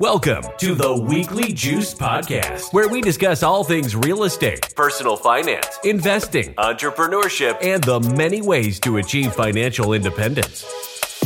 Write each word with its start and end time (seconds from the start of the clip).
Welcome 0.00 0.44
to 0.58 0.76
the 0.76 0.94
Weekly 0.94 1.52
Juice 1.52 1.92
Podcast, 1.92 2.72
where 2.72 2.88
we 2.88 3.00
discuss 3.00 3.42
all 3.42 3.64
things 3.64 3.96
real 3.96 4.22
estate, 4.22 4.72
personal 4.76 5.16
finance, 5.16 5.66
investing, 5.82 6.54
entrepreneurship, 6.54 7.58
and 7.60 7.82
the 7.82 7.98
many 7.98 8.40
ways 8.40 8.78
to 8.80 8.98
achieve 8.98 9.32
financial 9.34 9.94
independence. 9.94 10.64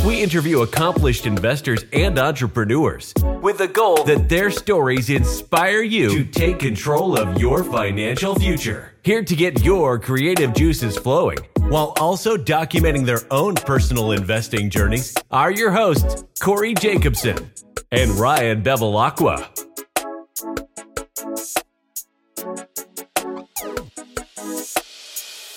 We 0.07 0.23
interview 0.23 0.63
accomplished 0.63 1.27
investors 1.27 1.85
and 1.93 2.19
entrepreneurs 2.19 3.13
with 3.43 3.59
the 3.59 3.69
goal 3.69 4.05
that 4.05 4.31
their 4.31 4.51
stories 4.51 5.11
inspire 5.11 5.83
you 5.83 6.09
to 6.09 6.25
take 6.25 6.59
control 6.59 7.19
of 7.19 7.39
your 7.39 7.63
financial 7.63 8.35
future. 8.35 8.95
Here 9.05 9.23
to 9.23 9.37
get 9.37 9.63
your 9.63 9.99
creative 9.99 10.55
juices 10.55 10.97
flowing 10.97 11.39
while 11.69 11.93
also 12.01 12.39
documenting 12.39 13.05
their 13.05 13.21
own 13.31 13.55
personal 13.55 14.13
investing 14.13 14.71
journeys 14.71 15.15
are 15.31 15.51
your 15.51 15.73
hosts, 15.73 16.25
Corey 16.41 16.73
Jacobson 16.73 17.53
and 17.93 18.11
Ryan 18.13 18.63
Bevilacqua. 18.63 19.51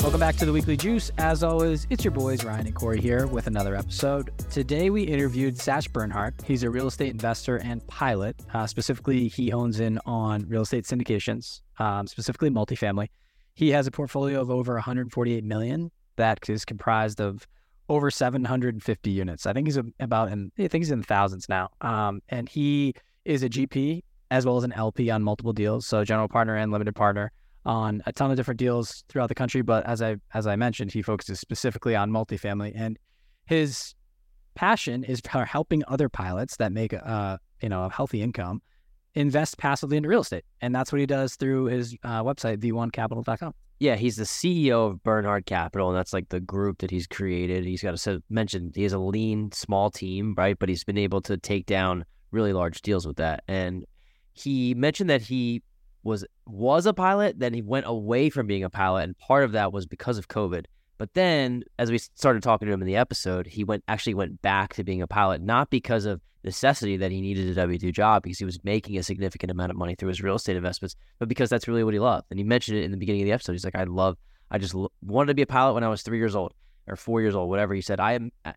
Welcome 0.02 0.20
back 0.20 0.36
to 0.36 0.46
the 0.46 0.52
Weekly 0.52 0.76
Juice. 0.76 1.12
As 1.18 1.44
always, 1.44 1.88
it's 1.90 2.04
your 2.04 2.12
boys 2.12 2.44
Ryan 2.44 2.68
and 2.68 2.76
Corey 2.76 3.00
here 3.00 3.26
with 3.26 3.48
another 3.48 3.74
episode. 3.76 4.32
Today 4.52 4.90
we 4.90 5.04
interviewed 5.04 5.56
Satch 5.56 5.92
Bernhardt. 5.94 6.34
He's 6.46 6.64
a 6.64 6.70
real 6.70 6.88
estate 6.88 7.12
investor 7.12 7.56
and 7.58 7.86
pilot. 7.88 8.36
Uh, 8.54 8.68
specifically, 8.68 9.30
he 9.30 9.50
hones 9.50 9.80
in 9.80 9.98
on 10.06 10.46
real 10.50 10.64
estate 10.64 10.84
syndications, 10.84 11.62
um, 11.80 12.06
specifically 12.06 12.50
multifamily. 12.50 13.08
He 13.54 13.72
has 13.72 13.88
a 13.88 13.92
portfolio 13.92 14.42
of 14.42 14.52
over 14.52 14.74
148 14.74 15.44
million 15.46 15.90
that 16.18 16.50
is 16.50 16.66
comprised 16.66 17.22
of 17.22 17.48
over 17.90 18.10
750 18.10 19.12
units. 19.12 19.46
I 19.46 19.54
think 19.54 19.68
he's 19.68 19.80
about 20.00 20.32
in 20.32 20.52
I 20.58 20.68
think 20.68 20.84
he's 20.84 20.92
in 20.92 21.00
the 21.00 21.06
thousands 21.06 21.48
now. 21.50 21.70
Um, 21.82 22.22
and 22.30 22.50
he 22.50 22.94
is 23.26 23.44
a 23.44 23.50
GP 23.50 24.04
as 24.32 24.46
well 24.46 24.58
as 24.58 24.64
an 24.64 24.74
LP 24.74 25.10
on 25.10 25.24
multiple 25.24 25.54
deals, 25.54 25.86
so 25.86 26.04
general 26.04 26.28
partner 26.28 26.56
and 26.56 26.72
limited 26.72 26.96
partner 26.96 27.32
on 27.66 28.02
a 28.06 28.14
ton 28.14 28.32
of 28.32 28.38
different 28.38 28.60
deals 28.60 29.04
throughout 29.10 29.28
the 29.28 29.36
country. 29.36 29.62
But 29.62 29.86
as 29.86 30.02
I 30.02 30.18
as 30.34 30.48
I 30.48 30.56
mentioned, 30.56 30.92
he 30.92 31.02
focuses 31.02 31.40
specifically 31.40 31.96
on 31.96 32.12
multifamily, 32.12 32.74
and 32.76 32.98
his 33.46 33.94
passion 34.56 35.04
is 35.04 35.22
for 35.22 35.46
helping 35.46 35.84
other 35.88 36.10
pilots 36.10 36.58
that 36.58 36.72
make 36.72 36.94
a 36.94 37.40
you 37.62 37.70
know 37.70 37.86
a 37.86 37.90
healthy 37.90 38.22
income 38.22 38.62
invest 39.14 39.58
passively 39.58 39.98
into 39.98 40.10
real 40.10 40.22
estate, 40.22 40.46
and 40.62 40.74
that's 40.74 40.92
what 40.92 41.00
he 41.00 41.06
does 41.06 41.36
through 41.36 41.66
his 41.66 41.96
uh, 42.04 42.24
website 42.24 42.58
v1capital.com. 42.58 43.54
Yeah, 43.80 43.96
he's 43.96 44.16
the 44.16 44.24
CEO 44.24 44.90
of 44.90 45.04
Bernhardt 45.04 45.46
Capital, 45.46 45.90
and 45.90 45.98
that's 45.98 46.14
like 46.14 46.30
the 46.30 46.40
group 46.40 46.80
that 46.80 46.92
he's 46.92 47.08
created. 47.08 47.66
He's 47.66 47.82
got 47.82 47.98
to 47.98 48.24
mention 48.30 48.72
he 48.74 48.84
has 48.84 48.94
a 48.94 49.00
lean, 49.00 49.52
small 49.52 49.92
team, 49.92 50.34
right? 50.38 50.58
But 50.58 50.70
he's 50.70 50.86
been 50.86 50.98
able 50.98 51.22
to 51.24 51.38
take 51.38 51.66
down 51.66 52.06
really 52.32 52.54
large 52.54 52.82
deals 52.82 53.06
with 53.06 53.18
that. 53.18 53.44
And 53.48 53.86
he 54.34 54.74
mentioned 54.74 55.10
that 55.10 55.22
he 55.22 55.62
was 56.04 56.26
was 56.46 56.86
a 56.86 56.94
pilot, 56.94 57.40
then 57.40 57.54
he 57.54 57.62
went 57.62 57.86
away 57.88 58.30
from 58.30 58.48
being 58.48 58.64
a 58.64 58.70
pilot, 58.70 59.04
and 59.04 59.18
part 59.18 59.44
of 59.44 59.52
that 59.54 59.74
was 59.74 59.86
because 59.86 60.18
of 60.18 60.28
COVID. 60.28 60.66
But 60.98 61.14
then, 61.14 61.64
as 61.78 61.92
we 61.92 61.98
started 61.98 62.42
talking 62.42 62.68
to 62.68 62.74
him 62.74 62.82
in 62.82 62.88
the 62.88 62.96
episode, 62.96 63.48
he 63.48 63.64
went 63.64 63.84
actually 63.88 64.14
went 64.14 64.42
back 64.42 64.74
to 64.76 64.84
being 64.84 65.02
a 65.02 65.08
pilot, 65.08 65.42
not 65.42 65.70
because 65.70 66.06
of 66.06 66.22
necessity 66.44 66.96
that 66.98 67.12
he 67.12 67.22
needed 67.22 67.50
a 67.50 67.54
W 67.54 67.78
two 67.78 67.92
job, 67.92 68.24
because 68.24 68.40
he 68.40 68.46
was 68.46 68.64
making 68.64 68.98
a 68.98 69.04
significant 69.04 69.52
amount 69.52 69.72
of 69.72 69.78
money 69.78 69.96
through 69.96 70.10
his 70.10 70.22
real 70.22 70.36
estate 70.36 70.56
investments, 70.56 70.96
but 71.20 71.28
because 71.28 71.50
that's 71.50 71.68
really 71.68 71.84
what 71.84 71.94
he 71.94 72.00
loved. 72.00 72.28
And 72.30 72.40
he 72.40 72.44
mentioned 72.44 72.78
it 72.78 72.84
in 72.84 72.92
the 72.92 72.98
beginning 72.98 73.22
of 73.24 73.26
the 73.26 73.34
episode. 73.34 73.54
He's 73.54 73.66
like, 73.66 73.76
"I 73.76 73.84
love, 73.84 74.18
I 74.52 74.58
just 74.58 74.74
l- 74.74 74.92
wanted 75.02 75.28
to 75.28 75.34
be 75.34 75.42
a 75.42 75.48
pilot 75.48 75.74
when 75.74 75.84
I 75.84 75.90
was 75.90 76.02
three 76.02 76.18
years 76.18 76.36
old 76.36 76.54
or 76.88 76.96
four 76.96 77.22
years 77.22 77.36
old, 77.36 77.50
whatever." 77.50 77.74
He 77.74 77.82
said, 77.82 78.00
"I 78.00 78.14
am." 78.14 78.32
Eh, 78.46 78.54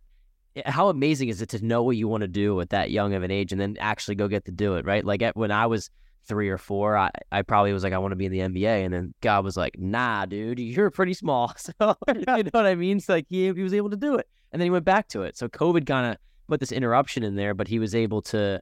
how 0.67 0.89
amazing 0.89 1.29
is 1.29 1.43
it 1.43 1.49
to 1.51 1.65
know 1.65 1.83
what 1.83 1.97
you 1.97 2.09
want 2.09 2.23
to 2.23 2.29
do 2.29 2.61
at 2.61 2.71
that 2.71 2.91
young 2.91 3.15
of 3.15 3.23
an 3.23 3.31
age 3.31 3.53
and 3.53 3.61
then 3.61 3.77
actually 3.79 4.15
go 4.15 4.29
get 4.29 4.45
to 4.45 4.53
do 4.53 4.75
it, 4.75 4.85
right? 4.85 5.05
Like 5.05 5.23
when 5.35 5.51
I 5.51 5.67
was 5.67 5.91
three 6.29 6.49
or 6.49 6.59
four, 6.59 6.97
I, 6.97 7.11
I 7.33 7.43
probably 7.43 7.73
was 7.73 7.83
like, 7.83 7.93
I 7.93 7.99
want 7.99 8.13
to 8.13 8.17
be 8.17 8.27
in 8.27 8.33
the 8.33 8.41
NBA. 8.41 8.85
And 8.85 8.93
then 8.93 9.15
God 9.21 9.45
was 9.45 9.57
like, 9.57 9.79
nah, 9.79 10.27
dude, 10.27 10.59
you're 10.59 10.91
pretty 10.91 11.15
small. 11.15 11.53
So, 11.59 11.97
you 12.09 12.25
know 12.27 12.51
what 12.53 12.67
I 12.67 12.75
mean? 12.75 13.01
So, 13.01 13.15
like, 13.15 13.27
he, 13.29 13.53
he 13.53 13.63
was 13.63 13.75
able 13.75 13.91
to 13.91 13.97
do 13.97 14.17
it. 14.17 14.29
And 14.53 14.61
then 14.61 14.67
he 14.67 14.71
went 14.71 14.85
back 14.85 15.09
to 15.09 15.23
it. 15.23 15.37
So, 15.37 15.49
COVID 15.49 15.87
kind 15.87 16.13
of 16.13 16.19
put 16.47 16.61
this 16.61 16.73
interruption 16.73 17.23
in 17.23 17.35
there, 17.35 17.55
but 17.55 17.69
he 17.69 17.79
was 17.79 17.95
able 17.95 18.23
to 18.23 18.61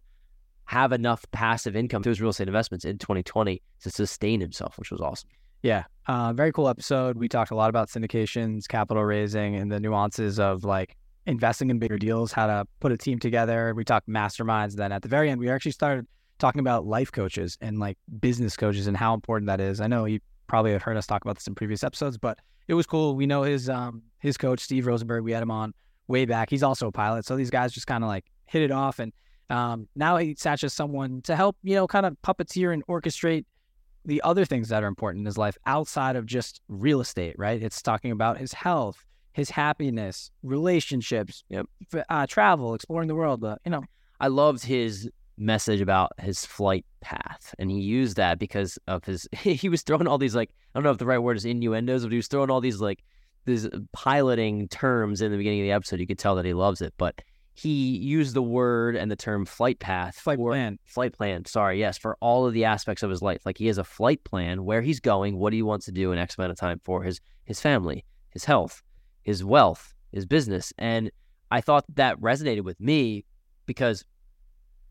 have 0.64 0.92
enough 0.92 1.24
passive 1.30 1.76
income 1.76 2.02
through 2.02 2.10
his 2.10 2.20
real 2.20 2.30
estate 2.30 2.48
investments 2.48 2.84
in 2.84 2.98
2020 2.98 3.62
to 3.82 3.91
sustain 3.91 4.41
himself, 4.41 4.78
which 4.78 4.91
was 4.91 5.00
awesome. 5.00 5.30
Yeah. 5.62 5.84
Uh, 6.06 6.32
very 6.32 6.52
cool 6.52 6.68
episode. 6.68 7.16
We 7.16 7.28
talked 7.28 7.50
a 7.50 7.56
lot 7.56 7.70
about 7.70 7.88
syndications, 7.88 8.68
capital 8.68 9.04
raising, 9.04 9.56
and 9.56 9.70
the 9.70 9.80
nuances 9.80 10.38
of 10.38 10.64
like 10.64 10.96
investing 11.26 11.70
in 11.70 11.78
bigger 11.78 11.98
deals, 11.98 12.32
how 12.32 12.46
to 12.46 12.66
put 12.80 12.92
a 12.92 12.96
team 12.96 13.18
together. 13.18 13.74
We 13.74 13.84
talked 13.84 14.08
masterminds. 14.08 14.74
Then 14.74 14.92
at 14.92 15.02
the 15.02 15.08
very 15.08 15.30
end, 15.30 15.41
we 15.41 15.50
actually 15.50 15.72
started 15.72 16.06
talking 16.38 16.60
about 16.60 16.86
life 16.86 17.12
coaches 17.12 17.56
and 17.60 17.78
like 17.78 17.98
business 18.20 18.56
coaches 18.56 18.86
and 18.86 18.97
how 18.97 19.14
important 19.14 19.47
that 19.47 19.60
is. 19.60 19.80
I 19.80 19.86
know 19.86 20.04
you 20.04 20.20
probably 20.47 20.72
have 20.72 20.82
heard 20.82 20.97
us 20.97 21.06
talk 21.06 21.24
about 21.24 21.36
this 21.36 21.47
in 21.47 21.54
previous 21.54 21.82
episodes, 21.82 22.19
but 22.19 22.38
it 22.69 22.74
was 22.74 22.86
cool. 22.86 23.16
We 23.16 23.26
know 23.26 23.42
his 23.42 23.69
um 23.69 24.02
his 24.19 24.36
coach 24.36 24.60
Steve 24.60 24.86
Rosenberg. 24.86 25.24
We 25.24 25.32
had 25.32 25.42
him 25.42 25.50
on 25.50 25.72
way 26.08 26.24
back. 26.24 26.50
He's 26.50 26.62
also 26.62 26.88
a 26.88 26.92
pilot, 26.92 27.24
so 27.24 27.36
these 27.36 27.50
guys 27.50 27.72
just 27.72 27.86
kind 27.86 28.04
of 28.04 28.08
like 28.08 28.24
hit 28.47 28.62
it 28.62 28.70
off. 28.70 28.98
And 28.98 29.12
um, 29.50 29.88
now 29.94 30.16
he 30.16 30.36
as 30.44 30.72
someone 30.72 31.22
to 31.22 31.36
help 31.36 31.56
you 31.62 31.74
know 31.74 31.86
kind 31.86 32.06
of 32.06 32.16
puppeteer 32.22 32.72
and 32.72 32.86
orchestrate 32.86 33.44
the 34.04 34.22
other 34.22 34.44
things 34.44 34.68
that 34.68 34.84
are 34.84 34.86
important 34.86 35.22
in 35.22 35.26
his 35.26 35.38
life 35.38 35.56
outside 35.66 36.16
of 36.16 36.26
just 36.26 36.60
real 36.68 37.00
estate. 37.00 37.36
Right? 37.38 37.62
It's 37.62 37.82
talking 37.82 38.10
about 38.10 38.38
his 38.38 38.53
health, 38.53 39.04
his 39.32 39.50
happiness, 39.50 40.30
relationships, 40.42 41.44
yep. 41.48 41.66
uh, 42.08 42.26
travel, 42.26 42.74
exploring 42.74 43.08
the 43.08 43.14
world. 43.14 43.44
Uh, 43.44 43.56
you 43.64 43.70
know, 43.70 43.84
I 44.20 44.28
loved 44.28 44.64
his 44.64 45.08
message 45.38 45.80
about 45.80 46.12
his 46.19 46.47
flight 46.47 46.86
path 47.00 47.54
and 47.58 47.70
he 47.70 47.78
used 47.78 48.16
that 48.16 48.38
because 48.38 48.78
of 48.86 49.04
his 49.04 49.28
he 49.32 49.69
was 49.69 49.82
throwing 49.82 50.06
all 50.06 50.19
these 50.19 50.34
like 50.34 50.50
i 50.50 50.78
don't 50.78 50.82
know 50.82 50.91
if 50.91 50.98
the 50.98 51.06
right 51.06 51.19
word 51.19 51.36
is 51.36 51.44
innuendos 51.44 52.02
but 52.02 52.10
he 52.12 52.16
was 52.16 52.26
throwing 52.26 52.50
all 52.50 52.60
these 52.60 52.80
like 52.80 53.02
these 53.47 53.66
uh, 53.66 53.78
piloting 53.92 54.69
terms 54.69 55.22
in 55.22 55.32
the 55.32 55.38
beginning 55.38 55.60
of 55.60 55.64
the 55.64 55.72
episode. 55.72 56.00
You 56.00 56.06
could 56.06 56.19
tell 56.19 56.34
that 56.34 56.44
he 56.44 56.52
loves 56.52 56.82
it 56.82 56.92
but 56.98 57.22
he 57.54 57.97
used 57.97 58.34
the 58.34 58.42
word 58.42 58.97
and 58.97 59.10
the 59.10 59.16
term 59.16 59.47
flight 59.47 59.78
path 59.78 60.16
flight 60.16 60.36
for, 60.36 60.50
plan. 60.50 60.78
flight 60.84 61.14
plan 61.14 61.47
sorry 61.47 61.80
yes 61.80 61.97
for 61.97 62.18
all 62.20 62.47
of 62.47 62.53
the 62.53 62.66
aspects 62.66 63.03
of 63.03 63.08
his 63.08 63.22
life. 63.22 63.47
Like 63.47 63.56
he 63.56 63.68
has 63.68 63.78
a 63.78 63.84
flight 63.84 64.22
plan 64.24 64.64
where 64.64 64.82
he's 64.82 65.00
going 65.00 65.38
what 65.38 65.54
he 65.54 65.62
wants 65.62 65.86
to 65.86 65.92
do 65.92 66.12
in 66.12 66.18
x 66.18 66.36
amount 66.36 66.53
of 66.53 66.58
time 66.58 66.80
for 66.84 67.03
his 67.03 67.20
his 67.44 67.60
family 67.60 68.04
his 68.30 68.44
health 68.44 68.82
his 69.22 69.42
wealth 69.42 69.94
his 70.12 70.26
business. 70.26 70.72
And 70.76 71.10
i 71.50 71.60
thought 71.60 71.84
that 71.94 72.20
resonated 72.20 72.62
with 72.62 72.78
me 72.80 73.24
because 73.64 74.04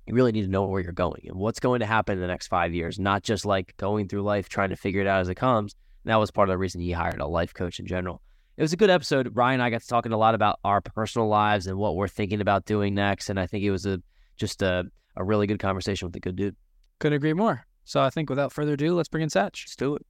you 0.06 0.14
really 0.14 0.32
need 0.32 0.44
to 0.44 0.48
know 0.48 0.66
where 0.66 0.82
you're 0.82 0.92
going 0.92 1.24
and 1.28 1.36
what's 1.36 1.60
going 1.60 1.80
to 1.80 1.86
happen 1.86 2.16
in 2.16 2.22
the 2.22 2.28
next 2.28 2.48
five 2.48 2.74
years, 2.74 3.00
not 3.00 3.24
just 3.24 3.46
like 3.46 3.76
going 3.78 4.08
through 4.08 4.22
life 4.22 4.50
trying 4.50 4.70
to 4.70 4.76
figure 4.76 5.02
it 5.02 5.08
out 5.08 5.22
as 5.22 5.30
it 5.30 5.36
comes. 5.36 5.76
And 6.04 6.12
that 6.12 6.18
was 6.18 6.32
part 6.32 6.50
of 6.50 6.54
the 6.54 6.58
reason 6.58 6.82
he 6.82 6.92
hired 6.92 7.20
a 7.20 7.26
life 7.26 7.54
coach 7.54 7.80
in 7.80 7.88
general. 7.88 8.22
It 8.58 8.62
was 8.62 8.72
a 8.72 8.78
good 8.78 8.90
episode. 8.90 9.36
Ryan 9.36 9.56
and 9.56 9.64
I 9.64 9.70
got 9.70 9.82
to 9.82 9.88
talking 9.88 10.12
a 10.12 10.18
lot 10.18 10.36
about 10.36 10.60
our 10.64 10.80
personal 10.80 11.28
lives 11.28 11.68
and 11.68 11.78
what 11.78 11.96
we're 11.96 12.08
thinking 12.08 12.40
about 12.40 12.66
doing 12.66 12.94
next. 12.94 13.30
And 13.30 13.40
I 13.40 13.48
think 13.48 13.64
it 13.64 13.72
was 13.72 13.86
a 13.86 14.02
just 14.38 14.62
a, 14.62 14.86
a 15.16 15.24
really 15.24 15.48
good 15.48 15.60
conversation 15.60 16.08
with 16.08 16.16
a 16.16 16.20
good 16.20 16.36
dude. 16.36 16.56
Couldn't 17.00 17.16
agree 17.16 17.34
more. 17.34 17.66
So 17.84 18.02
I 18.02 18.10
think 18.10 18.30
without 18.30 18.54
further 18.54 18.74
ado, 18.74 18.94
let's 18.96 19.10
bring 19.10 19.24
in 19.24 19.30
Satch. 19.30 19.64
Let's 19.66 19.76
do 19.76 19.96
it. 19.96 20.06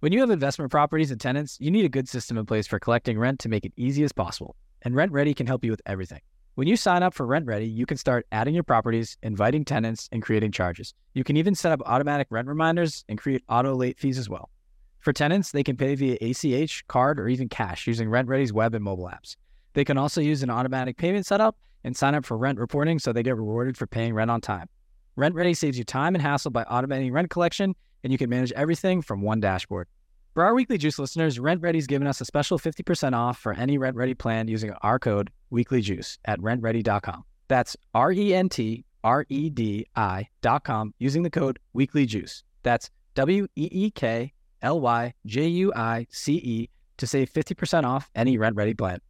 When 0.00 0.12
you 0.12 0.20
have 0.20 0.30
investment 0.30 0.70
properties 0.70 1.10
and 1.10 1.20
tenants, 1.20 1.58
you 1.60 1.70
need 1.70 1.84
a 1.84 1.90
good 1.90 2.08
system 2.08 2.38
in 2.38 2.46
place 2.46 2.66
for 2.66 2.78
collecting 2.78 3.18
rent 3.18 3.40
to 3.40 3.50
make 3.50 3.66
it 3.66 3.72
easy 3.76 4.02
as 4.02 4.12
possible. 4.12 4.56
And 4.82 4.94
Rent 4.94 5.12
Ready 5.12 5.34
can 5.34 5.46
help 5.46 5.62
you 5.62 5.70
with 5.70 5.82
everything. 5.84 6.20
When 6.56 6.66
you 6.66 6.76
sign 6.76 7.04
up 7.04 7.14
for 7.14 7.26
Rent 7.26 7.46
Ready, 7.46 7.66
you 7.66 7.86
can 7.86 7.96
start 7.96 8.26
adding 8.32 8.54
your 8.54 8.64
properties, 8.64 9.16
inviting 9.22 9.64
tenants, 9.64 10.08
and 10.10 10.20
creating 10.20 10.50
charges. 10.50 10.94
You 11.14 11.22
can 11.22 11.36
even 11.36 11.54
set 11.54 11.70
up 11.70 11.80
automatic 11.86 12.26
rent 12.28 12.48
reminders 12.48 13.04
and 13.08 13.16
create 13.16 13.44
auto 13.48 13.74
late 13.74 14.00
fees 14.00 14.18
as 14.18 14.28
well. 14.28 14.50
For 14.98 15.12
tenants, 15.12 15.52
they 15.52 15.62
can 15.62 15.76
pay 15.76 15.94
via 15.94 16.18
ACH, 16.20 16.86
card, 16.88 17.20
or 17.20 17.28
even 17.28 17.48
cash 17.48 17.86
using 17.86 18.10
Rent 18.10 18.28
Ready's 18.28 18.52
web 18.52 18.74
and 18.74 18.82
mobile 18.82 19.06
apps. 19.06 19.36
They 19.74 19.84
can 19.84 19.96
also 19.96 20.20
use 20.20 20.42
an 20.42 20.50
automatic 20.50 20.96
payment 20.96 21.24
setup 21.24 21.56
and 21.84 21.96
sign 21.96 22.16
up 22.16 22.26
for 22.26 22.36
rent 22.36 22.58
reporting 22.58 22.98
so 22.98 23.12
they 23.12 23.22
get 23.22 23.36
rewarded 23.36 23.78
for 23.78 23.86
paying 23.86 24.12
rent 24.12 24.30
on 24.30 24.40
time. 24.40 24.68
Rent 25.14 25.36
Ready 25.36 25.54
saves 25.54 25.78
you 25.78 25.84
time 25.84 26.16
and 26.16 26.20
hassle 26.20 26.50
by 26.50 26.64
automating 26.64 27.12
rent 27.12 27.30
collection, 27.30 27.76
and 28.02 28.12
you 28.12 28.18
can 28.18 28.28
manage 28.28 28.52
everything 28.52 29.02
from 29.02 29.22
one 29.22 29.38
dashboard. 29.38 29.86
For 30.34 30.44
our 30.44 30.54
weekly 30.54 30.78
juice 30.78 31.00
listeners, 31.00 31.40
Rent 31.40 31.60
Ready's 31.60 31.88
given 31.88 32.06
us 32.06 32.20
a 32.20 32.24
special 32.24 32.56
50% 32.56 33.14
off 33.14 33.36
for 33.36 33.52
any 33.52 33.78
Rent 33.78 33.96
Ready 33.96 34.14
plan 34.14 34.46
using 34.46 34.72
our 34.80 35.00
code 35.00 35.30
weeklyjuice 35.52 36.18
at 36.24 36.38
rentready.com. 36.38 37.24
That's 37.48 37.76
R 37.94 38.12
E 38.12 38.32
N 38.32 38.48
T 38.48 38.84
R 39.02 39.26
E 39.28 39.50
D 39.50 39.86
I 39.96 40.28
dot 40.40 40.62
com 40.62 40.94
using 41.00 41.24
the 41.24 41.30
code 41.30 41.58
weeklyjuice. 41.76 42.44
That's 42.62 42.90
W 43.16 43.48
E 43.56 43.68
E 43.72 43.90
K 43.90 44.32
L 44.62 44.80
Y 44.80 45.14
J 45.26 45.48
U 45.48 45.72
I 45.74 46.06
C 46.10 46.34
E 46.34 46.68
to 46.98 47.08
save 47.08 47.32
50% 47.32 47.82
off 47.82 48.08
any 48.14 48.38
Rent 48.38 48.54
Ready 48.54 48.74
plan. 48.74 49.00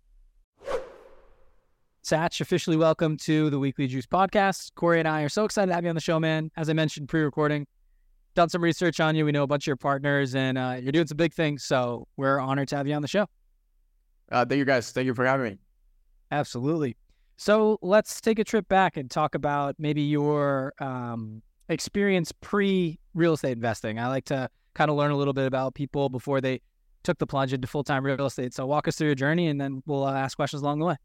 Satch, 2.03 2.41
officially 2.41 2.79
welcome 2.79 3.19
to 3.19 3.51
the 3.51 3.59
Weekly 3.59 3.87
Juice 3.87 4.07
podcast. 4.07 4.75
Corey 4.75 5.01
and 5.01 5.07
I 5.07 5.21
are 5.21 5.29
so 5.29 5.45
excited 5.45 5.67
to 5.67 5.75
have 5.75 5.85
you 5.85 5.91
on 5.91 5.97
the 5.97 6.01
show, 6.01 6.19
man. 6.19 6.51
As 6.57 6.71
I 6.71 6.73
mentioned 6.73 7.11
pre 7.11 7.21
recording, 7.21 7.67
done 8.35 8.49
some 8.49 8.63
research 8.63 9.01
on 9.01 9.15
you. 9.15 9.25
We 9.25 9.33
know 9.33 9.43
a 9.43 9.47
bunch 9.47 9.65
of 9.65 9.67
your 9.69 9.77
partners, 9.77 10.35
and 10.35 10.57
uh, 10.57 10.77
you're 10.81 10.93
doing 10.93 11.07
some 11.07 11.17
big 11.17 11.33
things. 11.33 11.65
So 11.65 12.07
we're 12.17 12.39
honored 12.39 12.69
to 12.69 12.77
have 12.77 12.87
you 12.87 12.95
on 12.95 13.03
the 13.03 13.09
show. 13.09 13.27
Uh, 14.31 14.45
thank 14.45 14.59
you 14.59 14.65
guys. 14.65 14.91
Thank 14.93 15.07
you 15.07 15.15
for 15.15 15.25
having 15.25 15.53
me. 15.53 15.59
Absolutely. 16.31 16.97
So 17.37 17.79
let's 17.83 18.21
take 18.21 18.39
a 18.39 18.45
trip 18.45 18.69
back 18.69 18.97
and 18.97 19.11
talk 19.11 19.35
about 19.35 19.75
maybe 19.79 20.03
your 20.03 20.75
um, 20.79 21.43
experience 21.69 22.33
pre 22.41 22.99
real 23.15 23.33
estate 23.33 23.53
investing. 23.53 23.99
I 23.99 24.09
like 24.09 24.27
to 24.27 24.49
kind 24.75 24.91
of 24.91 24.97
learn 24.97 25.11
a 25.11 25.17
little 25.17 25.33
bit 25.33 25.47
about 25.47 25.75
people 25.75 26.09
before 26.09 26.41
they 26.41 26.61
took 27.03 27.19
the 27.19 27.27
plunge 27.27 27.53
into 27.53 27.67
full 27.67 27.83
time 27.83 28.05
real 28.05 28.27
estate. 28.27 28.55
So 28.55 28.67
walk 28.67 28.87
us 28.89 28.97
through 28.97 29.09
your 29.09 29.15
journey, 29.15 29.49
and 29.49 29.61
then 29.61 29.83
we'll 29.87 30.05
uh, 30.05 30.15
ask 30.15 30.37
questions 30.37 30.63
along 30.63 30.81
the 30.81 30.87
way. 30.87 30.97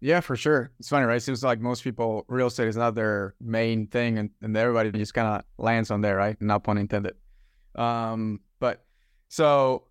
Yeah, 0.00 0.20
for 0.20 0.34
sure. 0.34 0.70
It's 0.78 0.88
funny, 0.88 1.04
right? 1.04 1.16
It 1.16 1.20
seems 1.20 1.44
like 1.44 1.60
most 1.60 1.84
people, 1.84 2.24
real 2.28 2.46
estate 2.46 2.68
is 2.68 2.76
not 2.76 2.94
their 2.94 3.34
main 3.40 3.86
thing, 3.86 4.18
and, 4.18 4.30
and 4.40 4.56
everybody 4.56 4.90
just 4.92 5.12
kind 5.12 5.28
of 5.28 5.44
lands 5.58 5.90
on 5.90 6.00
there, 6.00 6.16
right? 6.16 6.40
Not 6.40 6.64
pun 6.64 6.78
intended. 6.78 7.14
Um, 7.74 8.40
but 8.60 8.84
so 9.28 9.84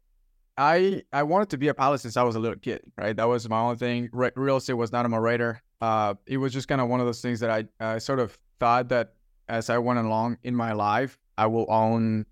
I 0.57 1.03
I 1.13 1.23
wanted 1.23 1.49
to 1.51 1.57
be 1.57 1.67
a 1.67 1.73
pilot 1.73 1.99
since 1.99 2.17
I 2.17 2.23
was 2.23 2.35
a 2.35 2.39
little 2.39 2.57
kid, 2.57 2.81
right? 2.97 3.15
That 3.15 3.27
was 3.27 3.47
my 3.47 3.59
only 3.59 3.77
thing. 3.77 4.09
Re- 4.11 4.31
real 4.35 4.57
estate 4.57 4.73
was 4.73 4.91
not 4.91 5.05
on 5.05 5.11
my 5.11 5.17
radar. 5.17 5.61
Uh, 5.79 6.15
it 6.25 6.37
was 6.37 6.53
just 6.53 6.67
kind 6.67 6.81
of 6.81 6.89
one 6.89 6.99
of 6.99 7.05
those 7.05 7.21
things 7.21 7.39
that 7.41 7.51
I 7.51 7.65
I 7.79 7.99
sort 7.99 8.19
of 8.19 8.37
thought 8.59 8.89
that 8.89 9.13
as 9.47 9.69
I 9.69 9.77
went 9.77 9.99
along 9.99 10.37
in 10.43 10.55
my 10.55 10.73
life, 10.73 11.17
I 11.37 11.45
will 11.47 11.65
own 11.69 12.25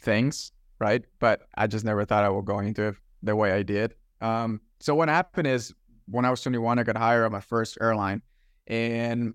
things, 0.00 0.52
right? 0.78 1.04
But 1.18 1.42
I 1.56 1.66
just 1.66 1.84
never 1.84 2.04
thought 2.04 2.24
I 2.24 2.28
would 2.28 2.44
go 2.44 2.60
into 2.60 2.88
it 2.88 2.94
the 3.22 3.34
way 3.36 3.52
I 3.52 3.62
did. 3.62 3.94
Um, 4.20 4.60
so 4.80 4.94
what 4.94 5.08
happened 5.08 5.46
is 5.46 5.74
when 6.06 6.24
I 6.24 6.30
was 6.30 6.42
21, 6.42 6.78
I 6.78 6.82
got 6.82 6.96
hired 6.96 7.24
on 7.24 7.32
my 7.32 7.40
first 7.40 7.78
airline, 7.80 8.22
and 8.66 9.34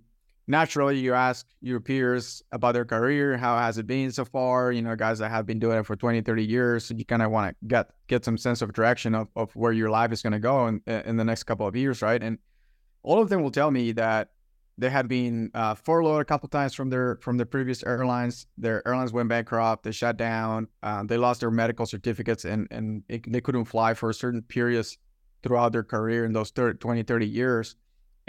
naturally 0.49 0.97
you 0.97 1.13
ask 1.13 1.45
your 1.61 1.79
peers 1.79 2.41
about 2.51 2.73
their 2.73 2.83
career 2.83 3.37
how 3.37 3.55
has 3.57 3.77
it 3.77 3.85
been 3.85 4.11
so 4.11 4.25
far? 4.25 4.71
You 4.71 4.81
know 4.81 4.95
guys 4.95 5.19
that 5.19 5.29
have 5.29 5.45
been 5.45 5.59
doing 5.59 5.77
it 5.77 5.85
for 5.85 5.95
20 5.95 6.21
30 6.21 6.43
years 6.43 6.91
you 6.95 7.05
kind 7.05 7.21
of 7.21 7.31
want 7.31 7.55
to 7.61 7.67
get 7.67 7.91
get 8.07 8.25
some 8.25 8.37
sense 8.37 8.61
of 8.61 8.73
direction 8.73 9.13
of, 9.15 9.27
of 9.35 9.55
where 9.55 9.71
your 9.71 9.91
life 9.91 10.11
is 10.11 10.23
going 10.23 10.33
to 10.33 10.39
go 10.39 10.67
in, 10.67 10.81
in 10.87 11.17
the 11.17 11.23
next 11.23 11.43
couple 11.43 11.67
of 11.67 11.75
years 11.75 12.01
right? 12.01 12.21
And 12.21 12.39
all 13.03 13.21
of 13.21 13.29
them 13.29 13.43
will 13.43 13.51
tell 13.51 13.71
me 13.71 13.91
that 13.93 14.31
they 14.79 14.89
had 14.89 15.07
been 15.07 15.51
uh, 15.53 15.75
furloughed 15.75 16.21
a 16.21 16.25
couple 16.25 16.49
times 16.49 16.73
from 16.73 16.89
their 16.89 17.19
from 17.21 17.37
their 17.37 17.45
previous 17.45 17.83
airlines. 17.83 18.47
Their 18.57 18.85
airlines 18.87 19.13
went 19.13 19.29
bankrupt 19.29 19.83
they 19.83 19.91
shut 19.91 20.17
down 20.17 20.67
uh, 20.81 21.03
they 21.03 21.17
lost 21.17 21.41
their 21.41 21.51
medical 21.51 21.85
certificates 21.85 22.43
and 22.43 22.67
and 22.71 23.03
it, 23.07 23.31
they 23.31 23.39
couldn't 23.39 23.65
fly 23.65 23.93
for 23.93 24.09
a 24.09 24.13
certain 24.15 24.41
periods 24.41 24.97
throughout 25.43 25.71
their 25.71 25.83
career 25.83 26.25
in 26.25 26.33
those 26.33 26.51
30, 26.51 26.77
20 26.79 27.03
30 27.03 27.27
years 27.27 27.75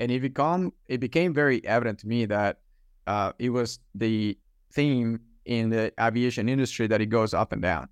and 0.01 0.11
it 0.11 0.21
become 0.21 0.73
it 0.89 0.99
became 0.99 1.33
very 1.33 1.65
evident 1.65 1.99
to 2.01 2.09
me 2.09 2.25
that 2.25 2.59
uh, 3.07 3.33
it 3.39 3.51
was 3.51 3.79
the 3.95 4.37
theme 4.73 5.21
in 5.45 5.71
the 5.71 5.93
aviation 6.01 6.49
industry 6.49 6.87
that 6.87 7.01
it 7.01 7.07
goes 7.07 7.35
up 7.35 7.53
and 7.53 7.63
down, 7.63 7.89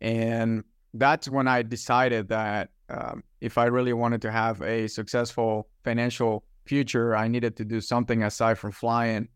and 0.00 0.62
that's 0.94 1.28
when 1.28 1.48
I 1.48 1.62
decided 1.62 2.28
that 2.28 2.70
um, 2.90 3.24
if 3.40 3.56
I 3.56 3.64
really 3.64 3.94
wanted 3.94 4.20
to 4.22 4.30
have 4.30 4.60
a 4.62 4.88
successful 4.88 5.68
financial 5.84 6.44
future, 6.66 7.16
I 7.16 7.28
needed 7.28 7.56
to 7.56 7.64
do 7.64 7.80
something 7.80 8.22
aside 8.22 8.58
from 8.58 8.72
flying 8.72 9.28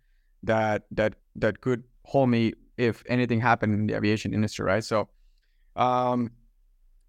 that 0.42 0.82
that 0.90 1.14
that 1.36 1.62
could 1.62 1.82
hold 2.04 2.28
me 2.28 2.52
if 2.76 3.02
anything 3.08 3.40
happened 3.40 3.72
in 3.72 3.86
the 3.86 3.94
aviation 3.94 4.34
industry, 4.34 4.66
right? 4.66 4.84
So, 4.84 5.08
um, 5.76 6.30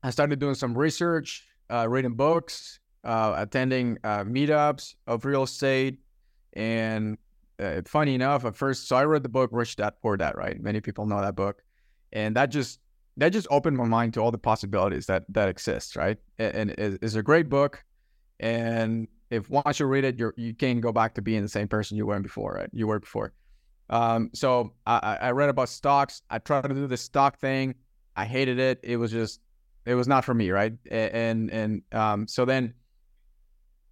I 0.02 0.12
started 0.12 0.40
doing 0.40 0.56
some 0.56 0.78
research, 0.78 1.46
uh, 1.72 1.88
reading 1.90 2.14
books, 2.14 2.80
uh, 3.04 3.34
attending 3.38 3.98
uh, 4.04 4.24
meetups 4.24 4.96
of 5.06 5.26
real 5.26 5.44
estate. 5.44 6.00
And 6.54 7.18
uh, 7.60 7.82
funny 7.86 8.16
enough, 8.16 8.46
at 8.46 8.56
first, 8.56 8.88
so 8.88 8.96
I 8.96 9.06
read 9.06 9.24
the 9.24 9.30
book 9.30 9.50
Rich 9.54 9.76
Dad 9.76 9.94
Poor 10.02 10.18
Dad, 10.18 10.36
right? 10.36 10.60
Many 10.62 10.82
people 10.82 11.06
know 11.06 11.22
that 11.22 11.36
book, 11.36 11.62
and 12.12 12.36
that 12.36 12.48
just 12.52 12.80
that 13.18 13.30
just 13.30 13.48
opened 13.50 13.78
my 13.78 13.86
mind 13.86 14.14
to 14.14 14.22
all 14.22 14.32
the 14.32 14.38
possibilities 14.38 15.06
that 15.08 15.26
that 15.30 15.50
exist, 15.50 15.96
right? 15.96 16.18
And, 16.38 16.72
and 16.78 17.00
it's 17.02 17.16
a 17.16 17.24
great 17.24 17.50
book, 17.50 17.84
and 18.40 19.08
if 19.30 19.50
once 19.50 19.80
you 19.80 19.86
read 19.86 20.04
it, 20.04 20.20
you 20.20 20.32
you 20.38 20.54
can't 20.54 20.82
go 20.82 20.92
back 20.92 21.16
to 21.16 21.22
being 21.22 21.42
the 21.42 21.50
same 21.50 21.68
person 21.68 21.98
you 21.98 22.06
were 22.06 22.20
before, 22.20 22.54
right? 22.54 22.70
You 22.72 22.88
were 22.88 23.00
before. 23.00 23.34
Um, 23.90 24.32
so 24.34 24.74
I, 24.86 25.18
I 25.22 25.32
read 25.32 25.50
about 25.50 25.70
stocks. 25.70 26.22
I 26.30 26.40
tried 26.40 26.64
to 26.64 26.74
do 26.74 26.88
the 26.88 26.98
stock 26.98 27.40
thing. 27.40 27.76
I 28.16 28.26
hated 28.26 28.60
it. 28.60 28.80
It 28.84 28.98
was 28.98 29.12
just, 29.12 29.40
it 29.88 29.96
was 29.96 30.08
not 30.08 30.26
for 30.26 30.34
me, 30.34 30.52
right? 30.52 30.74
And 30.92 31.50
and 31.50 31.82
um, 31.94 32.28
so 32.28 32.44
then 32.44 32.74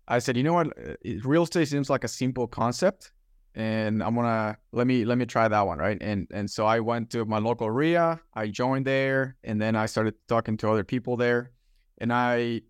I 0.07 0.19
said, 0.19 0.35
you 0.35 0.43
know 0.43 0.53
what, 0.53 0.67
uh, 0.77 0.95
real 1.23 1.43
estate 1.43 1.69
seems 1.69 1.89
like 1.89 2.03
a 2.03 2.09
simple 2.09 2.47
concept, 2.47 3.13
and 3.55 4.03
I'm 4.03 4.13
gonna 4.13 4.57
let 4.73 4.87
me 4.87 5.05
let 5.05 5.17
me 5.17 5.25
try 5.25 5.47
that 5.47 5.65
one, 5.65 5.77
right? 5.79 5.97
And 6.01 6.27
and 6.31 6.51
so 6.51 6.65
I 6.65 6.81
went 6.81 7.11
to 7.11 7.23
my 7.23 7.39
local 7.39 7.71
REIA, 7.71 8.19
I 8.33 8.47
joined 8.47 8.85
there, 8.85 9.37
and 9.45 9.59
then 9.59 9.77
I 9.77 9.85
started 9.85 10.15
talking 10.27 10.57
to 10.57 10.69
other 10.69 10.83
people 10.83 11.15
there, 11.15 11.51
and 11.99 12.11
I 12.11 12.61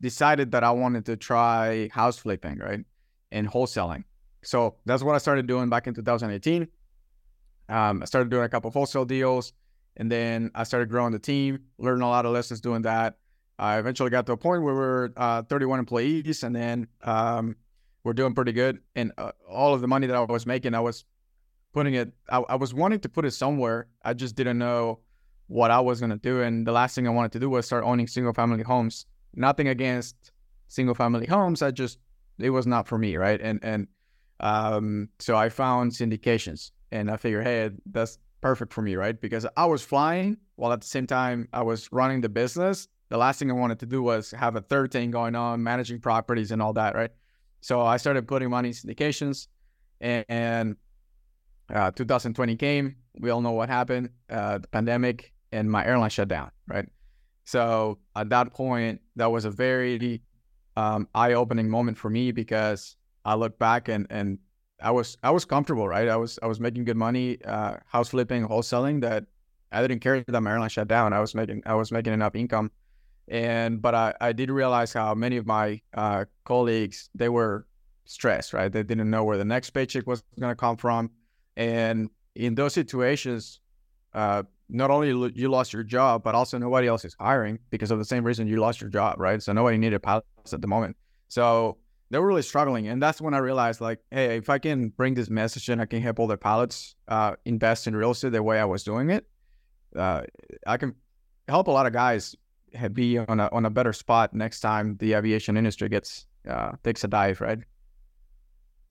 decided 0.00 0.50
that 0.50 0.64
I 0.64 0.72
wanted 0.72 1.06
to 1.06 1.16
try 1.16 1.88
house 1.92 2.18
flipping, 2.18 2.58
right, 2.58 2.84
and 3.30 3.48
wholesaling. 3.48 4.02
So 4.42 4.74
that's 4.84 5.04
what 5.04 5.14
I 5.14 5.18
started 5.18 5.46
doing 5.46 5.68
back 5.70 5.86
in 5.86 5.94
2018. 5.94 6.66
Um, 7.68 8.02
I 8.02 8.04
started 8.06 8.30
doing 8.30 8.42
a 8.42 8.48
couple 8.48 8.66
of 8.66 8.74
wholesale 8.74 9.04
deals, 9.04 9.52
and 9.96 10.10
then 10.10 10.50
I 10.54 10.64
started 10.64 10.88
growing 10.88 11.12
the 11.12 11.18
team, 11.18 11.60
learning 11.78 12.02
a 12.02 12.08
lot 12.08 12.26
of 12.26 12.32
lessons 12.32 12.60
doing 12.60 12.82
that. 12.82 13.16
I 13.58 13.78
eventually 13.78 14.10
got 14.10 14.26
to 14.26 14.32
a 14.32 14.36
point 14.36 14.62
where 14.62 14.74
we 14.74 14.80
are 14.80 15.12
uh, 15.16 15.42
31 15.42 15.78
employees, 15.78 16.42
and 16.42 16.54
then 16.54 16.88
um, 17.02 17.56
we're 18.02 18.14
doing 18.14 18.34
pretty 18.34 18.52
good. 18.52 18.80
And 18.96 19.12
uh, 19.18 19.32
all 19.48 19.74
of 19.74 19.80
the 19.80 19.88
money 19.88 20.06
that 20.06 20.16
I 20.16 20.20
was 20.20 20.46
making, 20.46 20.74
I 20.74 20.80
was 20.80 21.04
putting 21.72 21.94
it. 21.94 22.12
I, 22.30 22.38
I 22.48 22.54
was 22.56 22.74
wanting 22.74 23.00
to 23.00 23.08
put 23.08 23.24
it 23.24 23.32
somewhere. 23.32 23.88
I 24.02 24.14
just 24.14 24.34
didn't 24.34 24.58
know 24.58 25.00
what 25.46 25.70
I 25.70 25.80
was 25.80 26.00
gonna 26.00 26.16
do. 26.16 26.40
And 26.42 26.66
the 26.66 26.72
last 26.72 26.94
thing 26.94 27.06
I 27.06 27.10
wanted 27.10 27.32
to 27.32 27.40
do 27.40 27.50
was 27.50 27.66
start 27.66 27.84
owning 27.84 28.06
single 28.06 28.32
family 28.32 28.62
homes. 28.62 29.06
Nothing 29.34 29.68
against 29.68 30.32
single 30.68 30.94
family 30.94 31.26
homes. 31.26 31.62
I 31.62 31.70
just 31.70 31.98
it 32.38 32.50
was 32.50 32.66
not 32.66 32.88
for 32.88 32.98
me, 32.98 33.16
right? 33.16 33.40
And 33.40 33.60
and 33.62 33.86
um, 34.40 35.08
so 35.18 35.36
I 35.36 35.50
found 35.50 35.92
syndications, 35.92 36.72
and 36.90 37.10
I 37.10 37.16
figured, 37.16 37.44
hey, 37.44 37.70
that's 37.86 38.18
perfect 38.42 38.72
for 38.72 38.82
me, 38.82 38.96
right? 38.96 39.18
Because 39.18 39.46
I 39.56 39.64
was 39.64 39.82
flying 39.82 40.36
while 40.56 40.72
at 40.72 40.82
the 40.82 40.86
same 40.86 41.06
time 41.06 41.48
I 41.52 41.62
was 41.62 41.88
running 41.90 42.20
the 42.20 42.28
business 42.28 42.88
the 43.12 43.18
last 43.18 43.38
thing 43.38 43.50
I 43.50 43.54
wanted 43.54 43.78
to 43.80 43.86
do 43.86 44.02
was 44.02 44.30
have 44.30 44.56
a 44.56 44.62
third 44.62 44.90
thing 44.90 45.10
going 45.10 45.34
on, 45.34 45.62
managing 45.62 46.00
properties 46.00 46.50
and 46.50 46.62
all 46.62 46.72
that, 46.72 46.94
right? 46.94 47.10
So 47.60 47.82
I 47.82 47.98
started 47.98 48.26
putting 48.26 48.48
money 48.48 48.70
in 48.70 48.74
syndications, 48.74 49.48
and, 50.00 50.24
and 50.30 50.76
uh, 51.70 51.90
2020 51.90 52.56
came. 52.56 52.96
We 53.20 53.28
all 53.28 53.42
know 53.42 53.50
what 53.50 53.68
happened, 53.68 54.08
uh, 54.30 54.58
the 54.58 54.68
pandemic, 54.68 55.34
and 55.52 55.70
my 55.70 55.84
airline 55.84 56.08
shut 56.08 56.28
down, 56.28 56.52
right? 56.66 56.88
So 57.44 57.98
at 58.16 58.30
that 58.30 58.54
point, 58.54 59.02
that 59.16 59.30
was 59.30 59.44
a 59.44 59.50
very 59.50 60.22
um, 60.78 61.06
eye-opening 61.14 61.68
moment 61.68 61.98
for 61.98 62.08
me 62.08 62.32
because 62.32 62.96
I 63.26 63.34
look 63.34 63.58
back 63.58 63.88
and 63.88 64.06
and 64.08 64.38
I 64.82 64.90
was 64.90 65.16
I 65.22 65.30
was 65.30 65.44
comfortable, 65.44 65.88
right? 65.88 66.08
I 66.08 66.16
was 66.16 66.38
I 66.42 66.46
was 66.46 66.60
making 66.60 66.84
good 66.84 66.96
money, 66.96 67.38
uh, 67.44 67.76
house 67.86 68.10
flipping, 68.10 68.46
wholesaling. 68.46 69.00
That 69.00 69.24
I 69.70 69.80
didn't 69.82 70.00
care 70.00 70.24
that 70.26 70.40
my 70.40 70.50
airline 70.50 70.68
shut 70.68 70.88
down. 70.88 71.12
I 71.12 71.20
was 71.20 71.34
making 71.34 71.62
I 71.66 71.74
was 71.74 71.92
making 71.92 72.12
enough 72.12 72.34
income 72.34 72.70
and 73.28 73.80
but 73.80 73.94
I, 73.94 74.14
I 74.20 74.32
did 74.32 74.50
realize 74.50 74.92
how 74.92 75.14
many 75.14 75.36
of 75.36 75.46
my 75.46 75.80
uh, 75.94 76.24
colleagues 76.44 77.08
they 77.14 77.28
were 77.28 77.66
stressed 78.04 78.52
right 78.52 78.70
they 78.70 78.82
didn't 78.82 79.08
know 79.08 79.24
where 79.24 79.38
the 79.38 79.44
next 79.44 79.70
paycheck 79.70 80.06
was 80.06 80.22
going 80.38 80.50
to 80.50 80.56
come 80.56 80.76
from 80.76 81.10
and 81.56 82.10
in 82.34 82.54
those 82.54 82.74
situations 82.74 83.60
uh, 84.14 84.42
not 84.68 84.90
only 84.90 85.08
you 85.34 85.48
lost 85.48 85.72
your 85.72 85.84
job 85.84 86.22
but 86.22 86.34
also 86.34 86.58
nobody 86.58 86.88
else 86.88 87.04
is 87.04 87.16
hiring 87.20 87.58
because 87.70 87.90
of 87.90 87.98
the 87.98 88.04
same 88.04 88.24
reason 88.24 88.46
you 88.46 88.56
lost 88.56 88.80
your 88.80 88.90
job 88.90 89.18
right 89.20 89.42
so 89.42 89.52
nobody 89.52 89.78
needed 89.78 90.02
pilots 90.02 90.52
at 90.52 90.60
the 90.60 90.66
moment 90.66 90.96
so 91.28 91.78
they 92.12 92.18
were 92.18 92.26
really 92.26 92.42
struggling 92.42 92.86
and 92.86 93.02
that's 93.02 93.20
when 93.20 93.34
i 93.34 93.38
realized 93.38 93.80
like 93.80 93.98
hey 94.10 94.36
if 94.36 94.48
i 94.48 94.58
can 94.58 94.90
bring 94.90 95.14
this 95.14 95.30
message 95.30 95.68
and 95.68 95.80
i 95.80 95.86
can 95.86 96.00
help 96.00 96.20
all 96.20 96.26
the 96.26 96.36
pilots 96.36 96.94
uh, 97.08 97.34
invest 97.44 97.86
in 97.86 97.96
real 97.96 98.12
estate 98.12 98.30
the 98.30 98.42
way 98.42 98.60
i 98.60 98.64
was 98.64 98.84
doing 98.84 99.10
it 99.10 99.26
uh, 99.96 100.22
i 100.66 100.76
can 100.76 100.94
help 101.48 101.66
a 101.66 101.70
lot 101.70 101.86
of 101.86 101.92
guys 101.92 102.36
be 102.92 103.18
on 103.18 103.40
a 103.40 103.48
on 103.52 103.66
a 103.66 103.70
better 103.70 103.92
spot 103.92 104.32
next 104.32 104.60
time 104.60 104.96
the 104.98 105.14
aviation 105.14 105.56
industry 105.56 105.88
gets 105.88 106.26
uh, 106.48 106.72
takes 106.82 107.04
a 107.04 107.08
dive, 107.08 107.40
right? 107.40 107.58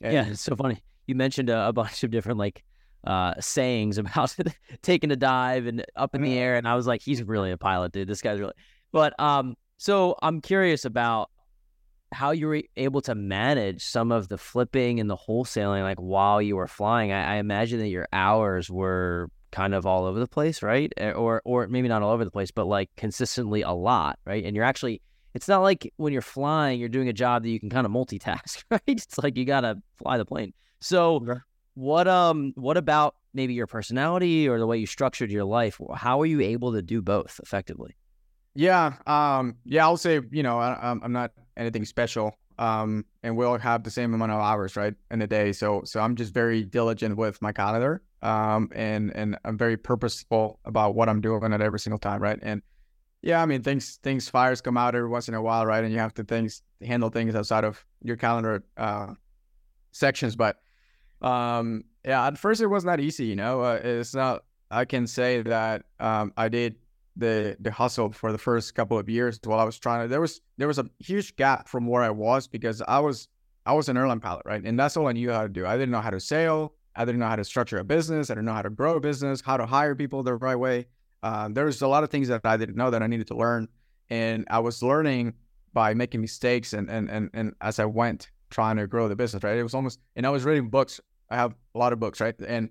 And 0.01 0.13
yeah, 0.13 0.27
it's 0.27 0.41
so 0.41 0.55
funny. 0.55 0.81
You 1.07 1.15
mentioned 1.15 1.49
a, 1.49 1.67
a 1.69 1.73
bunch 1.81 2.03
of 2.03 2.11
different 2.11 2.39
like 2.39 2.63
uh, 3.05 3.33
sayings 3.39 3.97
about 3.97 4.35
taking 4.81 5.11
a 5.11 5.15
dive 5.15 5.65
and 5.65 5.85
up 5.95 6.15
in 6.15 6.21
the 6.21 6.37
air, 6.37 6.55
and 6.55 6.67
I 6.67 6.75
was 6.75 6.87
like, 6.87 7.01
he's 7.01 7.23
really 7.23 7.51
a 7.51 7.57
pilot, 7.57 7.91
dude. 7.91 8.07
This 8.07 8.21
guy's 8.21 8.39
really. 8.39 8.53
But 8.91 9.19
um, 9.19 9.55
so 9.77 10.15
I'm 10.21 10.41
curious 10.41 10.85
about 10.85 11.30
how 12.11 12.31
you 12.31 12.47
were 12.47 12.61
able 12.77 13.01
to 13.01 13.15
manage 13.15 13.83
some 13.83 14.11
of 14.11 14.27
the 14.27 14.37
flipping 14.37 14.99
and 14.99 15.09
the 15.09 15.17
wholesaling, 15.17 15.83
like 15.83 15.97
while 15.97 16.41
you 16.41 16.55
were 16.55 16.67
flying. 16.67 17.11
I, 17.11 17.35
I 17.35 17.37
imagine 17.37 17.79
that 17.79 17.87
your 17.87 18.07
hours 18.11 18.69
were 18.69 19.29
kind 19.51 19.73
of 19.73 19.85
all 19.85 20.05
over 20.05 20.19
the 20.19 20.27
place, 20.27 20.61
right? 20.61 20.91
Eh, 20.97 21.11
or 21.11 21.41
or 21.45 21.67
maybe 21.67 21.87
not 21.87 22.01
all 22.01 22.11
over 22.11 22.25
the 22.25 22.31
place, 22.31 22.51
but 22.51 22.65
like 22.65 22.89
consistently 22.97 23.61
a 23.61 23.71
lot, 23.71 24.19
right? 24.25 24.43
And 24.43 24.55
you're 24.55 24.65
actually 24.65 25.01
it's 25.33 25.47
not 25.47 25.61
like 25.61 25.91
when 25.97 26.11
you're 26.11 26.21
flying, 26.21 26.79
you're 26.79 26.89
doing 26.89 27.07
a 27.07 27.13
job 27.13 27.43
that 27.43 27.49
you 27.49 27.59
can 27.59 27.69
kind 27.69 27.85
of 27.85 27.91
multitask, 27.91 28.63
right? 28.71 28.81
It's 28.87 29.17
like 29.17 29.37
you 29.37 29.45
gotta 29.45 29.81
fly 29.97 30.17
the 30.17 30.25
plane. 30.25 30.53
So 30.79 31.25
what 31.75 32.07
um 32.07 32.53
what 32.55 32.77
about 32.77 33.15
maybe 33.33 33.53
your 33.53 33.67
personality 33.67 34.47
or 34.47 34.59
the 34.59 34.67
way 34.67 34.77
you 34.77 34.85
structured 34.85 35.31
your 35.31 35.45
life? 35.45 35.79
How 35.95 36.21
are 36.21 36.25
you 36.25 36.41
able 36.41 36.73
to 36.73 36.81
do 36.81 37.01
both 37.01 37.39
effectively? 37.43 37.95
Yeah, 38.53 38.95
um, 39.07 39.55
yeah, 39.63 39.85
I'll 39.85 39.95
say 39.97 40.19
you 40.31 40.43
know 40.43 40.59
I, 40.59 40.73
I, 40.73 40.91
am 40.91 41.13
not 41.13 41.31
anything 41.61 41.85
special. 41.85 42.27
um, 42.57 43.05
and 43.23 43.35
we 43.37 43.45
all 43.45 43.57
have 43.57 43.83
the 43.83 43.91
same 43.91 44.13
amount 44.13 44.31
of 44.31 44.39
hours, 44.39 44.75
right, 44.75 44.93
in 45.09 45.21
a 45.21 45.27
day. 45.27 45.51
So 45.51 45.81
so 45.85 45.99
I'm 45.99 46.15
just 46.15 46.33
very 46.33 46.63
diligent 46.63 47.17
with 47.17 47.41
my 47.41 47.51
calendar, 47.51 48.01
um, 48.21 48.69
and 48.75 49.11
and 49.15 49.37
I'm 49.45 49.57
very 49.57 49.77
purposeful 49.77 50.59
about 50.65 50.95
what 50.95 51.09
I'm 51.09 51.21
doing 51.21 51.53
at 51.53 51.61
every 51.61 51.79
single 51.79 51.99
time, 51.99 52.21
right? 52.21 52.39
And 52.41 52.61
yeah, 53.21 53.41
I 53.41 53.45
mean 53.45 53.61
things 53.63 53.97
things 54.03 54.29
fires 54.29 54.61
come 54.61 54.77
out 54.77 54.95
every 54.95 55.09
once 55.09 55.27
in 55.27 55.33
a 55.33 55.41
while, 55.41 55.65
right? 55.65 55.83
And 55.83 55.91
you 55.93 55.99
have 55.99 56.13
to 56.15 56.23
things 56.23 56.61
handle 56.81 57.09
things 57.09 57.35
outside 57.35 57.63
of 57.63 57.83
your 58.03 58.17
calendar 58.17 58.63
uh, 58.77 59.13
sections, 59.91 60.35
but 60.35 60.57
um, 61.21 61.83
yeah, 62.05 62.27
at 62.27 62.37
first 62.37 62.61
it 62.61 62.67
was 62.67 62.83
not 62.85 62.99
easy, 62.99 63.25
you 63.25 63.35
know. 63.35 63.61
Uh, 63.61 63.79
it's 63.83 64.13
not. 64.13 64.43
I 64.69 64.85
can 64.85 65.05
say 65.07 65.41
that 65.41 65.83
um, 65.99 66.31
I 66.37 66.47
did 66.47 66.75
the 67.21 67.55
the 67.59 67.71
hustle 67.71 68.11
for 68.11 68.31
the 68.31 68.37
first 68.37 68.75
couple 68.75 68.99
of 68.99 69.07
years 69.09 69.39
while 69.43 69.59
I 69.59 69.63
was 69.63 69.79
trying 69.79 70.03
to. 70.03 70.07
There 70.09 70.19
was 70.19 70.41
there 70.57 70.67
was 70.67 70.79
a 70.79 70.85
huge 70.99 71.35
gap 71.37 71.69
from 71.69 71.87
where 71.87 72.03
I 72.03 72.09
was 72.09 72.47
because 72.47 72.81
I 72.81 72.99
was 72.99 73.29
I 73.65 73.73
was 73.73 73.87
an 73.87 73.95
airline 73.95 74.19
pilot, 74.19 74.43
right? 74.45 74.61
And 74.61 74.77
that's 74.77 74.97
all 74.97 75.07
I 75.07 75.13
knew 75.13 75.31
how 75.31 75.43
to 75.43 75.49
do. 75.49 75.65
I 75.65 75.77
didn't 75.77 75.91
know 75.91 76.01
how 76.01 76.09
to 76.09 76.19
sail. 76.19 76.73
I 76.95 77.05
didn't 77.05 77.19
know 77.19 77.27
how 77.27 77.37
to 77.37 77.45
structure 77.45 77.77
a 77.77 77.83
business. 77.85 78.29
I 78.29 78.33
didn't 78.33 78.45
know 78.45 78.53
how 78.53 78.63
to 78.63 78.69
grow 78.69 78.95
a 78.97 78.99
business, 78.99 79.39
how 79.39 79.55
to 79.55 79.65
hire 79.65 79.95
people 79.95 80.23
the 80.23 80.35
right 80.35 80.57
way. 80.57 80.87
Um, 81.23 81.53
there 81.53 81.65
was 81.65 81.81
a 81.81 81.87
lot 81.87 82.03
of 82.03 82.09
things 82.09 82.27
that 82.27 82.41
I 82.43 82.57
didn't 82.57 82.75
know 82.75 82.89
that 82.89 83.01
I 83.01 83.07
needed 83.07 83.27
to 83.27 83.35
learn, 83.35 83.69
and 84.09 84.45
I 84.49 84.59
was 84.59 84.83
learning 84.83 85.35
by 85.73 85.93
making 85.93 86.19
mistakes 86.19 86.73
and 86.73 86.89
and 86.89 87.09
and, 87.09 87.29
and 87.33 87.53
as 87.61 87.79
I 87.79 87.85
went 87.85 88.31
trying 88.49 88.77
to 88.77 88.87
grow 88.87 89.07
the 89.07 89.15
business, 89.15 89.43
right? 89.43 89.57
It 89.57 89.63
was 89.63 89.73
almost, 89.73 89.99
and 90.15 90.25
I 90.25 90.29
was 90.29 90.43
reading 90.43 90.69
books. 90.69 90.99
I 91.29 91.37
have 91.37 91.55
a 91.73 91.79
lot 91.79 91.93
of 91.93 91.99
books, 91.99 92.19
right? 92.19 92.35
And 92.45 92.69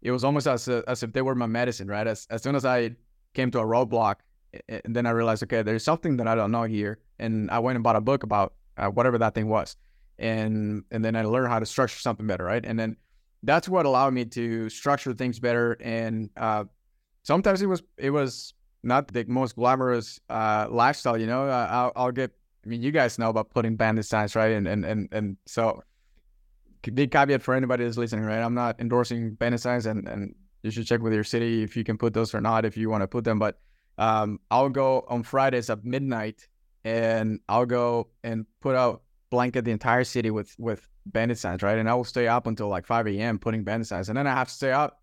it 0.00 0.10
was 0.10 0.24
almost 0.24 0.46
as 0.46 0.68
a, 0.68 0.82
as 0.88 1.02
if 1.02 1.12
they 1.12 1.22
were 1.22 1.34
my 1.34 1.46
medicine, 1.46 1.88
right? 1.88 2.06
As 2.06 2.26
as 2.30 2.42
soon 2.42 2.54
as 2.54 2.64
I 2.64 2.96
came 3.38 3.50
to 3.52 3.60
a 3.60 3.68
roadblock, 3.74 4.16
and 4.68 4.96
then 4.96 5.06
I 5.06 5.10
realized, 5.10 5.42
okay, 5.44 5.62
there's 5.62 5.84
something 5.84 6.16
that 6.18 6.26
I 6.26 6.34
don't 6.34 6.50
know 6.50 6.64
here, 6.64 6.98
and 7.18 7.50
I 7.50 7.58
went 7.60 7.76
and 7.76 7.84
bought 7.84 7.96
a 7.96 8.00
book 8.00 8.22
about 8.24 8.54
uh, 8.76 8.88
whatever 8.88 9.18
that 9.18 9.34
thing 9.34 9.48
was, 9.48 9.76
and 10.18 10.84
and 10.90 11.04
then 11.04 11.14
I 11.14 11.22
learned 11.22 11.48
how 11.48 11.60
to 11.60 11.66
structure 11.66 12.00
something 12.00 12.26
better, 12.26 12.44
right? 12.44 12.64
And 12.64 12.76
then 12.78 12.96
that's 13.42 13.68
what 13.68 13.86
allowed 13.86 14.12
me 14.14 14.24
to 14.24 14.68
structure 14.68 15.14
things 15.14 15.38
better. 15.38 15.76
And 15.80 16.30
uh, 16.36 16.64
sometimes 17.22 17.62
it 17.62 17.66
was 17.66 17.82
it 17.96 18.10
was 18.10 18.54
not 18.82 19.08
the 19.08 19.24
most 19.28 19.54
glamorous 19.54 20.18
uh, 20.28 20.66
lifestyle, 20.70 21.16
you 21.16 21.26
know. 21.26 21.48
I'll, 21.48 21.92
I'll 21.94 22.12
get. 22.12 22.32
I 22.64 22.68
mean, 22.68 22.82
you 22.82 22.90
guys 22.90 23.18
know 23.18 23.30
about 23.30 23.50
putting 23.50 23.76
bandit 23.76 24.06
signs, 24.06 24.34
right? 24.34 24.52
And 24.52 24.66
and 24.66 24.84
and 24.84 25.08
and 25.12 25.36
so 25.46 25.82
big 26.82 27.10
caveat 27.10 27.42
for 27.42 27.54
anybody 27.54 27.84
that's 27.84 27.96
listening, 27.96 28.24
right? 28.24 28.42
I'm 28.42 28.54
not 28.54 28.80
endorsing 28.80 29.34
bandit 29.34 29.60
signs, 29.60 29.86
and 29.86 30.08
and 30.08 30.34
you 30.62 30.70
should 30.70 30.86
check 30.86 31.00
with 31.00 31.12
your 31.12 31.24
city 31.24 31.62
if 31.62 31.76
you 31.76 31.84
can 31.84 31.98
put 31.98 32.14
those 32.14 32.34
or 32.34 32.40
not 32.40 32.64
if 32.64 32.76
you 32.76 32.90
want 32.90 33.02
to 33.02 33.08
put 33.08 33.24
them. 33.24 33.38
But 33.38 33.58
um, 33.96 34.40
I'll 34.50 34.68
go 34.68 35.04
on 35.08 35.22
Fridays 35.22 35.70
at 35.70 35.84
midnight, 35.84 36.46
and 36.84 37.40
I'll 37.48 37.66
go 37.66 38.08
and 38.22 38.46
put 38.60 38.76
out 38.76 39.02
blanket 39.30 39.64
the 39.64 39.72
entire 39.72 40.04
city 40.04 40.30
with 40.30 40.54
with 40.58 40.88
bandit 41.06 41.38
signs, 41.38 41.62
right? 41.62 41.78
And 41.78 41.88
I 41.88 41.94
will 41.94 42.04
stay 42.04 42.28
up 42.28 42.46
until 42.46 42.68
like 42.68 42.86
5 42.86 43.06
a.m. 43.08 43.38
putting 43.38 43.64
bandit 43.64 43.88
signs, 43.88 44.08
and 44.08 44.16
then 44.16 44.26
I 44.26 44.34
have 44.34 44.48
to 44.48 44.54
stay 44.54 44.72
up 44.72 45.02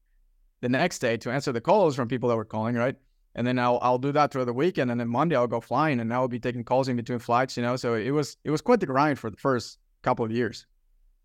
the 0.61 0.69
next 0.69 0.99
day 0.99 1.17
to 1.17 1.31
answer 1.31 1.51
the 1.51 1.61
calls 1.61 1.95
from 1.95 2.07
people 2.07 2.29
that 2.29 2.35
were 2.35 2.45
calling, 2.45 2.75
right? 2.75 2.95
And 3.35 3.45
then 3.45 3.59
I'll 3.59 3.79
I'll 3.81 3.97
do 3.97 4.11
that 4.13 4.31
throughout 4.31 4.45
the 4.45 4.53
weekend, 4.53 4.91
and 4.91 4.99
then 4.99 5.09
Monday 5.09 5.35
I'll 5.35 5.47
go 5.47 5.59
flying, 5.59 5.99
and 5.99 6.13
I'll 6.13 6.27
be 6.27 6.39
taking 6.39 6.63
calls 6.63 6.87
in 6.87 6.95
between 6.95 7.19
flights, 7.19 7.57
you 7.57 7.63
know. 7.63 7.75
So 7.75 7.95
it 7.95 8.11
was 8.11 8.37
it 8.43 8.51
was 8.51 8.61
quite 8.61 8.79
the 8.79 8.85
grind 8.85 9.19
for 9.19 9.29
the 9.29 9.37
first 9.37 9.77
couple 10.03 10.23
of 10.23 10.31
years. 10.31 10.65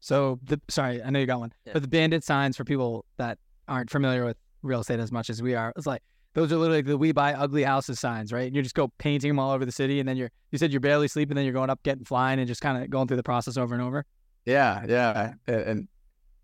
So 0.00 0.40
the 0.42 0.60
sorry, 0.68 1.02
I 1.02 1.10
know 1.10 1.20
you 1.20 1.26
got 1.26 1.40
one, 1.40 1.52
yeah. 1.66 1.74
but 1.74 1.82
the 1.82 1.88
bandit 1.88 2.24
signs 2.24 2.56
for 2.56 2.64
people 2.64 3.04
that 3.18 3.38
aren't 3.70 3.88
familiar 3.88 4.26
with 4.26 4.36
real 4.62 4.80
estate 4.80 5.00
as 5.00 5.10
much 5.10 5.30
as 5.30 5.40
we 5.40 5.54
are, 5.54 5.72
it's 5.76 5.86
like 5.86 6.02
those 6.34 6.52
are 6.52 6.56
literally 6.56 6.82
the 6.82 6.98
we 6.98 7.12
buy 7.12 7.34
ugly 7.34 7.62
houses 7.62 7.98
signs, 7.98 8.32
right? 8.32 8.46
And 8.46 8.54
you 8.54 8.62
just 8.62 8.74
go 8.74 8.92
painting 8.98 9.30
them 9.30 9.38
all 9.38 9.50
over 9.50 9.64
the 9.64 9.72
city, 9.72 10.00
and 10.00 10.08
then 10.08 10.16
you're 10.16 10.30
you 10.50 10.58
said 10.58 10.70
you're 10.72 10.80
barely 10.80 11.08
sleeping, 11.08 11.34
then 11.34 11.44
you're 11.44 11.54
going 11.54 11.70
up, 11.70 11.82
getting 11.82 12.04
flying, 12.04 12.38
and 12.38 12.46
just 12.46 12.60
kind 12.60 12.82
of 12.82 12.90
going 12.90 13.08
through 13.08 13.16
the 13.16 13.22
process 13.22 13.56
over 13.56 13.74
and 13.74 13.82
over. 13.82 14.04
Yeah, 14.44 14.84
yeah, 14.88 15.32
and 15.46 15.88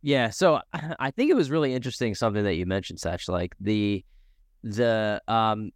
yeah. 0.03 0.31
So 0.31 0.61
I 0.99 1.11
think 1.11 1.31
it 1.31 1.35
was 1.35 1.51
really 1.51 1.75
interesting 1.75 2.15
something 2.15 2.45
that 2.45 2.55
you 2.55 2.67
mentioned, 2.67 2.99
Satch, 2.99 3.29
like 3.29 3.55
the 3.61 4.05
the 4.63 5.23
um 5.29 5.71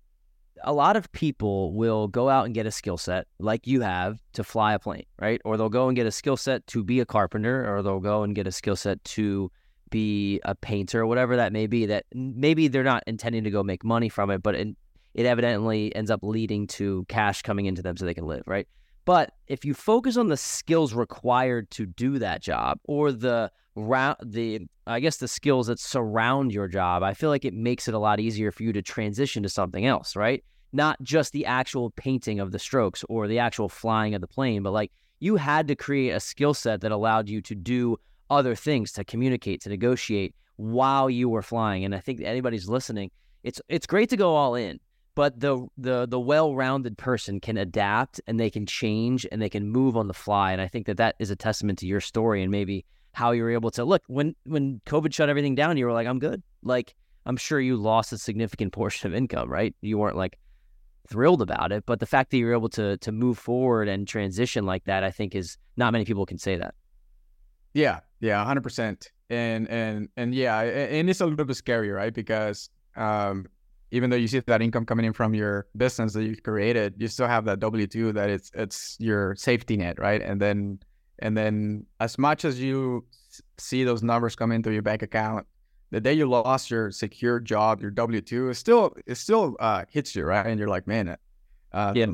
a 0.64 0.72
lot 0.72 0.96
of 0.96 1.10
people 1.12 1.72
will 1.72 2.08
go 2.08 2.28
out 2.28 2.44
and 2.44 2.54
get 2.54 2.66
a 2.66 2.70
skill 2.70 2.98
set 2.98 3.26
like 3.38 3.66
you 3.66 3.80
have 3.80 4.18
to 4.32 4.44
fly 4.44 4.74
a 4.74 4.78
plane, 4.78 5.06
right? 5.18 5.40
Or 5.44 5.56
they'll 5.56 5.68
go 5.68 5.88
and 5.88 5.96
get 5.96 6.06
a 6.06 6.10
skill 6.10 6.36
set 6.36 6.66
to 6.68 6.84
be 6.84 7.00
a 7.00 7.06
carpenter, 7.06 7.72
or 7.72 7.82
they'll 7.82 8.00
go 8.00 8.24
and 8.24 8.34
get 8.34 8.46
a 8.46 8.52
skill 8.52 8.76
set 8.76 9.02
to 9.04 9.50
be 9.90 10.40
a 10.44 10.54
painter 10.54 11.00
or 11.00 11.06
whatever 11.06 11.36
that 11.36 11.52
may 11.52 11.66
be. 11.66 11.86
That 11.86 12.06
maybe 12.14 12.68
they're 12.68 12.84
not 12.84 13.02
intending 13.06 13.44
to 13.44 13.50
go 13.50 13.62
make 13.62 13.84
money 13.84 14.08
from 14.08 14.30
it, 14.30 14.42
but 14.42 14.54
it, 14.54 14.68
it 15.14 15.26
evidently 15.26 15.94
ends 15.94 16.10
up 16.10 16.20
leading 16.22 16.66
to 16.68 17.04
cash 17.08 17.42
coming 17.42 17.66
into 17.66 17.82
them 17.82 17.96
so 17.96 18.04
they 18.04 18.14
can 18.14 18.26
live, 18.26 18.42
right? 18.46 18.66
But 19.04 19.32
if 19.46 19.64
you 19.64 19.74
focus 19.74 20.16
on 20.16 20.28
the 20.28 20.36
skills 20.36 20.94
required 20.94 21.70
to 21.72 21.86
do 21.86 22.18
that 22.18 22.42
job 22.42 22.78
or 22.84 23.12
the 23.12 23.50
round 23.74 24.16
the 24.24 24.66
I 24.86 25.00
guess 25.00 25.18
the 25.18 25.28
skills 25.28 25.68
that 25.68 25.78
surround 25.78 26.52
your 26.52 26.68
job, 26.68 27.02
I 27.02 27.14
feel 27.14 27.30
like 27.30 27.44
it 27.44 27.54
makes 27.54 27.88
it 27.88 27.94
a 27.94 27.98
lot 27.98 28.20
easier 28.20 28.50
for 28.50 28.62
you 28.62 28.72
to 28.72 28.82
transition 28.82 29.42
to 29.42 29.48
something 29.48 29.86
else, 29.86 30.16
right? 30.16 30.44
Not 30.72 31.00
just 31.02 31.32
the 31.32 31.46
actual 31.46 31.90
painting 31.90 32.40
of 32.40 32.52
the 32.52 32.58
strokes 32.58 33.04
or 33.08 33.26
the 33.26 33.38
actual 33.38 33.68
flying 33.68 34.14
of 34.14 34.20
the 34.20 34.26
plane, 34.26 34.62
but 34.62 34.72
like 34.72 34.92
you 35.20 35.36
had 35.36 35.68
to 35.68 35.76
create 35.76 36.10
a 36.10 36.20
skill 36.20 36.54
set 36.54 36.80
that 36.80 36.92
allowed 36.92 37.28
you 37.28 37.40
to 37.42 37.54
do 37.54 37.96
other 38.30 38.54
things, 38.54 38.92
to 38.92 39.04
communicate, 39.04 39.60
to 39.62 39.68
negotiate 39.68 40.34
while 40.56 41.10
you 41.10 41.28
were 41.28 41.42
flying. 41.42 41.84
And 41.84 41.94
I 41.94 42.00
think 42.00 42.20
anybody's 42.20 42.68
listening, 42.68 43.10
it's 43.42 43.60
it's 43.68 43.86
great 43.86 44.10
to 44.10 44.16
go 44.16 44.34
all 44.34 44.54
in, 44.54 44.78
but 45.14 45.40
the 45.40 45.66
the 45.78 46.06
the 46.06 46.20
well-rounded 46.20 46.98
person 46.98 47.40
can 47.40 47.56
adapt 47.56 48.20
and 48.26 48.38
they 48.38 48.50
can 48.50 48.66
change 48.66 49.26
and 49.32 49.40
they 49.40 49.48
can 49.48 49.68
move 49.68 49.96
on 49.96 50.08
the 50.08 50.14
fly. 50.14 50.52
And 50.52 50.60
I 50.60 50.68
think 50.68 50.86
that 50.86 50.98
that 50.98 51.16
is 51.18 51.30
a 51.30 51.36
testament 51.36 51.78
to 51.80 51.86
your 51.86 52.00
story 52.00 52.42
and 52.42 52.50
maybe 52.50 52.84
how 53.12 53.32
you 53.32 53.42
were 53.42 53.50
able 53.50 53.70
to 53.72 53.84
look 53.84 54.02
when 54.06 54.34
when 54.44 54.80
COVID 54.86 55.12
shut 55.12 55.28
everything 55.28 55.54
down. 55.54 55.76
You 55.76 55.86
were 55.86 55.92
like, 55.92 56.06
I'm 56.06 56.18
good. 56.18 56.42
Like 56.62 56.94
I'm 57.26 57.36
sure 57.36 57.60
you 57.60 57.76
lost 57.76 58.12
a 58.12 58.18
significant 58.18 58.72
portion 58.80 59.10
of 59.10 59.14
income, 59.14 59.48
right? 59.48 59.74
You 59.80 59.98
weren't 59.98 60.16
like 60.16 60.38
thrilled 61.08 61.42
about 61.42 61.72
it, 61.72 61.84
but 61.86 61.98
the 61.98 62.06
fact 62.06 62.30
that 62.30 62.36
you're 62.36 62.52
able 62.52 62.68
to 62.70 62.98
to 62.98 63.12
move 63.12 63.38
forward 63.38 63.88
and 63.88 64.06
transition 64.06 64.66
like 64.66 64.84
that, 64.84 65.04
I 65.04 65.10
think 65.10 65.34
is 65.34 65.56
not 65.76 65.92
many 65.92 66.04
people 66.04 66.26
can 66.26 66.38
say 66.38 66.56
that. 66.56 66.74
Yeah, 67.74 68.00
yeah, 68.20 68.44
hundred 68.44 68.62
percent. 68.62 69.10
And 69.28 69.68
and 69.68 70.08
and 70.16 70.34
yeah, 70.34 70.60
and 70.60 71.08
it's 71.08 71.20
a 71.20 71.26
little 71.26 71.44
bit 71.44 71.56
scary, 71.56 71.90
right? 71.90 72.12
Because 72.12 72.68
um, 72.96 73.46
even 73.92 74.10
though 74.10 74.16
you 74.16 74.28
see 74.28 74.40
that 74.40 74.62
income 74.62 74.84
coming 74.84 75.06
in 75.06 75.12
from 75.12 75.34
your 75.34 75.66
business 75.76 76.12
that 76.14 76.24
you 76.24 76.36
created, 76.36 76.94
you 76.98 77.08
still 77.08 77.28
have 77.28 77.44
that 77.44 77.60
W 77.60 77.86
two 77.86 78.12
that 78.12 78.28
it's 78.28 78.50
it's 78.54 78.96
your 78.98 79.36
safety 79.36 79.76
net, 79.76 79.98
right? 79.98 80.20
And 80.20 80.40
then 80.40 80.80
and 81.20 81.36
then 81.36 81.86
as 82.00 82.18
much 82.18 82.44
as 82.44 82.60
you 82.60 83.04
see 83.58 83.84
those 83.84 84.02
numbers 84.02 84.34
come 84.34 84.50
into 84.52 84.72
your 84.72 84.82
bank 84.82 85.02
account, 85.02 85.46
the 85.90 86.00
day 86.00 86.12
you 86.12 86.28
lost 86.28 86.70
your 86.70 86.90
secure 86.90 87.38
job, 87.38 87.80
your 87.80 87.90
W 87.92 88.20
two, 88.20 88.48
it 88.48 88.54
still 88.54 88.96
it 89.06 89.16
still 89.16 89.56
uh, 89.60 89.84
hits 89.88 90.16
you, 90.16 90.24
right? 90.24 90.46
And 90.46 90.58
you're 90.58 90.68
like, 90.68 90.88
man, 90.88 91.16
uh, 91.72 91.92
yeah, 91.94 92.06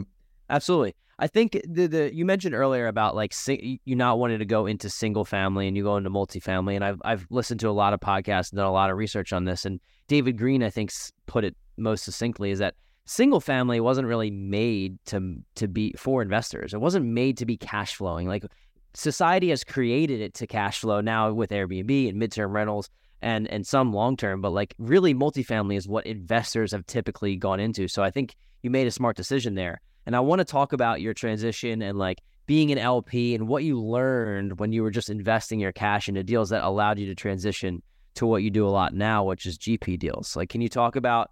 absolutely. 0.51 0.95
I 1.19 1.29
think 1.29 1.61
the 1.67 1.87
the 1.87 2.15
you 2.15 2.27
mentioned 2.27 2.55
earlier 2.55 2.89
about 2.89 3.17
like 3.17 3.33
sing, 3.33 3.79
you 3.85 3.97
not 3.97 4.19
wanting 4.19 4.39
to 4.39 4.45
go 4.45 4.67
into 4.67 4.91
single 4.91 5.25
family 5.25 5.67
and 5.67 5.77
you 5.77 5.83
go 5.83 5.97
into 5.97 6.11
multifamily, 6.11 6.75
and 6.75 6.85
I've 6.85 7.01
I've 7.05 7.27
listened 7.31 7.61
to 7.61 7.71
a 7.71 7.73
lot 7.73 7.95
of 7.95 8.01
podcasts 8.01 8.51
and 8.51 8.59
done 8.59 8.67
a 8.67 8.73
lot 8.73 8.91
of 8.91 8.99
research 8.99 9.33
on 9.33 9.45
this, 9.45 9.65
and 9.65 9.81
David 10.09 10.37
Greene 10.37 10.63
I 10.63 10.71
think 10.71 10.93
put 11.27 11.45
it 11.45 11.57
most 11.79 12.05
succinctly 12.05 12.51
is 12.51 12.59
that 12.59 12.75
single 13.07 13.41
family 13.41 13.81
wasn't 13.81 14.07
really 14.07 14.31
made 14.31 14.99
to 15.07 15.37
to 15.55 15.69
be 15.69 15.95
for 15.97 16.21
investors. 16.21 16.75
It 16.75 16.81
wasn't 16.81 17.07
made 17.07 17.39
to 17.39 17.47
be 17.47 17.57
cash 17.57 17.95
flowing. 17.95 18.29
Like 18.29 18.45
society 18.93 19.49
has 19.51 19.65
created 19.65 20.21
it 20.21 20.35
to 20.35 20.47
cash 20.47 20.81
flow 20.81 21.01
now 21.01 21.33
with 21.33 21.51
Airbnb 21.51 22.11
and 22.11 22.21
midterm 22.21 22.53
rentals 22.53 22.91
and 23.23 23.49
and 23.49 23.67
some 23.67 23.91
long 23.95 24.19
term, 24.19 24.43
but 24.43 24.51
like 24.51 24.75
really 24.79 25.15
multifamily 25.15 25.79
is 25.79 25.89
what 25.89 26.05
investors 26.05 26.73
have 26.73 26.87
typically 26.87 27.37
gone 27.37 27.59
into. 27.59 27.89
So 27.89 28.03
I 28.03 28.11
think 28.11 28.37
you 28.63 28.69
made 28.69 28.87
a 28.87 28.91
smart 28.91 29.17
decision 29.17 29.55
there. 29.55 29.81
And 30.07 30.17
I 30.17 30.21
want 30.21 30.39
to 30.39 30.45
talk 30.45 30.73
about 30.73 31.01
your 31.01 31.15
transition 31.15 31.83
and 31.83 31.99
like 31.99 32.23
being 32.47 32.71
an 32.71 32.79
LP 32.79 33.35
and 33.35 33.49
what 33.49 33.65
you 33.65 33.81
learned 33.83 34.59
when 34.61 34.73
you 34.73 34.83
were 34.83 34.91
just 34.91 35.11
investing 35.11 35.59
your 35.59 35.73
cash 35.73 36.09
into 36.09 36.23
deals 36.23 36.51
that 36.51 36.63
allowed 36.63 36.99
you 36.99 37.07
to 37.07 37.15
transition 37.15 37.83
to 38.15 38.27
what 38.27 38.43
you 38.43 38.51
do 38.51 38.67
a 38.67 38.71
lot 38.71 38.95
now, 38.95 39.25
which 39.25 39.45
is 39.47 39.59
GP 39.59 39.99
deals. 39.99 40.37
Like, 40.37 40.49
can 40.49 40.61
you 40.61 40.69
talk 40.69 40.97
about 40.97 41.31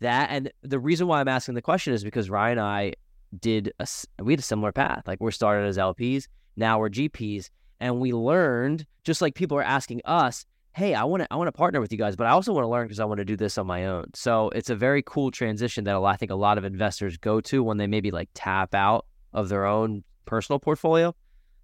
that? 0.00 0.30
And 0.30 0.52
the 0.62 0.78
reason 0.78 1.08
why 1.08 1.20
I'm 1.20 1.28
asking 1.28 1.54
the 1.54 1.62
question 1.62 1.92
is 1.92 2.04
because 2.04 2.30
Ryan 2.30 2.58
and 2.58 2.66
I 2.66 2.92
did 3.38 3.72
a, 3.80 3.88
we 4.22 4.32
had 4.32 4.40
a 4.40 4.42
similar 4.42 4.72
path. 4.72 5.02
Like, 5.06 5.20
we're 5.20 5.32
started 5.32 5.66
as 5.66 5.76
LPs 5.76 6.26
now 6.56 6.78
we're 6.78 6.90
GPs, 6.90 7.50
and 7.80 8.00
we 8.00 8.12
learned 8.12 8.86
just 9.04 9.22
like 9.22 9.34
people 9.34 9.56
are 9.56 9.62
asking 9.62 10.02
us, 10.04 10.44
"Hey, 10.74 10.94
I 10.94 11.04
want 11.04 11.22
to 11.22 11.28
I 11.30 11.36
want 11.36 11.48
to 11.48 11.52
partner 11.52 11.80
with 11.80 11.92
you 11.92 11.98
guys, 11.98 12.16
but 12.16 12.26
I 12.26 12.30
also 12.30 12.52
want 12.52 12.64
to 12.64 12.68
learn 12.68 12.86
because 12.86 13.00
I 13.00 13.04
want 13.04 13.18
to 13.18 13.24
do 13.24 13.36
this 13.36 13.58
on 13.58 13.66
my 13.66 13.86
own." 13.86 14.06
So 14.14 14.48
it's 14.50 14.70
a 14.70 14.76
very 14.76 15.02
cool 15.02 15.30
transition 15.30 15.84
that 15.84 15.96
I 15.96 16.16
think 16.16 16.30
a 16.30 16.36
lot 16.36 16.58
of 16.58 16.64
investors 16.64 17.16
go 17.16 17.40
to 17.42 17.62
when 17.62 17.76
they 17.76 17.86
maybe 17.86 18.10
like 18.10 18.30
tap 18.34 18.74
out 18.74 19.06
of 19.32 19.48
their 19.48 19.66
own 19.66 20.04
personal 20.24 20.58
portfolio. 20.58 21.14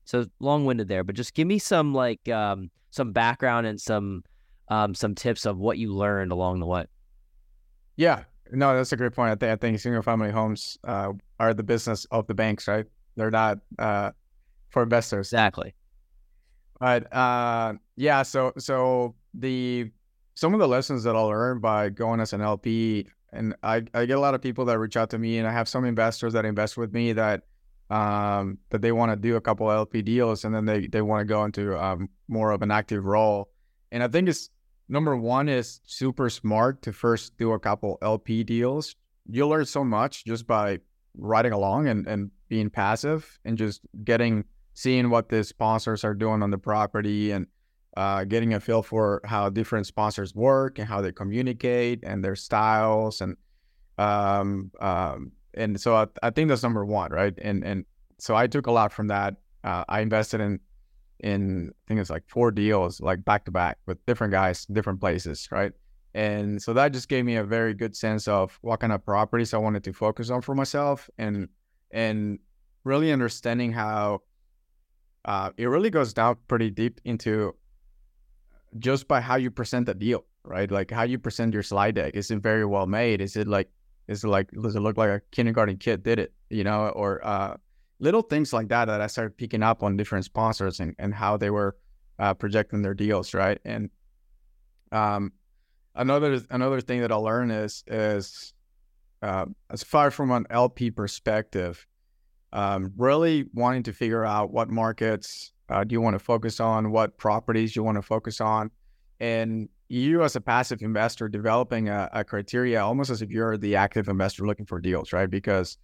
So 0.05 0.27
long-winded 0.41 0.89
there, 0.89 1.05
but 1.05 1.15
just 1.15 1.35
give 1.35 1.47
me 1.47 1.59
some 1.59 1.93
like 1.93 2.27
um, 2.31 2.71
some 2.91 3.13
background 3.13 3.67
and 3.67 3.79
some 3.79 4.25
um, 4.69 4.95
some 4.95 5.15
tips 5.15 5.45
of 5.45 5.59
what 5.59 5.77
you 5.77 5.93
learned 5.95 6.33
along 6.33 6.61
the 6.61 6.67
way. 6.67 6.87
Yeah, 7.97 8.25
no, 8.51 8.75
that's 8.75 8.93
a 8.93 8.97
great 8.97 9.13
point. 9.13 9.33
I 9.33 9.35
think 9.35 9.53
I 9.53 9.57
think 9.57 9.79
single-family 9.79 10.31
homes 10.31 10.79
uh, 10.85 11.13
are 11.39 11.53
the 11.53 11.63
business 11.63 12.07
of 12.11 12.27
the 12.27 12.35
banks, 12.35 12.69
right? 12.69 12.87
They're 13.17 13.31
not 13.31 13.59
uh, 13.79 14.13
for 14.71 14.83
investors. 14.83 15.29
Exactly. 15.29 15.75
But 16.79 17.13
uh, 17.15 17.75
yeah, 17.97 18.23
so 18.23 18.53
so 18.59 19.15
the 19.35 19.91
some 20.35 20.55
of 20.55 20.61
the 20.61 20.69
lessons 20.69 21.03
that 21.05 21.17
I 21.17 21.21
learned 21.21 21.61
by 21.61 21.89
going 21.89 22.21
as 22.21 22.33
an 22.33 22.41
LP, 22.41 23.07
and 23.33 23.57
I, 23.63 23.83
I 23.93 24.07
get 24.07 24.17
a 24.17 24.21
lot 24.21 24.35
of 24.35 24.43
people 24.43 24.65
that 24.67 24.79
reach 24.79 24.97
out 24.97 25.11
to 25.11 25.19
me, 25.19 25.39
and 25.39 25.49
I 25.49 25.53
have 25.53 25.69
some 25.69 25.85
investors 25.85 26.33
that 26.35 26.45
invest 26.45 26.77
with 26.77 26.93
me 26.93 27.13
that 27.15 27.43
um, 27.91 28.59
that 28.71 28.83
they 28.83 28.93
want 28.93 29.11
to 29.11 29.17
do 29.17 29.37
a 29.37 29.41
couple 29.41 29.71
LP 29.71 30.03
deals, 30.03 30.45
and 30.45 30.55
then 30.55 30.65
they 30.65 30.87
they 30.87 31.03
want 31.03 31.21
to 31.21 31.25
go 31.25 31.45
into 31.45 31.77
um, 31.83 32.09
more 32.29 32.53
of 32.53 32.63
an 32.63 32.71
active 32.71 33.05
role. 33.05 33.51
And 33.91 34.03
I 34.03 34.09
think 34.09 34.29
it's 34.29 34.51
number 34.89 35.17
one 35.17 35.49
is 35.49 35.81
super 35.85 36.31
smart 36.31 36.83
to 36.83 36.93
first 36.93 37.37
do 37.39 37.53
a 37.53 37.59
couple 37.59 37.99
LP 38.03 38.45
deals. 38.45 38.95
You'll 39.31 39.49
learn 39.49 39.65
so 39.65 39.85
much 39.85 40.25
just 40.25 40.47
by 40.47 40.79
riding 41.17 41.53
along 41.53 41.89
and, 41.89 42.07
and 42.07 42.31
being 42.49 42.71
passive 42.71 43.39
and 43.45 43.59
just 43.59 43.81
getting 44.05 44.45
seeing 44.79 45.11
what 45.11 45.29
the 45.29 45.43
sponsors 45.43 46.05
are 46.05 46.15
doing 46.15 46.41
on 46.41 46.53
the 46.53 46.59
property 46.59 47.33
and 47.33 47.49
uh, 47.97 48.23
getting 48.23 48.55
a 48.55 48.61
feel 48.61 48.81
for 48.81 49.21
how 49.25 49.51
different 49.51 49.85
sponsors 49.85 50.37
work 50.37 50.79
and 50.79 50.87
how 50.87 51.01
they 51.01 51.11
communicate 51.11 51.99
and 52.05 52.25
their 52.25 52.37
styles 52.37 53.21
and 53.21 53.37
um, 53.99 54.71
um, 54.79 55.33
and 55.55 55.81
so 55.81 55.97
I, 55.97 56.07
I, 56.23 56.31
think 56.31 56.49
that's 56.49 56.63
number 56.63 56.85
one, 56.85 57.11
right? 57.11 57.35
And 57.43 57.65
and 57.65 57.85
so 58.19 58.37
I 58.37 58.47
took 58.47 58.69
a 58.69 58.71
lot 58.71 58.93
from 58.93 59.09
that. 59.09 59.35
Uh, 59.65 59.83
I 59.89 59.99
invested 59.99 60.41
in 60.41 60.61
in 61.19 61.71
I 61.71 61.83
think 61.89 61.99
it's 61.99 62.11
like 62.11 62.23
four 62.29 62.53
deals, 62.53 63.01
like 63.01 63.25
back 63.25 63.47
to 63.47 63.51
back 63.51 63.79
with 63.87 63.99
different 64.07 64.31
guys, 64.31 64.65
different 64.67 65.01
places, 65.01 65.49
right? 65.51 65.73
And 66.15 66.63
so 66.63 66.73
that 66.75 66.93
just 66.93 67.09
gave 67.09 67.25
me 67.25 67.35
a 67.35 67.43
very 67.43 67.75
good 67.75 67.97
sense 67.97 68.29
of 68.29 68.57
what 68.63 68.79
kind 68.79 68.93
of 68.93 69.05
properties 69.05 69.53
I 69.55 69.59
wanted 69.59 69.83
to 69.83 69.93
focus 69.93 70.31
on 70.31 70.41
for 70.41 70.55
myself, 70.55 71.11
and 71.19 71.49
and 71.91 72.39
really 72.85 73.11
understanding 73.11 73.73
how 73.73 74.23
uh, 75.25 75.51
it 75.57 75.67
really 75.67 75.91
goes 75.91 76.13
down 76.13 76.37
pretty 76.49 76.71
deep 76.71 77.01
into 77.05 77.55
just 78.79 79.09
by 79.09 79.21
how 79.21 79.37
you 79.37 79.51
present 79.51 79.87
the 79.87 79.95
deal, 79.95 80.25
right? 80.45 80.71
Like 80.71 80.91
how 80.91 81.03
you 81.03 81.19
present 81.19 81.55
your 81.55 81.63
slide 81.63 81.95
deck. 81.95 82.15
Is 82.15 82.31
it 82.31 82.39
very 82.39 82.65
well 82.65 82.87
made? 82.87 83.21
Is 83.21 83.37
it 83.37 83.49
like 83.49 83.69
is 84.07 84.25
it 84.25 84.29
like 84.29 84.51
does 84.51 84.75
it 84.77 84.81
look 84.81 84.97
like 84.97 85.11
a 85.11 85.21
kindergarten 85.31 85.77
kid 85.77 86.03
did 86.03 86.19
it? 86.19 86.33
You 86.51 86.65
know, 86.65 86.89
or 86.89 87.25
uh, 87.25 87.57
little 88.01 88.23
things 88.23 88.53
like 88.53 88.69
that 88.69 88.87
that 88.87 89.01
I 89.01 89.07
started 89.07 89.37
picking 89.37 89.63
up 89.63 89.83
on 89.83 89.97
different 89.97 90.25
sponsors 90.25 90.81
and, 90.81 90.95
and 90.99 91.15
how 91.15 91.37
they 91.37 91.51
were 91.51 91.77
uh, 92.19 92.35
projecting 92.35 92.83
their 92.83 92.95
deals, 92.95 93.35
right? 93.35 93.59
And 93.65 93.91
um, 94.93 95.33
another 95.95 96.41
another 96.51 96.81
thing 96.81 97.01
that 97.01 97.13
I 97.13 97.17
learned 97.17 97.53
is 97.53 97.85
is 97.87 98.53
uh, 99.23 99.47
as 99.71 99.83
far 99.83 100.11
from 100.11 100.31
an 100.31 100.47
LP 100.51 100.91
perspective, 100.91 101.87
um, 102.53 102.93
really 102.97 103.47
wanting 103.55 103.83
to 103.85 103.93
figure 103.93 104.25
out 104.25 104.51
what 104.51 104.71
markets 104.71 105.53
uh, 105.69 105.85
do 105.85 105.93
you 105.93 106.01
want 106.01 106.15
to 106.15 106.19
focus 106.19 106.61
on, 106.61 106.91
what 106.91 107.17
properties 107.19 107.77
you 107.77 107.83
want 107.83 107.97
to 107.97 108.03
focus 108.03 108.41
on, 108.41 108.71
and 109.21 109.69
you 109.89 110.23
as 110.23 110.37
a 110.37 110.41
passive 110.41 110.83
investor 110.83 111.29
developing 111.29 111.89
a, 111.89 112.09
a, 112.13 112.25
criteria 112.25 112.81
almost 112.83 113.11
as 113.11 113.23
if 113.23 113.31
you're 113.31 113.57
the 113.57 113.75
active 113.75 114.09
investor 114.09 114.47
looking 114.47 114.67
for 114.67 114.81
deals, 114.81 115.13
right? 115.13 115.31
Because 115.31 115.79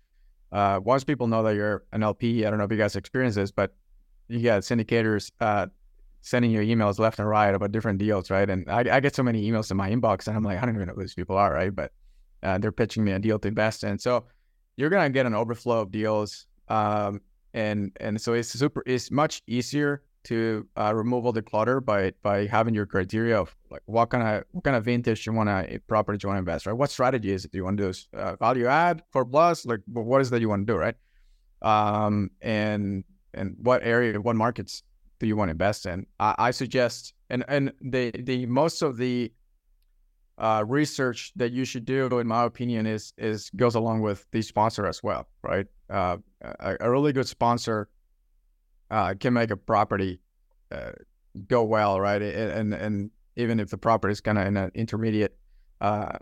uh, 0.53 0.79
once 0.83 1.05
people 1.05 1.27
know 1.27 1.43
that 1.43 1.55
you're 1.55 1.85
an 1.93 2.03
LP, 2.03 2.45
I 2.45 2.51
don't 2.51 2.59
know 2.59 2.65
if 2.65 2.71
you 2.71 2.77
guys 2.77 2.97
experience 2.97 3.35
this, 3.35 3.51
but 3.51 3.75
you 4.29 4.41
get 4.41 4.63
syndicators 4.63 5.31
uh, 5.41 5.67
sending 6.21 6.51
you 6.51 6.61
emails 6.61 6.99
left 6.99 7.19
and 7.19 7.29
right 7.29 7.55
about 7.55 7.73
different 7.73 7.99
deals, 7.99 8.31
right? 8.31 8.49
And 8.49 8.69
I, 8.71 8.97
I, 8.97 9.01
get 9.01 9.15
so 9.15 9.23
many 9.23 9.51
emails 9.51 9.71
in 9.71 9.77
my 9.77 9.91
inbox, 9.91 10.27
and 10.27 10.37
I'm 10.37 10.43
like, 10.43 10.59
I 10.59 10.67
don't 10.67 10.75
even 10.75 10.89
know 10.89 10.95
who 10.95 11.03
these 11.03 11.15
people 11.15 11.37
are, 11.37 11.53
right? 11.53 11.75
But 11.75 11.93
uh, 12.43 12.59
they're 12.59 12.73
pitching 12.73 13.05
me 13.05 13.13
a 13.13 13.19
deal 13.19 13.39
to 13.39 13.49
invest 13.49 13.85
in, 13.85 13.99
so 13.99 14.25
you're 14.77 14.91
gonna 14.91 15.11
get 15.11 15.27
an 15.27 15.35
overflow 15.35 15.81
of 15.81 15.91
deals. 15.91 16.47
Um, 16.69 17.21
and 17.53 17.93
and 18.01 18.21
so 18.21 18.33
it's 18.35 18.49
super 18.49 18.83
it's 18.87 19.11
much 19.11 19.43
easier 19.47 20.03
to 20.25 20.67
uh, 20.77 20.93
remove 20.95 21.27
all 21.27 21.33
the 21.33 21.43
clutter 21.43 21.81
by 21.81 22.13
by 22.23 22.47
having 22.47 22.75
your 22.75 22.87
criteria 22.87 23.39
of 23.39 23.55
like 23.71 23.83
what 23.87 24.11
kind 24.11 24.27
of 24.27 24.45
what 24.53 24.65
kind 24.65 24.77
of 24.77 24.85
vintage 24.85 25.27
you 25.27 25.33
want 25.33 25.49
to 25.49 25.81
property 25.87 26.19
you 26.23 26.29
want 26.29 26.37
to 26.37 26.41
invest 26.41 26.67
right? 26.67 26.73
What 26.73 26.91
strategy 26.91 27.31
is 27.31 27.45
it? 27.45 27.53
Do 27.53 27.59
you 27.59 27.65
want 27.65 27.79
to 27.79 27.93
do 27.93 28.19
uh, 28.19 28.37
value 28.37 28.67
add 28.67 29.03
for 29.13 29.25
plus? 29.25 29.65
Like 29.67 29.81
what 29.87 30.21
is 30.21 30.31
that 30.31 30.41
you 30.41 30.49
want 30.49 30.67
to 30.67 30.73
do 30.73 30.79
right? 30.79 30.97
Um 31.63 32.31
and 32.41 33.05
and 33.35 33.57
what 33.61 33.83
area 33.85 34.21
what 34.21 34.37
markets 34.37 34.83
do 35.21 35.27
you 35.27 35.37
want 35.37 35.49
to 35.49 35.53
invest 35.53 35.87
in? 35.87 36.07
I, 36.19 36.35
I 36.39 36.51
suggest 36.51 37.15
and 37.31 37.45
and 37.47 37.73
the 37.81 38.11
the 38.11 38.47
most 38.47 38.83
of 38.83 38.97
the 38.97 39.33
uh, 40.39 40.65
research 40.67 41.33
that 41.37 41.53
you 41.53 41.65
should 41.65 41.85
do, 41.85 42.19
in 42.19 42.27
my 42.27 42.45
opinion, 42.45 42.87
is 42.87 43.13
is 43.19 43.51
goes 43.51 43.75
along 43.75 44.01
with 44.01 44.27
the 44.33 44.43
sponsor 44.43 44.87
as 44.87 45.03
well, 45.03 45.29
right? 45.43 45.67
Uh, 45.91 46.17
a, 46.41 46.77
a, 46.81 46.91
really 46.91 47.13
good 47.13 47.29
sponsor 47.29 47.89
uh, 48.91 49.15
can 49.21 49.35
make 49.35 49.51
a 49.51 49.57
property 49.57 50.21
uh, 50.73 50.93
go 51.47 51.63
well, 51.63 52.01
right? 52.01 52.23
And 52.23 52.73
and 52.73 53.11
even 53.37 53.61
if 53.61 53.71
the 53.71 53.79
property 53.79 54.13
is 54.13 54.21
kind 54.21 54.39
of 54.39 54.47
in 54.47 54.57
an 54.57 54.71
intermediate 54.75 55.37
uh, 55.81 56.17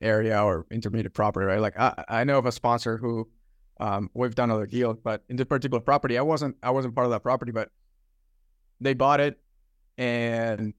area 0.00 0.42
or 0.42 0.66
intermediate 0.70 1.12
property, 1.12 1.46
right? 1.46 1.60
Like 1.60 1.78
I, 1.78 2.04
I 2.08 2.24
know 2.24 2.38
of 2.38 2.46
a 2.46 2.52
sponsor 2.52 2.96
who 2.96 3.28
um, 3.80 4.10
we've 4.14 4.34
done 4.34 4.50
other 4.50 4.66
deals, 4.66 4.98
but 5.02 5.24
in 5.28 5.36
this 5.36 5.46
particular 5.46 5.80
property, 5.80 6.18
I 6.18 6.22
wasn't 6.22 6.56
I 6.62 6.70
wasn't 6.70 6.94
part 6.94 7.06
of 7.06 7.10
that 7.10 7.22
property, 7.22 7.52
but 7.52 7.70
they 8.80 8.94
bought 8.94 9.20
it 9.20 9.38
and 9.98 10.72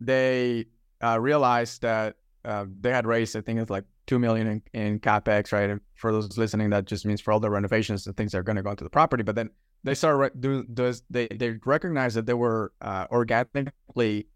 they 0.00 0.66
uh, 1.02 1.18
realized 1.20 1.82
that 1.82 2.16
uh, 2.44 2.66
they 2.80 2.90
had 2.90 3.06
raised, 3.06 3.36
I 3.36 3.40
think 3.40 3.60
it's 3.60 3.70
like 3.70 3.84
two 4.06 4.18
million 4.18 4.46
in, 4.46 4.62
in 4.72 5.00
capex, 5.00 5.52
right? 5.52 5.70
And 5.70 5.80
for 5.94 6.12
those 6.12 6.36
listening, 6.36 6.70
that 6.70 6.84
just 6.84 7.06
means 7.06 7.20
for 7.20 7.32
all 7.32 7.40
the 7.40 7.50
renovations 7.50 8.06
and 8.06 8.16
things 8.16 8.32
that 8.32 8.38
are 8.38 8.42
going 8.42 8.56
to 8.56 8.62
go 8.62 8.70
into 8.70 8.84
the 8.84 8.90
property. 8.90 9.22
But 9.22 9.34
then 9.34 9.50
they 9.82 9.94
started 9.94 10.18
re- 10.18 10.30
do 10.38 10.64
does 10.64 11.02
they 11.10 11.28
they 11.28 11.58
recognized 11.64 12.16
that 12.16 12.26
they 12.26 12.34
were 12.34 12.72
uh, 12.80 13.06
organically 13.10 14.26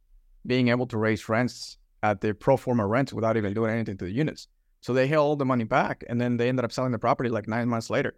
being 0.47 0.69
able 0.69 0.87
to 0.87 0.99
raise 0.99 1.29
rents 1.29 1.79
at 2.03 2.21
the 2.21 2.33
pro 2.33 2.57
forma 2.57 2.87
rents 2.87 3.13
without 3.13 3.37
even 3.37 3.55
doing 3.55 3.73
anything 3.73 3.97
to 3.99 4.05
the 4.05 4.13
units. 4.13 4.49
So 4.81 4.93
they 4.93 5.07
held 5.09 5.27
all 5.27 5.37
the 5.37 5.45
money 5.45 5.65
back, 5.65 6.05
and 6.09 6.21
then 6.21 6.37
they 6.37 6.49
ended 6.49 6.65
up 6.65 6.73
selling 6.73 6.93
the 6.93 6.99
property 6.99 7.29
like 7.29 7.49
nine 7.49 7.69
months 7.69 7.91
later. 7.91 8.15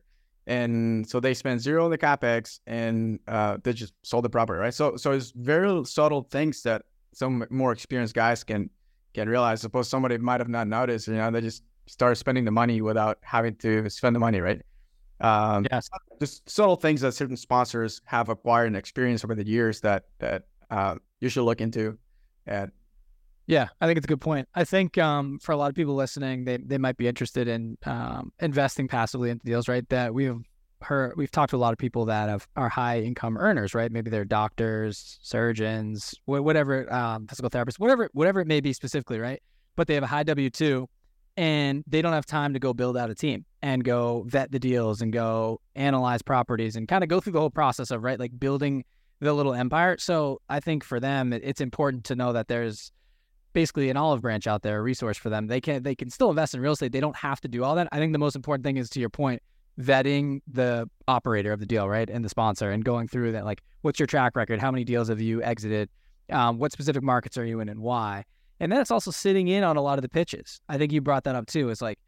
And 0.47 1.09
so 1.09 1.21
they 1.21 1.35
spent 1.35 1.61
zero 1.61 1.85
on 1.85 1.91
the 1.91 1.99
capex, 1.99 2.61
and 2.67 3.19
uh, 3.29 3.59
they 3.63 3.73
just 3.73 3.95
sold 4.03 4.25
the 4.25 4.31
property, 4.31 4.61
right? 4.61 4.75
So 4.75 4.97
so 4.97 5.13
it's 5.13 5.33
very 5.35 5.85
subtle 5.85 6.23
things 6.31 6.63
that 6.63 6.83
some 7.13 7.47
more 7.51 7.73
experienced 7.73 8.15
guys 8.15 8.45
can 8.45 8.71
can 9.14 9.29
realize. 9.29 9.61
Suppose 9.61 9.88
somebody 9.88 10.18
might 10.18 10.40
have 10.40 10.49
not 10.49 10.68
noticed, 10.68 11.09
you 11.09 11.14
know, 11.14 11.31
they 11.31 11.40
just 11.40 11.62
start 11.87 12.16
spending 12.16 12.44
the 12.44 12.51
money 12.51 12.81
without 12.81 13.18
having 13.23 13.57
to 13.57 13.88
spend 13.90 14.14
the 14.14 14.20
money, 14.20 14.40
right? 14.40 14.62
Um, 15.20 15.66
yes. 15.70 15.88
Just 16.20 16.49
subtle 16.49 16.77
things 16.77 17.03
that 17.03 17.12
certain 17.12 17.37
sponsors 17.37 18.01
have 18.05 18.29
acquired 18.29 18.66
and 18.66 18.77
experienced 18.77 19.25
over 19.25 19.35
the 19.35 19.46
years 19.46 19.81
that 19.81 20.05
that 20.18 20.44
uh, 20.70 20.96
you 21.20 21.29
should 21.29 21.44
look 21.44 21.61
into. 21.61 21.99
And 22.46 22.70
yeah, 23.46 23.68
I 23.81 23.87
think 23.87 23.99
it's 23.99 24.07
a 24.07 24.09
good 24.09 24.20
point. 24.20 24.49
I 24.55 24.64
think 24.64 24.96
um, 24.96 25.38
for 25.40 25.53
a 25.53 25.57
lot 25.57 25.68
of 25.68 25.75
people 25.75 25.94
listening, 25.94 26.44
they 26.44 26.57
they 26.59 26.79
might 26.79 26.96
be 26.96 27.09
interested 27.09 27.49
in 27.49 27.77
um, 27.85 28.33
investing 28.38 28.88
passively 28.88 29.31
into 29.31 29.44
deals, 29.44 29.68
right? 29.68 29.87
That 29.88 30.14
we've 30.14 30.40
her 30.83 31.12
we've 31.16 31.31
talked 31.31 31.51
to 31.51 31.57
a 31.57 31.59
lot 31.59 31.73
of 31.73 31.79
people 31.79 32.05
that 32.07 32.29
have 32.29 32.47
are 32.57 32.69
high 32.69 33.01
income 33.01 33.37
earners, 33.37 33.75
right? 33.75 33.90
Maybe 33.93 34.11
they're 34.11 34.25
doctors, 34.25 35.19
surgeons, 35.23 36.14
wh- 36.25 36.43
whatever, 36.43 36.93
um, 36.93 37.27
physical 37.27 37.51
therapists, 37.51 37.79
whatever, 37.79 38.09
whatever 38.12 38.40
it 38.40 38.47
may 38.47 38.61
be 38.61 38.73
specifically, 38.73 39.19
right? 39.19 39.43
But 39.77 39.87
they 39.87 39.95
have 39.95 40.03
a 40.03 40.09
high 40.09 40.23
W 40.23 40.51
two, 40.51 40.88
and 41.37 41.85
they 41.87 42.03
don't 42.03 42.12
have 42.12 42.27
time 42.27 42.55
to 42.55 42.59
go 42.59 42.73
build 42.73 42.97
out 42.97 43.11
a 43.11 43.14
team 43.14 43.45
and 43.62 43.85
go 43.85 44.25
vet 44.27 44.51
the 44.51 44.59
deals 44.59 45.03
and 45.03 45.12
go 45.12 45.61
analyze 45.75 46.23
properties 46.23 46.77
and 46.77 46.88
kind 46.88 47.05
of 47.05 47.09
go 47.09 47.21
through 47.21 47.33
the 47.33 47.40
whole 47.40 47.51
process 47.51 47.90
of 47.90 48.03
right, 48.03 48.19
like 48.19 48.38
building 48.38 48.85
the 49.21 49.33
little 49.33 49.53
empire. 49.55 49.97
So 49.99 50.40
I 50.49 50.61
think 50.61 50.83
for 50.83 50.99
them, 50.99 51.33
it's 51.33 51.61
important 51.61 52.05
to 52.05 52.16
know 52.16 52.33
that 52.33 52.49
there's 52.49 52.90
basically 53.53 53.90
an 53.90 53.97
olive 53.97 54.23
branch 54.23 54.47
out 54.47 54.62
there, 54.62 54.79
a 54.79 54.83
resource 54.83 55.19
for 55.19 55.29
them. 55.29 55.47
They 55.47 55.61
can 55.61 55.83
they 55.83 55.95
can 55.95 56.09
still 56.09 56.31
invest 56.31 56.55
in 56.55 56.61
real 56.61 56.73
estate. 56.73 56.93
They 56.93 57.01
don't 57.01 57.16
have 57.16 57.40
to 57.43 57.49
do 57.49 57.64
all 57.64 57.75
that. 57.75 57.88
I 57.93 57.99
think 57.99 58.12
the 58.12 58.19
most 58.19 58.37
important 58.37 58.64
thing 58.64 58.77
is 58.77 58.88
to 58.90 59.01
your 59.01 59.11
point 59.11 59.43
vetting 59.81 60.40
the 60.47 60.88
operator 61.09 61.53
of 61.53 61.61
the 61.61 61.66
deal, 61.66 61.88
right, 61.88 62.09
and 62.09 62.25
the 62.25 62.29
sponsor, 62.29 62.71
and 62.71 62.85
going 62.85 63.09
through 63.09 63.33
that. 63.33 63.45
Like, 63.45 63.62
what's 63.83 63.99
your 63.99 64.07
track 64.07 64.37
record? 64.37 64.61
How 64.61 64.71
many 64.71 64.85
deals 64.85 65.09
have 65.09 65.21
you 65.21 65.43
exited? 65.43 65.88
Um, 66.31 66.59
what 66.59 66.73
specific 66.73 67.03
markets 67.03 67.37
are 67.38 67.45
you 67.45 67.61
in, 67.61 67.69
and 67.69 67.81
why? 67.81 68.25
And 68.61 68.71
then 68.71 68.81
it's 68.81 68.90
also 68.90 69.11
sitting 69.11 69.49
in 69.49 69.64
on 69.64 69.77
a 69.77 69.83
lot 69.83 69.99
of 69.99 70.03
the 70.03 70.09
pitches. 70.09 70.61
I 70.69 70.77
think 70.77 70.93
you 70.93 71.01
brought 71.01 71.25
that 71.25 71.35
up 71.35 71.47
too. 71.47 71.71
It's 71.71 71.81
like 71.81 71.99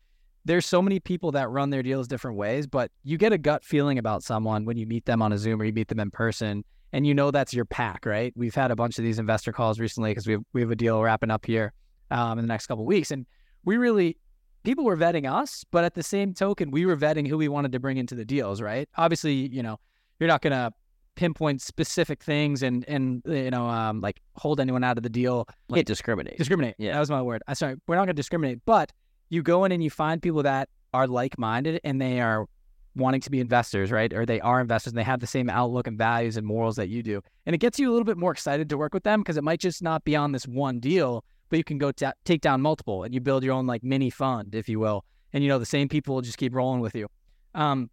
there's 0.45 0.67
so 0.67 0.83
many 0.83 1.01
people 1.01 1.33
that 1.33 1.49
run 1.49 1.71
their 1.71 1.83
deals 1.83 2.07
different 2.07 2.37
ways, 2.37 2.67
but 2.67 2.91
you 3.05 3.17
get 3.17 3.33
a 3.33 3.39
gut 3.39 3.65
feeling 3.65 3.99
about 3.99 4.23
someone 4.23 4.65
when 4.65 4.77
you 4.77 4.87
meet 4.87 5.07
them 5.07 5.23
on 5.23 5.33
a 5.33 5.39
Zoom 5.39 5.61
or 5.61 5.65
you 5.65 5.73
meet 5.73 5.89
them 5.89 6.01
in 6.01 6.11
person, 6.11 6.65
and 6.93 7.07
you 7.07 7.15
know 7.15 7.31
that's 7.31 7.55
your 7.55 7.65
pack, 7.65 8.05
right? 8.05 8.33
We've 8.37 8.55
had 8.55 8.71
a 8.71 8.77
bunch 8.77 8.99
of 8.99 9.05
these 9.05 9.19
investor 9.19 9.53
calls 9.53 9.81
recently 9.81 10.11
because 10.11 10.27
we 10.27 10.35
have, 10.35 10.43
we 10.53 10.61
have 10.61 10.71
a 10.71 10.77
deal 10.77 11.03
wrapping 11.03 11.31
up 11.31 11.47
here 11.47 11.73
um, 12.11 12.39
in 12.39 12.45
the 12.45 12.49
next 12.49 12.67
couple 12.67 12.85
weeks, 12.85 13.11
and 13.11 13.25
we 13.65 13.77
really 13.79 14.19
people 14.63 14.85
were 14.85 14.97
vetting 14.97 15.31
us, 15.31 15.65
but 15.71 15.85
at 15.85 15.95
the 15.95 16.03
same 16.03 16.35
token, 16.35 16.71
we 16.71 16.87
were 16.87 16.97
vetting 16.97 17.27
who 17.27 17.37
we 17.37 17.49
wanted 17.49 17.73
to 17.73 17.81
bring 17.81 17.97
into 17.97 18.15
the 18.15 18.25
deals, 18.25 18.61
right? 18.61 18.89
Obviously, 18.97 19.35
you 19.35 19.63
know, 19.63 19.79
you're 20.21 20.29
not 20.29 20.43
going 20.43 20.53
to 20.53 20.73
pinpoint 21.15 21.61
specific 21.61 22.23
things 22.23 22.63
and 22.63 22.87
and 22.89 23.21
you 23.27 23.51
know 23.51 23.67
um 23.67 24.01
like 24.01 24.23
hold 24.37 24.59
anyone 24.59 24.83
out 24.83 24.97
of 24.97 25.03
the 25.03 25.11
deal 25.11 25.47
like 25.69 25.81
Can't 25.81 25.87
discriminate 25.87 26.39
discriminate 26.39 26.75
yeah 26.79 26.95
that 26.95 27.01
was 27.01 27.11
my 27.11 27.21
word 27.21 27.43
i 27.47 27.53
sorry 27.53 27.77
we're 27.87 27.97
not 27.97 28.07
going 28.07 28.15
to 28.17 28.19
discriminate 28.19 28.61
but 28.65 28.91
you 29.29 29.43
go 29.43 29.67
in 29.67 29.73
and 29.73 29.85
you 29.85 29.91
find 29.91 30.23
people 30.23 30.43
that 30.43 30.71
are 30.95 31.07
like-minded 31.07 31.81
and 31.85 32.01
they 32.01 32.21
are 32.21 32.47
wanting 32.95 33.21
to 33.23 33.31
be 33.31 33.41
investors, 33.41 33.91
right? 33.91 34.13
Or 34.13 34.27
they 34.27 34.41
are 34.41 34.61
investors 34.61 34.93
and 34.93 34.99
they 34.99 35.05
have 35.05 35.21
the 35.21 35.27
same 35.27 35.49
outlook 35.49 35.87
and 35.87 35.97
values 35.97 36.37
and 36.37 36.47
morals 36.47 36.77
that 36.77 36.89
you 36.89 37.03
do. 37.03 37.23
And 37.47 37.55
it 37.55 37.59
gets 37.59 37.79
you 37.79 37.91
a 37.91 37.93
little 37.93 38.05
bit 38.05 38.19
more 38.19 38.33
excited 38.33 38.69
to 38.69 38.77
work 38.77 38.93
with 38.93 39.05
them 39.05 39.21
because 39.21 39.37
it 39.37 39.45
might 39.45 39.61
just 39.61 39.83
not 39.83 40.05
be 40.05 40.15
on 40.15 40.33
this 40.33 40.47
one 40.47 40.81
deal, 40.81 41.25
but 41.53 41.59
you 41.59 41.65
can 41.65 41.77
go 41.77 41.93
take 42.25 42.41
down 42.41 42.63
multiple 42.63 43.03
and 43.03 43.13
you 43.13 43.21
build 43.21 43.45
your 43.45 43.53
own 43.53 43.67
like 43.67 43.85
mini 43.85 44.09
fund, 44.09 44.55
if 44.55 44.71
you 44.71 44.81
will. 44.81 45.05
And 45.35 45.45
you 45.45 45.51
know, 45.51 45.59
the 45.59 45.67
same 45.67 45.87
people 45.87 46.15
will 46.15 46.23
just 46.23 46.39
keep 46.39 46.55
rolling 46.55 46.81
with 46.81 46.95
you. 46.95 47.09
Um, 47.55 47.91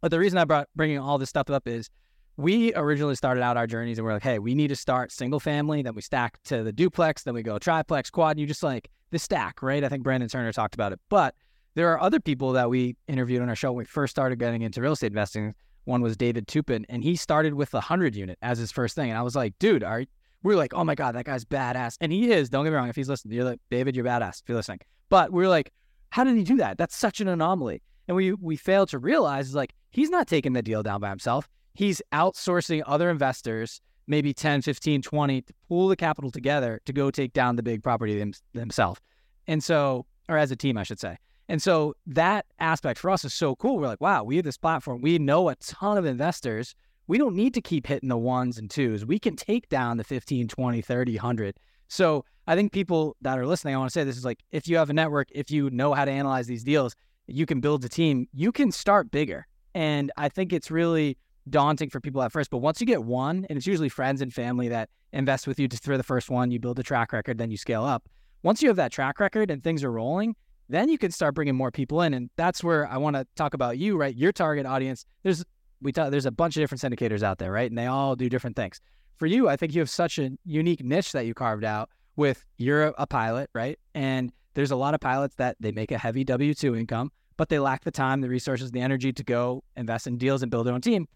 but 0.00 0.12
the 0.12 0.20
reason 0.20 0.38
I 0.38 0.44
brought 0.44 0.68
bringing 0.76 1.00
all 1.00 1.18
this 1.18 1.28
stuff 1.28 1.50
up 1.50 1.66
is 1.66 1.90
we 2.36 2.72
originally 2.76 3.16
started 3.16 3.42
out 3.42 3.56
our 3.56 3.66
journeys 3.66 3.98
and 3.98 4.06
we're 4.06 4.12
like, 4.12 4.22
hey, 4.22 4.38
we 4.38 4.54
need 4.54 4.68
to 4.68 4.76
start 4.76 5.10
single 5.10 5.40
family. 5.40 5.82
Then 5.82 5.96
we 5.96 6.00
stack 6.00 6.40
to 6.44 6.62
the 6.62 6.70
duplex. 6.70 7.24
Then 7.24 7.34
we 7.34 7.42
go 7.42 7.58
triplex, 7.58 8.08
quad. 8.08 8.36
And 8.36 8.40
you 8.40 8.46
just 8.46 8.62
like 8.62 8.88
the 9.10 9.18
stack, 9.18 9.62
right? 9.62 9.82
I 9.82 9.88
think 9.88 10.04
Brandon 10.04 10.28
Turner 10.28 10.52
talked 10.52 10.74
about 10.74 10.92
it. 10.92 11.00
But 11.08 11.34
there 11.74 11.90
are 11.90 12.00
other 12.00 12.20
people 12.20 12.52
that 12.52 12.70
we 12.70 12.94
interviewed 13.08 13.42
on 13.42 13.48
our 13.48 13.56
show 13.56 13.72
when 13.72 13.78
we 13.78 13.84
first 13.84 14.12
started 14.12 14.38
getting 14.38 14.62
into 14.62 14.80
real 14.80 14.92
estate 14.92 15.08
investing. 15.08 15.56
One 15.86 16.02
was 16.02 16.16
David 16.16 16.46
Toupin, 16.46 16.86
and 16.88 17.02
he 17.02 17.16
started 17.16 17.54
with 17.54 17.74
a 17.74 17.80
hundred 17.80 18.14
unit 18.14 18.38
as 18.42 18.58
his 18.58 18.70
first 18.70 18.94
thing. 18.94 19.10
And 19.10 19.18
I 19.18 19.22
was 19.22 19.34
like, 19.34 19.58
dude, 19.58 19.82
are 19.82 20.04
we 20.42 20.54
are 20.54 20.56
like, 20.56 20.74
oh 20.74 20.84
my 20.84 20.94
god, 20.94 21.14
that 21.14 21.24
guy's 21.24 21.44
badass, 21.44 21.96
and 22.00 22.12
he 22.12 22.30
is. 22.32 22.50
Don't 22.50 22.64
get 22.64 22.70
me 22.70 22.76
wrong. 22.76 22.88
If 22.88 22.96
he's 22.96 23.08
listening, 23.08 23.34
you're 23.34 23.44
like, 23.44 23.60
David, 23.70 23.94
you're 23.94 24.04
badass. 24.04 24.42
If 24.42 24.48
you're 24.48 24.56
listening, 24.56 24.80
but 25.08 25.32
we 25.32 25.44
are 25.44 25.48
like, 25.48 25.72
how 26.10 26.24
did 26.24 26.36
he 26.36 26.44
do 26.44 26.56
that? 26.56 26.78
That's 26.78 26.96
such 26.96 27.20
an 27.20 27.28
anomaly. 27.28 27.82
And 28.08 28.16
we 28.16 28.32
we 28.32 28.56
fail 28.56 28.86
to 28.86 28.98
realize 28.98 29.48
is 29.48 29.54
like 29.54 29.72
he's 29.90 30.10
not 30.10 30.26
taking 30.26 30.52
the 30.52 30.62
deal 30.62 30.82
down 30.82 31.00
by 31.00 31.08
himself. 31.08 31.48
He's 31.74 32.02
outsourcing 32.12 32.82
other 32.86 33.08
investors, 33.08 33.80
maybe 34.06 34.34
10, 34.34 34.62
15, 34.62 35.02
20, 35.02 35.42
to 35.42 35.54
pool 35.68 35.88
the 35.88 35.96
capital 35.96 36.30
together 36.30 36.80
to 36.84 36.92
go 36.92 37.10
take 37.10 37.32
down 37.32 37.56
the 37.56 37.62
big 37.62 37.82
property 37.82 38.18
them, 38.18 38.32
themselves. 38.52 39.00
And 39.46 39.64
so, 39.64 40.06
or 40.28 40.36
as 40.36 40.50
a 40.50 40.56
team, 40.56 40.76
I 40.76 40.82
should 40.82 41.00
say. 41.00 41.16
And 41.48 41.62
so 41.62 41.94
that 42.06 42.46
aspect 42.58 42.98
for 42.98 43.10
us 43.10 43.24
is 43.24 43.34
so 43.34 43.56
cool. 43.56 43.78
We're 43.78 43.86
like, 43.86 44.00
wow, 44.00 44.22
we 44.22 44.36
have 44.36 44.44
this 44.44 44.56
platform. 44.56 45.00
We 45.00 45.18
know 45.18 45.48
a 45.48 45.56
ton 45.56 45.98
of 45.98 46.04
investors. 46.04 46.74
We 47.12 47.18
don't 47.18 47.36
need 47.36 47.52
to 47.52 47.60
keep 47.60 47.88
hitting 47.88 48.08
the 48.08 48.16
ones 48.16 48.56
and 48.56 48.70
twos. 48.70 49.04
We 49.04 49.18
can 49.18 49.36
take 49.36 49.68
down 49.68 49.98
the 49.98 50.02
15, 50.02 50.48
20, 50.48 50.80
30, 50.80 51.12
100. 51.16 51.58
So 51.88 52.24
I 52.46 52.54
think 52.54 52.72
people 52.72 53.18
that 53.20 53.38
are 53.38 53.44
listening, 53.46 53.74
I 53.74 53.78
want 53.78 53.90
to 53.90 53.92
say 53.92 54.02
this 54.02 54.16
is 54.16 54.24
like, 54.24 54.40
if 54.50 54.66
you 54.66 54.78
have 54.78 54.88
a 54.88 54.94
network, 54.94 55.28
if 55.32 55.50
you 55.50 55.68
know 55.68 55.92
how 55.92 56.06
to 56.06 56.10
analyze 56.10 56.46
these 56.46 56.64
deals, 56.64 56.96
you 57.26 57.44
can 57.44 57.60
build 57.60 57.84
a 57.84 57.88
team, 57.90 58.28
you 58.32 58.50
can 58.50 58.72
start 58.72 59.10
bigger. 59.10 59.46
And 59.74 60.10
I 60.16 60.30
think 60.30 60.54
it's 60.54 60.70
really 60.70 61.18
daunting 61.50 61.90
for 61.90 62.00
people 62.00 62.22
at 62.22 62.32
first. 62.32 62.50
But 62.50 62.60
once 62.60 62.80
you 62.80 62.86
get 62.86 63.04
one, 63.04 63.44
and 63.50 63.58
it's 63.58 63.66
usually 63.66 63.90
friends 63.90 64.22
and 64.22 64.32
family 64.32 64.68
that 64.68 64.88
invest 65.12 65.46
with 65.46 65.60
you 65.60 65.68
to 65.68 65.76
for 65.76 65.98
the 65.98 66.02
first 66.02 66.30
one, 66.30 66.50
you 66.50 66.60
build 66.60 66.78
a 66.78 66.82
track 66.82 67.12
record, 67.12 67.36
then 67.36 67.50
you 67.50 67.58
scale 67.58 67.84
up. 67.84 68.08
Once 68.42 68.62
you 68.62 68.68
have 68.68 68.76
that 68.76 68.90
track 68.90 69.20
record 69.20 69.50
and 69.50 69.62
things 69.62 69.84
are 69.84 69.92
rolling, 69.92 70.34
then 70.70 70.88
you 70.88 70.96
can 70.96 71.10
start 71.10 71.34
bringing 71.34 71.56
more 71.56 71.70
people 71.70 72.00
in. 72.00 72.14
And 72.14 72.30
that's 72.36 72.64
where 72.64 72.86
I 72.88 72.96
want 72.96 73.16
to 73.16 73.26
talk 73.36 73.52
about 73.52 73.76
you, 73.76 73.98
right? 73.98 74.16
Your 74.16 74.32
target 74.32 74.64
audience. 74.64 75.04
There's 75.24 75.44
we 75.82 75.92
talk, 75.92 76.10
there's 76.10 76.26
a 76.26 76.30
bunch 76.30 76.56
of 76.56 76.62
different 76.62 76.80
syndicators 76.80 77.22
out 77.22 77.38
there, 77.38 77.52
right? 77.52 77.70
And 77.70 77.76
they 77.76 77.86
all 77.86 78.16
do 78.16 78.28
different 78.28 78.56
things. 78.56 78.80
For 79.18 79.26
you, 79.26 79.48
I 79.48 79.56
think 79.56 79.74
you 79.74 79.80
have 79.80 79.90
such 79.90 80.18
a 80.18 80.30
unique 80.44 80.82
niche 80.82 81.12
that 81.12 81.26
you 81.26 81.34
carved 81.34 81.64
out 81.64 81.90
with 82.16 82.44
you're 82.58 82.94
a 82.98 83.06
pilot, 83.06 83.50
right? 83.54 83.78
And 83.94 84.32
there's 84.54 84.70
a 84.70 84.76
lot 84.76 84.94
of 84.94 85.00
pilots 85.00 85.34
that 85.36 85.56
they 85.60 85.72
make 85.72 85.90
a 85.92 85.98
heavy 85.98 86.24
W 86.24 86.54
two 86.54 86.76
income, 86.76 87.10
but 87.36 87.48
they 87.48 87.58
lack 87.58 87.84
the 87.84 87.90
time, 87.90 88.20
the 88.20 88.28
resources, 88.28 88.70
the 88.70 88.80
energy 88.80 89.12
to 89.12 89.22
go 89.22 89.62
invest 89.76 90.06
in 90.06 90.18
deals 90.18 90.42
and 90.42 90.50
build 90.50 90.66
their 90.66 90.74
own 90.74 90.80
team. 90.80 91.06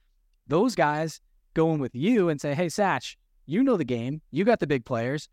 Those 0.46 0.74
guys 0.74 1.20
go 1.54 1.72
in 1.72 1.80
with 1.80 1.94
you 1.94 2.28
and 2.28 2.40
say, 2.40 2.54
"Hey, 2.54 2.66
Satch, 2.66 3.16
you 3.46 3.62
know 3.62 3.76
the 3.76 3.84
game. 3.84 4.20
You 4.30 4.44
got 4.44 4.60
the 4.60 4.66
big 4.66 4.84
players. 4.84 5.28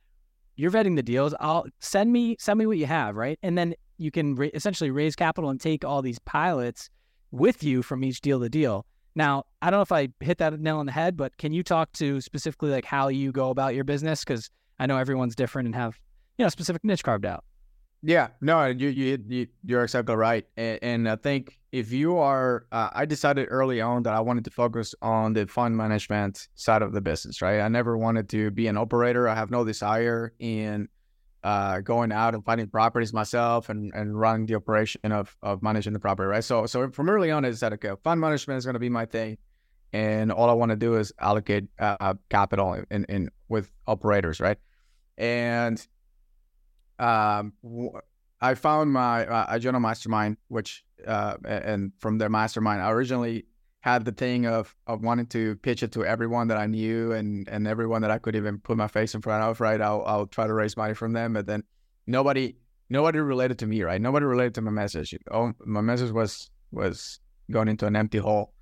You're 0.55 0.71
vetting 0.71 0.95
the 0.95 1.03
deals. 1.03 1.33
I'll 1.39 1.65
send 1.79 2.11
me 2.11 2.35
send 2.39 2.59
me 2.59 2.65
what 2.65 2.77
you 2.77 2.85
have, 2.85 3.15
right? 3.15 3.39
And 3.43 3.57
then 3.57 3.75
you 3.97 4.11
can 4.11 4.35
ra- 4.35 4.49
essentially 4.53 4.91
raise 4.91 5.15
capital 5.15 5.49
and 5.49 5.59
take 5.59 5.85
all 5.85 6.01
these 6.01 6.19
pilots 6.19 6.89
with 7.31 7.63
you 7.63 7.81
from 7.81 8.03
each 8.03 8.21
deal 8.21 8.39
to 8.39 8.49
deal. 8.49 8.85
Now, 9.15 9.43
I 9.61 9.69
don't 9.69 9.77
know 9.77 9.83
if 9.83 9.91
I 9.91 10.09
hit 10.19 10.39
that 10.39 10.59
nail 10.59 10.77
on 10.79 10.85
the 10.85 10.91
head, 10.91 11.15
but 11.15 11.37
can 11.37 11.53
you 11.53 11.63
talk 11.63 11.91
to 11.93 12.19
specifically 12.21 12.71
like 12.71 12.85
how 12.85 13.09
you 13.09 13.31
go 13.31 13.49
about 13.49 13.75
your 13.75 13.83
business? 13.83 14.23
Because 14.23 14.49
I 14.79 14.85
know 14.85 14.97
everyone's 14.97 15.35
different 15.35 15.67
and 15.67 15.75
have 15.75 15.99
you 16.37 16.45
know 16.45 16.49
specific 16.49 16.83
niche 16.83 17.03
carved 17.03 17.25
out. 17.25 17.43
Yeah, 18.05 18.29
no, 18.41 18.65
you 18.65 18.89
you, 18.89 19.47
you 19.63 19.77
are 19.77 19.83
exactly 19.83 20.15
right, 20.15 20.45
and, 20.57 20.79
and, 20.81 21.09
I 21.09 21.15
think 21.15 21.57
if 21.71 21.93
you 21.93 22.17
are, 22.17 22.65
uh, 22.73 22.89
I 22.91 23.05
decided 23.05 23.47
early 23.49 23.79
on 23.79 24.03
that 24.03 24.13
I 24.13 24.19
wanted 24.19 24.43
to 24.43 24.51
focus 24.51 24.93
on 25.01 25.31
the 25.31 25.47
fund 25.47 25.77
management 25.77 26.49
side 26.55 26.81
of 26.81 26.91
the 26.91 26.99
business. 26.99 27.41
Right, 27.41 27.61
I 27.61 27.69
never 27.69 27.97
wanted 27.97 28.27
to 28.29 28.51
be 28.51 28.67
an 28.67 28.75
operator. 28.75 29.29
I 29.29 29.35
have 29.35 29.51
no 29.51 29.63
desire 29.63 30.33
in 30.39 30.89
uh, 31.43 31.81
going 31.81 32.11
out 32.11 32.33
and 32.33 32.43
finding 32.45 32.67
properties 32.67 33.13
myself 33.13 33.69
and, 33.69 33.93
and 33.93 34.17
running 34.17 34.45
the 34.45 34.55
operation 34.55 35.11
of, 35.11 35.35
of 35.41 35.61
managing 35.61 35.93
the 35.93 35.99
property, 35.99 36.27
right? 36.27 36.43
So 36.43 36.65
so 36.65 36.89
from 36.89 37.09
early 37.09 37.31
on, 37.31 37.45
I 37.45 37.51
said, 37.51 37.73
okay, 37.73 37.91
fund 38.03 38.21
management 38.21 38.57
is 38.57 38.65
going 38.65 38.75
to 38.75 38.79
be 38.79 38.89
my 38.89 39.05
thing, 39.05 39.37
and 39.91 40.31
all 40.31 40.49
I 40.49 40.53
want 40.53 40.69
to 40.71 40.75
do 40.75 40.95
is 40.95 41.11
allocate 41.19 41.65
uh, 41.79 42.13
capital 42.29 42.73
in, 42.89 43.05
in 43.05 43.29
with 43.49 43.71
operators, 43.87 44.39
right? 44.39 44.57
And 45.17 45.85
um, 46.99 47.53
I 48.41 48.55
found 48.55 48.91
my 48.91 49.25
uh, 49.25 49.45
I 49.49 49.59
joined 49.59 49.75
a 49.75 49.79
mastermind, 49.79 50.37
which 50.47 50.83
uh, 51.05 51.35
and 51.45 51.91
from 51.99 52.17
their 52.17 52.29
mastermind, 52.29 52.81
I 52.81 52.91
originally 52.91 53.45
had 53.83 54.05
the 54.05 54.13
thing 54.13 54.45
of 54.45 54.73
of 54.87 55.03
wanting 55.03 55.25
to 55.25 55.57
pitch 55.57 55.83
it 55.83 55.91
to 55.91 56.05
everyone 56.05 56.47
that 56.47 56.57
I 56.57 56.67
knew 56.67 57.11
and 57.11 57.47
and 57.49 57.67
everyone 57.67 58.01
that 58.03 58.11
I 58.11 58.17
could 58.17 58.33
even 58.33 58.57
put 58.59 58.77
my 58.77 58.87
face 58.87 59.13
in 59.13 59.21
front 59.21 59.43
of. 59.43 59.59
Right, 59.59 59.81
I'll 59.81 60.03
I'll 60.05 60.25
try 60.25 60.47
to 60.47 60.53
raise 60.53 60.77
money 60.77 60.93
from 60.93 61.11
them, 61.11 61.33
but 61.33 61.45
then 61.45 61.63
nobody 62.07 62.55
nobody 62.89 63.19
related 63.19 63.59
to 63.59 63.67
me. 63.67 63.83
Right, 63.83 64.01
nobody 64.01 64.25
related 64.25 64.55
to 64.55 64.61
my 64.61 64.71
message. 64.71 65.13
Oh, 65.29 65.51
my 65.65 65.81
message 65.81 66.11
was 66.11 66.49
was 66.71 67.19
going 67.51 67.67
into 67.67 67.85
an 67.85 67.97
empty 67.97 68.19
hole. 68.19 68.53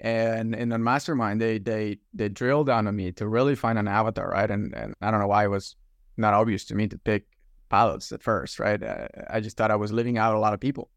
And 0.00 0.54
in 0.54 0.70
the 0.70 0.78
mastermind, 0.78 1.42
they 1.42 1.58
they 1.58 1.98
they 2.14 2.30
drilled 2.30 2.68
down 2.68 2.86
on 2.86 2.96
me 2.96 3.12
to 3.12 3.28
really 3.28 3.56
find 3.56 3.78
an 3.78 3.86
avatar, 3.86 4.30
right? 4.30 4.50
And 4.50 4.74
and 4.74 4.94
I 5.02 5.10
don't 5.10 5.20
know 5.20 5.28
why 5.28 5.44
it 5.44 5.48
was 5.48 5.76
not 6.16 6.32
obvious 6.32 6.64
to 6.66 6.74
me 6.74 6.88
to 6.88 6.96
pick 6.96 7.26
pilots 7.68 8.12
at 8.12 8.22
first, 8.22 8.58
right? 8.58 8.82
I, 8.82 9.08
I 9.28 9.40
just 9.40 9.58
thought 9.58 9.70
I 9.70 9.76
was 9.76 9.92
leaving 9.92 10.16
out 10.16 10.34
a 10.34 10.38
lot 10.38 10.54
of 10.54 10.60
people 10.60 10.90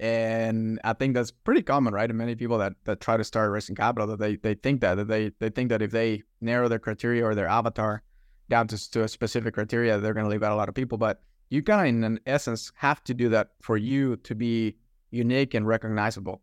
and 0.00 0.80
I 0.82 0.94
think 0.94 1.14
that's 1.14 1.30
pretty 1.30 1.60
common, 1.60 1.92
right? 1.92 2.08
And 2.08 2.18
many 2.18 2.34
people 2.34 2.56
that, 2.58 2.72
that 2.84 3.00
try 3.00 3.18
to 3.18 3.24
start 3.24 3.52
raising 3.52 3.76
capital 3.76 4.08
that 4.08 4.18
they, 4.18 4.36
they 4.36 4.54
think 4.54 4.80
that, 4.80 4.94
that 4.94 5.08
they 5.08 5.30
they 5.38 5.50
think 5.50 5.68
that 5.68 5.82
if 5.82 5.90
they 5.90 6.22
narrow 6.40 6.68
their 6.68 6.78
criteria 6.78 7.22
or 7.22 7.34
their 7.34 7.46
avatar 7.46 8.02
down 8.48 8.66
to, 8.68 8.90
to 8.92 9.02
a 9.02 9.08
specific 9.08 9.52
criteria, 9.52 9.98
they're 9.98 10.14
going 10.14 10.24
to 10.24 10.30
leave 10.30 10.42
out 10.42 10.52
a 10.52 10.56
lot 10.56 10.70
of 10.70 10.74
people. 10.74 10.96
But 10.96 11.20
you 11.50 11.62
kind 11.62 11.82
of, 11.82 11.86
in 11.86 12.04
an 12.04 12.20
essence, 12.24 12.72
have 12.76 13.04
to 13.04 13.14
do 13.14 13.28
that 13.28 13.50
for 13.60 13.76
you 13.76 14.16
to 14.16 14.34
be 14.34 14.76
unique 15.10 15.52
and 15.52 15.66
recognizable. 15.66 16.40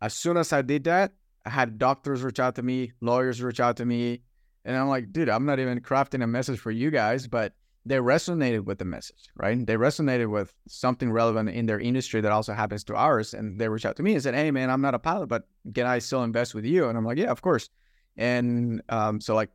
As 0.00 0.14
soon 0.14 0.36
as 0.36 0.52
I 0.52 0.62
did 0.62 0.84
that, 0.84 1.12
I 1.44 1.50
had 1.50 1.78
doctors 1.78 2.22
reach 2.22 2.38
out 2.38 2.54
to 2.56 2.62
me, 2.62 2.92
lawyers 3.00 3.42
reach 3.42 3.58
out 3.58 3.76
to 3.78 3.84
me, 3.84 4.20
and 4.64 4.76
I'm 4.76 4.88
like, 4.88 5.12
dude, 5.12 5.28
I'm 5.28 5.46
not 5.46 5.58
even 5.58 5.80
crafting 5.80 6.22
a 6.22 6.28
message 6.28 6.60
for 6.60 6.70
you 6.70 6.90
guys, 6.92 7.26
but 7.26 7.54
they 7.86 7.96
resonated 7.96 8.64
with 8.64 8.78
the 8.78 8.84
message, 8.84 9.30
right? 9.36 9.66
They 9.66 9.74
resonated 9.74 10.30
with 10.30 10.54
something 10.68 11.10
relevant 11.10 11.48
in 11.48 11.66
their 11.66 11.80
industry 11.80 12.20
that 12.20 12.30
also 12.30 12.52
happens 12.52 12.84
to 12.84 12.94
ours. 12.94 13.32
And 13.32 13.58
they 13.58 13.68
reached 13.68 13.86
out 13.86 13.96
to 13.96 14.02
me 14.02 14.12
and 14.12 14.22
said, 14.22 14.34
Hey, 14.34 14.50
man, 14.50 14.70
I'm 14.70 14.82
not 14.82 14.94
a 14.94 14.98
pilot, 14.98 15.28
but 15.28 15.48
can 15.74 15.86
I 15.86 15.98
still 15.98 16.22
invest 16.22 16.54
with 16.54 16.64
you? 16.64 16.88
And 16.88 16.98
I'm 16.98 17.04
like, 17.04 17.18
Yeah, 17.18 17.30
of 17.30 17.40
course. 17.40 17.70
And 18.16 18.82
um, 18.90 19.20
so, 19.20 19.34
like, 19.34 19.50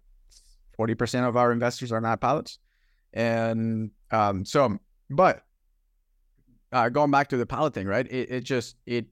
40% 0.80 1.28
of 1.28 1.38
our 1.38 1.52
investors 1.52 1.92
are 1.92 2.02
not 2.02 2.20
pilots. 2.20 2.58
And 3.14 3.92
um, 4.12 4.44
so, 4.44 4.80
but 5.10 5.44
uh, 6.72 6.90
going 6.90 7.12
back 7.12 7.30
to 7.30 7.38
the 7.38 7.46
pilot 7.46 7.74
thing, 7.74 7.88
right? 7.88 8.08
It, 8.10 8.32
it 8.32 8.44
just, 8.44 8.76
it, 8.86 9.06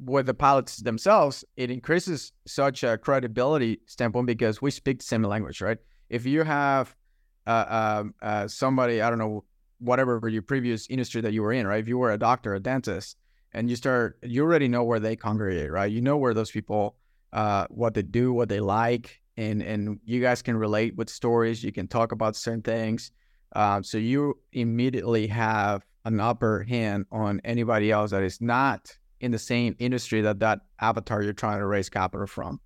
with 0.00 0.26
the 0.26 0.34
pilots 0.34 0.78
themselves, 0.78 1.44
it 1.56 1.70
increases 1.70 2.32
such 2.46 2.82
a 2.82 2.98
credibility 2.98 3.80
standpoint 3.86 4.26
because 4.26 4.60
we 4.62 4.70
speak 4.70 4.98
the 4.98 5.04
same 5.04 5.22
language, 5.22 5.60
right? 5.60 5.78
If 6.08 6.26
you 6.26 6.42
have 6.42 6.96
uh, 7.46 8.00
um, 8.00 8.14
uh, 8.22 8.48
somebody, 8.48 9.02
I 9.02 9.10
don't 9.10 9.18
know, 9.18 9.44
whatever 9.78 10.20
your 10.28 10.42
previous 10.42 10.86
industry 10.88 11.20
that 11.22 11.32
you 11.32 11.42
were 11.42 11.52
in, 11.52 11.66
right? 11.66 11.80
If 11.82 11.88
you 11.88 11.98
were 11.98 12.12
a 12.12 12.18
doctor, 12.18 12.54
a 12.54 12.60
dentist, 12.60 13.16
and 13.52 13.68
you 13.68 13.76
start, 13.76 14.18
you 14.22 14.42
already 14.42 14.68
know 14.68 14.84
where 14.84 15.00
they 15.00 15.16
congregate, 15.16 15.70
right? 15.70 15.90
You 15.90 16.00
know 16.00 16.16
where 16.16 16.34
those 16.34 16.50
people, 16.50 16.96
uh, 17.32 17.66
what 17.68 17.94
they 17.94 18.02
do, 18.02 18.32
what 18.32 18.48
they 18.48 18.60
like, 18.60 19.20
and 19.36 19.62
and 19.62 19.98
you 20.04 20.20
guys 20.20 20.42
can 20.42 20.56
relate 20.56 20.96
with 20.96 21.08
stories. 21.08 21.64
You 21.64 21.72
can 21.72 21.88
talk 21.88 22.12
about 22.12 22.36
certain 22.36 22.62
things, 22.62 23.12
um, 23.54 23.82
so 23.82 23.98
you 23.98 24.38
immediately 24.52 25.26
have 25.26 25.84
an 26.04 26.20
upper 26.20 26.64
hand 26.64 27.06
on 27.10 27.40
anybody 27.44 27.90
else 27.90 28.10
that 28.10 28.22
is 28.22 28.40
not 28.40 28.96
in 29.20 29.30
the 29.30 29.38
same 29.38 29.74
industry 29.78 30.20
that 30.20 30.40
that 30.40 30.60
avatar 30.80 31.22
you're 31.22 31.32
trying 31.32 31.58
to 31.58 31.66
raise 31.66 31.88
capital 31.88 32.26
from. 32.26 32.60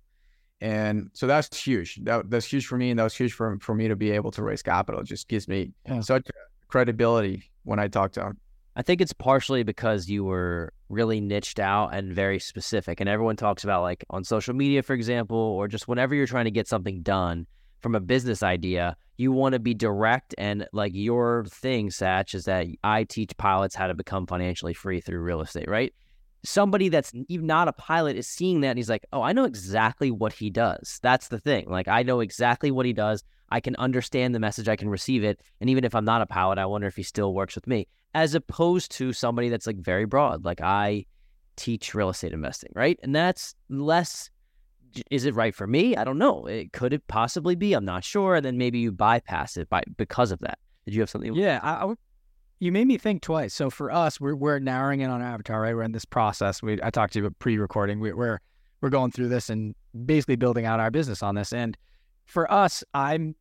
And 0.59 1.09
so 1.13 1.27
that's 1.27 1.55
huge. 1.55 1.99
That, 2.03 2.29
that's 2.29 2.45
huge 2.45 2.65
for 2.65 2.77
me. 2.77 2.89
And 2.89 2.99
that 2.99 3.03
was 3.03 3.15
huge 3.15 3.33
for, 3.33 3.57
for 3.59 3.75
me 3.75 3.87
to 3.87 3.95
be 3.95 4.11
able 4.11 4.31
to 4.31 4.41
raise 4.41 4.63
capital. 4.63 5.01
It 5.01 5.07
just 5.07 5.27
gives 5.27 5.47
me 5.47 5.71
yeah. 5.87 5.99
such 5.99 6.27
credibility 6.67 7.51
when 7.63 7.79
I 7.79 7.87
talk 7.87 8.11
to 8.13 8.21
them. 8.21 8.37
I 8.75 8.81
think 8.83 9.01
it's 9.01 9.13
partially 9.13 9.63
because 9.63 10.07
you 10.07 10.23
were 10.23 10.71
really 10.89 11.19
niched 11.19 11.59
out 11.59 11.95
and 11.95 12.13
very 12.13 12.39
specific. 12.39 12.99
And 12.99 13.09
everyone 13.09 13.35
talks 13.35 13.63
about, 13.63 13.81
like, 13.81 14.05
on 14.11 14.23
social 14.23 14.53
media, 14.53 14.83
for 14.83 14.93
example, 14.93 15.37
or 15.37 15.67
just 15.67 15.87
whenever 15.87 16.13
you're 16.13 16.27
trying 16.27 16.45
to 16.45 16.51
get 16.51 16.67
something 16.67 17.01
done 17.01 17.47
from 17.81 17.95
a 17.95 17.99
business 17.99 18.43
idea, 18.43 18.95
you 19.17 19.31
want 19.31 19.53
to 19.53 19.59
be 19.59 19.73
direct. 19.73 20.35
And, 20.37 20.67
like, 20.73 20.91
your 20.93 21.45
thing, 21.49 21.89
Satch, 21.89 22.35
is 22.35 22.45
that 22.45 22.67
I 22.83 23.03
teach 23.03 23.35
pilots 23.37 23.73
how 23.73 23.87
to 23.87 23.95
become 23.95 24.27
financially 24.27 24.75
free 24.75 25.01
through 25.01 25.21
real 25.21 25.41
estate, 25.41 25.67
right? 25.67 25.93
Somebody 26.47 26.87
that's 26.87 27.11
even 27.27 27.45
not 27.45 27.67
a 27.67 27.73
pilot 27.73 28.15
is 28.15 28.27
seeing 28.27 28.61
that 28.61 28.69
and 28.69 28.79
he's 28.79 28.89
like, 28.89 29.05
oh, 29.11 29.21
I 29.21 29.33
know 29.33 29.43
exactly 29.43 30.11
what 30.11 30.31
he 30.31 30.49
does. 30.49 30.99
That's 31.03 31.27
the 31.27 31.39
thing. 31.39 31.69
Like, 31.69 31.89
I 31.89 32.03
know 32.03 32.21
exactly 32.21 32.71
what 32.71 32.85
he 32.85 32.93
does. 32.93 33.23
I 33.49 33.59
can 33.59 33.75
understand 33.75 34.33
the 34.33 34.39
message, 34.39 34.69
I 34.69 34.75
can 34.75 34.89
receive 34.89 35.23
it. 35.23 35.41
And 35.59 35.69
even 35.69 35.83
if 35.83 35.93
I'm 35.93 36.05
not 36.05 36.21
a 36.21 36.25
pilot, 36.25 36.57
I 36.57 36.65
wonder 36.65 36.87
if 36.87 36.95
he 36.95 37.03
still 37.03 37.33
works 37.33 37.55
with 37.55 37.67
me, 37.67 37.87
as 38.13 38.33
opposed 38.33 38.91
to 38.93 39.13
somebody 39.13 39.49
that's 39.49 39.67
like 39.67 39.77
very 39.77 40.05
broad. 40.05 40.45
Like, 40.45 40.61
I 40.61 41.05
teach 41.57 41.93
real 41.93 42.09
estate 42.09 42.31
investing, 42.31 42.71
right? 42.75 42.97
And 43.03 43.15
that's 43.15 43.53
less. 43.69 44.29
Is 45.11 45.25
it 45.25 45.35
right 45.35 45.53
for 45.53 45.67
me? 45.67 45.95
I 45.97 46.03
don't 46.03 46.17
know. 46.17 46.45
It 46.45 46.71
could 46.71 46.93
it 46.93 47.05
possibly 47.07 47.55
be. 47.55 47.73
I'm 47.73 47.85
not 47.85 48.03
sure. 48.03 48.35
And 48.35 48.45
then 48.45 48.57
maybe 48.57 48.79
you 48.79 48.91
bypass 48.91 49.57
it 49.57 49.69
by 49.69 49.83
because 49.97 50.31
of 50.31 50.39
that. 50.39 50.59
Did 50.85 50.95
you 50.95 51.01
have 51.01 51.09
something? 51.09 51.35
Yeah, 51.35 51.59
I, 51.61 51.85
I, 51.85 51.93
you 52.59 52.71
made 52.71 52.87
me 52.87 52.97
think 52.97 53.21
twice. 53.21 53.53
So 53.53 53.69
for 53.69 53.91
us, 53.91 54.19
we're 54.19 54.35
we're 54.35 54.59
narrowing 54.59 55.01
in 55.01 55.09
on 55.09 55.21
avatar, 55.21 55.61
right? 55.61 55.75
We're 55.75 55.83
in 55.83 55.91
this 55.91 56.05
process. 56.05 56.61
We 56.61 56.81
I 56.81 56.89
talked 56.89 57.13
to 57.13 57.19
you 57.19 57.25
about 57.25 57.39
pre-recording. 57.39 57.99
We, 57.99 58.13
we're 58.13 58.39
we're 58.81 58.89
going 58.89 59.11
through 59.11 59.29
this 59.29 59.49
and 59.49 59.75
basically 60.05 60.35
building 60.35 60.65
out 60.65 60.79
our 60.79 60.91
business 60.91 61.23
on 61.23 61.35
this. 61.35 61.53
And 61.53 61.77
for 62.25 62.51
us, 62.51 62.83
I'm 62.93 63.35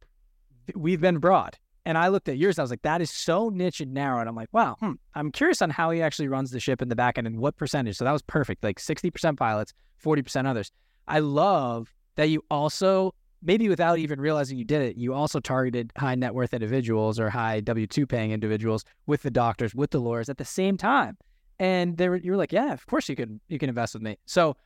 we've 0.74 1.00
been 1.00 1.18
broad. 1.18 1.56
And 1.84 1.96
I 1.96 2.08
looked 2.08 2.28
at 2.28 2.36
yours. 2.36 2.58
I 2.58 2.62
was 2.62 2.70
like, 2.70 2.82
that 2.82 3.00
is 3.00 3.12
so 3.12 3.48
niche 3.48 3.80
and 3.80 3.94
narrow. 3.94 4.18
And 4.18 4.28
I'm 4.28 4.34
like, 4.34 4.48
wow, 4.50 4.76
hmm, 4.80 4.94
I'm 5.14 5.30
curious 5.30 5.62
on 5.62 5.70
how 5.70 5.90
he 5.90 6.02
actually 6.02 6.26
runs 6.26 6.50
the 6.50 6.58
ship 6.58 6.82
in 6.82 6.88
the 6.88 6.96
back 6.96 7.16
end 7.16 7.28
and 7.28 7.38
what 7.38 7.56
percentage. 7.56 7.96
So 7.96 8.04
that 8.04 8.10
was 8.10 8.22
perfect. 8.22 8.64
Like 8.64 8.80
60% 8.80 9.36
pilots, 9.36 9.72
40% 10.04 10.46
others. 10.46 10.72
I 11.06 11.20
love 11.20 11.94
that 12.16 12.28
you 12.28 12.44
also 12.50 13.14
maybe 13.42 13.68
without 13.68 13.98
even 13.98 14.20
realizing 14.20 14.58
you 14.58 14.64
did 14.64 14.82
it, 14.82 14.96
you 14.96 15.14
also 15.14 15.40
targeted 15.40 15.92
high 15.96 16.14
net 16.14 16.34
worth 16.34 16.54
individuals 16.54 17.18
or 17.18 17.30
high 17.30 17.60
W 17.60 17.86
2 17.86 18.06
paying 18.06 18.32
individuals 18.32 18.84
with 19.06 19.22
the 19.22 19.30
doctors, 19.30 19.74
with 19.74 19.90
the 19.90 20.00
lawyers 20.00 20.28
at 20.28 20.38
the 20.38 20.44
same 20.44 20.76
time. 20.76 21.16
And 21.58 21.96
they 21.96 22.08
were, 22.08 22.16
you 22.16 22.32
were 22.32 22.36
like, 22.36 22.52
yeah, 22.52 22.72
of 22.72 22.86
course 22.86 23.08
you 23.08 23.16
can, 23.16 23.40
you 23.48 23.58
can 23.58 23.68
invest 23.68 23.94
with 23.94 24.02
me. 24.02 24.18
So 24.26 24.56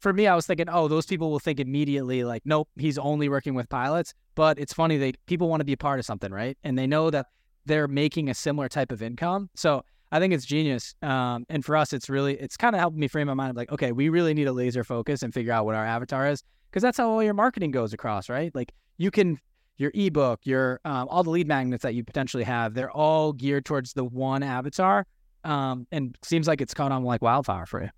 for 0.00 0.12
me, 0.12 0.26
I 0.26 0.34
was 0.34 0.46
thinking, 0.46 0.68
oh, 0.68 0.88
those 0.88 1.06
people 1.06 1.30
will 1.30 1.38
think 1.38 1.60
immediately 1.60 2.24
like, 2.24 2.42
nope, 2.44 2.68
he's 2.76 2.98
only 2.98 3.28
working 3.28 3.54
with 3.54 3.68
pilots. 3.68 4.14
But 4.34 4.58
it's 4.58 4.72
funny, 4.72 4.96
they 4.96 5.12
people 5.26 5.48
want 5.48 5.60
to 5.60 5.64
be 5.64 5.74
a 5.74 5.76
part 5.76 5.98
of 5.98 6.06
something, 6.06 6.32
right? 6.32 6.56
And 6.64 6.78
they 6.78 6.86
know 6.86 7.10
that 7.10 7.26
they're 7.66 7.88
making 7.88 8.30
a 8.30 8.34
similar 8.34 8.68
type 8.68 8.90
of 8.90 9.02
income. 9.02 9.50
So 9.54 9.84
I 10.10 10.18
think 10.18 10.32
it's 10.32 10.44
genius. 10.44 10.94
Um, 11.02 11.44
and 11.48 11.64
for 11.64 11.76
us, 11.76 11.92
it's 11.92 12.08
really, 12.08 12.34
it's 12.34 12.56
kind 12.56 12.74
of 12.74 12.80
helped 12.80 12.96
me 12.96 13.06
frame 13.06 13.26
my 13.28 13.34
mind 13.34 13.56
like, 13.56 13.70
okay, 13.70 13.92
we 13.92 14.08
really 14.08 14.34
need 14.34 14.48
a 14.48 14.52
laser 14.52 14.82
focus 14.82 15.22
and 15.22 15.32
figure 15.32 15.52
out 15.52 15.66
what 15.66 15.74
our 15.74 15.84
avatar 15.84 16.26
is 16.26 16.42
because 16.70 16.82
that's 16.82 16.98
how 16.98 17.10
all 17.10 17.22
your 17.22 17.34
marketing 17.34 17.70
goes 17.70 17.92
across, 17.92 18.28
right? 18.28 18.54
Like 18.54 18.72
you 18.96 19.10
can 19.10 19.38
your 19.76 19.90
ebook, 19.94 20.40
your 20.44 20.80
um, 20.84 21.08
all 21.08 21.22
the 21.22 21.30
lead 21.30 21.48
magnets 21.48 21.82
that 21.82 21.94
you 21.94 22.04
potentially 22.04 22.44
have, 22.44 22.74
they're 22.74 22.90
all 22.90 23.32
geared 23.32 23.64
towards 23.64 23.94
the 23.94 24.04
one 24.04 24.42
avatar, 24.42 25.06
um, 25.44 25.86
and 25.90 26.16
seems 26.22 26.46
like 26.46 26.60
it's 26.60 26.74
caught 26.74 26.92
on 26.92 27.02
like 27.02 27.22
wildfire 27.22 27.66
for 27.66 27.82
you. 27.82 27.90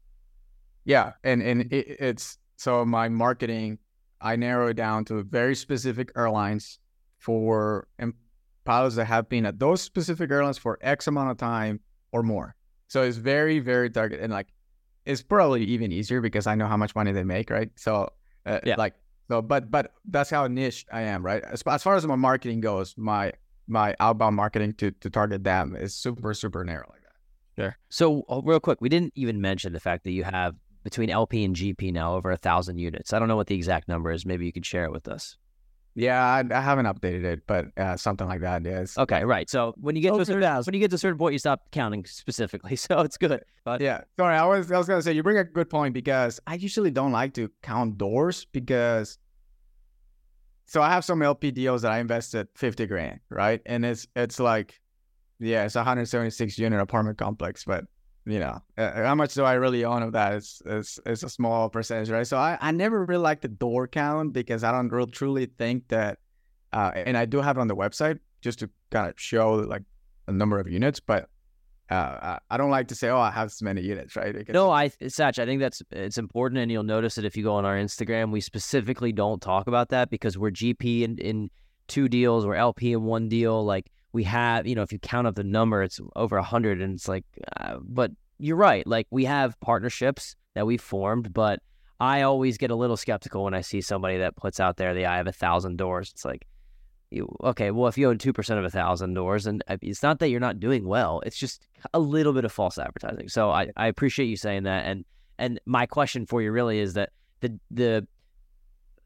Yeah, 0.85 1.13
and 1.25 1.43
and 1.43 1.73
it, 1.73 1.97
it's 2.01 2.39
so 2.57 2.85
my 2.85 3.09
marketing, 3.09 3.79
I 4.21 4.37
narrow 4.37 4.69
it 4.69 4.75
down 4.75 5.05
to 5.07 5.23
very 5.25 5.55
specific 5.55 6.13
airlines 6.17 6.79
for 7.19 7.89
pilots 8.65 8.95
that 8.97 9.07
have 9.07 9.29
been 9.29 9.45
at 9.45 9.59
those 9.59 9.83
specific 9.83 10.31
airlines 10.31 10.59
for 10.59 10.79
X 10.83 11.09
amount 11.09 11.31
of 11.31 11.37
time 11.37 11.81
or 12.13 12.23
more. 12.23 12.55
So 12.89 13.03
it's 13.03 13.17
very 13.17 13.59
very 13.59 13.91
target 13.91 14.21
and 14.21 14.33
like 14.33 14.49
it's 15.05 15.23
probably 15.23 15.65
even 15.65 15.91
easier 15.91 16.21
because 16.21 16.47
I 16.47 16.55
know 16.55 16.67
how 16.67 16.77
much 16.77 16.95
money 16.95 17.11
they 17.11 17.25
make, 17.25 17.51
right? 17.51 17.71
So 17.75 18.09
uh, 18.47 18.61
yeah. 18.65 18.75
Like 18.77 18.95
so, 19.29 19.41
but 19.43 19.71
but 19.71 19.93
that's 20.05 20.31
how 20.31 20.47
niche 20.47 20.87
I 20.93 21.03
am, 21.03 21.25
right? 21.25 21.43
As, 21.43 21.63
as 21.63 21.83
far 21.83 21.97
as 21.97 22.07
my 22.07 22.17
marketing 22.17 22.61
goes, 22.61 22.95
my 22.97 23.33
my 23.67 23.95
outbound 24.01 24.37
marketing 24.37 24.75
to 24.75 24.91
to 24.91 25.11
target 25.11 25.45
them 25.45 25.77
is 25.77 25.95
super 25.95 26.35
super 26.35 26.65
narrow 26.65 26.89
like 26.91 27.03
that. 27.03 27.63
Sure. 27.63 27.77
So 27.89 28.25
uh, 28.29 28.41
real 28.45 28.61
quick, 28.61 28.81
we 28.81 28.89
didn't 28.89 29.13
even 29.15 29.41
mention 29.41 29.73
the 29.73 29.81
fact 29.81 30.05
that 30.05 30.13
you 30.13 30.25
have 30.25 30.55
between 30.83 31.11
LP 31.11 31.45
and 31.45 31.55
GP 31.55 31.93
now 31.93 32.15
over 32.15 32.31
a 32.31 32.37
thousand 32.37 32.79
units. 32.79 33.13
I 33.13 33.19
don't 33.19 33.29
know 33.29 33.37
what 33.37 33.47
the 33.47 33.55
exact 33.55 33.89
number 33.89 34.11
is. 34.11 34.27
Maybe 34.27 34.47
you 34.47 34.53
could 34.53 34.67
share 34.67 34.85
it 34.85 34.93
with 34.93 35.07
us. 35.09 35.37
Yeah, 35.95 36.25
I, 36.25 36.43
I 36.55 36.61
haven't 36.61 36.87
updated 36.87 37.25
it, 37.25 37.47
but 37.47 37.67
uh, 37.77 37.97
something 37.97 38.27
like 38.27 38.41
that. 38.41 38.65
Yes. 38.65 38.97
Okay, 38.97 39.25
right. 39.25 39.49
So 39.51 39.75
when 39.79 39.95
you 39.95 40.01
get 40.01 40.15
to 40.15 40.21
a 40.21 40.25
certain 40.25 40.43
when 40.65 40.75
you 40.75 40.81
get 40.81 40.91
to 40.91 40.95
a 40.95 40.99
certain 40.99 41.19
point, 41.19 41.35
you 41.35 41.39
stop 41.39 41.71
counting 41.71 42.05
specifically. 42.05 42.77
So 42.83 43.01
it's 43.01 43.17
good. 43.17 43.45
But 43.65 43.81
yeah, 43.81 44.03
sorry, 44.19 44.37
I 44.37 44.45
was 44.47 44.73
I 44.73 44.79
was 44.79 44.89
gonna 44.89 45.03
say 45.03 45.13
you 45.13 45.23
bring 45.23 45.39
a 45.39 45.45
good 45.45 45.69
point 45.69 45.95
because 45.95 46.41
I 46.47 46.55
usually 46.55 46.91
don't 46.91 47.13
like 47.13 47.35
to 47.35 47.51
count 47.63 47.99
doors 47.99 48.47
because. 48.47 49.19
So 50.65 50.81
I 50.81 50.89
have 50.89 51.05
some 51.05 51.21
LP 51.21 51.51
deals 51.51 51.83
that 51.83 51.93
I 51.93 51.99
invested 51.99 52.49
fifty 52.55 52.87
grand, 52.87 53.21
right? 53.29 53.61
And 53.67 53.85
it's 53.85 54.07
it's 54.17 54.41
like, 54.41 54.81
yeah, 55.39 55.65
it's 55.67 55.77
a 55.77 55.81
176 55.81 56.59
unit 56.59 56.81
apartment 56.81 57.19
complex, 57.19 57.65
but 57.65 57.85
you 58.25 58.39
know, 58.39 58.61
uh, 58.79 58.93
how 59.03 59.15
much 59.15 59.35
do 59.35 59.45
I 59.45 59.55
really 59.55 59.85
own 59.85 60.03
of 60.03 60.13
that? 60.13 60.35
It's, 60.35 60.63
it's, 60.65 61.01
it's 61.05 61.23
a 61.23 61.29
small 61.29 61.69
percentage, 61.69 62.09
right? 62.11 62.27
So 62.27 62.37
I, 62.37 62.57
I 62.61 62.71
never 62.71 63.05
really 63.05 63.23
like 63.23 63.41
the 63.41 63.49
door 63.49 63.89
count 63.89 64.33
because 64.33 64.63
I 64.63 64.71
don't 64.71 64.89
really 64.91 65.11
truly 65.11 65.47
think 65.47 65.89
that, 65.89 66.19
uh, 66.73 66.93
and 66.95 67.17
I 67.17 67.25
do 67.25 67.41
have 67.41 67.57
it 67.57 67.61
on 67.61 67.69
the 67.69 67.77
website 67.77 68.21
just 68.41 68.61
to 68.61 68.71
kind 68.91 69.09
of 69.09 69.15
show 69.19 69.55
like 69.55 69.83
a 70.29 70.33
number 70.33 70.61
of 70.61 70.69
units, 70.69 71.01
but 71.01 71.29
uh, 71.91 72.39
I 72.49 72.57
don't 72.57 72.71
like 72.71 72.89
to 72.89 72.95
say, 72.95 73.09
oh, 73.09 73.19
I 73.19 73.31
have 73.31 73.49
this 73.49 73.61
many 73.61 73.83
units, 73.83 74.17
right? 74.17 74.33
Because 74.35 74.55
no, 74.55 74.71
I, 74.71 74.89
Satch, 74.89 75.39
I 75.39 75.45
think 75.45 75.61
that's, 75.61 75.83
it's 75.91 76.17
important. 76.17 76.61
And 76.61 76.71
you'll 76.71 76.85
notice 76.85 77.17
that 77.17 77.25
if 77.25 77.37
you 77.37 77.43
go 77.43 77.55
on 77.55 77.65
our 77.65 77.77
Instagram, 77.77 78.31
we 78.31 78.41
specifically 78.41 79.13
don't 79.13 79.43
talk 79.43 79.67
about 79.67 79.91
that 79.91 80.09
because 80.09 80.39
we're 80.39 80.53
GP 80.53 81.03
in, 81.03 81.19
in 81.19 81.51
two 81.89 82.09
deals, 82.09 82.47
we're 82.47 82.55
LP 82.55 82.93
in 82.93 83.03
one 83.03 83.29
deal. 83.29 83.63
Like, 83.65 83.91
we 84.13 84.25
have, 84.25 84.67
you 84.67 84.75
know, 84.75 84.83
if 84.83 84.93
you 84.93 84.99
count 84.99 85.27
up 85.27 85.35
the 85.35 85.45
number, 85.45 85.83
it's 85.83 86.01
over 86.17 86.37
a 86.37 86.43
hundred, 86.43 86.81
and 86.81 86.95
it's 86.95 87.09
like, 87.09 87.25
uh, 87.59 87.77
but 87.83 88.11
you're 88.39 88.57
right. 88.57 88.87
Like 88.87 89.07
we 89.11 89.25
have 89.25 89.59
partnerships 89.61 90.37
that 90.55 90.67
we 90.67 90.77
formed, 90.77 91.33
but 91.33 91.61
I 91.99 92.23
always 92.23 92.59
get 92.59 92.71
a 92.71 92.75
little 92.75 92.97
skeptical 92.97 93.45
when 93.45 93.55
I 93.55 93.61
see 93.61 93.81
somebody 93.81 94.19
that 94.19 94.37
puts 94.37 94.61
out 94.61 94.77
there 94.77 94.93
the 94.93 95.07
I 95.07 95.17
have 95.17 95.27
a 95.27 95.33
thousand 95.33 95.77
doors. 95.77 96.11
It's 96.13 96.25
like, 96.25 96.47
you, 97.11 97.35
okay, 97.45 97.71
well, 97.71 97.89
if 97.89 97.97
you 97.97 98.09
own 98.09 98.19
two 98.19 98.33
percent 98.33 98.59
of 98.59 98.65
a 98.65 98.71
thousand 98.71 99.15
doors, 99.15 99.47
and 99.47 99.63
it's 99.69 100.03
not 100.03 100.19
that 100.19 100.29
you're 100.29 100.41
not 100.41 100.61
doing 100.61 100.87
well, 100.87 101.23
it's 101.25 101.39
just 101.39 101.67
a 101.95 102.01
little 102.01 102.33
bit 102.33 102.45
of 102.45 102.53
false 102.53 102.79
advertising. 102.79 103.29
So 103.29 103.51
I, 103.51 103.69
I 103.77 103.87
appreciate 103.87 104.27
you 104.27 104.37
saying 104.37 104.65
that, 104.65 104.87
and 104.87 105.05
and 105.39 105.61
my 105.65 105.87
question 105.87 106.27
for 106.27 106.43
you 106.43 106.53
really 106.53 106.79
is 106.79 106.95
that 106.95 107.11
the 107.41 107.59
the 107.71 108.07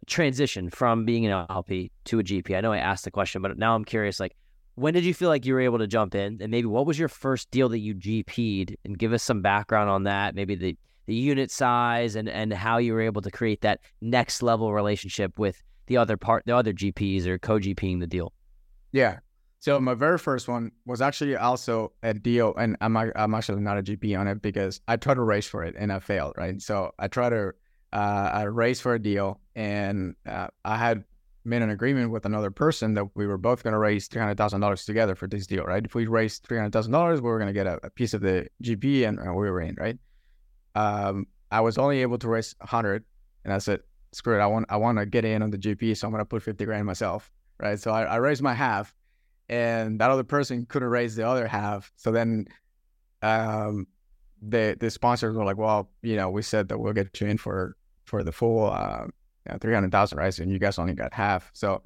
transition 0.07 0.71
from 0.71 1.05
being 1.05 1.27
an 1.27 1.47
LP 1.51 1.91
to 2.05 2.21
a 2.21 2.23
GP. 2.23 2.57
I 2.57 2.61
know 2.61 2.73
I 2.73 2.79
asked 2.79 3.05
the 3.05 3.11
question, 3.11 3.43
but 3.43 3.59
now 3.59 3.75
I'm 3.75 3.85
curious, 3.85 4.21
like 4.21 4.37
when 4.77 4.95
did 4.95 5.05
you 5.05 5.15
feel 5.15 5.29
like 5.29 5.45
you 5.45 5.55
were 5.55 5.61
able 5.61 5.79
to 5.79 5.87
jump 5.87 6.15
in? 6.15 6.39
And 6.41 6.51
maybe 6.51 6.67
what 6.67 6.87
was 6.87 6.99
your 6.99 7.09
first 7.09 7.51
deal 7.51 7.69
that 7.71 7.79
you 7.79 7.95
GP'd? 7.95 8.77
And 8.85 8.99
give 8.99 9.13
us 9.13 9.23
some 9.23 9.43
background 9.43 9.91
on 9.91 10.05
that, 10.05 10.35
maybe 10.35 10.55
the, 10.55 10.77
the 11.07 11.15
unit 11.15 11.51
size 11.51 12.15
and, 12.15 12.29
and 12.29 12.53
how 12.53 12.77
you 12.77 12.93
were 12.93 13.01
able 13.01 13.23
to 13.23 13.31
create 13.31 13.63
that 13.63 13.81
next 14.01 14.43
level 14.43 14.73
relationship 14.73 15.39
with 15.39 15.63
the 15.87 15.97
other 15.97 16.17
part, 16.17 16.45
the 16.47 16.55
other 16.55 16.73
GPs 16.73 17.27
or 17.27 17.39
co 17.39 17.59
GPing 17.59 18.01
the 18.01 18.07
deal. 18.07 18.33
Yeah. 18.93 19.19
So 19.59 19.81
my 19.81 19.95
very 19.95 20.19
first 20.19 20.47
one 20.47 20.71
was 20.85 21.01
actually 21.01 21.37
also 21.37 21.93
a 22.03 22.13
deal, 22.13 22.55
and 22.57 22.77
I'm 22.81 22.97
I'm 22.97 23.35
actually 23.35 23.63
not 23.63 23.79
a 23.79 23.83
GP 23.83 24.19
on 24.19 24.29
it 24.29 24.43
because 24.43 24.81
I 24.87 24.97
tried 24.97 25.15
to 25.15 25.23
race 25.23 25.47
for 25.47 25.65
it 25.65 25.75
and 25.79 25.93
I 25.93 25.99
failed. 25.99 26.35
Right. 26.37 26.61
So 26.61 26.93
I 26.99 27.09
tried 27.09 27.31
to 27.31 27.53
uh, 27.93 28.31
I 28.33 28.43
race 28.43 28.81
for 28.81 28.95
a 28.95 28.99
deal, 28.99 29.41
and 29.55 30.15
uh, 30.27 30.49
I 30.65 30.77
had 30.77 31.05
made 31.47 31.63
an 31.63 31.71
agreement 31.71 32.11
with 32.11 32.27
another 32.27 32.51
person 32.51 32.95
that 32.95 33.05
we 33.15 33.27
were 33.27 33.39
both 33.39 33.63
going 33.63 33.73
to 33.73 33.79
raise 33.79 34.09
three 34.09 34.21
hundred 34.21 34.37
thousand 34.37 34.61
dollars 34.61 34.85
together 34.85 35.15
for 35.15 35.27
this 35.27 35.47
deal, 35.47 35.65
right? 35.65 35.85
If 35.85 35.95
we 35.95 36.07
raised 36.07 36.45
three 36.45 36.59
hundred 36.59 36.73
thousand 36.73 36.93
dollars, 36.93 37.21
we 37.21 37.29
were 37.29 37.39
going 37.39 37.49
to 37.49 37.55
get 37.55 37.67
a, 37.67 37.79
a, 37.85 37.91
piece 37.91 38.15
of 38.15 38.21
the 38.21 38.49
GP, 38.63 39.07
and, 39.09 39.19
and, 39.19 39.35
we 39.35 39.51
were 39.51 39.61
in, 39.61 39.77
right? 39.77 39.99
Um, 40.75 41.27
I 41.51 41.61
was 41.61 41.79
only 41.79 42.03
able 42.03 42.19
to 42.19 42.29
raise 42.29 42.55
hundred, 42.61 43.05
and 43.45 43.53
I 43.53 43.59
said, 43.59 43.81
"Screw 44.13 44.37
it, 44.37 44.43
I 44.43 44.47
want 44.47 44.67
I 44.69 44.77
want 44.77 44.99
to 44.99 45.07
get 45.07 45.25
in 45.25 45.43
on 45.43 45.51
the 45.51 45.59
GP, 45.59 45.97
so 45.97 46.07
I'm 46.07 46.13
going 46.13 46.21
to 46.21 46.27
put 46.27 46.43
fifty 46.43 46.65
grand 46.65 46.87
myself, 46.87 47.31
right?" 47.61 47.79
So 47.79 47.93
I, 47.93 48.03
I 48.03 48.17
raised 48.17 48.43
my 48.43 48.55
half, 48.55 48.95
and 49.49 50.01
that 50.01 50.11
other 50.11 50.25
person 50.25 50.67
couldn't 50.67 50.89
raise 50.89 51.17
the 51.17 51.27
other 51.27 51.47
half, 51.47 51.93
so 51.97 52.13
then. 52.13 52.47
Um, 53.23 53.87
the 54.43 54.77
the 54.79 54.91
sponsors 54.91 55.35
were 55.35 55.45
like, 55.45 55.57
well, 55.57 55.91
you 56.03 56.15
know, 56.15 56.29
we 56.29 56.43
said 56.43 56.69
that 56.69 56.79
we'll 56.79 56.93
get 56.93 57.19
you 57.21 57.27
in 57.27 57.39
for 57.39 57.75
for 58.05 58.23
the 58.23 58.31
full 58.31 58.71
uh, 58.71 59.07
yeah, 59.47 59.59
300,000, 59.59 60.19
right? 60.19 60.39
And 60.39 60.51
you 60.51 60.59
guys 60.59 60.79
only 60.79 60.95
got 60.95 61.13
half. 61.13 61.51
So 61.55 61.83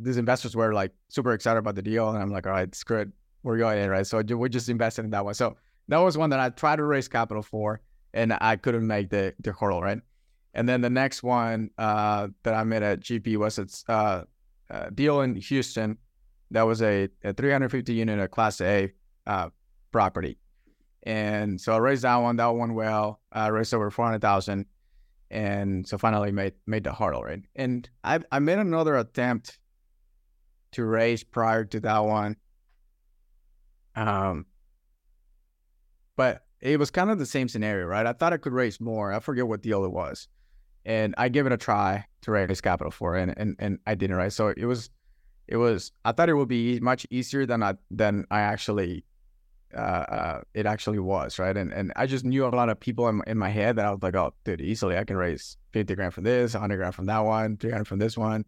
these 0.00 0.16
investors 0.16 0.54
were 0.54 0.72
like 0.72 0.92
super 1.08 1.32
excited 1.32 1.58
about 1.58 1.74
the 1.74 1.82
deal. 1.82 2.08
And 2.08 2.18
I'm 2.18 2.30
like, 2.30 2.46
all 2.46 2.52
right, 2.52 2.72
screw 2.74 3.00
it. 3.00 3.08
We're 3.42 3.58
going 3.58 3.78
in, 3.78 3.90
right? 3.90 4.06
So 4.06 4.20
we 4.20 4.48
just 4.48 4.68
invested 4.68 5.04
in 5.04 5.10
that 5.10 5.24
one. 5.24 5.34
So 5.34 5.56
that 5.88 5.98
was 5.98 6.16
one 6.16 6.30
that 6.30 6.40
I 6.40 6.50
tried 6.50 6.76
to 6.76 6.84
raise 6.84 7.08
capital 7.08 7.42
for 7.42 7.80
and 8.14 8.36
I 8.40 8.56
couldn't 8.56 8.86
make 8.86 9.10
the, 9.10 9.34
the 9.40 9.52
hurdle, 9.52 9.80
right? 9.80 10.00
And 10.54 10.68
then 10.68 10.80
the 10.80 10.90
next 10.90 11.22
one 11.22 11.70
uh, 11.78 12.28
that 12.42 12.54
I 12.54 12.64
made 12.64 12.82
at 12.82 13.00
GP 13.00 13.36
was 13.36 13.58
its 13.58 13.84
uh, 13.88 14.24
a 14.70 14.90
deal 14.90 15.20
in 15.22 15.36
Houston. 15.36 15.98
That 16.50 16.62
was 16.62 16.82
a, 16.82 17.08
a 17.24 17.32
350 17.32 17.92
unit, 17.92 18.18
a 18.18 18.28
class 18.28 18.60
A 18.60 18.92
uh, 19.26 19.50
property. 19.92 20.38
And 21.04 21.60
so 21.60 21.72
I 21.72 21.78
raised 21.78 22.02
that 22.02 22.16
one, 22.16 22.36
that 22.36 22.46
one 22.48 22.74
well. 22.74 23.20
I 23.32 23.48
raised 23.48 23.72
over 23.72 23.90
400,000 23.90 24.66
and 25.30 25.86
so 25.86 25.98
finally 25.98 26.32
made 26.32 26.54
made 26.66 26.84
the 26.84 26.92
hurdle 26.92 27.22
right 27.22 27.42
and 27.56 27.90
i 28.04 28.18
i 28.32 28.38
made 28.38 28.58
another 28.58 28.96
attempt 28.96 29.58
to 30.72 30.84
raise 30.84 31.22
prior 31.22 31.64
to 31.64 31.80
that 31.80 31.98
one 31.98 32.36
um 33.94 34.46
but 36.16 36.42
it 36.60 36.78
was 36.78 36.90
kind 36.90 37.10
of 37.10 37.18
the 37.18 37.26
same 37.26 37.48
scenario, 37.48 37.86
right? 37.86 38.04
I 38.04 38.12
thought 38.12 38.32
I 38.32 38.36
could 38.36 38.52
raise 38.52 38.80
more. 38.80 39.12
I 39.12 39.20
forget 39.20 39.46
what 39.46 39.62
deal 39.62 39.84
it 39.84 39.92
was, 39.92 40.28
and 40.84 41.14
I 41.16 41.28
gave 41.28 41.46
it 41.46 41.52
a 41.52 41.56
try 41.56 42.06
to 42.22 42.30
raise 42.32 42.60
capital 42.60 42.90
for, 42.90 43.16
it, 43.16 43.22
and 43.22 43.34
and 43.38 43.56
and 43.58 43.78
I 43.86 43.94
didn't, 43.94 44.16
right? 44.16 44.32
So 44.32 44.48
it 44.48 44.64
was, 44.64 44.90
it 45.46 45.56
was. 45.56 45.92
I 46.04 46.12
thought 46.12 46.28
it 46.28 46.34
would 46.34 46.48
be 46.48 46.80
much 46.80 47.06
easier 47.10 47.46
than 47.46 47.62
I 47.62 47.74
than 47.90 48.26
I 48.30 48.40
actually, 48.40 49.04
uh, 49.74 49.80
uh 49.80 50.40
it 50.54 50.66
actually 50.66 50.98
was, 50.98 51.38
right? 51.38 51.56
And 51.56 51.72
and 51.72 51.92
I 51.96 52.06
just 52.06 52.24
knew 52.24 52.46
a 52.46 52.48
lot 52.48 52.68
of 52.68 52.78
people 52.80 53.08
in 53.08 53.22
in 53.26 53.38
my 53.38 53.50
head 53.50 53.76
that 53.76 53.86
I 53.86 53.90
was 53.90 54.02
like, 54.02 54.14
oh, 54.14 54.34
dude, 54.44 54.60
easily 54.60 54.96
I 54.96 55.04
can 55.04 55.16
raise 55.16 55.56
fifty 55.72 55.94
grand 55.94 56.14
from 56.14 56.24
this, 56.24 56.54
hundred 56.54 56.76
grand 56.78 56.94
from 56.94 57.06
that 57.06 57.20
one, 57.20 57.56
three 57.56 57.70
hundred 57.70 57.86
from 57.86 57.98
this 57.98 58.16
one. 58.16 58.44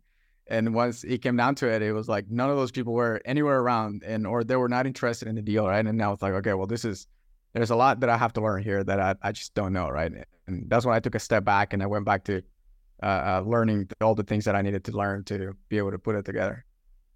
And 0.49 0.75
once 0.75 1.05
it 1.05 1.23
came 1.23 1.37
down 1.37 1.55
to 1.57 1.69
it, 1.69 1.81
it 1.81 1.93
was 1.93 2.09
like 2.09 2.29
none 2.29 2.51
of 2.51 2.57
those 2.57 2.73
people 2.73 2.93
were 2.93 3.21
anywhere 3.25 3.61
around, 3.61 4.03
and 4.05 4.27
or 4.27 4.43
they 4.43 4.57
were 4.57 4.69
not 4.69 4.87
interested 4.87 5.29
in 5.29 5.37
the 5.37 5.43
deal, 5.43 5.67
right? 5.67 5.87
And 5.87 5.97
now 5.97 6.13
it's 6.13 6.23
like, 6.23 6.33
okay, 6.35 6.55
well, 6.55 6.67
this 6.67 6.85
is 6.85 7.07
there's 7.53 7.71
a 7.71 7.77
lot 7.77 8.01
that 8.01 8.09
I 8.09 8.17
have 8.17 8.33
to 8.35 8.41
learn 8.41 8.63
here 8.63 8.83
that 8.85 9.01
I, 9.01 9.15
I 9.23 9.33
just 9.33 9.55
don't 9.55 9.73
know, 9.73 9.89
right? 9.89 10.13
And 10.47 10.69
that's 10.69 10.85
when 10.85 10.95
I 10.95 11.01
took 11.01 11.15
a 11.15 11.19
step 11.19 11.45
back 11.45 11.73
and 11.73 11.83
I 11.83 11.87
went 11.87 12.05
back 12.05 12.25
to 12.25 12.43
uh, 13.03 13.07
uh, 13.07 13.43
learning 13.47 13.89
all 14.01 14.15
the 14.15 14.23
things 14.23 14.45
that 14.45 14.55
I 14.55 14.63
needed 14.63 14.85
to 14.85 14.93
learn 14.93 15.25
to 15.25 15.57
be 15.69 15.79
able 15.79 15.91
to 15.91 15.99
put 15.99 16.17
it 16.17 16.25
together. 16.25 16.65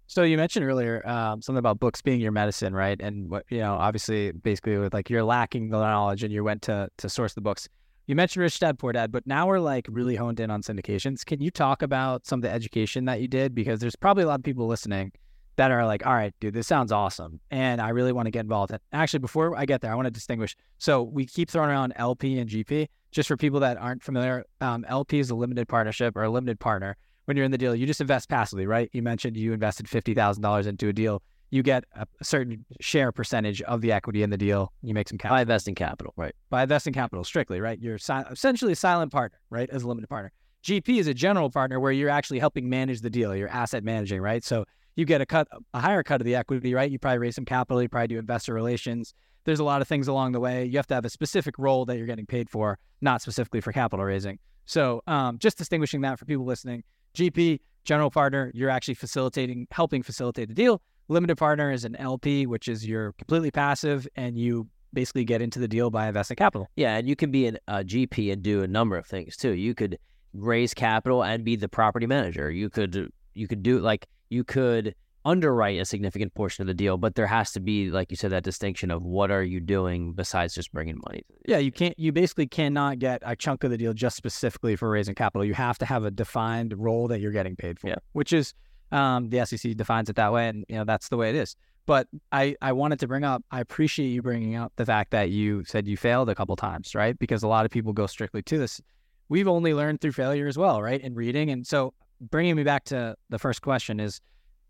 So 0.07 0.23
you 0.23 0.37
mentioned 0.37 0.65
earlier 0.65 1.07
um, 1.07 1.41
something 1.41 1.59
about 1.59 1.79
books 1.79 2.01
being 2.01 2.21
your 2.21 2.31
medicine, 2.31 2.73
right? 2.75 2.99
And 2.99 3.29
what 3.29 3.45
you 3.49 3.59
know, 3.59 3.73
obviously, 3.73 4.31
basically, 4.31 4.77
with 4.77 4.93
like 4.93 5.09
you're 5.09 5.23
lacking 5.23 5.69
the 5.69 5.79
knowledge 5.79 6.23
and 6.23 6.31
you 6.31 6.43
went 6.43 6.61
to 6.63 6.89
to 6.97 7.09
source 7.09 7.33
the 7.33 7.41
books. 7.41 7.67
You 8.07 8.15
mentioned 8.15 8.43
Rich 8.43 8.59
Dad 8.59 8.77
Poor 8.77 8.93
Dad, 8.93 9.11
but 9.11 9.25
now 9.25 9.47
we're 9.47 9.59
like 9.59 9.87
really 9.89 10.15
honed 10.15 10.39
in 10.39 10.51
on 10.51 10.61
syndications. 10.61 11.25
Can 11.25 11.41
you 11.41 11.49
talk 11.49 11.81
about 11.81 12.27
some 12.27 12.37
of 12.37 12.43
the 12.43 12.51
education 12.51 13.05
that 13.05 13.19
you 13.19 13.27
did? 13.27 13.55
Because 13.55 13.79
there's 13.79 13.95
probably 13.95 14.23
a 14.23 14.27
lot 14.27 14.39
of 14.39 14.43
people 14.43 14.67
listening 14.67 15.11
that 15.55 15.71
are 15.71 15.85
like, 15.85 16.05
all 16.05 16.13
right, 16.13 16.33
dude, 16.39 16.53
this 16.53 16.67
sounds 16.67 16.91
awesome. 16.91 17.39
And 17.49 17.81
I 17.81 17.89
really 17.89 18.11
want 18.11 18.27
to 18.27 18.31
get 18.31 18.41
involved. 18.41 18.71
And 18.71 18.79
actually, 18.93 19.19
before 19.19 19.57
I 19.57 19.65
get 19.65 19.81
there, 19.81 19.91
I 19.91 19.95
want 19.95 20.05
to 20.05 20.11
distinguish. 20.11 20.55
So 20.77 21.01
we 21.01 21.25
keep 21.25 21.49
throwing 21.49 21.69
around 21.69 21.93
LP 21.95 22.37
and 22.37 22.49
GP. 22.49 22.87
Just 23.11 23.27
for 23.27 23.37
people 23.37 23.61
that 23.61 23.77
aren't 23.77 24.03
familiar, 24.03 24.43
um, 24.59 24.85
LP 24.87 25.19
is 25.19 25.29
a 25.29 25.35
limited 25.35 25.67
partnership 25.67 26.17
or 26.17 26.23
a 26.23 26.29
limited 26.29 26.59
partner. 26.59 26.97
When 27.25 27.35
you're 27.35 27.45
in 27.45 27.51
the 27.51 27.57
deal, 27.57 27.75
you 27.75 27.85
just 27.85 28.01
invest 28.01 28.29
passively, 28.29 28.67
right? 28.67 28.89
You 28.93 29.01
mentioned 29.01 29.35
you 29.35 29.53
invested 29.53 29.87
$50,000 29.87 30.67
into 30.67 30.87
a 30.89 30.93
deal. 30.93 31.21
You 31.49 31.63
get 31.63 31.83
a 31.95 32.07
certain 32.23 32.65
share 32.79 33.11
percentage 33.11 33.61
of 33.63 33.81
the 33.81 33.91
equity 33.91 34.23
in 34.23 34.29
the 34.29 34.37
deal. 34.37 34.71
You 34.81 34.93
make 34.93 35.07
some 35.07 35.17
capital. 35.17 35.37
By 35.37 35.41
investing 35.41 35.75
capital, 35.75 36.13
right? 36.17 36.35
By 36.49 36.63
investing 36.63 36.93
capital 36.93 37.23
strictly, 37.23 37.61
right? 37.61 37.79
You're 37.79 37.97
si- 37.97 38.13
essentially 38.29 38.73
a 38.73 38.75
silent 38.75 39.11
partner, 39.11 39.39
right? 39.49 39.69
As 39.69 39.83
a 39.83 39.87
limited 39.87 40.07
partner. 40.07 40.31
GP 40.63 40.99
is 40.99 41.07
a 41.07 41.13
general 41.13 41.49
partner 41.49 41.79
where 41.79 41.91
you're 41.91 42.09
actually 42.09 42.39
helping 42.39 42.67
manage 42.67 43.01
the 43.01 43.09
deal. 43.09 43.35
You're 43.35 43.49
asset 43.49 43.83
managing, 43.83 44.21
right? 44.21 44.43
So 44.43 44.65
you 44.95 45.05
get 45.05 45.21
a 45.21 45.25
cut, 45.25 45.47
a 45.73 45.79
higher 45.79 46.03
cut 46.03 46.21
of 46.21 46.25
the 46.25 46.35
equity, 46.35 46.73
right? 46.73 46.89
You 46.89 46.97
probably 46.97 47.19
raise 47.19 47.35
some 47.35 47.45
capital, 47.45 47.81
you 47.81 47.89
probably 47.89 48.07
do 48.07 48.19
investor 48.19 48.53
relations. 48.53 49.13
There's 49.43 49.59
a 49.59 49.63
lot 49.63 49.81
of 49.81 49.87
things 49.87 50.07
along 50.07 50.31
the 50.31 50.39
way. 50.39 50.65
You 50.65 50.77
have 50.77 50.87
to 50.87 50.95
have 50.95 51.05
a 51.05 51.09
specific 51.09 51.59
role 51.59 51.85
that 51.85 51.97
you're 51.97 52.07
getting 52.07 52.25
paid 52.25 52.49
for, 52.49 52.79
not 53.01 53.21
specifically 53.21 53.61
for 53.61 53.71
capital 53.71 54.03
raising. 54.03 54.39
So, 54.65 55.03
um, 55.05 55.37
just 55.37 55.57
distinguishing 55.57 56.01
that 56.01 56.17
for 56.17 56.25
people 56.25 56.45
listening, 56.45 56.83
GP, 57.15 57.59
general 57.83 58.11
partner, 58.11 58.51
you're 58.53 58.69
actually 58.69 58.95
facilitating, 58.95 59.67
helping 59.71 60.03
facilitate 60.03 60.49
the 60.49 60.53
deal. 60.53 60.81
Limited 61.07 61.37
partner 61.37 61.71
is 61.71 61.85
an 61.85 61.95
LP, 61.95 62.47
which 62.47 62.67
is 62.67 62.85
you're 62.87 63.13
completely 63.13 63.51
passive 63.51 64.07
and 64.15 64.37
you 64.37 64.67
basically 64.93 65.25
get 65.25 65.41
into 65.41 65.59
the 65.59 65.67
deal 65.67 65.91
by 65.91 66.07
investing 66.07 66.35
capital. 66.35 66.67
Yeah, 66.75 66.97
and 66.97 67.07
you 67.07 67.15
can 67.15 67.29
be 67.29 67.45
an, 67.45 67.59
a 67.67 67.83
GP 67.83 68.31
and 68.33 68.41
do 68.41 68.63
a 68.63 68.67
number 68.67 68.97
of 68.97 69.05
things 69.05 69.37
too. 69.37 69.51
You 69.51 69.75
could 69.75 69.99
raise 70.33 70.73
capital 70.73 71.23
and 71.23 71.45
be 71.45 71.55
the 71.55 71.69
property 71.69 72.07
manager. 72.07 72.49
You 72.49 72.69
could 72.69 73.11
you 73.33 73.47
could 73.47 73.61
do 73.61 73.79
like 73.79 74.07
you 74.29 74.43
could 74.43 74.95
underwrite 75.25 75.79
a 75.79 75.85
significant 75.85 76.33
portion 76.35 76.61
of 76.61 76.67
the 76.67 76.73
deal, 76.73 76.97
but 76.97 77.15
there 77.15 77.27
has 77.27 77.51
to 77.53 77.59
be, 77.59 77.89
like 77.89 78.11
you 78.11 78.17
said, 78.17 78.31
that 78.31 78.43
distinction 78.43 78.91
of 78.91 79.03
what 79.03 79.31
are 79.31 79.43
you 79.43 79.59
doing 79.59 80.13
besides 80.13 80.53
just 80.53 80.71
bringing 80.71 81.01
money. 81.07 81.23
Yeah, 81.47 81.57
you 81.57 81.71
can't. 81.71 81.97
You 81.97 82.11
basically 82.11 82.47
cannot 82.47 82.99
get 82.99 83.21
a 83.25 83.35
chunk 83.35 83.63
of 83.63 83.71
the 83.71 83.77
deal 83.77 83.93
just 83.93 84.15
specifically 84.15 84.75
for 84.75 84.89
raising 84.89 85.15
capital. 85.15 85.43
You 85.43 85.55
have 85.55 85.77
to 85.79 85.85
have 85.85 86.05
a 86.05 86.11
defined 86.11 86.73
role 86.77 87.07
that 87.07 87.19
you're 87.19 87.31
getting 87.31 87.55
paid 87.55 87.79
for, 87.79 87.87
yeah. 87.87 87.95
which 88.13 88.31
is 88.31 88.53
um, 88.91 89.29
the 89.29 89.45
SEC 89.45 89.75
defines 89.75 90.09
it 90.09 90.15
that 90.15 90.31
way, 90.31 90.47
and 90.47 90.63
you 90.69 90.75
know 90.75 90.85
that's 90.85 91.09
the 91.09 91.17
way 91.17 91.29
it 91.29 91.35
is. 91.35 91.55
But 91.85 92.07
I, 92.31 92.55
I 92.61 92.71
wanted 92.71 92.99
to 93.01 93.07
bring 93.07 93.23
up, 93.23 93.43
I 93.51 93.59
appreciate 93.59 94.07
you 94.07 94.21
bringing 94.21 94.55
up 94.55 94.73
the 94.75 94.85
fact 94.85 95.11
that 95.11 95.29
you 95.29 95.63
said 95.65 95.87
you 95.87 95.97
failed 95.97 96.29
a 96.29 96.35
couple 96.35 96.55
times, 96.55 96.95
right? 96.95 97.17
Because 97.19 97.43
a 97.43 97.47
lot 97.47 97.65
of 97.65 97.71
people 97.71 97.93
go 97.93 98.07
strictly 98.07 98.41
to 98.43 98.57
this. 98.57 98.81
We've 99.29 99.47
only 99.47 99.73
learned 99.73 100.01
through 100.01 100.13
failure 100.13 100.47
as 100.47 100.57
well, 100.57 100.81
right? 100.81 100.99
In 100.99 101.13
reading. 101.13 101.51
And 101.51 101.65
so 101.65 101.93
bringing 102.19 102.55
me 102.55 102.63
back 102.63 102.85
to 102.85 103.15
the 103.29 103.37
first 103.37 103.61
question 103.61 103.99
is, 103.99 104.19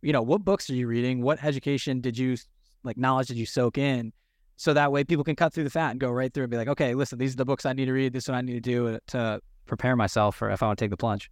you 0.05 0.13
know, 0.13 0.21
what 0.21 0.45
books 0.45 0.69
are 0.69 0.75
you 0.75 0.85
reading? 0.85 1.23
What 1.23 1.43
education 1.43 1.99
did 1.99 2.15
you 2.15 2.37
like 2.83 2.95
knowledge 2.95 3.27
did 3.27 3.37
you 3.37 3.47
soak 3.47 3.79
in? 3.79 4.13
So 4.55 4.71
that 4.75 4.91
way 4.91 5.03
people 5.03 5.23
can 5.23 5.35
cut 5.35 5.51
through 5.51 5.63
the 5.63 5.71
fat 5.71 5.91
and 5.91 5.99
go 5.99 6.11
right 6.11 6.31
through 6.31 6.43
and 6.43 6.51
be 6.51 6.57
like, 6.57 6.67
okay, 6.67 6.93
listen, 6.93 7.17
these 7.17 7.33
are 7.33 7.37
the 7.37 7.45
books 7.45 7.65
I 7.65 7.73
need 7.73 7.85
to 7.85 7.91
read. 7.91 8.13
This 8.13 8.25
is 8.25 8.29
what 8.29 8.35
I 8.35 8.41
need 8.41 8.53
to 8.53 8.61
do 8.61 8.99
to 9.07 9.41
prepare 9.65 9.95
myself 9.95 10.35
for 10.35 10.51
if 10.51 10.61
I 10.61 10.67
want 10.67 10.77
to 10.77 10.85
take 10.85 10.91
the 10.91 10.97
plunge. 10.97 11.31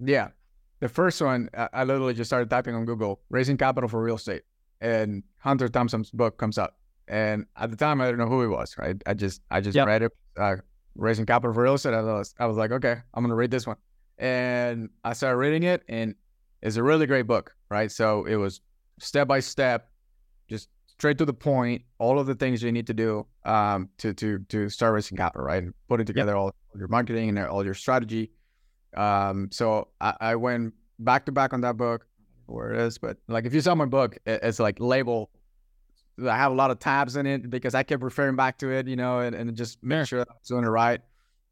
Yeah. 0.00 0.28
The 0.80 0.88
first 0.88 1.22
one, 1.22 1.50
I 1.54 1.84
literally 1.84 2.12
just 2.12 2.28
started 2.28 2.50
typing 2.50 2.74
on 2.74 2.84
Google, 2.84 3.20
raising 3.30 3.56
capital 3.56 3.88
for 3.88 4.02
real 4.02 4.16
estate. 4.16 4.42
And 4.80 5.22
Hunter 5.38 5.68
Thompson's 5.68 6.10
book 6.10 6.36
comes 6.36 6.58
up. 6.58 6.78
And 7.06 7.46
at 7.56 7.70
the 7.70 7.76
time, 7.76 8.00
I 8.00 8.06
didn't 8.06 8.18
know 8.18 8.28
who 8.28 8.40
he 8.40 8.48
was, 8.48 8.76
right? 8.76 9.00
I 9.06 9.14
just, 9.14 9.40
I 9.52 9.60
just 9.60 9.76
yep. 9.76 9.86
read 9.86 10.02
it, 10.02 10.12
uh, 10.36 10.56
raising 10.96 11.26
capital 11.26 11.54
for 11.54 11.62
real 11.62 11.74
estate. 11.74 11.94
I 11.94 12.02
was, 12.02 12.34
I 12.40 12.46
was 12.46 12.56
like, 12.56 12.72
okay, 12.72 12.96
I'm 13.14 13.22
going 13.22 13.30
to 13.30 13.36
read 13.36 13.52
this 13.52 13.68
one. 13.68 13.76
And 14.18 14.90
I 15.04 15.12
started 15.12 15.36
reading 15.36 15.62
it 15.62 15.82
and 15.88 16.16
it's 16.62 16.76
a 16.76 16.82
really 16.82 17.06
great 17.06 17.26
book, 17.26 17.54
right? 17.70 17.90
So 17.90 18.24
it 18.24 18.36
was 18.36 18.60
step 18.98 19.28
by 19.28 19.40
step, 19.40 19.90
just 20.48 20.68
straight 20.86 21.18
to 21.18 21.24
the 21.24 21.32
point, 21.34 21.82
all 21.98 22.18
of 22.18 22.26
the 22.26 22.34
things 22.34 22.62
you 22.62 22.70
need 22.72 22.86
to 22.86 22.94
do 22.94 23.26
um, 23.44 23.88
to 23.98 24.12
to 24.14 24.38
to 24.48 24.68
start 24.68 24.94
raising 24.94 25.16
capital, 25.16 25.46
right? 25.46 25.62
And 25.62 25.74
putting 25.88 26.06
together 26.06 26.32
yep. 26.32 26.38
all 26.38 26.54
your 26.76 26.88
marketing 26.88 27.30
and 27.30 27.38
all 27.38 27.64
your 27.64 27.74
strategy. 27.74 28.30
Um, 28.96 29.48
so 29.52 29.88
I, 30.00 30.14
I, 30.20 30.34
went 30.34 30.74
back 30.98 31.24
to 31.26 31.32
back 31.32 31.52
on 31.52 31.60
that 31.60 31.76
book, 31.76 32.06
where 32.46 32.72
it 32.72 32.80
is, 32.80 32.98
but 32.98 33.18
like 33.28 33.44
if 33.44 33.54
you 33.54 33.60
saw 33.60 33.74
my 33.76 33.84
book, 33.84 34.18
it, 34.26 34.40
it's 34.42 34.58
like 34.58 34.80
label. 34.80 35.30
I 36.28 36.36
have 36.36 36.52
a 36.52 36.54
lot 36.54 36.70
of 36.70 36.80
tabs 36.80 37.16
in 37.16 37.24
it 37.24 37.48
because 37.48 37.74
I 37.74 37.82
kept 37.82 38.02
referring 38.02 38.36
back 38.36 38.58
to 38.58 38.70
it, 38.70 38.88
you 38.88 38.96
know, 38.96 39.20
and, 39.20 39.34
and 39.34 39.54
just 39.56 39.82
make 39.82 40.06
sure 40.06 40.20
I 40.20 40.24
was 40.28 40.48
doing 40.48 40.64
it 40.64 40.68
right. 40.68 41.00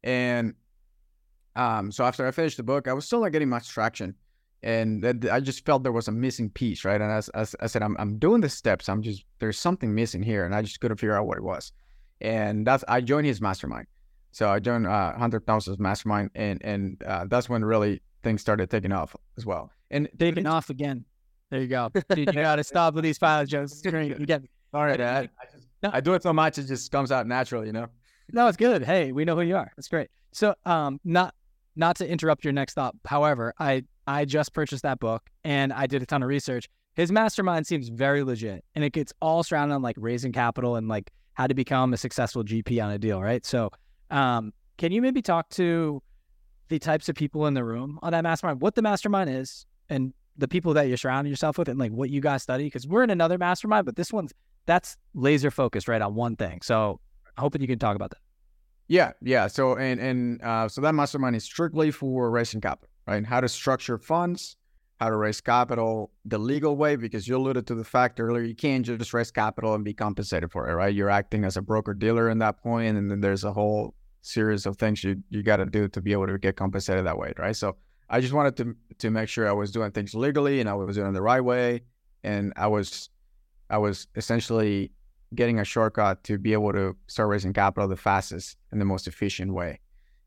And 0.03 0.53
um, 1.55 1.91
so 1.91 2.03
after 2.03 2.27
I 2.27 2.31
finished 2.31 2.57
the 2.57 2.63
book, 2.63 2.87
I 2.87 2.93
was 2.93 3.05
still 3.05 3.21
not 3.21 3.31
getting 3.31 3.49
much 3.49 3.69
traction 3.69 4.13
and 4.61 5.27
I 5.31 5.39
just 5.39 5.65
felt 5.65 5.83
there 5.83 5.91
was 5.91 6.07
a 6.07 6.11
missing 6.11 6.49
piece, 6.49 6.83
right? 6.83 6.99
And 6.99 7.11
as, 7.11 7.29
as 7.29 7.55
I 7.59 7.67
said, 7.67 7.81
I'm 7.81 7.95
I'm 7.97 8.17
doing 8.17 8.41
the 8.41 8.49
steps. 8.49 8.89
I'm 8.89 9.01
just 9.01 9.23
there's 9.39 9.57
something 9.57 9.93
missing 9.93 10.21
here, 10.21 10.45
and 10.45 10.53
I 10.53 10.61
just 10.61 10.79
couldn't 10.79 10.97
figure 10.97 11.15
out 11.15 11.27
what 11.27 11.37
it 11.37 11.43
was. 11.43 11.71
And 12.21 12.67
that's 12.67 12.83
I 12.87 13.01
joined 13.01 13.25
his 13.25 13.39
mastermind. 13.41 13.87
So 14.31 14.49
I 14.49 14.59
joined 14.59 14.85
uh, 14.85 15.17
Hunter 15.17 15.39
Thompson's 15.39 15.79
mastermind, 15.79 16.31
and 16.35 16.63
and 16.63 17.01
uh, 17.03 17.25
that's 17.29 17.49
when 17.49 17.63
really 17.63 18.01
things 18.21 18.41
started 18.41 18.69
taking 18.69 18.91
off 18.91 19.15
as 19.37 19.45
well. 19.45 19.71
And 19.91 20.09
taking 20.17 20.45
off 20.45 20.69
again. 20.69 21.05
There 21.49 21.61
you 21.61 21.67
go, 21.67 21.89
dude. 22.09 22.27
You 22.27 22.33
gotta 22.33 22.63
stop 22.63 22.93
with 22.93 23.03
these 23.03 23.17
file 23.17 23.45
jokes. 23.45 23.81
You 23.83 24.25
get 24.25 24.43
all 24.73 24.85
right. 24.85 25.01
I, 25.01 25.19
I, 25.21 25.45
just, 25.51 25.67
no. 25.81 25.89
I 25.91 25.99
do 25.99 26.13
it 26.13 26.21
so 26.21 26.33
much 26.33 26.57
it 26.57 26.65
just 26.65 26.91
comes 26.91 27.11
out 27.11 27.25
natural, 27.25 27.65
you 27.65 27.71
know. 27.71 27.87
No, 28.31 28.47
it's 28.47 28.57
good. 28.57 28.83
Hey, 28.83 29.11
we 29.11 29.25
know 29.25 29.35
who 29.35 29.41
you 29.41 29.55
are. 29.55 29.71
That's 29.75 29.87
great. 29.87 30.09
So, 30.31 30.53
um, 30.65 30.99
not 31.03 31.33
not 31.75 31.95
to 31.97 32.07
interrupt 32.07 32.43
your 32.43 32.53
next 32.53 32.73
thought. 32.73 32.95
However, 33.05 33.53
I 33.59 33.83
I 34.07 34.25
just 34.25 34.53
purchased 34.53 34.83
that 34.83 34.99
book 34.99 35.29
and 35.43 35.71
I 35.71 35.87
did 35.87 36.01
a 36.01 36.05
ton 36.05 36.23
of 36.23 36.29
research. 36.29 36.67
His 36.95 37.11
mastermind 37.11 37.67
seems 37.67 37.89
very 37.89 38.23
legit 38.23 38.63
and 38.75 38.83
it 38.83 38.91
gets 38.91 39.13
all 39.21 39.43
surrounded 39.43 39.75
on 39.75 39.81
like 39.81 39.95
raising 39.99 40.31
capital 40.31 40.75
and 40.75 40.87
like 40.87 41.11
how 41.33 41.47
to 41.47 41.53
become 41.53 41.93
a 41.93 41.97
successful 41.97 42.43
GP 42.43 42.83
on 42.83 42.91
a 42.91 42.97
deal, 42.97 43.21
right? 43.21 43.45
So, 43.45 43.71
um, 44.11 44.51
can 44.77 44.91
you 44.91 45.01
maybe 45.01 45.21
talk 45.21 45.49
to 45.51 46.01
the 46.69 46.79
types 46.79 47.09
of 47.09 47.15
people 47.15 47.45
in 47.47 47.53
the 47.53 47.63
room 47.63 47.99
on 48.01 48.11
that 48.11 48.23
mastermind, 48.23 48.61
what 48.61 48.75
the 48.75 48.81
mastermind 48.81 49.29
is, 49.29 49.65
and 49.89 50.13
the 50.37 50.47
people 50.47 50.73
that 50.73 50.87
you're 50.87 50.97
surrounding 50.97 51.29
yourself 51.29 51.57
with, 51.57 51.67
and 51.67 51.79
like 51.79 51.91
what 51.91 52.09
you 52.09 52.21
guys 52.21 52.43
study? 52.43 52.65
Because 52.65 52.87
we're 52.87 53.03
in 53.03 53.09
another 53.09 53.37
mastermind, 53.37 53.85
but 53.85 53.95
this 53.95 54.11
one's 54.11 54.33
that's 54.65 54.97
laser 55.13 55.51
focused 55.51 55.87
right 55.87 56.01
on 56.01 56.15
one 56.15 56.35
thing. 56.35 56.61
So, 56.61 56.99
hoping 57.37 57.61
you 57.61 57.67
can 57.67 57.79
talk 57.79 57.95
about 57.95 58.11
that. 58.11 58.19
Yeah, 58.89 59.13
yeah. 59.21 59.47
So 59.47 59.77
and 59.77 59.99
and 60.01 60.41
uh, 60.41 60.67
so 60.67 60.81
that 60.81 60.93
mastermind 60.93 61.37
is 61.37 61.45
strictly 61.45 61.91
for 61.91 62.29
raising 62.29 62.59
capital 62.59 62.89
right? 63.09 63.25
How 63.25 63.41
to 63.41 63.49
structure 63.49 63.97
funds, 63.97 64.55
how 64.99 65.09
to 65.09 65.15
raise 65.15 65.41
capital 65.41 66.11
the 66.25 66.37
legal 66.37 66.77
way, 66.77 66.95
because 66.95 67.27
you 67.27 67.35
alluded 67.37 67.65
to 67.67 67.75
the 67.75 67.83
fact 67.83 68.19
earlier, 68.19 68.43
you 68.43 68.55
can't 68.55 68.85
just 68.85 69.13
raise 69.13 69.31
capital 69.31 69.73
and 69.73 69.83
be 69.83 69.93
compensated 69.93 70.51
for 70.51 70.69
it, 70.69 70.73
right? 70.73 70.93
You're 70.93 71.09
acting 71.09 71.43
as 71.43 71.57
a 71.57 71.61
broker 71.61 71.93
dealer 71.93 72.29
in 72.29 72.37
that 72.39 72.61
point, 72.61 72.97
and 72.97 73.09
then 73.09 73.19
there's 73.21 73.43
a 73.43 73.51
whole 73.51 73.95
series 74.21 74.65
of 74.65 74.77
things 74.77 75.03
you 75.03 75.23
you 75.29 75.41
got 75.41 75.57
to 75.57 75.65
do 75.65 75.87
to 75.87 76.01
be 76.01 76.11
able 76.11 76.27
to 76.27 76.37
get 76.37 76.55
compensated 76.55 77.05
that 77.05 77.17
way, 77.17 77.33
right? 77.37 77.55
So 77.55 77.77
I 78.09 78.19
just 78.21 78.33
wanted 78.33 78.55
to 78.57 78.75
to 78.99 79.09
make 79.09 79.29
sure 79.29 79.47
I 79.49 79.53
was 79.53 79.71
doing 79.71 79.91
things 79.91 80.13
legally 80.13 80.59
and 80.59 80.69
I 80.69 80.73
was 80.73 80.95
doing 80.95 81.09
it 81.09 81.13
the 81.13 81.21
right 81.21 81.43
way, 81.43 81.81
and 82.23 82.53
I 82.55 82.67
was 82.67 83.09
I 83.69 83.77
was 83.77 84.07
essentially 84.15 84.91
getting 85.35 85.59
a 85.59 85.63
shortcut 85.63 86.23
to 86.23 86.37
be 86.37 86.53
able 86.53 86.73
to 86.73 86.95
start 87.07 87.29
raising 87.29 87.53
capital 87.53 87.87
the 87.87 87.95
fastest 87.95 88.57
and 88.71 88.81
the 88.81 88.85
most 88.85 89.07
efficient 89.07 89.53
way. 89.53 89.79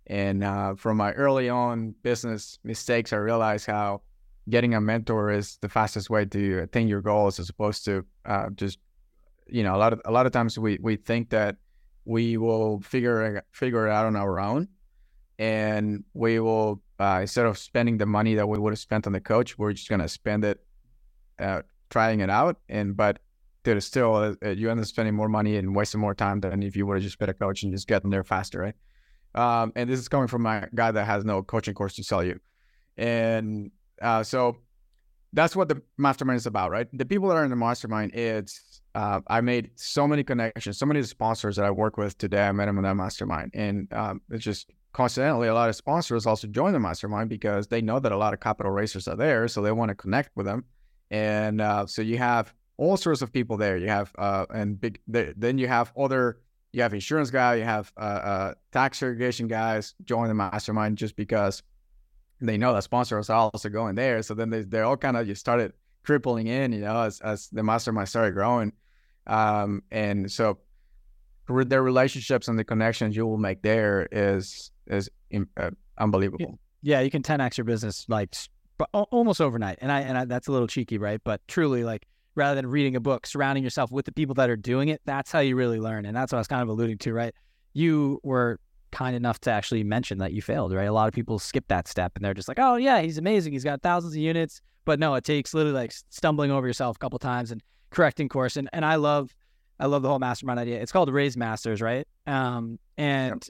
And 0.07 0.45
uh, 0.45 0.75
from 0.75 0.97
my 0.97 1.13
early 1.13 1.49
on 1.49 1.95
business 2.03 2.59
mistakes, 2.65 3.13
I 3.13 3.17
realized 3.17 3.67
how 3.67 4.03
getting 4.49 4.75
a 4.75 4.81
mentor 4.81 5.31
is 5.31 5.59
the 5.61 5.69
fastest 5.69 6.11
way 6.11 6.25
to 6.25 6.59
attain 6.61 6.89
your 6.89 7.01
goals, 7.01 7.39
as 7.39 7.49
opposed 7.49 7.85
to 7.85 8.05
uh, 8.25 8.51
just 8.55 8.79
you 9.47 9.63
know 9.63 9.75
a 9.75 9.79
lot 9.79 9.93
of 9.93 10.01
a 10.05 10.11
lot 10.11 10.27
of 10.27 10.33
times 10.33 10.59
we 10.59 10.79
we 10.81 10.97
think 10.97 11.31
that 11.31 11.57
we 12.05 12.37
will 12.37 12.81
figure 12.81 13.45
figure 13.53 13.87
it 13.87 13.93
out 13.93 14.07
on 14.07 14.17
our 14.17 14.41
own, 14.41 14.69
and 15.39 16.05
we 16.15 16.41
will 16.41 16.83
uh, 16.99 17.19
instead 17.21 17.47
of 17.47 17.57
spending 17.57 17.99
the 17.99 18.07
money 18.07 18.35
that 18.35 18.49
we 18.49 18.59
would 18.59 18.73
have 18.73 18.79
spent 18.79 19.07
on 19.07 19.13
the 19.13 19.21
coach, 19.21 19.59
we're 19.59 19.73
just 19.73 19.89
gonna 19.89 20.09
spend 20.09 20.45
it 20.45 20.61
uh, 21.39 21.63
trying 21.91 22.21
it 22.21 22.31
out. 22.31 22.59
And 22.69 22.97
but 22.97 23.21
dude, 23.65 23.83
still 23.83 24.37
uh, 24.45 24.49
you 24.51 24.71
end 24.71 24.81
up 24.81 24.87
spending 24.87 25.15
more 25.15 25.29
money 25.29 25.57
and 25.57 25.75
wasting 25.75 26.01
more 26.01 26.15
time 26.15 26.41
than 26.41 26.63
if 26.63 26.77
you 26.77 26.87
would 26.87 26.95
have 26.95 27.03
just 27.03 27.19
been 27.19 27.31
a 27.31 27.35
coach 27.35 27.63
and 27.63 27.73
just 27.73 27.87
getting 27.87 28.11
there 28.11 28.25
faster, 28.25 28.61
right? 28.61 28.75
Um, 29.35 29.73
and 29.77 29.89
this 29.89 29.99
is 29.99 30.09
coming 30.09 30.29
from 30.29 30.45
a 30.47 30.69
guy 30.75 30.91
that 30.91 31.05
has 31.05 31.25
no 31.25 31.43
coaching 31.43 31.75
course 31.75 31.95
to 31.95 32.05
sell 32.05 32.23
you, 32.23 32.39
and 32.97 33.71
uh, 34.01 34.23
so 34.23 34.57
that's 35.33 35.57
what 35.57 35.69
the 35.69 35.81
mastermind 35.97 36.37
is 36.37 36.47
about, 36.47 36.71
right? 36.71 36.87
The 36.93 37.07
people 37.07 37.29
that 37.29 37.37
are 37.37 37.45
in 37.45 37.51
the 37.51 37.57
mastermind, 37.57 38.15
it's 38.15 38.83
uh, 38.95 39.21
I 39.27 39.41
made 39.41 39.71
so 39.77 40.07
many 40.07 40.23
connections, 40.23 40.79
so 40.79 40.85
many 40.85 41.03
sponsors 41.03 41.57
that 41.57 41.65
I 41.65 41.71
work 41.71 41.97
with 41.97 42.19
today. 42.19 42.47
I 42.47 42.53
met 42.53 42.67
them 42.67 42.77
in 42.77 42.85
that 42.85 42.95
mastermind, 42.95 43.53
and 43.55 43.91
um, 43.93 44.21
it's 44.31 44.45
just 44.45 44.71
coincidentally 44.93 45.49
a 45.49 45.55
lot 45.55 45.71
of 45.71 45.77
sponsors 45.77 46.27
also 46.27 46.47
join 46.47 46.75
the 46.75 46.79
mastermind 46.79 47.31
because 47.31 47.67
they 47.69 47.81
know 47.81 47.99
that 47.99 48.13
a 48.13 48.17
lot 48.17 48.35
of 48.35 48.41
capital 48.41 48.71
raisers 48.71 49.09
are 49.09 49.17
there, 49.17 49.49
so 49.49 49.63
they 49.63 49.73
want 49.73 49.89
to 49.89 49.95
connect 49.95 50.37
with 50.37 50.45
them, 50.45 50.65
and 51.11 51.63
uh, 51.63 51.87
so 51.87 52.03
you 52.03 52.19
have 52.19 52.53
all 52.77 52.97
sorts 52.97 53.23
of 53.23 53.33
people 53.33 53.57
there. 53.57 53.77
You 53.77 53.89
have 53.89 54.13
uh, 54.19 54.47
and 54.51 54.81
big 54.81 55.01
then 55.07 55.59
you 55.59 55.69
have 55.69 55.93
other 55.97 56.39
you 56.73 56.83
have 56.83 56.95
insurance 56.95 57.31
guy, 57.31 57.57
you 57.57 57.65
have 57.65 57.93
uh, 57.97 58.01
uh, 58.01 58.55
tax 58.73 58.99
segregation 58.99 59.47
guys 59.47 59.95
join 60.05 60.29
the 60.29 60.35
mastermind 60.35 60.97
just 60.97 61.17
because 61.17 61.63
they 62.41 62.57
know 62.57 62.73
that 62.75 62.83
sponsors 62.83 63.31
are 63.31 63.51
also 63.53 63.69
going 63.69 63.95
there. 63.95 64.23
So 64.23 64.35
then 64.35 64.51
they 64.51 64.63
they're 64.63 64.85
all 64.85 64.97
kind 64.97 65.17
of 65.17 65.27
just 65.27 65.41
started 65.41 65.73
crippling 66.03 66.47
in, 66.49 66.73
you 66.73 66.81
know, 66.81 67.03
as 67.03 67.21
as 67.21 67.49
the 67.49 67.63
mastermind 67.63 68.09
started 68.09 68.33
growing, 68.33 68.73
um, 69.27 69.83
and 69.91 70.31
so 70.31 70.59
their 71.47 71.83
relationships 71.83 72.49
and 72.49 72.59
the 72.59 72.65
connections 72.65 73.17
you 73.17 73.27
will 73.27 73.39
make 73.39 73.63
there 73.63 74.09
is 74.11 74.71
is 74.87 75.11
uh, 75.57 75.71
unbelievable. 75.99 76.59
Yeah, 76.83 77.01
you 77.01 77.11
can 77.11 77.23
10x 77.23 77.59
your 77.59 77.65
business 77.65 78.07
like 78.09 78.35
almost 78.93 79.41
overnight, 79.41 79.79
and 79.81 79.93
I 79.93 80.01
and 80.01 80.19
I, 80.19 80.25
that's 80.25 80.49
a 80.49 80.53
little 80.53 80.67
cheeky, 80.67 80.99
right? 80.99 81.21
But 81.23 81.47
truly, 81.47 81.85
like 81.85 82.07
rather 82.35 82.55
than 82.55 82.67
reading 82.67 82.97
a 82.97 83.01
book, 83.01 83.27
surrounding 83.27 83.63
yourself 83.63 83.91
with 83.91 84.07
the 84.07 84.13
people 84.13 84.35
that 84.37 84.49
are 84.49 84.57
doing 84.57 84.89
it, 84.89 85.01
that's 85.05 85.31
how 85.31 85.41
you 85.41 85.57
really 85.57 85.79
learn. 85.79 86.07
And 86.07 86.17
that's 86.17 86.33
what 86.33 86.39
I 86.39 86.41
was 86.41 86.49
kind 86.49 86.63
of 86.63 86.69
alluding 86.69 86.99
to, 86.99 87.13
right? 87.13 87.35
You 87.73 88.21
were 88.23 88.59
kind 88.91 89.17
enough 89.17 89.41
to 89.41 89.51
actually 89.51 89.85
mention 89.85 90.19
that 90.19 90.33
you 90.33 90.43
failed, 90.43 90.73
right? 90.73 90.85
A 90.85 90.93
lot 90.93 91.09
of 91.09 91.15
people 91.15 91.39
skip 91.39 91.65
that 91.69 91.89
step 91.89 92.13
and 92.17 92.25
they're 92.25 92.35
just 92.35 92.49
like, 92.49 92.59
oh, 92.59 92.77
yeah, 92.77 93.01
he's 93.01 93.19
amazing. 93.19 93.53
He's 93.53 93.65
got 93.65 93.83
thousands 93.83 94.15
of 94.15 94.19
units. 94.19 94.61
But 94.85 94.99
no, 94.99 95.15
it 95.15 95.25
takes 95.25 95.55
literally 95.55 95.79
like 95.79 95.93
stumbling 96.11 96.51
over 96.51 96.67
yourself 96.67 96.97
a 96.97 96.99
couple 96.99 97.19
times 97.19 97.51
and 97.51 97.63
correcting 97.91 98.29
course. 98.29 98.57
And, 98.57 98.69
and 98.73 98.85
I 98.85 98.97
love, 98.97 99.35
I 99.79 99.87
love 99.87 100.03
the 100.03 100.09
whole 100.09 100.19
mastermind 100.19 100.59
idea. 100.59 100.81
It's 100.81 100.93
called 100.93 101.11
Raise 101.11 101.37
Masters, 101.37 101.81
right? 101.81 102.07
Um, 102.27 102.79
and 102.99 103.35
yep. 103.35 103.43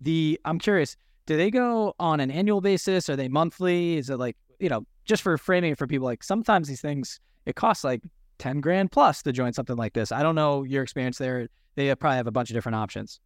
the, 0.00 0.40
I'm 0.44 0.58
curious, 0.58 0.96
do 1.26 1.36
they 1.36 1.50
go 1.50 1.94
on 2.00 2.20
an 2.20 2.30
annual 2.30 2.60
basis? 2.60 3.08
Are 3.08 3.16
they 3.16 3.28
monthly? 3.28 3.96
Is 3.96 4.10
it 4.10 4.16
like, 4.16 4.36
you 4.58 4.68
know, 4.68 4.84
just 5.04 5.22
for 5.22 5.38
framing 5.38 5.72
it 5.72 5.78
for 5.78 5.86
people, 5.86 6.06
like 6.06 6.22
sometimes 6.22 6.68
these 6.68 6.80
things, 6.80 7.20
it 7.46 7.56
costs 7.56 7.84
like 7.84 8.02
10 8.40 8.60
grand 8.60 8.90
plus 8.90 9.22
to 9.22 9.32
join 9.32 9.52
something 9.52 9.76
like 9.76 9.92
this. 9.92 10.10
I 10.10 10.22
don't 10.22 10.34
know 10.34 10.64
your 10.64 10.82
experience 10.82 11.18
there. 11.18 11.48
They 11.76 11.94
probably 11.94 12.16
have 12.16 12.26
a 12.26 12.32
bunch 12.32 12.50
of 12.50 12.54
different 12.54 12.76
options. 12.76 13.20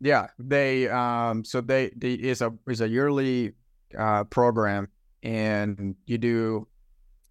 Yeah, 0.00 0.28
they 0.38 0.88
um 0.88 1.44
so 1.44 1.60
they, 1.60 1.90
they 1.94 2.14
is 2.14 2.40
a 2.40 2.52
is 2.66 2.80
a 2.80 2.88
yearly 2.88 3.52
uh 3.96 4.24
program 4.24 4.88
and 5.22 5.94
you 6.06 6.16
do 6.18 6.66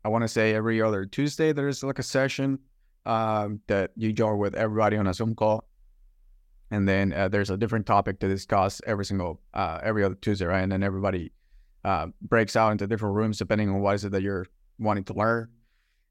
I 0.06 0.10
want 0.10 0.22
to 0.22 0.28
say 0.28 0.54
every 0.54 0.82
other 0.82 1.06
Tuesday 1.06 1.52
there's 1.52 1.84
like 1.84 2.00
a 2.00 2.04
session 2.04 2.60
um 3.06 3.60
that 3.68 3.92
you 3.96 4.14
join 4.14 4.38
with 4.38 4.56
everybody 4.56 4.98
on 4.98 5.08
a 5.08 5.14
Zoom 5.14 5.36
call. 5.36 5.66
And 6.72 6.88
then 6.88 7.12
uh, 7.14 7.28
there's 7.28 7.50
a 7.50 7.58
different 7.58 7.88
topic 7.88 8.20
to 8.20 8.28
discuss 8.28 8.82
every 8.86 9.04
single 9.04 9.42
uh 9.56 9.80
every 9.82 10.04
other 10.04 10.16
Tuesday, 10.16 10.46
right? 10.46 10.62
And 10.62 10.72
then 10.72 10.84
everybody 10.84 11.32
uh 11.84 12.08
breaks 12.22 12.56
out 12.56 12.72
into 12.72 12.86
different 12.86 13.16
rooms 13.16 13.40
depending 13.40 13.70
on 13.70 13.82
what 13.82 13.96
is 13.96 14.06
it 14.06 14.12
that 14.12 14.22
you're 14.22 14.46
wanting 14.78 15.06
to 15.06 15.14
learn. 15.14 15.50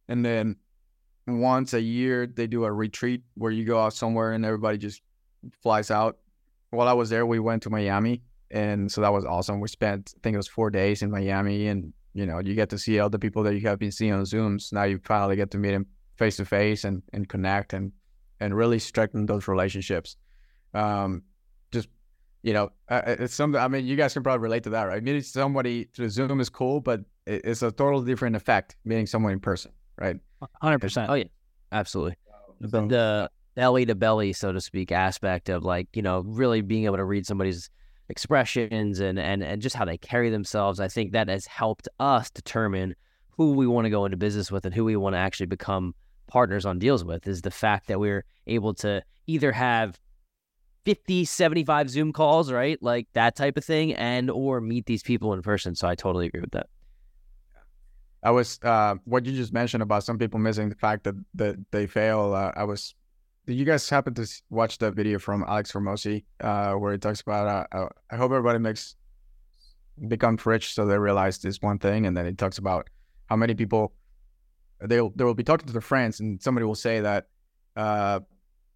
And 0.09 0.25
then 0.25 0.57
once 1.29 1.75
a 1.75 1.81
year 1.81 2.27
they 2.27 2.47
do 2.47 2.65
a 2.65 2.73
retreat 2.73 3.23
where 3.35 3.53
you 3.53 3.65
go 3.65 3.81
out 3.81 3.93
somewhere 3.93 4.33
and 4.33 4.45
everybody 4.45 4.79
just 4.79 5.03
flies 5.63 5.91
out. 5.91 6.19
While 6.71 6.89
I 6.89 6.93
was 6.93 7.11
there, 7.11 7.25
we 7.27 7.39
went 7.39 7.63
to 7.63 7.71
Miami, 7.71 8.23
and 8.51 8.91
so 8.91 9.01
that 9.01 9.13
was 9.13 9.25
awesome. 9.25 9.61
We 9.61 9.69
spent 9.69 10.15
I 10.17 10.19
think 10.23 10.35
it 10.35 10.39
was 10.39 10.49
four 10.49 10.71
days 10.71 11.03
in 11.03 11.11
Miami, 11.11 11.69
and 11.69 11.93
you 12.15 12.27
know 12.27 12.39
you 12.39 12.55
get 12.55 12.71
to 12.71 12.79
see 12.79 12.99
all 12.99 13.11
the 13.11 13.19
people 13.19 13.43
that 13.45 13.55
you 13.55 13.67
have 13.69 13.79
been 13.79 13.93
seeing 13.93 14.13
on 14.13 14.23
Zooms. 14.23 14.73
Now 14.73 14.85
you 14.85 15.01
finally 15.05 15.37
get 15.37 15.51
to 15.53 15.59
meet 15.59 15.73
them 15.73 15.87
face 16.17 16.37
to 16.37 16.45
face 16.45 16.85
and 16.85 17.03
and 17.13 17.29
connect 17.29 17.73
and 17.73 17.93
and 18.41 18.55
really 18.55 18.79
strengthen 18.79 19.27
those 19.27 19.49
relationships. 19.49 20.17
Um, 20.75 21.23
just 21.73 21.89
you 22.43 22.53
know, 22.53 22.71
it's 22.91 23.35
something. 23.35 23.61
I 23.61 23.69
mean, 23.69 23.87
you 23.87 23.97
guys 23.97 24.13
can 24.13 24.23
probably 24.23 24.43
relate 24.43 24.65
to 24.65 24.71
that, 24.71 24.85
right? 24.85 25.03
Meeting 25.03 25.23
somebody 25.23 25.85
through 25.95 26.11
Zoom 26.11 26.41
is 26.41 26.51
cool, 26.51 26.81
but 26.81 27.01
it's 27.27 27.63
a 27.63 27.73
totally 27.73 28.07
different 28.07 28.37
effect 28.37 28.77
meeting 28.85 29.07
someone 29.07 29.33
in 29.33 29.41
person 29.41 29.73
right? 29.99 30.17
Hundred 30.61 30.81
percent. 30.81 31.11
Oh 31.11 31.15
yeah, 31.15 31.25
absolutely. 31.73 32.17
But 32.61 32.89
the 32.89 33.31
belly 33.55 33.87
to 33.87 33.95
belly, 33.95 34.33
so 34.33 34.53
to 34.53 34.61
speak, 34.61 34.93
aspect 34.93 35.49
of 35.49 35.65
like 35.65 35.89
you 35.95 36.03
know 36.03 36.21
really 36.21 36.61
being 36.61 36.85
able 36.85 36.97
to 36.97 37.05
read 37.05 37.27
somebody's 37.27 37.71
expressions 38.09 39.01
and 39.01 39.19
and 39.19 39.43
and 39.43 39.61
just 39.61 39.77
how 39.77 39.85
they 39.85 39.99
carry 39.99 40.31
themselves, 40.31 40.81
I 40.81 40.89
think 40.89 41.13
that 41.13 41.29
has 41.29 41.47
helped 41.47 41.89
us 42.01 42.31
determine 42.31 42.95
who 43.31 43.53
we 43.53 43.67
want 43.67 43.85
to 43.85 43.91
go 43.91 44.05
into 44.05 44.17
business 44.17 44.51
with 44.51 44.65
and 44.65 44.75
who 44.75 44.85
we 44.85 44.97
want 44.97 45.15
to 45.15 45.19
actually 45.19 45.47
become 45.47 45.95
partners 46.27 46.67
on 46.67 46.79
deals 46.79 47.05
with. 47.05 47.27
Is 47.27 47.43
the 47.43 47.51
fact 47.51 47.89
that 47.89 48.01
we're 48.01 48.25
able 48.47 48.75
to 48.75 49.03
either 49.27 49.53
have 49.53 49.99
50 50.85 51.25
75 51.27 51.91
zoom 51.91 52.13
calls 52.13 52.51
right 52.51 52.83
like 52.83 53.09
that 53.13 53.37
type 53.37 53.59
of 53.59 53.65
thing 53.65 53.93
and 53.95 54.31
or 54.31 54.59
meet 54.61 54.87
these 54.87 55.03
people 55.03 55.35
in 55.35 55.43
person 55.43 55.75
so 55.75 55.87
i 55.87 55.95
totally 55.95 56.27
agree 56.27 56.41
with 56.41 56.53
that 56.53 56.67
I 58.23 58.31
was 58.31 58.59
uh, 58.63 58.97
what 59.05 59.27
you 59.27 59.33
just 59.33 59.53
mentioned 59.53 59.83
about 59.83 60.05
some 60.05 60.19
people 60.19 60.39
missing 60.41 60.69
the 60.69 60.75
fact 60.75 61.05
that 61.05 61.15
that 61.35 61.57
they 61.71 61.87
fail. 61.87 62.35
Uh, 62.35 62.53
I 62.57 62.65
was. 62.65 62.95
Did 63.47 63.55
you 63.55 63.65
guys 63.65 63.89
happen 63.89 64.13
to 64.15 64.27
watch 64.51 64.77
the 64.77 64.91
video 64.91 65.19
from 65.19 65.43
Alex 65.49 65.73
Hormozi 65.73 66.25
uh, 66.41 66.75
where 66.75 66.93
he 66.93 66.99
talks 66.99 67.23
about? 67.23 67.47
Uh, 67.47 67.77
uh, 67.77 67.89
I 68.11 68.17
hope 68.17 68.31
everybody 68.31 68.59
makes 68.59 68.97
become 70.07 70.39
rich 70.45 70.75
so 70.75 70.87
they 70.87 70.99
realize 70.99 71.39
this 71.39 71.63
one 71.63 71.79
thing, 71.79 72.07
and 72.07 72.17
then 72.17 72.27
he 72.27 72.33
talks 72.33 72.59
about 72.59 72.91
how 73.27 73.37
many 73.37 73.55
people 73.55 73.93
they 74.81 75.01
they 75.17 75.25
will 75.25 75.35
be 75.35 75.45
talking 75.45 75.67
to 75.67 75.73
their 75.73 75.81
friends, 75.81 76.21
and 76.21 76.43
somebody 76.43 76.67
will 76.67 76.75
say 76.75 77.01
that 77.01 77.29
uh, 77.77 78.21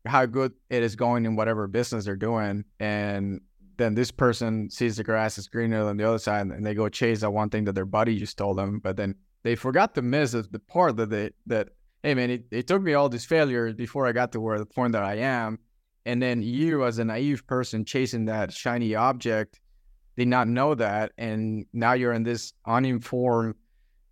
how 0.06 0.24
good 0.24 0.52
it 0.70 0.82
is 0.82 0.96
going 0.96 1.26
in 1.26 1.36
whatever 1.36 1.66
business 1.66 2.04
they're 2.04 2.16
doing, 2.16 2.64
and 2.80 3.40
then 3.76 3.94
this 3.94 4.10
person 4.10 4.70
sees 4.70 4.96
the 4.96 5.04
grass 5.04 5.38
is 5.38 5.48
greener 5.48 5.84
than 5.84 5.96
the 5.96 6.08
other 6.08 6.18
side, 6.18 6.46
and 6.46 6.64
they 6.64 6.74
go 6.74 6.88
chase 6.88 7.20
that 7.20 7.30
one 7.30 7.50
thing 7.50 7.64
that 7.64 7.74
their 7.74 7.84
buddy 7.84 8.18
just 8.18 8.38
told 8.38 8.56
them, 8.56 8.78
but 8.78 8.96
then 8.96 9.14
they 9.42 9.54
forgot 9.54 9.94
to 9.94 10.02
miss 10.02 10.32
the 10.32 10.60
part 10.68 10.96
that 10.96 11.10
they 11.10 11.30
that 11.46 11.68
hey 12.02 12.14
man, 12.14 12.30
it, 12.30 12.44
it 12.50 12.66
took 12.66 12.82
me 12.82 12.94
all 12.94 13.08
these 13.08 13.24
failures 13.24 13.74
before 13.74 14.06
I 14.06 14.12
got 14.12 14.32
to 14.32 14.40
where 14.40 14.58
the 14.58 14.66
point 14.66 14.92
that 14.92 15.04
I 15.04 15.16
am, 15.16 15.58
and 16.04 16.20
then 16.20 16.42
you 16.42 16.84
as 16.84 16.98
a 16.98 17.04
naive 17.04 17.46
person 17.46 17.84
chasing 17.84 18.24
that 18.26 18.52
shiny 18.52 18.94
object 18.94 19.60
did 20.16 20.28
not 20.28 20.48
know 20.48 20.74
that, 20.74 21.12
and 21.16 21.64
now 21.72 21.92
you're 21.92 22.12
in 22.12 22.22
this 22.22 22.52
uninformed 22.66 23.54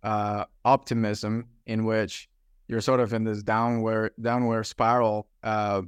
uh, 0.03 0.45
optimism 0.65 1.47
in 1.67 1.85
which 1.85 2.27
you're 2.67 2.81
sort 2.81 2.99
of 2.99 3.13
in 3.13 3.23
this 3.23 3.43
downward 3.43 4.13
downward 4.21 4.63
spiral, 4.63 5.27
uh, 5.43 5.81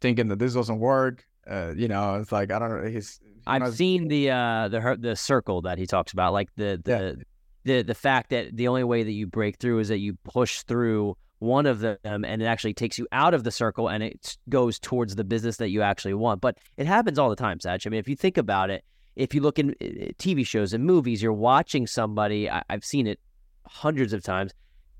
thinking 0.00 0.28
that 0.28 0.38
this 0.38 0.54
doesn't 0.54 0.78
work. 0.78 1.24
Uh, 1.48 1.72
you 1.74 1.88
know, 1.88 2.16
it's 2.16 2.32
like 2.32 2.52
I 2.52 2.58
don't 2.58 2.84
know. 2.84 2.90
He's. 2.90 3.20
I've 3.46 3.74
seen 3.74 4.08
the 4.08 4.30
uh 4.30 4.68
the 4.68 4.98
the 5.00 5.16
circle 5.16 5.62
that 5.62 5.78
he 5.78 5.86
talks 5.86 6.12
about, 6.12 6.34
like 6.34 6.50
the 6.56 6.80
the 6.84 7.16
yeah 7.16 7.24
the 7.64 7.82
the 7.82 7.94
fact 7.94 8.30
that 8.30 8.56
the 8.56 8.68
only 8.68 8.84
way 8.84 9.02
that 9.02 9.12
you 9.12 9.26
break 9.26 9.58
through 9.58 9.78
is 9.80 9.88
that 9.88 9.98
you 9.98 10.14
push 10.24 10.62
through 10.62 11.16
one 11.38 11.66
of 11.66 11.80
them 11.80 11.98
and 12.02 12.42
it 12.42 12.46
actually 12.46 12.74
takes 12.74 12.98
you 12.98 13.06
out 13.12 13.34
of 13.34 13.44
the 13.44 13.50
circle 13.50 13.88
and 13.88 14.02
it 14.02 14.36
goes 14.48 14.78
towards 14.78 15.14
the 15.14 15.24
business 15.24 15.58
that 15.58 15.70
you 15.70 15.82
actually 15.82 16.14
want. 16.14 16.40
But 16.40 16.58
it 16.76 16.86
happens 16.86 17.18
all 17.18 17.30
the 17.30 17.36
time, 17.36 17.58
Satch. 17.58 17.86
I 17.86 17.90
mean, 17.90 18.00
if 18.00 18.08
you 18.08 18.16
think 18.16 18.36
about 18.36 18.70
it, 18.70 18.84
if 19.14 19.34
you 19.34 19.40
look 19.40 19.58
in 19.58 19.70
eh, 19.80 19.86
eh, 20.00 20.08
TV 20.18 20.46
shows 20.46 20.72
and 20.72 20.84
movies, 20.84 21.22
you're 21.22 21.32
watching 21.32 21.86
somebody, 21.86 22.50
I, 22.50 22.62
I've 22.70 22.84
seen 22.84 23.06
it 23.06 23.20
hundreds 23.66 24.12
of 24.12 24.22
times. 24.22 24.52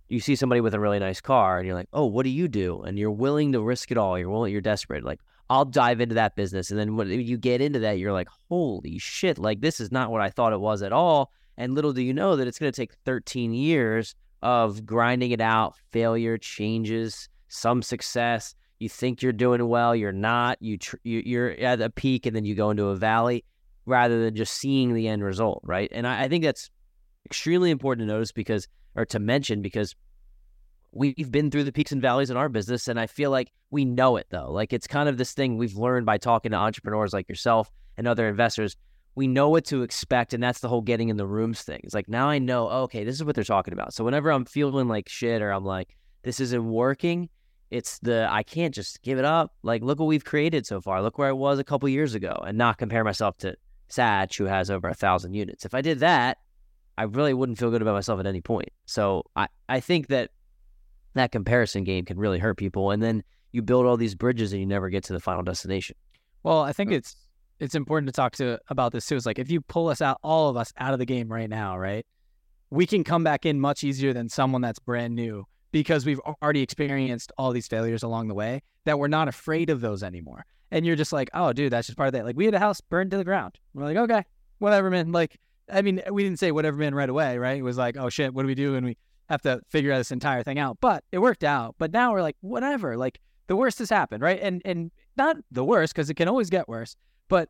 You 0.09 0.20
see 0.20 0.36
somebody 0.36 0.61
with 0.61 0.74
a 0.74 0.80
really 0.80 0.98
nice 0.98 1.20
car 1.20 1.59
and 1.59 1.66
you're 1.66 1.76
like, 1.76 1.88
oh, 1.92 2.06
what 2.06 2.22
do 2.22 2.30
you 2.30 2.48
do? 2.48 2.82
And 2.82 2.98
you're 2.98 3.11
willing 3.11 3.52
to 3.52 3.61
risk 3.61 3.90
it 3.90 3.98
all. 3.98 4.18
You're 4.18 4.30
willing, 4.30 4.52
you're 4.52 4.61
desperate. 4.61 5.04
Like, 5.04 5.20
I'll 5.50 5.64
dive 5.64 6.00
into 6.00 6.14
that 6.14 6.36
business. 6.36 6.70
And 6.70 6.78
then 6.78 6.96
when 6.96 7.09
you 7.09 7.36
get 7.36 7.61
into 7.61 7.78
that, 7.80 7.98
you're 7.98 8.12
like, 8.12 8.28
holy 8.48 8.98
shit, 8.98 9.38
like 9.38 9.61
this 9.61 9.80
is 9.80 9.90
not 9.90 10.11
what 10.11 10.20
I 10.20 10.30
thought 10.30 10.52
it 10.52 10.61
was 10.61 10.82
at 10.82 10.92
all. 10.92 11.32
And 11.59 11.74
little 11.74 11.92
do 11.92 12.00
you 12.00 12.14
know 12.14 12.36
that 12.36 12.46
it's 12.46 12.59
going 12.59 12.72
to 12.72 12.76
take 12.80 12.94
13 13.04 13.52
years 13.52 14.14
of 14.42 14.86
grinding 14.86 15.32
it 15.32 15.40
out, 15.40 15.74
failure, 15.90 16.38
changes, 16.38 17.28
some 17.48 17.82
success. 17.82 18.54
You 18.78 18.88
think 18.88 19.22
you're 19.22 19.32
doing 19.32 19.66
well, 19.68 19.94
you're 19.94 20.12
not. 20.12 20.59
You 20.62 20.78
tr- 20.78 20.96
you're 21.02 21.50
at 21.50 21.80
a 21.80 21.90
peak, 21.90 22.26
and 22.26 22.36
then 22.36 22.44
you 22.44 22.54
go 22.54 22.70
into 22.70 22.86
a 22.86 22.96
valley, 22.96 23.44
rather 23.86 24.22
than 24.22 24.36
just 24.36 24.54
seeing 24.54 24.94
the 24.94 25.09
end 25.09 25.24
result, 25.24 25.61
right? 25.64 25.90
And 25.92 26.06
I, 26.06 26.24
I 26.24 26.28
think 26.28 26.44
that's 26.44 26.70
extremely 27.26 27.72
important 27.72 28.06
to 28.06 28.14
notice 28.14 28.30
because, 28.30 28.68
or 28.94 29.04
to 29.06 29.18
mention, 29.18 29.61
because 29.61 29.96
we've 30.92 31.30
been 31.30 31.50
through 31.50 31.64
the 31.64 31.72
peaks 31.72 31.90
and 31.90 32.00
valleys 32.00 32.30
in 32.30 32.36
our 32.36 32.48
business, 32.48 32.86
and 32.86 33.00
I 33.00 33.09
feel 33.09 33.32
like 33.32 33.50
we 33.70 33.84
know 33.84 34.16
it 34.16 34.26
though. 34.30 34.50
Like 34.52 34.72
it's 34.72 34.86
kind 34.86 35.09
of 35.09 35.18
this 35.18 35.32
thing 35.32 35.56
we've 35.56 35.76
learned 35.76 36.06
by 36.06 36.18
talking 36.18 36.52
to 36.52 36.56
entrepreneurs 36.56 37.12
like 37.12 37.28
yourself 37.28 37.70
and 37.96 38.06
other 38.06 38.28
investors. 38.28 38.76
We 39.18 39.26
know 39.26 39.48
what 39.48 39.64
to 39.64 39.82
expect, 39.82 40.32
and 40.32 40.40
that's 40.40 40.60
the 40.60 40.68
whole 40.68 40.80
getting 40.80 41.08
in 41.08 41.16
the 41.16 41.26
rooms 41.26 41.62
thing. 41.62 41.80
It's 41.82 41.92
like 41.92 42.08
now 42.08 42.28
I 42.28 42.38
know, 42.38 42.68
oh, 42.70 42.82
okay, 42.82 43.02
this 43.02 43.16
is 43.16 43.24
what 43.24 43.34
they're 43.34 43.42
talking 43.42 43.74
about. 43.74 43.92
So 43.92 44.04
whenever 44.04 44.30
I'm 44.30 44.44
feeling 44.44 44.86
like 44.86 45.08
shit 45.08 45.42
or 45.42 45.50
I'm 45.50 45.64
like, 45.64 45.96
this 46.22 46.38
isn't 46.38 46.64
working, 46.64 47.28
it's 47.72 47.98
the 47.98 48.28
I 48.30 48.44
can't 48.44 48.72
just 48.72 49.02
give 49.02 49.18
it 49.18 49.24
up. 49.24 49.52
Like, 49.64 49.82
look 49.82 49.98
what 49.98 50.06
we've 50.06 50.24
created 50.24 50.66
so 50.66 50.80
far. 50.80 51.02
Look 51.02 51.18
where 51.18 51.28
I 51.28 51.32
was 51.32 51.58
a 51.58 51.64
couple 51.64 51.88
years 51.88 52.14
ago, 52.14 52.40
and 52.46 52.56
not 52.56 52.78
compare 52.78 53.02
myself 53.02 53.36
to 53.38 53.56
Satch, 53.90 54.38
who 54.38 54.44
has 54.44 54.70
over 54.70 54.88
a 54.88 54.94
thousand 54.94 55.34
units. 55.34 55.64
If 55.64 55.74
I 55.74 55.80
did 55.80 55.98
that, 55.98 56.38
I 56.96 57.02
really 57.02 57.34
wouldn't 57.34 57.58
feel 57.58 57.72
good 57.72 57.82
about 57.82 57.94
myself 57.94 58.20
at 58.20 58.26
any 58.26 58.40
point. 58.40 58.68
So 58.86 59.24
I, 59.34 59.48
I 59.68 59.80
think 59.80 60.06
that 60.08 60.30
that 61.14 61.32
comparison 61.32 61.82
game 61.82 62.04
can 62.04 62.18
really 62.18 62.38
hurt 62.38 62.56
people, 62.56 62.92
and 62.92 63.02
then 63.02 63.24
you 63.50 63.62
build 63.62 63.84
all 63.84 63.96
these 63.96 64.14
bridges 64.14 64.52
and 64.52 64.60
you 64.60 64.66
never 64.66 64.90
get 64.90 65.02
to 65.04 65.12
the 65.12 65.18
final 65.18 65.42
destination. 65.42 65.96
Well, 66.44 66.60
I 66.60 66.72
think 66.72 66.92
it's 66.92 67.16
it's 67.61 67.74
important 67.74 68.09
to 68.09 68.12
talk 68.12 68.34
to 68.36 68.59
about 68.68 68.92
this 68.92 69.06
too. 69.06 69.16
It's 69.16 69.26
like 69.26 69.38
if 69.38 69.50
you 69.50 69.61
pull 69.61 69.88
us 69.88 70.00
out, 70.00 70.18
all 70.22 70.48
of 70.48 70.56
us 70.56 70.72
out 70.78 70.92
of 70.92 70.98
the 70.98 71.06
game 71.06 71.30
right 71.30 71.48
now, 71.48 71.78
right? 71.78 72.06
We 72.70 72.86
can 72.86 73.04
come 73.04 73.24
back 73.24 73.46
in 73.46 73.61
much 73.61 73.82
easier 73.82 74.12
than 74.12 74.28
someone 74.28 74.61
that's 74.61 74.78
brand 74.78 75.14
new 75.14 75.46
because 75.72 76.06
we've 76.06 76.20
already 76.42 76.62
experienced 76.62 77.32
all 77.38 77.52
these 77.52 77.66
failures 77.66 78.02
along 78.02 78.28
the 78.28 78.34
way 78.34 78.62
that 78.84 78.98
we're 78.98 79.09
not 79.09 79.28
afraid 79.28 79.70
of 79.70 79.80
those 79.80 80.02
anymore. 80.02 80.44
And 80.70 80.84
you're 80.84 80.96
just 80.96 81.12
like, 81.12 81.30
oh, 81.32 81.52
dude, 81.52 81.72
that's 81.72 81.86
just 81.86 81.96
part 81.96 82.09
of 82.09 82.12
that. 82.12 82.24
Like 82.24 82.36
we 82.36 82.44
had 82.44 82.54
a 82.54 82.59
house 82.59 82.80
burned 82.80 83.11
to 83.12 83.16
the 83.16 83.24
ground. 83.24 83.59
We're 83.72 83.84
like, 83.84 83.96
okay, 83.96 84.24
whatever, 84.59 84.90
man. 84.90 85.12
Like, 85.12 85.38
I 85.70 85.82
mean, 85.82 86.02
we 86.11 86.22
didn't 86.22 86.38
say 86.38 86.52
whatever, 86.52 86.76
man, 86.76 86.94
right 86.94 87.09
away, 87.09 87.38
right? 87.38 87.59
It 87.59 87.62
was 87.62 87.78
like, 87.78 87.96
oh 87.96 88.09
shit, 88.09 88.34
what 88.34 88.42
do 88.42 88.48
we 88.48 88.54
do? 88.54 88.74
And 88.74 88.86
we 88.86 88.96
have 89.28 89.42
to 89.42 89.61
figure 89.68 89.96
this 89.96 90.11
entire 90.11 90.42
thing 90.42 90.59
out. 90.59 90.78
But 90.80 91.04
it 91.11 91.18
worked 91.18 91.44
out. 91.44 91.74
But 91.78 91.92
now 91.92 92.12
we're 92.12 92.22
like, 92.22 92.36
whatever. 92.40 92.96
Like 92.96 93.18
the 93.46 93.56
worst 93.56 93.78
has 93.78 93.90
happened, 93.90 94.22
right? 94.22 94.38
And 94.40 94.62
and 94.64 94.90
not 95.16 95.36
the 95.50 95.64
worst 95.64 95.94
because 95.94 96.11
it 96.11 96.14
can 96.14 96.28
always 96.28 96.50
get 96.50 96.68
worse, 96.68 96.96
but 97.28 97.48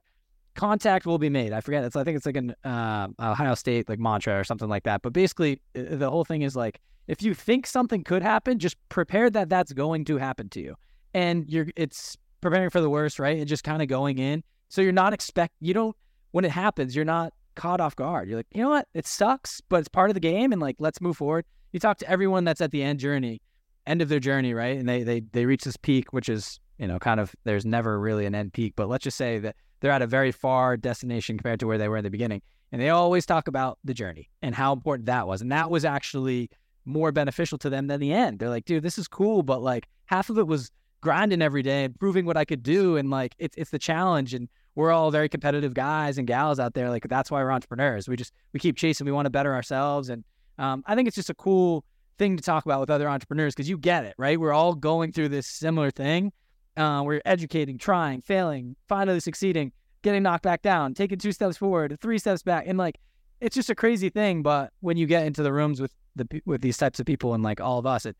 contact 0.58 1.06
will 1.06 1.18
be 1.18 1.30
made. 1.30 1.52
I 1.52 1.60
forget. 1.60 1.84
It's 1.84 1.96
I 1.96 2.04
think 2.04 2.16
it's 2.16 2.26
like 2.26 2.36
an 2.36 2.54
uh, 2.64 3.08
Ohio 3.20 3.54
State 3.54 3.88
like 3.88 3.98
mantra 3.98 4.38
or 4.38 4.44
something 4.44 4.68
like 4.68 4.82
that. 4.82 5.02
But 5.02 5.12
basically, 5.12 5.60
the 5.72 6.10
whole 6.10 6.24
thing 6.24 6.42
is 6.42 6.56
like 6.56 6.80
if 7.06 7.22
you 7.22 7.32
think 7.32 7.66
something 7.66 8.04
could 8.04 8.22
happen, 8.22 8.58
just 8.58 8.76
prepare 8.88 9.30
that 9.30 9.48
that's 9.48 9.72
going 9.72 10.04
to 10.06 10.18
happen 10.18 10.48
to 10.50 10.60
you, 10.60 10.74
and 11.14 11.48
you're 11.48 11.68
it's 11.76 12.16
preparing 12.40 12.70
for 12.70 12.80
the 12.80 12.90
worst, 12.90 13.18
right? 13.18 13.38
And 13.38 13.46
just 13.46 13.64
kind 13.64 13.82
of 13.82 13.88
going 13.88 14.18
in. 14.18 14.42
So 14.68 14.82
you're 14.82 14.92
not 14.92 15.12
expect 15.12 15.54
you 15.60 15.72
don't 15.72 15.96
when 16.32 16.44
it 16.44 16.50
happens, 16.50 16.94
you're 16.94 17.04
not 17.04 17.32
caught 17.54 17.80
off 17.80 17.96
guard. 17.96 18.28
You're 18.28 18.38
like, 18.38 18.46
you 18.52 18.62
know 18.62 18.70
what? 18.70 18.86
It 18.94 19.06
sucks, 19.06 19.60
but 19.68 19.80
it's 19.80 19.88
part 19.88 20.10
of 20.10 20.14
the 20.14 20.20
game, 20.20 20.52
and 20.52 20.60
like 20.60 20.76
let's 20.78 21.00
move 21.00 21.16
forward. 21.16 21.44
You 21.72 21.80
talk 21.80 21.98
to 21.98 22.10
everyone 22.10 22.44
that's 22.44 22.60
at 22.60 22.70
the 22.70 22.82
end 22.82 23.00
journey, 23.00 23.40
end 23.86 24.02
of 24.02 24.08
their 24.08 24.20
journey, 24.20 24.54
right? 24.54 24.76
And 24.76 24.88
they 24.88 25.02
they 25.02 25.20
they 25.20 25.46
reach 25.46 25.64
this 25.64 25.76
peak, 25.76 26.12
which 26.12 26.28
is 26.28 26.58
you 26.78 26.86
know 26.88 26.98
kind 26.98 27.20
of 27.20 27.34
there's 27.44 27.64
never 27.64 27.98
really 28.00 28.26
an 28.26 28.34
end 28.34 28.52
peak, 28.52 28.74
but 28.76 28.88
let's 28.88 29.04
just 29.04 29.16
say 29.16 29.38
that 29.38 29.56
they're 29.80 29.92
at 29.92 30.02
a 30.02 30.06
very 30.06 30.32
far 30.32 30.76
destination 30.76 31.36
compared 31.36 31.60
to 31.60 31.66
where 31.66 31.78
they 31.78 31.88
were 31.88 31.96
in 31.96 32.04
the 32.04 32.10
beginning. 32.10 32.42
And 32.72 32.80
they 32.80 32.90
always 32.90 33.24
talk 33.24 33.48
about 33.48 33.78
the 33.84 33.94
journey 33.94 34.28
and 34.42 34.54
how 34.54 34.72
important 34.72 35.06
that 35.06 35.26
was. 35.26 35.40
And 35.40 35.50
that 35.52 35.70
was 35.70 35.84
actually 35.84 36.50
more 36.84 37.12
beneficial 37.12 37.58
to 37.58 37.70
them 37.70 37.86
than 37.86 38.00
the 38.00 38.12
end. 38.12 38.38
They're 38.38 38.48
like, 38.48 38.64
dude, 38.64 38.82
this 38.82 38.98
is 38.98 39.08
cool, 39.08 39.42
but 39.42 39.62
like 39.62 39.86
half 40.06 40.30
of 40.30 40.38
it 40.38 40.46
was 40.46 40.70
grinding 41.00 41.42
every 41.42 41.62
day 41.62 41.84
and 41.84 41.98
proving 41.98 42.26
what 42.26 42.36
I 42.36 42.44
could 42.44 42.62
do. 42.62 42.96
And 42.96 43.10
like 43.10 43.34
it's 43.38 43.56
it's 43.56 43.70
the 43.70 43.78
challenge. 43.78 44.34
And 44.34 44.48
we're 44.74 44.90
all 44.90 45.10
very 45.10 45.28
competitive 45.28 45.74
guys 45.74 46.18
and 46.18 46.26
gals 46.26 46.58
out 46.58 46.74
there. 46.74 46.90
Like 46.90 47.08
that's 47.08 47.30
why 47.30 47.42
we're 47.42 47.52
entrepreneurs. 47.52 48.08
We 48.08 48.16
just 48.16 48.32
we 48.52 48.60
keep 48.60 48.76
chasing. 48.76 49.04
We 49.06 49.12
want 49.12 49.26
to 49.26 49.30
better 49.30 49.54
ourselves. 49.54 50.08
And 50.08 50.24
um, 50.58 50.82
I 50.86 50.94
think 50.94 51.08
it's 51.08 51.16
just 51.16 51.30
a 51.30 51.34
cool 51.34 51.84
thing 52.18 52.36
to 52.36 52.42
talk 52.42 52.64
about 52.64 52.80
with 52.80 52.90
other 52.90 53.08
entrepreneurs 53.08 53.54
because 53.54 53.68
you 53.68 53.78
get 53.78 54.04
it, 54.04 54.14
right? 54.18 54.38
We're 54.38 54.52
all 54.52 54.74
going 54.74 55.12
through 55.12 55.28
this 55.30 55.46
similar 55.46 55.90
thing. 55.90 56.32
Uh, 56.78 57.02
we're 57.02 57.20
educating, 57.24 57.76
trying, 57.76 58.22
failing, 58.22 58.76
finally 58.88 59.20
succeeding, 59.20 59.72
getting 60.02 60.22
knocked 60.22 60.44
back 60.44 60.62
down, 60.62 60.94
taking 60.94 61.18
two 61.18 61.32
steps 61.32 61.56
forward, 61.56 61.98
three 62.00 62.18
steps 62.18 62.42
back, 62.42 62.64
and 62.66 62.78
like 62.78 62.98
it's 63.40 63.54
just 63.54 63.70
a 63.70 63.74
crazy 63.74 64.08
thing. 64.08 64.42
But 64.42 64.72
when 64.80 64.96
you 64.96 65.06
get 65.06 65.26
into 65.26 65.42
the 65.42 65.52
rooms 65.52 65.80
with 65.80 65.92
the 66.16 66.42
with 66.44 66.60
these 66.60 66.76
types 66.76 67.00
of 67.00 67.06
people 67.06 67.34
and 67.34 67.42
like 67.42 67.60
all 67.60 67.78
of 67.78 67.86
us, 67.86 68.06
it 68.06 68.16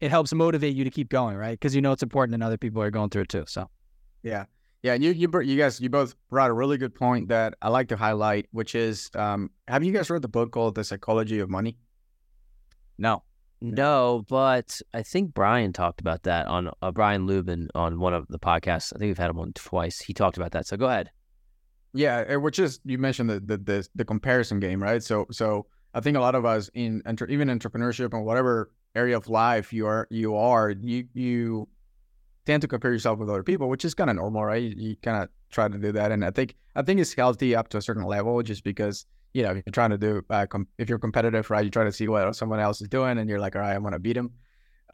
it 0.00 0.10
helps 0.10 0.32
motivate 0.32 0.74
you 0.74 0.84
to 0.84 0.90
keep 0.90 1.08
going, 1.08 1.36
right? 1.36 1.58
Because 1.58 1.74
you 1.74 1.82
know 1.82 1.92
it's 1.92 2.02
important 2.02 2.34
and 2.34 2.42
other 2.42 2.56
people 2.56 2.82
are 2.82 2.90
going 2.90 3.10
through 3.10 3.22
it 3.22 3.28
too. 3.28 3.44
So, 3.46 3.68
yeah, 4.22 4.44
yeah. 4.82 4.94
And 4.94 5.02
you 5.02 5.10
you 5.12 5.28
you 5.42 5.58
guys 5.58 5.80
you 5.80 5.90
both 5.90 6.14
brought 6.30 6.50
a 6.50 6.54
really 6.54 6.78
good 6.78 6.94
point 6.94 7.28
that 7.28 7.54
I 7.62 7.68
like 7.68 7.88
to 7.88 7.96
highlight, 7.96 8.46
which 8.52 8.74
is 8.74 9.10
um, 9.14 9.50
have 9.66 9.84
you 9.84 9.92
guys 9.92 10.08
read 10.10 10.22
the 10.22 10.28
book 10.28 10.52
called 10.52 10.74
The 10.74 10.84
Psychology 10.84 11.40
of 11.40 11.50
Money? 11.50 11.76
No. 12.98 13.22
No, 13.60 14.24
but 14.28 14.80
I 14.94 15.02
think 15.02 15.34
Brian 15.34 15.72
talked 15.72 16.00
about 16.00 16.22
that 16.22 16.46
on 16.46 16.70
uh, 16.80 16.92
Brian 16.92 17.26
Lubin 17.26 17.68
on 17.74 17.98
one 17.98 18.14
of 18.14 18.26
the 18.28 18.38
podcasts. 18.38 18.92
I 18.94 18.98
think 18.98 19.10
we've 19.10 19.18
had 19.18 19.30
him 19.30 19.38
on 19.38 19.52
twice. 19.52 20.00
He 20.00 20.14
talked 20.14 20.36
about 20.36 20.52
that. 20.52 20.66
So 20.66 20.76
go 20.76 20.86
ahead. 20.86 21.10
Yeah, 21.92 22.36
which 22.36 22.58
is 22.58 22.80
you 22.84 22.98
mentioned 22.98 23.30
the 23.30 23.40
the 23.40 23.58
the, 23.58 23.88
the 23.94 24.04
comparison 24.04 24.60
game, 24.60 24.80
right? 24.80 25.02
So 25.02 25.26
so 25.32 25.66
I 25.94 26.00
think 26.00 26.16
a 26.16 26.20
lot 26.20 26.34
of 26.34 26.44
us 26.44 26.70
in 26.74 27.02
even 27.28 27.48
entrepreneurship 27.48 28.12
and 28.12 28.24
whatever 28.24 28.70
area 28.94 29.16
of 29.16 29.28
life 29.28 29.72
you 29.72 29.86
are 29.86 30.06
you 30.10 30.36
are 30.36 30.70
you 30.70 31.04
you 31.14 31.68
tend 32.46 32.62
to 32.62 32.68
compare 32.68 32.92
yourself 32.92 33.18
with 33.18 33.28
other 33.28 33.42
people, 33.42 33.68
which 33.68 33.84
is 33.84 33.94
kind 33.94 34.08
of 34.08 34.16
normal, 34.16 34.44
right? 34.44 34.62
You, 34.62 34.74
you 34.76 34.96
kind 35.02 35.22
of 35.22 35.28
try 35.50 35.68
to 35.68 35.78
do 35.78 35.92
that, 35.92 36.12
and 36.12 36.24
I 36.24 36.30
think 36.30 36.54
I 36.76 36.82
think 36.82 37.00
it's 37.00 37.14
healthy 37.14 37.56
up 37.56 37.68
to 37.70 37.78
a 37.78 37.82
certain 37.82 38.04
level, 38.04 38.42
just 38.42 38.62
because 38.62 39.06
you 39.34 39.42
know 39.42 39.52
you're 39.52 39.62
trying 39.72 39.90
to 39.90 39.98
do 39.98 40.22
uh, 40.30 40.46
com- 40.46 40.68
if 40.78 40.88
you're 40.88 40.98
competitive, 40.98 41.50
right? 41.50 41.64
You 41.64 41.70
try 41.70 41.84
to 41.84 41.92
see 41.92 42.08
what 42.08 42.34
someone 42.36 42.60
else 42.60 42.80
is 42.80 42.88
doing, 42.88 43.18
and 43.18 43.28
you're 43.28 43.40
like, 43.40 43.56
all 43.56 43.62
right, 43.62 43.74
I 43.74 43.78
want 43.78 43.94
to 43.94 43.98
beat 43.98 44.16
him. 44.16 44.30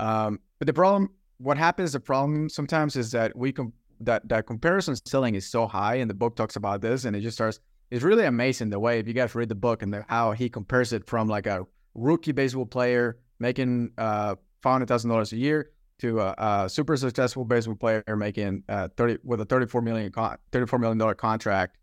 Um, 0.00 0.40
but 0.58 0.66
the 0.66 0.72
problem, 0.72 1.10
what 1.38 1.56
happens, 1.56 1.92
the 1.92 2.00
problem 2.00 2.48
sometimes 2.48 2.96
is 2.96 3.10
that 3.12 3.36
we 3.36 3.52
com- 3.52 3.72
that 4.00 4.28
that 4.28 4.46
comparison 4.46 4.96
selling 5.06 5.34
is 5.34 5.50
so 5.50 5.66
high, 5.66 5.96
and 5.96 6.10
the 6.10 6.14
book 6.14 6.36
talks 6.36 6.56
about 6.56 6.80
this, 6.80 7.04
and 7.04 7.14
it 7.16 7.20
just 7.20 7.36
starts. 7.36 7.60
It's 7.90 8.02
really 8.02 8.24
amazing 8.24 8.70
the 8.70 8.80
way 8.80 8.98
if 8.98 9.06
you 9.06 9.14
guys 9.14 9.34
read 9.34 9.48
the 9.48 9.54
book 9.54 9.82
and 9.82 9.92
the, 9.92 10.04
how 10.08 10.32
he 10.32 10.48
compares 10.48 10.92
it 10.92 11.06
from 11.06 11.28
like 11.28 11.46
a 11.46 11.64
rookie 11.94 12.32
baseball 12.32 12.66
player 12.66 13.18
making 13.38 13.92
uh, 13.98 14.34
five 14.62 14.72
hundred 14.72 14.88
thousand 14.88 15.10
dollars 15.10 15.32
a 15.32 15.36
year 15.36 15.70
to 15.98 16.20
a, 16.20 16.34
a, 16.38 16.68
super 16.68 16.96
successful 16.96 17.44
baseball 17.44 17.76
player 17.76 18.02
making 18.16 18.64
uh, 18.68 18.88
thirty 18.96 19.18
with 19.22 19.40
a 19.40 19.44
thirty 19.44 19.66
four 19.66 19.80
million 19.80 20.10
con- 20.10 20.36
thirty 20.50 20.66
four 20.66 20.78
million 20.78 20.98
dollar 20.98 21.14
contract, 21.14 21.76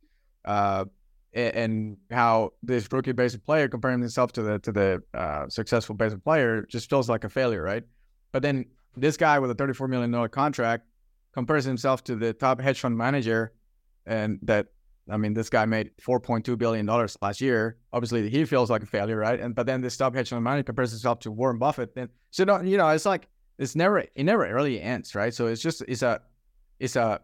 uh, 0.46 0.86
and, 1.34 1.98
how 2.12 2.54
this 2.62 2.92
rookie 2.92 3.12
baseball 3.14 3.44
player 3.46 3.68
comparing 3.68 4.02
himself 4.02 4.32
to 4.34 4.42
the 4.42 4.60
to 4.60 4.72
the 4.72 5.04
uh, 5.14 5.48
successful 5.48 5.96
baseball 5.96 6.22
player 6.24 6.64
just 6.64 6.90
feels 6.90 7.10
like 7.10 7.24
a 7.24 7.30
failure, 7.30 7.62
right? 7.62 7.84
But 8.32 8.42
then 8.42 8.66
this 8.98 9.18
guy 9.18 9.40
with 9.40 9.52
a 9.52 9.56
thirty 9.56 9.74
four 9.74 9.88
million 9.88 10.12
dollar 10.12 10.30
contract 10.30 10.86
compares 11.34 11.64
himself 11.64 12.04
to 12.06 12.16
the 12.16 12.34
top 12.34 12.60
hedge 12.60 12.80
fund 12.80 12.98
manager, 12.98 13.54
and 14.06 14.40
that 14.44 14.68
I 15.10 15.18
mean, 15.18 15.34
this 15.34 15.50
guy 15.50 15.66
made 15.66 15.92
four 16.00 16.20
point 16.20 16.46
two 16.46 16.56
billion 16.56 16.86
dollars 16.86 17.18
last 17.22 17.42
year. 17.42 17.78
Obviously, 17.92 18.30
he 18.30 18.46
feels 18.46 18.70
like 18.70 18.84
a 18.84 18.86
failure, 18.86 19.18
right? 19.18 19.40
And 19.40 19.56
but 19.56 19.66
then 19.66 19.82
this 19.82 19.98
top 19.98 20.16
hedge 20.16 20.30
fund 20.30 20.44
manager 20.44 20.64
compares 20.64 20.92
himself 20.92 21.20
to 21.20 21.32
Warren 21.32 21.58
Buffett. 21.58 21.92
And 21.96 22.10
so, 22.30 22.62
you 22.62 22.78
know, 22.78 22.90
it's 22.90 23.06
like 23.06 23.28
it's 23.58 23.76
never 23.76 24.00
it 24.00 24.24
never 24.24 24.44
really 24.54 24.82
ends, 24.82 25.16
right? 25.16 25.34
So 25.34 25.48
it's 25.48 25.62
just 25.62 25.84
it's 25.88 26.02
a 26.02 26.22
it's 26.80 26.96
a 26.96 27.22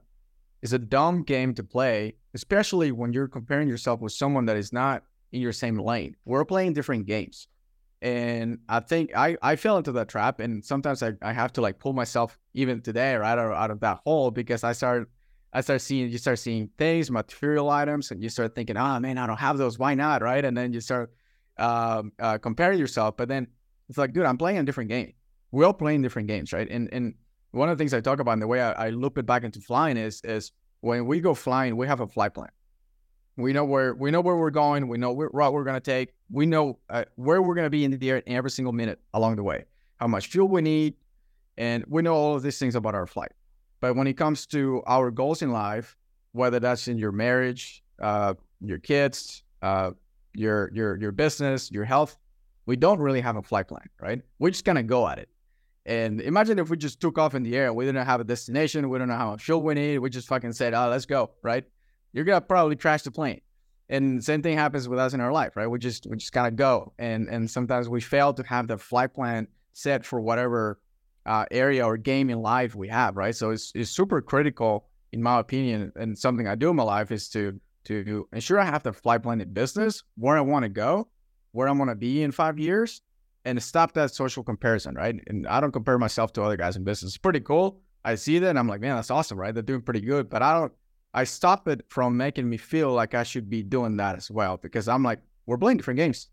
it's 0.68 0.74
a 0.74 0.86
dumb 0.86 1.24
game 1.24 1.54
to 1.54 1.64
play, 1.64 2.16
especially 2.34 2.92
when 2.92 3.14
you're 3.14 3.30
comparing 3.30 3.70
yourself 3.70 4.02
with 4.02 4.12
someone 4.12 4.46
that 4.48 4.58
is 4.58 4.74
not 4.74 5.04
in 5.32 5.40
your 5.40 5.54
same 5.54 5.78
lane. 5.78 6.16
We're 6.26 6.44
playing 6.44 6.74
different 6.74 7.06
games. 7.06 7.48
And 8.02 8.60
I 8.68 8.82
think 8.82 9.16
I, 9.16 9.38
I 9.42 9.56
fell 9.56 9.78
into 9.78 9.94
that 9.94 10.10
trap. 10.10 10.42
And 10.42 10.64
sometimes 10.64 11.02
I, 11.02 11.14
I 11.22 11.32
have 11.32 11.54
to 11.54 11.62
like 11.62 11.80
pull 11.80 11.94
myself 11.94 12.38
even 12.54 12.82
today 12.82 13.16
right 13.16 13.32
out 13.32 13.40
of, 13.40 13.52
out 13.54 13.72
of 13.72 13.80
that 13.80 14.00
hole 14.06 14.30
because 14.30 14.66
I 14.66 14.74
started 14.74 15.08
I 15.54 15.62
start 15.62 15.80
seeing 15.80 16.10
you 16.10 16.18
start 16.18 16.40
seeing 16.40 16.70
things, 16.78 17.10
material 17.10 17.70
items, 17.70 18.12
and 18.12 18.22
you 18.22 18.28
start 18.28 18.54
thinking, 18.54 18.76
oh 18.76 19.00
man, 19.00 19.18
I 19.18 19.26
don't 19.26 19.40
have 19.40 19.58
those. 19.58 19.80
Why 19.80 19.96
not? 19.96 20.22
Right. 20.22 20.44
And 20.44 20.56
then 20.56 20.74
you 20.74 20.82
start 20.82 21.14
um, 21.58 22.12
uh, 22.20 22.38
comparing 22.40 22.78
yourself. 22.78 23.16
But 23.16 23.30
then 23.30 23.48
it's 23.88 23.98
like, 23.98 24.12
dude, 24.12 24.26
I'm 24.26 24.38
playing 24.38 24.58
a 24.58 24.64
different 24.64 24.90
game. 24.90 25.14
We're 25.52 25.66
all 25.66 25.74
playing 25.74 26.02
different 26.02 26.28
games, 26.28 26.52
right? 26.52 26.70
And 26.70 26.90
and 26.92 27.14
one 27.52 27.70
of 27.70 27.78
the 27.78 27.82
things 27.82 27.94
I 27.94 28.02
talk 28.02 28.20
about 28.20 28.34
and 28.34 28.42
the 28.42 28.48
way 28.48 28.62
I, 28.62 28.88
I 28.88 28.90
loop 28.90 29.18
it 29.18 29.26
back 29.26 29.44
into 29.44 29.60
flying 29.60 29.98
is 29.98 30.22
is 30.24 30.52
when 30.82 31.06
we 31.06 31.20
go 31.20 31.34
flying, 31.34 31.76
we 31.76 31.88
have 31.88 32.00
a 32.00 32.08
flight 32.08 32.34
plan. 32.34 32.50
We 33.36 33.54
know 33.54 33.66
where 33.66 33.94
we 33.94 34.10
know 34.12 34.22
where 34.22 34.36
we're 34.36 34.50
going. 34.50 34.88
We 34.88 34.98
know 34.98 35.12
what 35.12 35.34
route 35.34 35.54
we're 35.54 35.64
going 35.64 35.76
to 35.76 35.80
take. 35.80 36.14
We 36.32 36.46
know 36.46 36.80
uh, 36.90 37.06
where 37.16 37.42
we're 37.42 37.56
going 37.56 37.66
to 37.66 37.70
be 37.70 37.84
in 37.84 37.92
the 37.92 38.10
air 38.10 38.24
every 38.26 38.50
single 38.50 38.74
minute 38.74 39.00
along 39.14 39.36
the 39.36 39.44
way. 39.44 39.66
How 39.98 40.08
much 40.08 40.28
fuel 40.28 40.48
we 40.48 40.62
need, 40.62 40.96
and 41.58 41.84
we 41.88 42.02
know 42.02 42.16
all 42.16 42.36
of 42.36 42.44
these 42.44 42.58
things 42.58 42.76
about 42.76 42.96
our 42.96 43.06
flight. 43.06 43.32
But 43.80 43.96
when 43.96 44.08
it 44.08 44.14
comes 44.14 44.48
to 44.48 44.82
our 44.88 45.12
goals 45.12 45.42
in 45.44 45.52
life, 45.52 45.96
whether 46.32 46.60
that's 46.60 46.88
in 46.88 46.98
your 46.98 47.12
marriage, 47.12 47.84
uh, 48.02 48.34
your 48.60 48.80
kids, 48.80 49.44
uh, 49.62 49.92
your 50.34 50.72
your 50.74 50.98
your 50.98 51.12
business, 51.12 51.72
your 51.72 51.86
health, 51.86 52.18
we 52.66 52.76
don't 52.76 53.00
really 53.00 53.22
have 53.22 53.36
a 53.36 53.42
flight 53.44 53.68
plan, 53.68 53.88
right? 54.02 54.22
We're 54.40 54.50
just 54.50 54.66
gonna 54.66 54.84
go 54.84 55.08
at 55.08 55.20
it. 55.20 55.30
And 55.88 56.20
imagine 56.20 56.60
if 56.60 56.70
we 56.70 56.76
just 56.76 57.00
took 57.00 57.18
off 57.18 57.34
in 57.34 57.44
the 57.44 57.56
air, 57.56 57.74
we 57.74 57.86
didn't 57.86 58.06
have 58.06 58.20
a 58.20 58.26
destination, 58.26 58.90
we 58.90 59.00
don't 59.00 59.08
know 59.08 59.16
how 59.16 59.32
much 59.32 59.44
fuel 59.44 59.64
we 59.64 59.74
need, 59.74 60.00
we 60.00 60.10
just 60.10 60.28
fucking 60.28 60.52
said, 60.52 60.74
"Oh, 60.74 60.90
let's 60.90 61.06
go," 61.06 61.32
right? 61.42 61.64
You're 62.12 62.26
gonna 62.26 62.42
probably 62.42 62.76
crash 62.76 63.04
the 63.04 63.12
plane. 63.12 63.42
And 63.90 64.22
same 64.22 64.42
thing 64.42 64.58
happens 64.58 64.90
with 64.90 65.00
us 65.00 65.14
in 65.14 65.22
our 65.22 65.32
life, 65.32 65.56
right? 65.56 65.68
We 65.68 65.80
just 65.80 66.06
we 66.06 66.18
just 66.18 66.34
kind 66.34 66.46
of 66.46 66.58
go, 66.58 66.94
and 67.00 67.30
and 67.30 67.50
sometimes 67.50 67.88
we 67.88 68.02
fail 68.02 68.34
to 68.34 68.44
have 68.44 68.68
the 68.68 68.78
flight 68.78 69.14
plan 69.14 69.48
set 69.72 70.06
for 70.06 70.20
whatever 70.20 70.80
uh, 71.26 71.46
area 71.52 71.86
or 71.86 71.96
game 71.96 72.30
in 72.30 72.42
life 72.42 72.76
we 72.76 72.88
have, 72.88 73.16
right? 73.16 73.36
So 73.36 73.52
it's, 73.52 73.72
it's 73.76 73.92
super 73.92 74.22
critical, 74.22 74.88
in 75.12 75.22
my 75.22 75.40
opinion, 75.40 75.92
and 75.96 76.18
something 76.18 76.48
I 76.48 76.56
do 76.56 76.70
in 76.70 76.76
my 76.76 76.84
life 76.84 77.12
is 77.12 77.30
to 77.30 77.60
to 77.86 78.28
ensure 78.34 78.60
I 78.60 78.66
have 78.66 78.84
the 78.84 78.92
flight 78.92 79.24
plan 79.24 79.40
in 79.40 79.54
business 79.54 80.04
where 80.18 80.38
I 80.38 80.42
want 80.42 80.64
to 80.64 80.70
go, 80.70 81.08
where 81.54 81.70
I 81.70 81.72
want 81.72 81.90
to 81.90 81.96
be 81.96 82.24
in 82.24 82.34
five 82.34 82.60
years, 82.60 83.02
and 83.48 83.64
stop 83.64 83.94
that 83.94 84.14
social 84.14 84.44
comparison, 84.44 84.94
right? 84.94 85.16
And 85.28 85.48
I 85.48 85.62
don't 85.62 85.72
compare 85.72 85.98
myself 85.98 86.34
to 86.34 86.44
other 86.44 86.58
guys 86.58 86.76
in 86.76 86.84
business. 86.84 87.12
It's 87.12 87.18
pretty 87.18 87.40
cool. 87.40 87.80
I 88.04 88.16
see 88.16 88.40
that 88.40 88.50
and 88.50 88.60
I'm 88.60 88.68
like, 88.68 88.82
man, 88.82 88.96
that's 88.98 89.10
awesome, 89.10 89.40
right? 89.40 89.54
They're 89.54 89.64
doing 89.64 89.82
pretty 89.82 90.02
good, 90.02 90.30
but 90.30 90.42
I 90.42 90.54
don't. 90.54 90.74
I 91.14 91.24
stop 91.24 91.68
it 91.68 91.84
from 91.88 92.18
making 92.18 92.48
me 92.48 92.58
feel 92.58 92.92
like 92.92 93.16
I 93.16 93.24
should 93.24 93.50
be 93.50 93.64
doing 93.64 93.98
that 93.98 94.18
as 94.18 94.30
well 94.30 94.58
because 94.58 94.88
I'm 94.88 95.02
like, 95.02 95.20
we're 95.46 95.58
playing 95.58 95.78
different 95.78 95.98
games. 95.98 96.28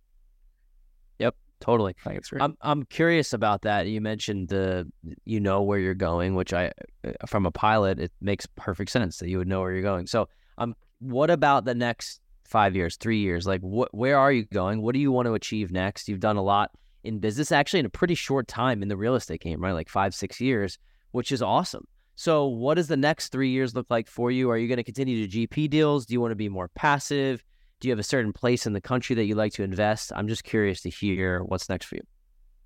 Yep, 1.20 1.36
totally. 1.60 1.94
I 2.04 2.08
think 2.08 2.18
it's 2.18 2.28
great. 2.28 2.42
I'm 2.42 2.56
I'm 2.60 2.82
curious 2.84 3.32
about 3.32 3.62
that. 3.62 3.86
You 3.86 4.00
mentioned 4.00 4.48
the 4.48 4.90
you 5.24 5.38
know 5.38 5.62
where 5.62 5.78
you're 5.78 5.94
going, 5.94 6.34
which 6.34 6.52
I 6.52 6.72
uh, 7.06 7.12
from 7.26 7.46
a 7.46 7.52
pilot 7.52 8.00
it 8.00 8.12
makes 8.20 8.46
perfect 8.56 8.90
sense 8.90 9.18
that 9.18 9.28
you 9.28 9.38
would 9.38 9.48
know 9.48 9.60
where 9.60 9.72
you're 9.72 9.82
going. 9.82 10.08
So, 10.08 10.28
um 10.58 10.74
what 10.98 11.30
about 11.30 11.64
the 11.64 11.74
next 11.74 12.20
5 12.44 12.74
years, 12.74 12.96
3 12.96 13.18
years? 13.18 13.46
Like 13.46 13.60
what 13.60 13.94
where 13.94 14.18
are 14.18 14.32
you 14.32 14.44
going? 14.44 14.82
What 14.82 14.94
do 14.94 14.98
you 14.98 15.12
want 15.12 15.26
to 15.26 15.34
achieve 15.34 15.70
next? 15.70 16.08
You've 16.08 16.20
done 16.20 16.36
a 16.36 16.42
lot 16.42 16.72
in 17.04 17.18
business 17.18 17.52
actually 17.52 17.80
in 17.80 17.86
a 17.86 17.90
pretty 17.90 18.14
short 18.14 18.48
time 18.48 18.82
in 18.82 18.88
the 18.88 18.96
real 18.96 19.14
estate 19.14 19.40
game, 19.40 19.60
right? 19.60 19.72
Like 19.72 19.88
5 19.88 20.14
6 20.14 20.40
years, 20.40 20.78
which 21.12 21.30
is 21.30 21.42
awesome. 21.42 21.86
So, 22.16 22.46
what 22.46 22.74
does 22.74 22.88
the 22.88 22.96
next 22.96 23.30
3 23.30 23.48
years 23.48 23.74
look 23.74 23.86
like 23.90 24.08
for 24.08 24.30
you? 24.30 24.50
Are 24.50 24.58
you 24.58 24.68
going 24.68 24.78
to 24.78 24.84
continue 24.84 25.26
to 25.26 25.46
GP 25.46 25.70
deals? 25.70 26.06
Do 26.06 26.14
you 26.14 26.20
want 26.20 26.32
to 26.32 26.36
be 26.36 26.48
more 26.48 26.68
passive? 26.74 27.44
Do 27.80 27.88
you 27.88 27.92
have 27.92 27.98
a 27.98 28.04
certain 28.04 28.32
place 28.32 28.66
in 28.66 28.72
the 28.72 28.80
country 28.80 29.14
that 29.16 29.24
you 29.24 29.34
like 29.34 29.52
to 29.54 29.62
invest? 29.62 30.12
I'm 30.14 30.28
just 30.28 30.44
curious 30.44 30.80
to 30.82 30.90
hear 30.90 31.42
what's 31.42 31.68
next 31.68 31.86
for 31.86 31.96
you. 31.96 32.02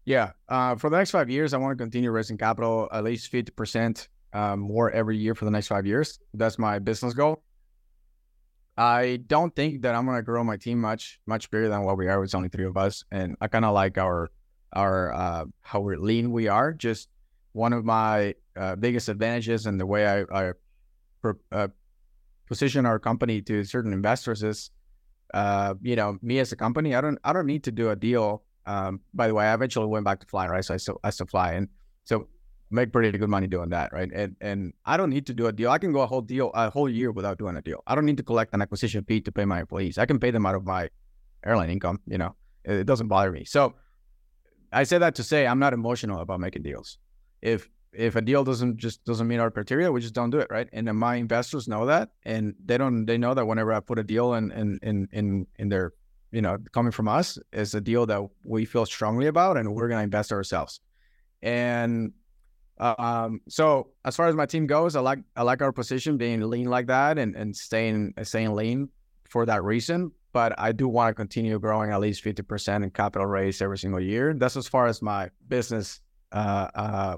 Yeah. 0.04 0.30
Uh, 0.48 0.76
for 0.76 0.90
the 0.90 0.96
next 0.96 1.10
five 1.10 1.28
years, 1.28 1.52
I 1.52 1.58
want 1.58 1.76
to 1.76 1.82
continue 1.82 2.10
raising 2.10 2.38
capital 2.38 2.88
at 2.92 3.04
least 3.04 3.32
50% 3.32 4.08
um, 4.32 4.60
more 4.60 4.90
every 4.90 5.16
year 5.16 5.34
for 5.34 5.44
the 5.44 5.50
next 5.50 5.68
five 5.68 5.86
years. 5.86 6.18
That's 6.34 6.58
my 6.58 6.78
business 6.78 7.14
goal. 7.14 7.42
I 8.78 9.18
don't 9.26 9.54
think 9.54 9.82
that 9.82 9.94
I'm 9.94 10.06
to 10.06 10.22
grow 10.22 10.42
my 10.44 10.56
team 10.56 10.80
much, 10.80 11.20
much 11.26 11.50
bigger 11.50 11.68
than 11.68 11.82
what 11.82 11.98
we 11.98 12.08
are. 12.08 12.22
It's 12.22 12.34
only 12.34 12.48
three 12.48 12.64
of 12.64 12.76
us. 12.76 13.04
And 13.10 13.36
I 13.40 13.48
kind 13.48 13.64
of 13.64 13.74
like 13.74 13.98
our, 13.98 14.30
our, 14.72 15.12
uh, 15.12 15.44
how 15.60 15.82
lean 15.82 16.30
we 16.30 16.48
are. 16.48 16.72
Just 16.72 17.08
one 17.52 17.72
of 17.72 17.84
my 17.84 18.34
uh, 18.56 18.76
biggest 18.76 19.08
advantages 19.08 19.66
and 19.66 19.80
the 19.80 19.86
way 19.86 20.06
I, 20.06 20.48
I 20.48 20.52
uh, 21.52 21.68
position 22.46 22.86
our 22.86 22.98
company 22.98 23.42
to 23.42 23.64
certain 23.64 23.92
investors 23.92 24.42
is 24.42 24.70
uh, 25.34 25.74
you 25.82 25.96
know, 25.96 26.18
me 26.22 26.38
as 26.38 26.52
a 26.52 26.56
company, 26.56 26.94
I 26.94 27.00
don't 27.00 27.18
I 27.24 27.32
don't 27.32 27.46
need 27.46 27.64
to 27.64 27.72
do 27.72 27.90
a 27.90 27.96
deal. 27.96 28.42
Um, 28.66 29.00
by 29.14 29.28
the 29.28 29.34
way, 29.34 29.46
I 29.46 29.54
eventually 29.54 29.86
went 29.86 30.04
back 30.04 30.20
to 30.20 30.26
flying, 30.26 30.50
right? 30.50 30.64
So 30.64 30.74
I 30.74 30.76
still 30.78 31.00
I 31.04 31.10
still 31.10 31.26
fly 31.26 31.52
and 31.52 31.68
so 32.04 32.28
make 32.70 32.92
pretty 32.92 33.16
good 33.16 33.28
money 33.28 33.46
doing 33.46 33.70
that, 33.70 33.92
right? 33.92 34.10
And 34.12 34.36
and 34.40 34.72
I 34.84 34.96
don't 34.96 35.10
need 35.10 35.26
to 35.26 35.34
do 35.34 35.46
a 35.46 35.52
deal. 35.52 35.70
I 35.70 35.78
can 35.78 35.92
go 35.92 36.00
a 36.00 36.06
whole 36.06 36.20
deal 36.20 36.50
a 36.54 36.70
whole 36.70 36.88
year 36.88 37.10
without 37.10 37.38
doing 37.38 37.56
a 37.56 37.62
deal. 37.62 37.82
I 37.86 37.94
don't 37.94 38.04
need 38.04 38.18
to 38.18 38.22
collect 38.22 38.54
an 38.54 38.62
acquisition 38.62 39.04
fee 39.04 39.20
to 39.22 39.32
pay 39.32 39.44
my 39.44 39.60
employees. 39.60 39.98
I 39.98 40.06
can 40.06 40.18
pay 40.18 40.30
them 40.30 40.46
out 40.46 40.54
of 40.54 40.64
my 40.64 40.90
airline 41.44 41.70
income, 41.70 42.00
you 42.06 42.18
know. 42.18 42.34
It, 42.64 42.84
doesn't 42.84 43.08
bother 43.08 43.32
me. 43.32 43.44
So 43.44 43.74
I 44.72 44.84
say 44.84 44.98
that 44.98 45.14
to 45.14 45.22
say 45.22 45.46
I'm 45.46 45.58
not 45.58 45.72
emotional 45.72 46.20
about 46.20 46.40
making 46.40 46.62
deals. 46.62 46.98
If 47.40 47.68
if 47.92 48.16
a 48.16 48.20
deal 48.20 48.44
doesn't 48.44 48.76
just 48.76 49.04
doesn't 49.04 49.26
meet 49.26 49.38
our 49.38 49.50
criteria, 49.50 49.90
we 49.90 50.00
just 50.00 50.14
don't 50.14 50.30
do 50.30 50.38
it, 50.38 50.48
right? 50.50 50.68
And 50.72 50.86
then 50.86 50.96
my 50.96 51.16
investors 51.16 51.68
know 51.68 51.86
that, 51.86 52.10
and 52.24 52.54
they 52.64 52.76
don't. 52.76 53.06
They 53.06 53.16
know 53.16 53.32
that 53.34 53.46
whenever 53.46 53.72
I 53.72 53.80
put 53.80 53.98
a 53.98 54.04
deal 54.04 54.34
in 54.34 54.50
in 54.52 54.78
in 54.82 55.08
in, 55.12 55.46
in 55.56 55.68
their, 55.70 55.92
you 56.30 56.42
know, 56.42 56.58
coming 56.72 56.92
from 56.92 57.08
us 57.08 57.38
is 57.52 57.74
a 57.74 57.80
deal 57.80 58.04
that 58.06 58.20
we 58.44 58.66
feel 58.66 58.84
strongly 58.84 59.26
about, 59.26 59.56
and 59.56 59.74
we're 59.74 59.88
gonna 59.88 60.02
invest 60.02 60.32
ourselves. 60.32 60.80
And 61.40 62.12
um, 62.80 63.40
so 63.48 63.88
as 64.04 64.16
far 64.16 64.28
as 64.28 64.34
my 64.34 64.46
team 64.46 64.66
goes, 64.66 64.96
I 64.96 65.00
like 65.00 65.20
I 65.36 65.42
like 65.42 65.62
our 65.62 65.72
position 65.72 66.16
being 66.16 66.40
lean 66.40 66.68
like 66.68 66.86
that, 66.86 67.18
and 67.18 67.34
and 67.36 67.54
staying 67.54 68.14
staying 68.22 68.54
lean 68.54 68.88
for 69.28 69.46
that 69.46 69.64
reason. 69.64 70.12
But 70.32 70.58
I 70.58 70.72
do 70.72 70.88
want 70.88 71.10
to 71.10 71.14
continue 71.14 71.58
growing 71.58 71.90
at 71.90 72.00
least 72.00 72.22
fifty 72.22 72.42
percent 72.42 72.84
in 72.84 72.90
capital 72.90 73.26
raise 73.26 73.60
every 73.62 73.78
single 73.78 74.00
year. 74.00 74.34
That's 74.34 74.56
as 74.56 74.68
far 74.68 74.86
as 74.86 75.02
my 75.02 75.30
business 75.48 76.00
uh, 76.32 76.68
uh, 76.74 77.16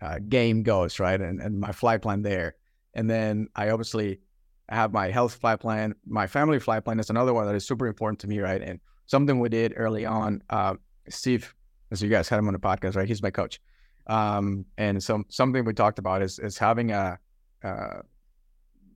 uh, 0.00 0.18
game 0.28 0.62
goes, 0.62 0.98
right? 0.98 1.20
And, 1.20 1.40
and 1.40 1.58
my 1.58 1.72
flight 1.72 2.02
plan 2.02 2.22
there. 2.22 2.54
And 2.94 3.08
then 3.08 3.48
I 3.54 3.70
obviously 3.70 4.20
have 4.68 4.92
my 4.92 5.10
health 5.10 5.34
flight 5.34 5.60
plan. 5.60 5.94
My 6.06 6.26
family 6.26 6.58
flight 6.58 6.84
plan 6.84 7.00
is 7.00 7.10
another 7.10 7.34
one 7.34 7.46
that 7.46 7.54
is 7.54 7.66
super 7.66 7.86
important 7.86 8.20
to 8.20 8.26
me, 8.26 8.38
right? 8.40 8.62
And 8.62 8.80
something 9.06 9.40
we 9.40 9.48
did 9.48 9.74
early 9.76 10.06
on, 10.06 10.42
uh, 10.50 10.74
Steve, 11.08 11.54
as 11.90 12.02
you 12.02 12.08
guys 12.08 12.28
had 12.28 12.38
him 12.38 12.46
on 12.48 12.54
the 12.54 12.60
podcast, 12.60 12.96
right? 12.96 13.08
He's 13.08 13.22
my 13.22 13.30
coach. 13.30 13.60
Um, 14.06 14.64
and 14.78 15.02
so 15.02 15.22
something 15.28 15.64
we 15.64 15.74
talked 15.74 15.98
about 15.98 16.22
is, 16.22 16.38
is 16.38 16.58
having 16.58 16.90
a, 16.90 17.18
uh, 17.62 18.00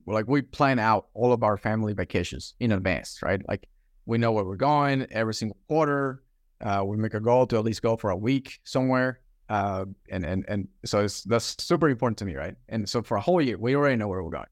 like 0.05 0.27
we 0.27 0.41
plan 0.41 0.79
out 0.79 1.07
all 1.13 1.33
of 1.33 1.43
our 1.43 1.57
family 1.57 1.93
vacations 1.93 2.55
in 2.59 2.71
advance, 2.71 3.19
right? 3.21 3.41
Like 3.47 3.67
we 4.05 4.17
know 4.17 4.31
where 4.31 4.45
we're 4.45 4.55
going 4.55 5.05
every 5.11 5.33
single 5.33 5.57
quarter. 5.67 6.23
Uh, 6.61 6.83
we 6.85 6.97
make 6.97 7.13
a 7.13 7.19
goal 7.19 7.45
to 7.47 7.57
at 7.57 7.63
least 7.63 7.81
go 7.81 7.95
for 7.97 8.09
a 8.09 8.17
week 8.17 8.59
somewhere. 8.63 9.19
Uh, 9.49 9.85
and 10.09 10.25
and 10.25 10.43
and 10.47 10.67
so 10.83 11.05
it's, 11.05 11.23
that's 11.23 11.55
super 11.63 11.87
important 11.87 12.17
to 12.17 12.25
me, 12.25 12.35
right? 12.35 12.55
And 12.67 12.87
so 12.87 13.01
for 13.01 13.15
a 13.15 13.21
whole 13.21 13.41
year, 13.41 13.57
we 13.57 13.75
already 13.75 13.95
know 13.95 14.07
where 14.09 14.21
we're 14.21 14.29
going, 14.29 14.45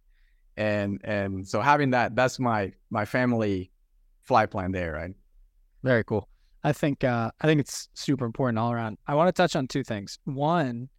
and 0.55 1.01
and 1.03 1.45
so 1.45 1.59
having 1.59 1.91
that, 1.91 2.15
that's 2.15 2.39
my 2.39 2.71
my 2.89 3.03
family 3.03 3.71
flight 4.23 4.51
plan 4.51 4.71
there, 4.71 4.93
right? 4.93 5.11
Very 5.83 6.05
cool. 6.05 6.29
I 6.65 6.73
think 6.73 7.03
uh, 7.03 7.29
I 7.39 7.47
think 7.47 7.59
it's 7.61 7.89
super 7.93 8.25
important 8.25 8.57
all 8.57 8.71
around. 8.71 8.97
I 9.05 9.13
want 9.13 9.27
to 9.27 9.31
touch 9.31 9.55
on 9.55 9.67
two 9.67 9.83
things. 9.83 10.17
One, 10.25 10.89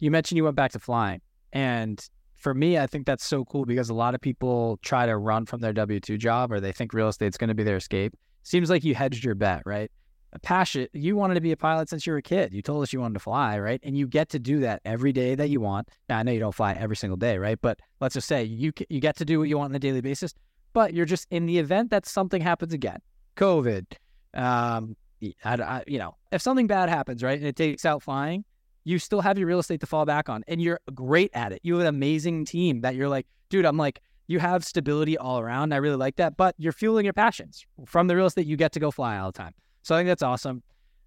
you 0.00 0.10
mentioned 0.10 0.36
you 0.36 0.44
went 0.44 0.56
back 0.56 0.72
to 0.72 0.78
flying, 0.78 1.22
and 1.52 1.98
for 2.36 2.52
me, 2.52 2.78
I 2.78 2.86
think 2.86 3.06
that's 3.06 3.24
so 3.24 3.44
cool 3.46 3.64
because 3.64 3.88
a 3.88 3.94
lot 3.94 4.14
of 4.14 4.20
people 4.20 4.78
try 4.82 5.06
to 5.06 5.16
run 5.16 5.46
from 5.46 5.60
their 5.60 5.72
W 5.72 5.98
two 5.98 6.18
job 6.18 6.52
or 6.52 6.60
they 6.60 6.72
think 6.72 6.92
real 6.92 7.08
estate's 7.08 7.38
going 7.38 7.48
to 7.48 7.54
be 7.54 7.64
their 7.64 7.78
escape. 7.78 8.14
Seems 8.42 8.68
like 8.68 8.84
you 8.84 8.94
hedged 8.94 9.24
your 9.24 9.34
bet, 9.34 9.62
right? 9.64 9.90
a 10.32 10.38
passion. 10.38 10.86
You 10.92 11.16
wanted 11.16 11.34
to 11.34 11.40
be 11.40 11.52
a 11.52 11.56
pilot 11.56 11.88
since 11.88 12.06
you 12.06 12.12
were 12.12 12.18
a 12.18 12.22
kid. 12.22 12.52
You 12.52 12.62
told 12.62 12.82
us 12.82 12.92
you 12.92 13.00
wanted 13.00 13.14
to 13.14 13.20
fly, 13.20 13.58
right? 13.58 13.80
And 13.82 13.96
you 13.96 14.06
get 14.06 14.28
to 14.30 14.38
do 14.38 14.60
that 14.60 14.82
every 14.84 15.12
day 15.12 15.34
that 15.34 15.48
you 15.48 15.60
want. 15.60 15.88
Now 16.08 16.18
I 16.18 16.22
know 16.22 16.32
you 16.32 16.40
don't 16.40 16.54
fly 16.54 16.74
every 16.74 16.96
single 16.96 17.16
day, 17.16 17.38
right? 17.38 17.58
But 17.60 17.80
let's 18.00 18.14
just 18.14 18.28
say 18.28 18.44
you 18.44 18.72
you 18.88 19.00
get 19.00 19.16
to 19.16 19.24
do 19.24 19.38
what 19.38 19.48
you 19.48 19.56
want 19.56 19.72
on 19.72 19.76
a 19.76 19.78
daily 19.78 20.00
basis. 20.00 20.34
But 20.74 20.92
you're 20.92 21.06
just 21.06 21.26
in 21.30 21.46
the 21.46 21.58
event 21.58 21.90
that 21.90 22.04
something 22.04 22.42
happens 22.42 22.74
again, 22.74 22.98
COVID, 23.36 23.86
um, 24.34 24.96
I, 25.44 25.54
I, 25.54 25.84
you 25.86 25.98
know, 25.98 26.14
if 26.32 26.42
something 26.42 26.66
bad 26.66 26.88
happens, 26.88 27.22
right, 27.22 27.38
and 27.38 27.46
it 27.46 27.56
takes 27.56 27.84
out 27.84 28.02
flying, 28.02 28.44
you 28.84 28.98
still 28.98 29.20
have 29.20 29.38
your 29.38 29.48
real 29.48 29.58
estate 29.58 29.80
to 29.80 29.86
fall 29.86 30.06
back 30.06 30.28
on, 30.28 30.44
and 30.48 30.62
you're 30.62 30.80
great 30.94 31.30
at 31.34 31.52
it. 31.52 31.60
You 31.62 31.74
have 31.74 31.82
an 31.82 31.88
amazing 31.88 32.44
team 32.44 32.80
that 32.82 32.94
you're 32.94 33.08
like, 33.08 33.26
dude, 33.50 33.64
I'm 33.66 33.76
like, 33.76 34.00
you 34.28 34.38
have 34.38 34.64
stability 34.64 35.16
all 35.18 35.40
around. 35.40 35.72
I 35.72 35.78
really 35.78 35.96
like 35.96 36.16
that, 36.16 36.36
but 36.36 36.54
you're 36.58 36.72
fueling 36.72 37.04
your 37.04 37.14
passions 37.14 37.66
from 37.86 38.06
the 38.06 38.16
real 38.16 38.26
estate. 38.26 38.46
You 38.46 38.56
get 38.56 38.72
to 38.72 38.80
go 38.80 38.90
fly 38.90 39.18
all 39.18 39.32
the 39.32 39.38
time. 39.38 39.54
So 39.82 39.94
I 39.94 39.98
think 39.98 40.08
that's 40.08 40.22
awesome. 40.22 40.62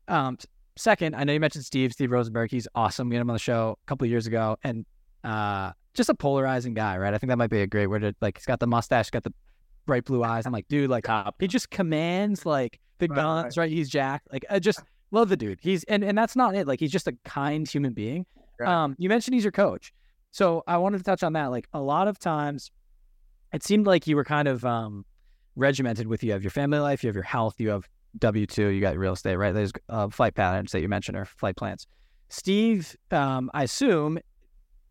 Um, 0.08 0.38
second, 0.76 1.16
I 1.16 1.24
know 1.24 1.34
you 1.34 1.40
mentioned 1.40 1.64
Steve, 1.64 1.94
Steve 1.94 2.10
Rozenberg. 2.10 2.50
He's 2.50 2.68
awesome. 2.74 3.10
We 3.10 3.16
had 3.16 3.22
him 3.22 3.30
on 3.30 3.36
the 3.36 3.40
show 3.40 3.78
a 3.84 3.88
couple 3.88 4.08
years 4.08 4.26
ago, 4.28 4.58
and 4.64 4.86
uh, 5.24 5.72
just 5.94 6.10
a 6.10 6.16
polarizing 6.16 6.74
guy, 6.74 6.98
right? 6.98 7.14
I 7.14 7.18
think 7.20 7.30
that 7.30 7.38
might 7.38 7.52
be 7.52 7.62
a 7.62 7.68
great 7.68 7.88
word. 7.88 8.02
To, 8.02 8.16
like, 8.22 8.38
he's 8.38 8.46
got 8.46 8.60
the 8.60 8.68
mustache, 8.68 9.12
got 9.12 9.24
the 9.24 9.34
bright 9.86 10.06
blue 10.06 10.24
eyes. 10.24 10.46
I'm 10.46 10.52
like, 10.52 10.68
dude, 10.68 10.90
like, 10.90 11.08
he 11.40 11.48
just 11.48 11.70
commands 11.70 12.46
like 12.46 12.80
big 13.02 13.16
balance, 13.16 13.58
right, 13.58 13.64
right? 13.64 13.72
He's 13.72 13.90
Jack. 13.90 14.24
Like, 14.32 14.46
I 14.50 14.60
just 14.60 14.82
love 15.12 15.28
the 15.28 15.38
dude. 15.38 15.60
He's 15.62 15.84
and 15.86 16.04
and 16.04 16.18
that's 16.18 16.36
not 16.36 16.56
it. 16.56 16.68
Like, 16.68 16.80
he's 16.80 16.92
just 16.92 17.08
a 17.08 17.14
kind 17.26 17.68
human 17.68 17.94
being. 17.94 18.26
Right. 18.60 18.70
Um, 18.70 18.96
you 18.98 19.10
mentioned 19.10 19.34
he's 19.34 19.44
your 19.44 19.52
coach, 19.52 19.92
so 20.32 20.64
I 20.68 20.78
wanted 20.78 21.00
to 21.00 21.04
touch 21.04 21.24
on 21.24 21.34
that. 21.34 21.48
Like, 21.52 21.68
a 21.74 21.82
lot 21.82 22.08
of 22.08 22.18
times, 22.18 22.72
it 23.52 23.64
seemed 23.64 23.88
like 23.88 24.08
you 24.08 24.16
were 24.16 24.24
kind 24.24 24.48
of 24.48 24.64
um 24.64 25.06
regimented 25.56 26.08
with 26.08 26.24
you 26.24 26.32
have 26.32 26.44
your 26.44 26.52
family 26.52 26.80
life, 26.80 27.04
you 27.04 27.10
have 27.10 27.16
your 27.16 27.24
health, 27.24 27.60
you 27.60 27.70
have 27.70 27.90
W 28.20 28.46
two, 28.46 28.68
you 28.68 28.82
got 28.82 28.98
real 28.98 29.14
estate, 29.14 29.36
right? 29.36 29.54
There's 29.54 29.72
uh, 29.90 30.08
flight 30.10 30.36
patterns 30.36 30.72
that 30.72 30.82
you 30.82 30.88
mentioned 30.88 31.18
or 31.18 31.26
flight 31.26 31.58
plans. 31.58 31.88
Steve, 32.30 32.96
um, 33.12 33.52
I 33.54 33.64
assume 33.64 34.20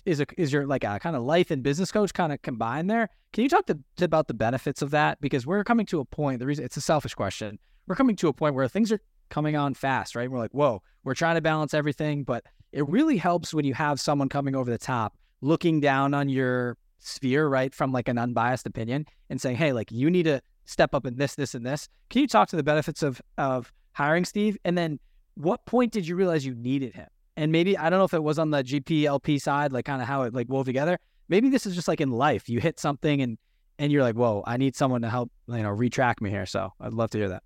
is 0.05 0.21
a 0.21 0.27
is 0.37 0.53
your 0.53 0.67
like 0.67 0.85
a 0.85 0.99
kind 0.99 1.17
of 1.17 1.23
life 1.23 1.51
and 1.51 1.63
business 1.63 1.93
coach 1.93 2.13
kind 2.13 2.33
of 2.33 2.43
combined 2.43 2.91
there. 2.91 3.09
Can 3.33 3.45
you 3.45 3.49
talk 3.49 3.67
to, 3.67 3.79
about 4.03 4.27
the 4.27 4.35
benefits 4.35 4.83
of 4.83 4.91
that? 4.91 5.21
Because 5.21 5.47
we're 5.47 5.63
coming 5.63 5.87
to 5.87 6.01
a 6.01 6.05
point. 6.05 6.41
The 6.41 6.47
reason 6.47 6.65
it's 6.65 6.77
a 6.77 6.81
selfish 6.81 7.15
question. 7.15 7.59
We're 7.91 7.97
coming 7.97 8.15
to 8.15 8.29
a 8.29 8.33
point 8.33 8.55
where 8.55 8.69
things 8.69 8.93
are 8.93 9.01
coming 9.31 9.57
on 9.57 9.75
fast, 9.75 10.15
right? 10.15 10.31
We're 10.31 10.39
like, 10.39 10.53
whoa, 10.53 10.81
we're 11.03 11.17
trying 11.17 11.35
to 11.35 11.41
balance 11.41 11.75
everything, 11.75 12.23
but 12.23 12.45
it 12.71 12.89
really 12.89 13.17
helps 13.17 13.53
when 13.53 13.65
you 13.65 13.75
have 13.75 13.99
someone 13.99 14.29
coming 14.29 14.55
over 14.55 14.71
the 14.71 14.79
top, 14.79 15.17
looking 15.41 15.81
down 15.81 16.15
on 16.15 16.29
your 16.29 16.77
sphere, 17.01 17.49
right, 17.49 17.75
from 17.75 17.91
like 17.91 18.07
an 18.07 18.17
unbiased 18.17 18.65
opinion, 18.65 19.07
and 19.29 19.41
saying, 19.41 19.57
hey, 19.57 19.73
like 19.73 19.91
you 19.91 20.09
need 20.09 20.23
to 20.23 20.41
step 20.67 20.95
up 20.95 21.05
in 21.05 21.17
this, 21.17 21.35
this, 21.35 21.57
and 21.57 21.67
this. 21.67 21.89
Can 22.11 22.21
you 22.21 22.29
talk 22.29 22.49
to 22.51 22.57
the 22.57 22.63
benefits 22.63 23.03
of 23.03 23.21
of 23.39 23.73
hiring 23.91 24.25
Steve? 24.25 24.57
And 24.65 24.79
then 24.79 25.01
what 25.35 25.67
point 25.67 25.91
did 25.91 26.07
you 26.07 26.15
realize 26.15 26.47
you 26.47 26.55
needed 26.55 26.95
him? 26.95 27.09
And 27.37 27.51
maybe 27.51 27.77
I 27.77 27.91
don't 27.91 27.99
know 27.99 28.05
if 28.05 28.15
it 28.15 28.23
was 28.23 28.39
on 28.39 28.53
the 28.53 28.63
GPLP 28.63 29.43
side, 29.43 29.73
like 29.73 29.87
kind 29.87 30.01
of 30.01 30.07
how 30.07 30.23
it 30.23 30.33
like 30.33 30.49
wove 30.49 30.67
together. 30.67 30.97
Maybe 31.29 31.49
this 31.49 31.67
is 31.67 31.75
just 31.75 31.89
like 31.89 32.01
in 32.01 32.13
life. 32.13 32.49
You 32.49 32.61
hit 32.61 32.79
something 32.79 33.21
and 33.21 33.37
and 33.81 33.91
you're 33.91 34.05
like, 34.05 34.15
whoa, 34.15 34.45
I 34.47 34.59
need 34.59 34.77
someone 34.77 35.03
to 35.03 35.11
help, 35.11 35.33
you 35.49 35.65
know, 35.65 35.75
retrack 35.75 36.21
me 36.21 36.31
here. 36.31 36.47
So 36.47 36.73
I'd 36.81 36.95
love 36.95 37.11
to 37.11 37.19
hear 37.19 37.31
that. 37.31 37.43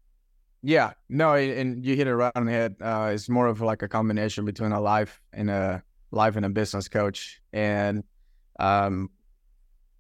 Yeah, 0.66 0.94
no, 1.10 1.34
and 1.34 1.84
you 1.84 1.94
hit 1.94 2.06
it 2.06 2.16
right 2.16 2.32
on 2.34 2.46
the 2.46 2.52
head. 2.52 2.76
Uh, 2.80 3.10
it's 3.12 3.28
more 3.28 3.48
of 3.48 3.60
like 3.60 3.82
a 3.82 3.88
combination 3.88 4.46
between 4.46 4.72
a 4.72 4.80
life 4.80 5.20
and 5.34 5.50
a 5.50 5.82
life 6.10 6.36
and 6.36 6.46
a 6.46 6.48
business 6.48 6.88
coach, 6.88 7.42
and 7.52 8.02
um, 8.58 9.10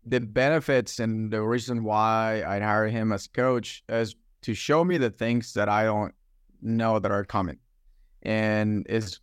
the 0.06 0.20
benefits 0.20 1.00
and 1.00 1.30
the 1.30 1.42
reason 1.42 1.84
why 1.84 2.42
I 2.46 2.60
hired 2.60 2.92
him 2.92 3.12
as 3.12 3.26
coach 3.26 3.84
is 3.90 4.16
to 4.40 4.54
show 4.54 4.82
me 4.82 4.96
the 4.96 5.10
things 5.10 5.52
that 5.52 5.68
I 5.68 5.84
don't 5.84 6.14
know 6.62 6.98
that 6.98 7.12
are 7.12 7.26
coming, 7.26 7.58
and 8.22 8.86
it's 8.88 9.20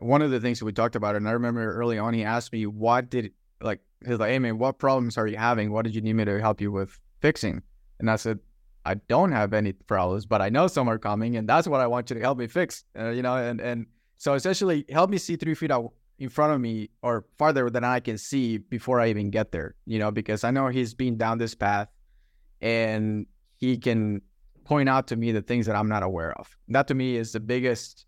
one 0.00 0.20
of 0.20 0.30
the 0.30 0.40
things 0.40 0.58
that 0.58 0.66
we 0.66 0.72
talked 0.72 0.94
about. 0.94 1.16
And 1.16 1.26
I 1.26 1.32
remember 1.32 1.72
early 1.72 1.98
on, 1.98 2.12
he 2.12 2.22
asked 2.22 2.52
me, 2.52 2.66
"What 2.66 3.08
did 3.08 3.32
like?" 3.62 3.80
He's 4.06 4.18
like, 4.18 4.28
"Hey 4.28 4.40
man, 4.40 4.58
what 4.58 4.78
problems 4.78 5.16
are 5.16 5.26
you 5.26 5.38
having? 5.38 5.72
What 5.72 5.86
did 5.86 5.94
you 5.94 6.02
need 6.02 6.16
me 6.16 6.26
to 6.26 6.38
help 6.38 6.60
you 6.60 6.70
with 6.70 7.00
fixing?" 7.22 7.62
And 7.98 8.10
I 8.10 8.16
said, 8.16 8.38
I 8.84 8.94
don't 8.94 9.32
have 9.32 9.52
any 9.52 9.72
problems, 9.72 10.26
but 10.26 10.40
I 10.40 10.48
know 10.48 10.66
some 10.66 10.88
are 10.88 10.98
coming, 10.98 11.36
and 11.36 11.48
that's 11.48 11.68
what 11.68 11.80
I 11.80 11.86
want 11.86 12.10
you 12.10 12.14
to 12.14 12.20
help 12.20 12.38
me 12.38 12.46
fix. 12.46 12.84
Uh, 12.98 13.10
you 13.10 13.22
know, 13.22 13.36
and 13.36 13.60
and 13.60 13.86
so 14.16 14.34
essentially 14.34 14.84
help 14.88 15.10
me 15.10 15.18
see 15.18 15.36
three 15.36 15.54
feet 15.54 15.70
out 15.70 15.92
in 16.18 16.28
front 16.28 16.52
of 16.52 16.60
me 16.60 16.90
or 17.02 17.24
farther 17.36 17.70
than 17.70 17.84
I 17.84 18.00
can 18.00 18.18
see 18.18 18.58
before 18.58 19.00
I 19.00 19.08
even 19.08 19.30
get 19.30 19.52
there. 19.52 19.74
You 19.86 19.98
know, 19.98 20.10
because 20.10 20.44
I 20.44 20.50
know 20.50 20.68
he's 20.68 20.94
been 20.94 21.16
down 21.16 21.38
this 21.38 21.54
path, 21.54 21.88
and 22.60 23.26
he 23.56 23.76
can 23.76 24.22
point 24.64 24.88
out 24.88 25.06
to 25.08 25.16
me 25.16 25.32
the 25.32 25.42
things 25.42 25.66
that 25.66 25.76
I'm 25.76 25.88
not 25.88 26.02
aware 26.02 26.32
of. 26.38 26.56
That 26.68 26.88
to 26.88 26.94
me 26.94 27.16
is 27.16 27.32
the 27.32 27.40
biggest. 27.40 28.06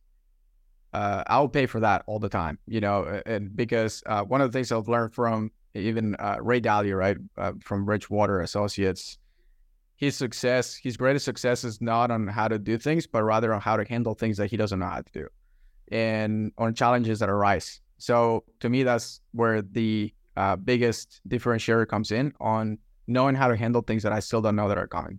Uh, 0.92 1.22
I'll 1.28 1.48
pay 1.48 1.66
for 1.66 1.78
that 1.80 2.02
all 2.06 2.18
the 2.18 2.28
time, 2.28 2.58
you 2.66 2.80
know, 2.80 3.22
and 3.24 3.54
because 3.54 4.02
uh, 4.06 4.24
one 4.24 4.40
of 4.40 4.50
the 4.50 4.58
things 4.58 4.72
I've 4.72 4.88
learned 4.88 5.14
from 5.14 5.52
even 5.74 6.16
uh, 6.16 6.38
Ray 6.40 6.60
Dalio, 6.60 6.96
right, 6.98 7.16
uh, 7.38 7.52
from 7.60 7.86
Water 8.08 8.40
Associates, 8.40 9.18
his 10.00 10.16
success, 10.16 10.74
his 10.74 10.96
greatest 10.96 11.26
success 11.26 11.62
is 11.62 11.80
not 11.82 12.10
on 12.10 12.26
how 12.26 12.48
to 12.48 12.58
do 12.58 12.78
things, 12.78 13.06
but 13.06 13.22
rather 13.22 13.52
on 13.52 13.60
how 13.60 13.76
to 13.76 13.84
handle 13.84 14.14
things 14.14 14.38
that 14.38 14.50
he 14.50 14.56
doesn't 14.56 14.78
know 14.78 14.86
how 14.86 15.02
to 15.02 15.12
do 15.12 15.28
and 15.92 16.52
on 16.56 16.74
challenges 16.74 17.18
that 17.18 17.28
arise. 17.28 17.80
So 17.98 18.44
to 18.60 18.70
me, 18.70 18.82
that's 18.82 19.20
where 19.32 19.60
the 19.60 20.14
uh, 20.36 20.56
biggest 20.56 21.20
differentiator 21.28 21.86
comes 21.86 22.12
in 22.12 22.32
on 22.40 22.78
knowing 23.06 23.34
how 23.34 23.48
to 23.48 23.56
handle 23.56 23.82
things 23.82 24.02
that 24.04 24.12
I 24.12 24.20
still 24.20 24.40
don't 24.40 24.56
know 24.56 24.68
that 24.68 24.78
are 24.78 24.86
coming. 24.86 25.18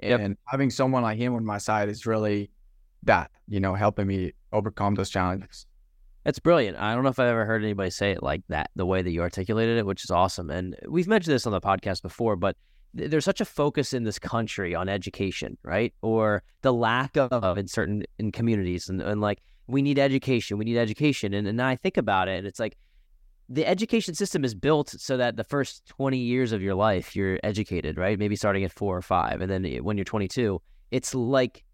And 0.00 0.30
yep. 0.30 0.38
having 0.46 0.70
someone 0.70 1.02
like 1.02 1.18
him 1.18 1.34
on 1.34 1.44
my 1.44 1.58
side 1.58 1.88
is 1.90 2.06
really 2.06 2.50
that, 3.02 3.30
you 3.46 3.60
know, 3.60 3.74
helping 3.74 4.06
me 4.06 4.32
overcome 4.52 4.94
those 4.94 5.10
challenges. 5.10 5.66
That's 6.24 6.38
brilliant. 6.38 6.78
I 6.78 6.94
don't 6.94 7.02
know 7.02 7.10
if 7.10 7.18
I've 7.18 7.28
ever 7.28 7.44
heard 7.44 7.62
anybody 7.62 7.90
say 7.90 8.12
it 8.12 8.22
like 8.22 8.42
that, 8.48 8.70
the 8.74 8.86
way 8.86 9.02
that 9.02 9.10
you 9.10 9.20
articulated 9.20 9.76
it, 9.76 9.84
which 9.84 10.04
is 10.04 10.10
awesome. 10.10 10.48
And 10.48 10.76
we've 10.88 11.08
mentioned 11.08 11.34
this 11.34 11.46
on 11.46 11.52
the 11.52 11.60
podcast 11.60 12.00
before, 12.00 12.36
but 12.36 12.56
there's 12.94 13.24
such 13.24 13.40
a 13.40 13.44
focus 13.44 13.92
in 13.92 14.04
this 14.04 14.18
country 14.18 14.74
on 14.74 14.88
education, 14.88 15.58
right? 15.62 15.92
Or 16.02 16.42
the 16.62 16.72
lack 16.72 17.16
of 17.16 17.58
in 17.58 17.66
certain 17.66 18.04
in 18.18 18.32
communities, 18.32 18.88
and, 18.88 19.02
and 19.02 19.20
like 19.20 19.42
we 19.66 19.82
need 19.82 19.98
education, 19.98 20.58
we 20.58 20.64
need 20.64 20.78
education, 20.78 21.34
and 21.34 21.46
and 21.46 21.60
I 21.60 21.76
think 21.76 21.96
about 21.96 22.28
it, 22.28 22.38
and 22.38 22.46
it's 22.46 22.60
like 22.60 22.76
the 23.48 23.66
education 23.66 24.14
system 24.14 24.44
is 24.44 24.54
built 24.54 24.88
so 24.90 25.16
that 25.18 25.36
the 25.36 25.44
first 25.44 25.84
20 25.86 26.16
years 26.16 26.52
of 26.52 26.62
your 26.62 26.74
life 26.74 27.14
you're 27.14 27.38
educated, 27.42 27.98
right? 27.98 28.18
Maybe 28.18 28.36
starting 28.36 28.64
at 28.64 28.72
four 28.72 28.96
or 28.96 29.02
five, 29.02 29.40
and 29.40 29.50
then 29.50 29.66
eh, 29.66 29.78
when 29.78 29.96
you're 29.96 30.04
22, 30.04 30.62
it's 30.90 31.14
like 31.14 31.64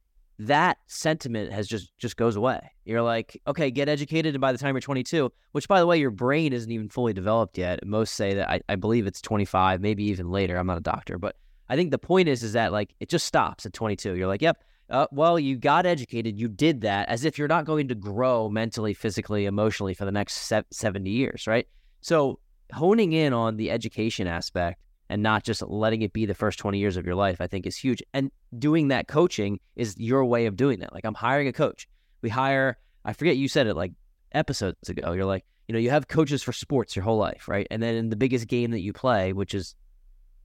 that 0.47 0.79
sentiment 0.87 1.53
has 1.53 1.69
just 1.69 1.97
just 1.99 2.17
goes 2.17 2.35
away. 2.35 2.61
You're 2.87 3.03
like, 3.03 3.41
okay, 3.47 3.71
get 3.71 3.89
educated, 3.89 4.35
and 4.35 4.41
by 4.41 4.53
the 4.53 4.59
time 4.59 4.75
you're 4.75 4.81
22, 4.81 5.31
which 5.53 5.69
by 5.69 5.81
the 5.81 5.87
way, 5.87 5.99
your 5.99 6.11
brain 6.11 6.53
isn't 6.53 6.71
even 6.71 6.89
fully 6.89 7.13
developed 7.13 7.59
yet. 7.59 7.85
Most 7.87 8.15
say 8.15 8.35
that 8.35 8.49
I, 8.49 8.61
I 8.69 8.77
believe 8.77 9.07
it's 9.07 9.21
25, 9.21 9.81
maybe 9.83 10.05
even 10.05 10.31
later. 10.31 10.57
I'm 10.57 10.67
not 10.67 10.79
a 10.79 10.83
doctor, 10.83 11.19
but 11.19 11.37
I 11.69 11.77
think 11.77 11.91
the 11.91 11.99
point 11.99 12.29
is 12.29 12.43
is 12.43 12.55
that 12.55 12.73
like 12.73 12.95
it 13.01 13.11
just 13.11 13.27
stops 13.27 13.67
at 13.67 13.75
22. 13.75 14.17
You're 14.17 14.29
like, 14.29 14.41
yep, 14.41 14.63
uh, 14.89 15.07
well, 15.13 15.39
you 15.39 15.57
got 15.57 15.85
educated, 15.85 16.39
you 16.39 16.49
did 16.49 16.81
that, 16.81 17.09
as 17.11 17.27
if 17.27 17.37
you're 17.37 17.47
not 17.47 17.67
going 17.67 17.89
to 17.89 17.95
grow 17.95 18.49
mentally, 18.49 18.95
physically, 18.95 19.45
emotionally 19.45 19.93
for 19.93 20.07
the 20.07 20.13
next 20.13 20.51
70 20.73 21.11
years, 21.11 21.47
right? 21.47 21.69
So 22.01 22.41
honing 22.73 23.13
in 23.13 23.35
on 23.35 23.57
the 23.57 23.71
education 23.71 24.27
aspect 24.27 24.81
and 25.11 25.25
not 25.25 25.43
just 25.43 25.61
letting 25.63 26.03
it 26.03 26.13
be 26.13 26.25
the 26.25 26.35
first 26.35 26.61
20 26.61 26.79
years 26.79 26.97
of 26.97 27.05
your 27.05 27.17
life, 27.17 27.41
I 27.41 27.49
think 27.49 27.67
is 27.67 27.77
huge. 27.77 28.01
And 28.15 28.31
doing 28.57 28.89
that 28.89 29.09
coaching 29.09 29.59
is 29.75 29.97
your 29.99 30.25
way 30.25 30.47
of 30.47 30.57
doing 30.57 30.79
that. 30.79 30.95
Like 30.95 31.05
I'm 31.05 31.15
hiring 31.15 31.49
a 31.49 31.53
coach. 31.53 31.89
We 32.23 32.31
hire, 32.31 32.79
I 33.05 33.13
forget 33.13 33.37
you 33.37 33.49
said 33.49 33.67
it 33.67 33.75
like 33.75 33.93
episodes 34.31 34.89
ago. 34.89 35.11
You're 35.13 35.25
like, 35.25 35.45
you 35.67 35.73
know, 35.73 35.81
you 35.81 35.91
have 35.91 36.07
coaches 36.07 36.45
for 36.45 36.53
sports 36.53 36.95
your 36.95 37.03
whole 37.03 37.19
life, 37.19 37.49
right? 37.49 37.67
And 37.73 37.83
then 37.83 37.97
in 37.97 38.09
the 38.09 38.17
biggest 38.17 38.47
game 38.47 38.71
that 38.71 38.81
you 38.81 38.93
play, 38.93 39.33
which 39.33 39.53
is 39.53 39.75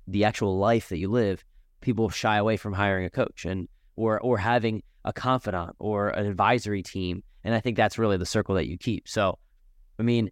the 0.07 0.23
actual 0.23 0.57
life 0.57 0.89
that 0.89 0.97
you 0.97 1.09
live, 1.09 1.45
people 1.81 2.09
shy 2.09 2.37
away 2.37 2.57
from 2.57 2.73
hiring 2.73 3.05
a 3.05 3.09
coach 3.11 3.45
and 3.45 3.67
or 3.95 4.19
or 4.19 4.39
having 4.39 4.81
a 5.03 5.13
confidant 5.13 5.75
or 5.77 6.09
an 6.09 6.25
advisory 6.25 6.81
team. 6.81 7.21
And 7.43 7.53
I 7.53 7.59
think 7.59 7.77
that's 7.77 7.99
really 7.99 8.17
the 8.17 8.25
circle 8.25 8.55
that 8.55 8.67
you 8.67 8.79
keep. 8.79 9.07
So, 9.07 9.37
I 9.99 10.03
mean, 10.03 10.31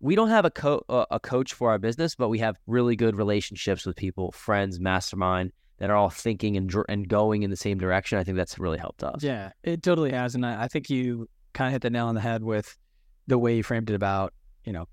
we 0.00 0.14
don't 0.14 0.30
have 0.30 0.44
a 0.44 0.50
co- 0.50 0.84
a 0.88 1.20
coach 1.20 1.52
for 1.52 1.70
our 1.70 1.78
business, 1.78 2.14
but 2.14 2.28
we 2.28 2.38
have 2.38 2.56
really 2.66 2.96
good 2.96 3.16
relationships 3.16 3.84
with 3.84 3.96
people, 3.96 4.32
friends, 4.32 4.80
mastermind 4.80 5.52
that 5.78 5.90
are 5.90 5.96
all 5.96 6.10
thinking 6.10 6.56
and 6.56 6.74
and 6.88 7.08
going 7.08 7.42
in 7.42 7.50
the 7.50 7.56
same 7.56 7.78
direction. 7.78 8.18
I 8.18 8.24
think 8.24 8.36
that's 8.36 8.58
really 8.58 8.78
helped 8.78 9.04
us. 9.04 9.22
Yeah, 9.22 9.52
it 9.62 9.82
totally 9.82 10.12
has, 10.12 10.34
and 10.34 10.44
I, 10.44 10.64
I 10.64 10.68
think 10.68 10.88
you 10.90 11.28
kind 11.52 11.68
of 11.68 11.72
hit 11.72 11.82
the 11.82 11.90
nail 11.90 12.06
on 12.06 12.14
the 12.14 12.20
head 12.20 12.42
with 12.42 12.76
the 13.26 13.38
way 13.38 13.56
you 13.56 13.62
framed 13.62 13.90
it 13.90 13.94
about 13.94 14.32
you 14.64 14.72
know 14.72 14.86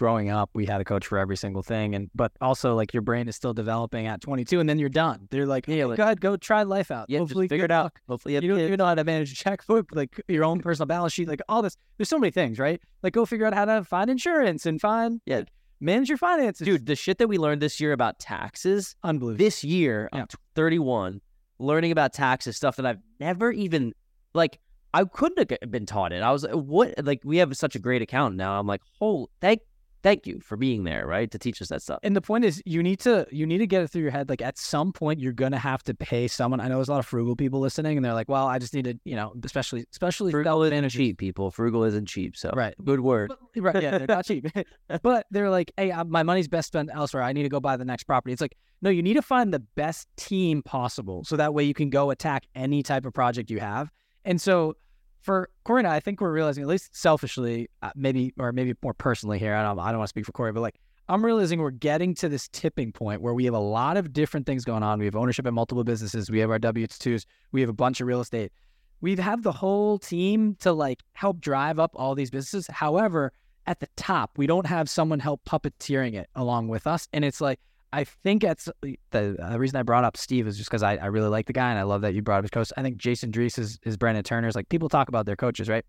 growing 0.00 0.30
up, 0.30 0.48
we 0.54 0.64
had 0.64 0.80
a 0.80 0.84
coach 0.84 1.06
for 1.06 1.18
every 1.18 1.36
single 1.36 1.62
thing. 1.62 1.94
And 1.94 2.10
but 2.14 2.32
also 2.40 2.74
like 2.74 2.94
your 2.94 3.02
brain 3.02 3.28
is 3.28 3.36
still 3.36 3.52
developing 3.52 4.06
at 4.06 4.22
22, 4.22 4.58
and 4.58 4.66
then 4.66 4.78
you're 4.78 4.88
done. 4.88 5.28
They're 5.30 5.44
like, 5.44 5.68
yeah, 5.68 5.84
like, 5.84 5.98
go 5.98 6.04
ahead, 6.04 6.20
go 6.22 6.38
try 6.38 6.62
life 6.62 6.90
out. 6.90 7.10
Yeah, 7.10 7.18
Hopefully, 7.18 7.48
figure 7.48 7.66
it 7.66 7.70
out. 7.70 7.92
Hopefully, 8.08 8.34
you, 8.34 8.40
you 8.40 8.48
don't 8.48 8.60
even 8.60 8.78
know 8.78 8.86
how 8.86 8.94
to 8.94 9.04
manage 9.04 9.30
a 9.30 9.34
checkbook, 9.34 9.90
like 9.92 10.18
your 10.26 10.42
own 10.42 10.60
personal 10.60 10.86
balance 10.86 11.12
sheet, 11.12 11.28
like 11.28 11.42
all 11.50 11.60
this. 11.60 11.76
There's 11.98 12.08
so 12.08 12.18
many 12.18 12.30
things, 12.30 12.58
right? 12.58 12.80
Like 13.02 13.12
go 13.12 13.26
figure 13.26 13.44
out 13.44 13.52
how 13.52 13.66
to 13.66 13.84
find 13.84 14.08
insurance 14.08 14.64
and 14.64 14.80
find 14.80 15.20
yeah. 15.26 15.42
Manage 15.82 16.10
your 16.10 16.18
finances, 16.18 16.64
dude. 16.64 16.84
The 16.84 16.96
shit 16.96 17.16
that 17.18 17.28
we 17.28 17.38
learned 17.38 17.62
this 17.62 17.80
year 17.80 17.92
about 17.92 18.18
taxes, 18.18 18.94
unbelievable. 19.02 19.42
This 19.42 19.64
year, 19.64 20.10
yeah. 20.12 20.20
I'm 20.20 20.26
31, 20.54 21.22
learning 21.58 21.90
about 21.90 22.12
taxes, 22.12 22.54
stuff 22.56 22.76
that 22.76 22.84
I've 22.86 23.00
never 23.18 23.50
even 23.50 23.94
like. 24.34 24.58
I 24.92 25.04
couldn't 25.04 25.50
have 25.50 25.70
been 25.70 25.86
taught 25.86 26.12
it. 26.12 26.20
I 26.20 26.32
was 26.32 26.42
like, 26.42 26.52
what 26.52 26.94
like 27.02 27.20
we 27.24 27.36
have 27.38 27.56
such 27.56 27.76
a 27.76 27.78
great 27.78 28.02
account 28.02 28.34
now. 28.34 28.58
I'm 28.58 28.66
like, 28.66 28.82
holy 28.98 29.28
thank 29.40 29.60
thank 30.02 30.26
you 30.26 30.40
for 30.40 30.56
being 30.56 30.84
there, 30.84 31.06
right? 31.06 31.30
To 31.30 31.38
teach 31.38 31.60
us 31.62 31.68
that 31.68 31.82
stuff. 31.82 32.00
And 32.02 32.14
the 32.16 32.20
point 32.20 32.44
is 32.44 32.62
you 32.64 32.82
need 32.82 33.00
to 33.00 33.26
you 33.30 33.46
need 33.46 33.58
to 33.58 33.66
get 33.66 33.82
it 33.82 33.88
through 33.88 34.02
your 34.02 34.10
head. 34.10 34.28
Like 34.28 34.42
at 34.42 34.58
some 34.58 34.92
point 34.92 35.20
you're 35.20 35.32
gonna 35.32 35.58
have 35.58 35.82
to 35.84 35.94
pay 35.94 36.28
someone. 36.28 36.60
I 36.60 36.68
know 36.68 36.76
there's 36.76 36.88
a 36.88 36.92
lot 36.92 36.98
of 36.98 37.06
frugal 37.06 37.36
people 37.36 37.60
listening 37.60 37.96
and 37.96 38.04
they're 38.04 38.14
like, 38.14 38.28
Well, 38.28 38.46
I 38.46 38.58
just 38.58 38.74
need 38.74 38.84
to, 38.84 38.98
you 39.04 39.16
know, 39.16 39.32
especially 39.44 39.84
especially 39.92 40.32
frugal 40.32 40.62
isn't 40.62 40.90
cheap, 40.90 41.18
people. 41.18 41.50
Frugal 41.50 41.84
isn't 41.84 42.06
cheap. 42.06 42.36
So 42.36 42.50
right. 42.54 42.74
Good 42.84 43.00
word. 43.00 43.32
But, 43.54 43.62
right, 43.62 43.82
yeah, 43.82 43.98
they're 43.98 44.06
not 44.06 44.24
cheap. 44.24 44.46
but 45.02 45.26
they're 45.30 45.50
like, 45.50 45.72
Hey, 45.76 45.90
uh, 45.90 46.04
my 46.04 46.22
money's 46.22 46.48
best 46.48 46.68
spent 46.68 46.90
elsewhere. 46.92 47.22
I 47.22 47.32
need 47.32 47.44
to 47.44 47.48
go 47.48 47.60
buy 47.60 47.76
the 47.76 47.84
next 47.84 48.04
property. 48.04 48.32
It's 48.32 48.42
like, 48.42 48.56
no, 48.82 48.90
you 48.90 49.02
need 49.02 49.14
to 49.14 49.22
find 49.22 49.52
the 49.52 49.60
best 49.60 50.08
team 50.16 50.62
possible. 50.62 51.24
So 51.24 51.36
that 51.36 51.52
way 51.52 51.64
you 51.64 51.74
can 51.74 51.90
go 51.90 52.10
attack 52.10 52.46
any 52.54 52.82
type 52.82 53.04
of 53.04 53.12
project 53.12 53.50
you 53.50 53.60
have. 53.60 53.90
And 54.24 54.40
so 54.40 54.76
for 55.20 55.50
Corey 55.64 55.80
and 55.80 55.88
I, 55.88 55.96
I 55.96 56.00
think 56.00 56.20
we're 56.20 56.32
realizing, 56.32 56.62
at 56.62 56.68
least 56.68 56.96
selfishly, 56.96 57.68
uh, 57.82 57.90
maybe 57.94 58.32
or 58.38 58.52
maybe 58.52 58.74
more 58.82 58.94
personally 58.94 59.38
here. 59.38 59.54
I 59.54 59.62
don't, 59.62 59.78
I 59.78 59.90
don't 59.90 59.98
want 59.98 60.08
to 60.08 60.10
speak 60.10 60.26
for 60.26 60.32
Corey, 60.32 60.52
but 60.52 60.60
like 60.60 60.80
I'm 61.08 61.24
realizing 61.24 61.60
we're 61.60 61.70
getting 61.70 62.14
to 62.16 62.28
this 62.28 62.48
tipping 62.48 62.92
point 62.92 63.20
where 63.20 63.34
we 63.34 63.44
have 63.44 63.54
a 63.54 63.58
lot 63.58 63.96
of 63.96 64.12
different 64.12 64.46
things 64.46 64.64
going 64.64 64.82
on. 64.82 64.98
We 64.98 65.06
have 65.06 65.16
ownership 65.16 65.46
in 65.46 65.54
multiple 65.54 65.82
businesses. 65.84 66.30
We 66.30 66.38
have 66.38 66.50
our 66.50 66.58
W 66.58 66.86
twos. 66.86 67.26
We 67.52 67.60
have 67.60 67.70
a 67.70 67.74
bunch 67.74 68.00
of 68.00 68.06
real 68.06 68.20
estate. 68.20 68.52
We 69.00 69.16
have 69.16 69.42
the 69.42 69.52
whole 69.52 69.98
team 69.98 70.56
to 70.60 70.72
like 70.72 71.02
help 71.14 71.40
drive 71.40 71.78
up 71.78 71.92
all 71.94 72.14
these 72.14 72.30
businesses. 72.30 72.66
However, 72.68 73.32
at 73.66 73.80
the 73.80 73.88
top, 73.96 74.32
we 74.36 74.46
don't 74.46 74.66
have 74.66 74.88
someone 74.88 75.18
help 75.20 75.44
puppeteering 75.44 76.14
it 76.14 76.28
along 76.34 76.68
with 76.68 76.86
us, 76.86 77.08
and 77.12 77.24
it's 77.24 77.40
like 77.40 77.60
I 77.92 78.04
think 78.04 78.42
that's 78.42 78.68
uh, 78.68 78.72
the, 79.10 79.36
the 79.50 79.58
reason 79.58 79.76
I 79.76 79.82
brought 79.82 80.04
up 80.04 80.16
Steve 80.16 80.46
is 80.46 80.56
just 80.56 80.70
because 80.70 80.82
I, 80.82 80.96
I 80.96 81.06
really 81.06 81.28
like 81.28 81.46
the 81.46 81.52
guy 81.52 81.70
and 81.70 81.78
I 81.78 81.82
love 81.82 82.02
that 82.02 82.14
you 82.14 82.22
brought 82.22 82.38
up 82.38 82.44
his 82.44 82.50
coach. 82.50 82.72
I 82.76 82.82
think 82.82 82.96
Jason 82.96 83.32
Drees 83.32 83.58
is, 83.58 83.78
is 83.84 83.96
Brandon 83.96 84.22
Turner's. 84.22 84.54
Like 84.54 84.68
people 84.68 84.88
talk 84.88 85.08
about 85.08 85.26
their 85.26 85.36
coaches, 85.36 85.68
right? 85.68 85.84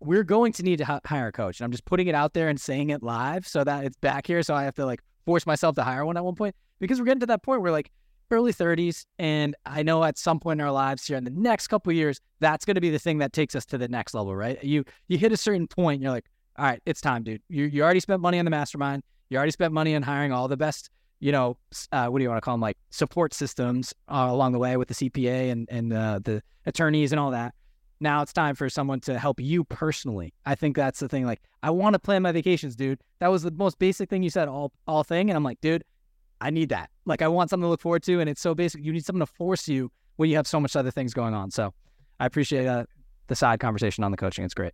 We're 0.00 0.24
going 0.24 0.52
to 0.54 0.62
need 0.62 0.78
to 0.78 1.00
hire 1.04 1.28
a 1.28 1.32
coach. 1.32 1.60
And 1.60 1.64
I'm 1.64 1.70
just 1.70 1.84
putting 1.84 2.08
it 2.08 2.14
out 2.14 2.32
there 2.34 2.48
and 2.48 2.60
saying 2.60 2.90
it 2.90 3.02
live 3.02 3.46
so 3.46 3.64
that 3.64 3.84
it's 3.84 3.96
back 3.96 4.26
here. 4.26 4.42
So 4.42 4.54
I 4.54 4.64
have 4.64 4.74
to 4.76 4.86
like 4.86 5.00
force 5.26 5.46
myself 5.46 5.74
to 5.76 5.82
hire 5.82 6.04
one 6.04 6.16
at 6.16 6.24
one 6.24 6.34
point 6.34 6.54
because 6.80 6.98
we're 6.98 7.06
getting 7.06 7.20
to 7.20 7.26
that 7.26 7.42
point 7.42 7.60
where 7.60 7.70
we're 7.70 7.76
like 7.76 7.90
early 8.30 8.52
30s. 8.52 9.06
And 9.18 9.54
I 9.64 9.82
know 9.82 10.02
at 10.04 10.18
some 10.18 10.40
point 10.40 10.60
in 10.60 10.66
our 10.66 10.72
lives 10.72 11.06
here 11.06 11.16
in 11.16 11.24
the 11.24 11.30
next 11.30 11.68
couple 11.68 11.92
years, 11.92 12.20
that's 12.40 12.64
going 12.64 12.76
to 12.76 12.80
be 12.80 12.90
the 12.90 12.98
thing 12.98 13.18
that 13.18 13.32
takes 13.32 13.54
us 13.54 13.64
to 13.66 13.78
the 13.78 13.88
next 13.88 14.14
level, 14.14 14.34
right? 14.34 14.62
You, 14.62 14.84
you 15.06 15.18
hit 15.18 15.32
a 15.32 15.36
certain 15.36 15.66
point 15.66 15.96
and 15.96 16.02
you're 16.02 16.12
like, 16.12 16.26
all 16.56 16.64
right, 16.64 16.80
it's 16.86 17.00
time, 17.00 17.22
dude. 17.22 17.42
You, 17.48 17.64
you 17.64 17.82
already 17.82 18.00
spent 18.00 18.20
money 18.20 18.38
on 18.40 18.44
the 18.44 18.50
mastermind. 18.50 19.04
You 19.30 19.36
already 19.36 19.52
spent 19.52 19.72
money 19.72 19.94
on 19.94 20.02
hiring 20.02 20.32
all 20.32 20.48
the 20.48 20.56
best 20.56 20.90
you 21.20 21.32
know, 21.32 21.56
uh, 21.92 22.06
what 22.06 22.18
do 22.18 22.22
you 22.22 22.28
want 22.28 22.38
to 22.38 22.44
call 22.44 22.54
them, 22.54 22.60
like 22.60 22.78
support 22.90 23.34
systems 23.34 23.92
uh, 24.08 24.26
along 24.28 24.52
the 24.52 24.58
way 24.58 24.76
with 24.76 24.88
the 24.88 24.94
CPA 24.94 25.50
and 25.50 25.68
and 25.70 25.92
uh, 25.92 26.20
the 26.22 26.42
attorneys 26.66 27.12
and 27.12 27.20
all 27.20 27.30
that. 27.30 27.54
Now 28.00 28.22
it's 28.22 28.32
time 28.32 28.54
for 28.54 28.68
someone 28.68 29.00
to 29.00 29.18
help 29.18 29.40
you 29.40 29.64
personally. 29.64 30.32
I 30.46 30.54
think 30.54 30.76
that's 30.76 31.00
the 31.00 31.08
thing. 31.08 31.26
Like, 31.26 31.42
I 31.64 31.70
want 31.70 31.94
to 31.94 31.98
plan 31.98 32.22
my 32.22 32.30
vacations, 32.30 32.76
dude. 32.76 33.00
That 33.18 33.28
was 33.28 33.42
the 33.42 33.50
most 33.50 33.78
basic 33.80 34.08
thing 34.08 34.22
you 34.22 34.30
said, 34.30 34.48
all 34.48 34.72
all 34.86 35.02
thing, 35.02 35.30
and 35.30 35.36
I'm 35.36 35.44
like, 35.44 35.60
dude, 35.60 35.82
I 36.40 36.50
need 36.50 36.68
that. 36.68 36.90
Like, 37.04 37.22
I 37.22 37.28
want 37.28 37.50
something 37.50 37.64
to 37.64 37.68
look 37.68 37.80
forward 37.80 38.04
to, 38.04 38.20
and 38.20 38.30
it's 38.30 38.40
so 38.40 38.54
basic. 38.54 38.84
You 38.84 38.92
need 38.92 39.04
something 39.04 39.20
to 39.20 39.26
force 39.26 39.66
you 39.66 39.90
when 40.16 40.30
you 40.30 40.36
have 40.36 40.46
so 40.46 40.60
much 40.60 40.76
other 40.76 40.90
things 40.90 41.14
going 41.14 41.34
on. 41.34 41.50
So 41.50 41.74
I 42.20 42.26
appreciate 42.26 42.66
uh, 42.66 42.84
the 43.26 43.34
side 43.34 43.60
conversation 43.60 44.04
on 44.04 44.10
the 44.10 44.16
coaching. 44.16 44.44
It's 44.44 44.54
great. 44.54 44.72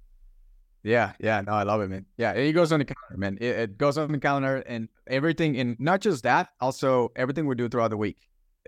Yeah, 0.84 1.14
yeah, 1.18 1.40
no, 1.40 1.52
I 1.52 1.62
love 1.62 1.80
it, 1.80 1.88
man. 1.88 2.04
Yeah, 2.18 2.32
it 2.32 2.52
goes 2.52 2.70
on 2.70 2.78
the 2.78 2.84
calendar, 2.84 3.16
man. 3.16 3.38
It, 3.40 3.58
it 3.58 3.78
goes 3.78 3.96
on 3.96 4.12
the 4.12 4.18
calendar, 4.18 4.56
and 4.66 4.90
everything, 5.06 5.56
and 5.58 5.80
not 5.80 6.00
just 6.02 6.22
that, 6.24 6.50
also 6.60 7.10
everything 7.16 7.46
we 7.46 7.54
do 7.54 7.70
throughout 7.70 7.88
the 7.88 7.96
week 7.96 8.18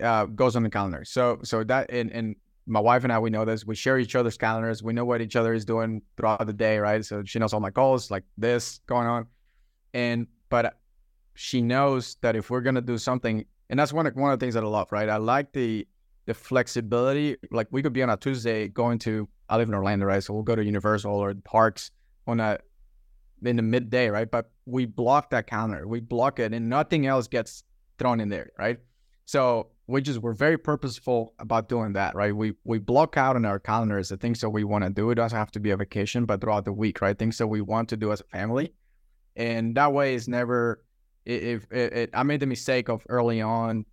uh, 0.02 0.24
goes 0.24 0.56
on 0.56 0.62
the 0.62 0.70
calendar. 0.70 1.04
So, 1.04 1.40
so 1.44 1.62
that, 1.64 1.90
and 1.90 2.10
and 2.10 2.34
my 2.66 2.80
wife 2.80 3.04
and 3.04 3.12
I, 3.12 3.18
we 3.18 3.28
know 3.28 3.44
this. 3.44 3.66
We 3.66 3.74
share 3.74 3.98
each 3.98 4.16
other's 4.16 4.38
calendars. 4.38 4.82
We 4.82 4.94
know 4.94 5.04
what 5.04 5.20
each 5.20 5.36
other 5.36 5.52
is 5.52 5.66
doing 5.66 6.00
throughout 6.16 6.46
the 6.46 6.54
day, 6.54 6.78
right? 6.78 7.04
So 7.04 7.22
she 7.26 7.38
knows 7.38 7.52
all 7.52 7.60
my 7.60 7.70
calls, 7.70 8.10
like 8.10 8.24
this 8.38 8.80
going 8.86 9.06
on, 9.06 9.26
and 9.92 10.26
but 10.48 10.78
she 11.34 11.60
knows 11.60 12.16
that 12.22 12.34
if 12.34 12.48
we're 12.48 12.62
gonna 12.62 12.80
do 12.80 12.96
something, 12.96 13.44
and 13.68 13.78
that's 13.78 13.92
one 13.92 14.06
of 14.06 14.14
one 14.14 14.32
of 14.32 14.38
the 14.40 14.42
things 14.42 14.54
that 14.54 14.64
I 14.64 14.68
love, 14.68 14.90
right? 14.90 15.10
I 15.10 15.18
like 15.18 15.52
the 15.52 15.86
the 16.24 16.32
flexibility. 16.32 17.36
Like 17.50 17.68
we 17.72 17.82
could 17.82 17.92
be 17.92 18.02
on 18.02 18.08
a 18.08 18.16
Tuesday 18.16 18.68
going 18.68 19.00
to 19.00 19.28
I 19.50 19.58
live 19.58 19.68
in 19.68 19.74
Orlando, 19.74 20.06
right? 20.06 20.22
So 20.22 20.32
we'll 20.32 20.42
go 20.42 20.56
to 20.56 20.64
Universal 20.64 21.12
or 21.12 21.34
parks 21.44 21.90
on 22.26 22.40
a 22.40 22.58
in 23.44 23.56
the 23.56 23.62
midday, 23.62 24.08
right? 24.08 24.30
But 24.30 24.50
we 24.64 24.86
block 24.86 25.30
that 25.30 25.46
calendar. 25.46 25.86
We 25.86 26.00
block 26.00 26.38
it 26.38 26.52
and 26.52 26.68
nothing 26.68 27.06
else 27.06 27.28
gets 27.28 27.64
thrown 27.98 28.20
in 28.20 28.28
there, 28.28 28.50
right? 28.58 28.78
So 29.24 29.68
we 29.86 30.02
just 30.02 30.20
we're 30.20 30.32
very 30.32 30.58
purposeful 30.58 31.34
about 31.38 31.68
doing 31.68 31.92
that, 31.94 32.14
right? 32.14 32.34
We 32.34 32.54
we 32.64 32.78
block 32.78 33.16
out 33.16 33.36
in 33.36 33.44
our 33.44 33.58
calendars 33.58 34.08
the 34.08 34.16
things 34.16 34.40
that 34.40 34.50
we 34.50 34.64
want 34.64 34.84
to 34.84 34.90
do. 34.90 35.10
It 35.10 35.16
doesn't 35.16 35.36
have 35.36 35.50
to 35.52 35.60
be 35.60 35.70
a 35.70 35.76
vacation, 35.76 36.24
but 36.24 36.40
throughout 36.40 36.64
the 36.64 36.72
week, 36.72 37.00
right? 37.00 37.18
Things 37.18 37.38
that 37.38 37.46
we 37.46 37.60
want 37.60 37.88
to 37.90 37.96
do 37.96 38.12
as 38.12 38.20
a 38.20 38.24
family. 38.24 38.72
And 39.36 39.76
that 39.76 39.92
way 39.92 40.14
it's 40.14 40.28
never 40.28 40.82
if 41.24 41.66
I 42.14 42.22
made 42.22 42.40
the 42.40 42.46
mistake 42.46 42.88
of 42.88 43.04
early 43.08 43.40
on 43.42 43.84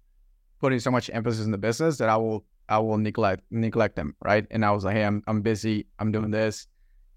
putting 0.59 0.79
so 0.79 0.91
much 0.91 1.09
emphasis 1.11 1.45
in 1.45 1.51
the 1.51 1.57
business 1.57 1.97
that 1.97 2.09
I 2.09 2.17
will 2.17 2.45
I 2.69 2.79
will 2.79 2.97
neglect 2.97 3.43
neglect 3.51 3.95
them, 3.95 4.15
right? 4.23 4.45
And 4.51 4.63
I 4.63 4.71
was 4.71 4.85
like, 4.85 4.95
hey, 4.95 5.03
I'm 5.03 5.23
I'm 5.27 5.41
busy, 5.41 5.87
I'm 5.99 6.11
doing 6.11 6.31
this 6.31 6.67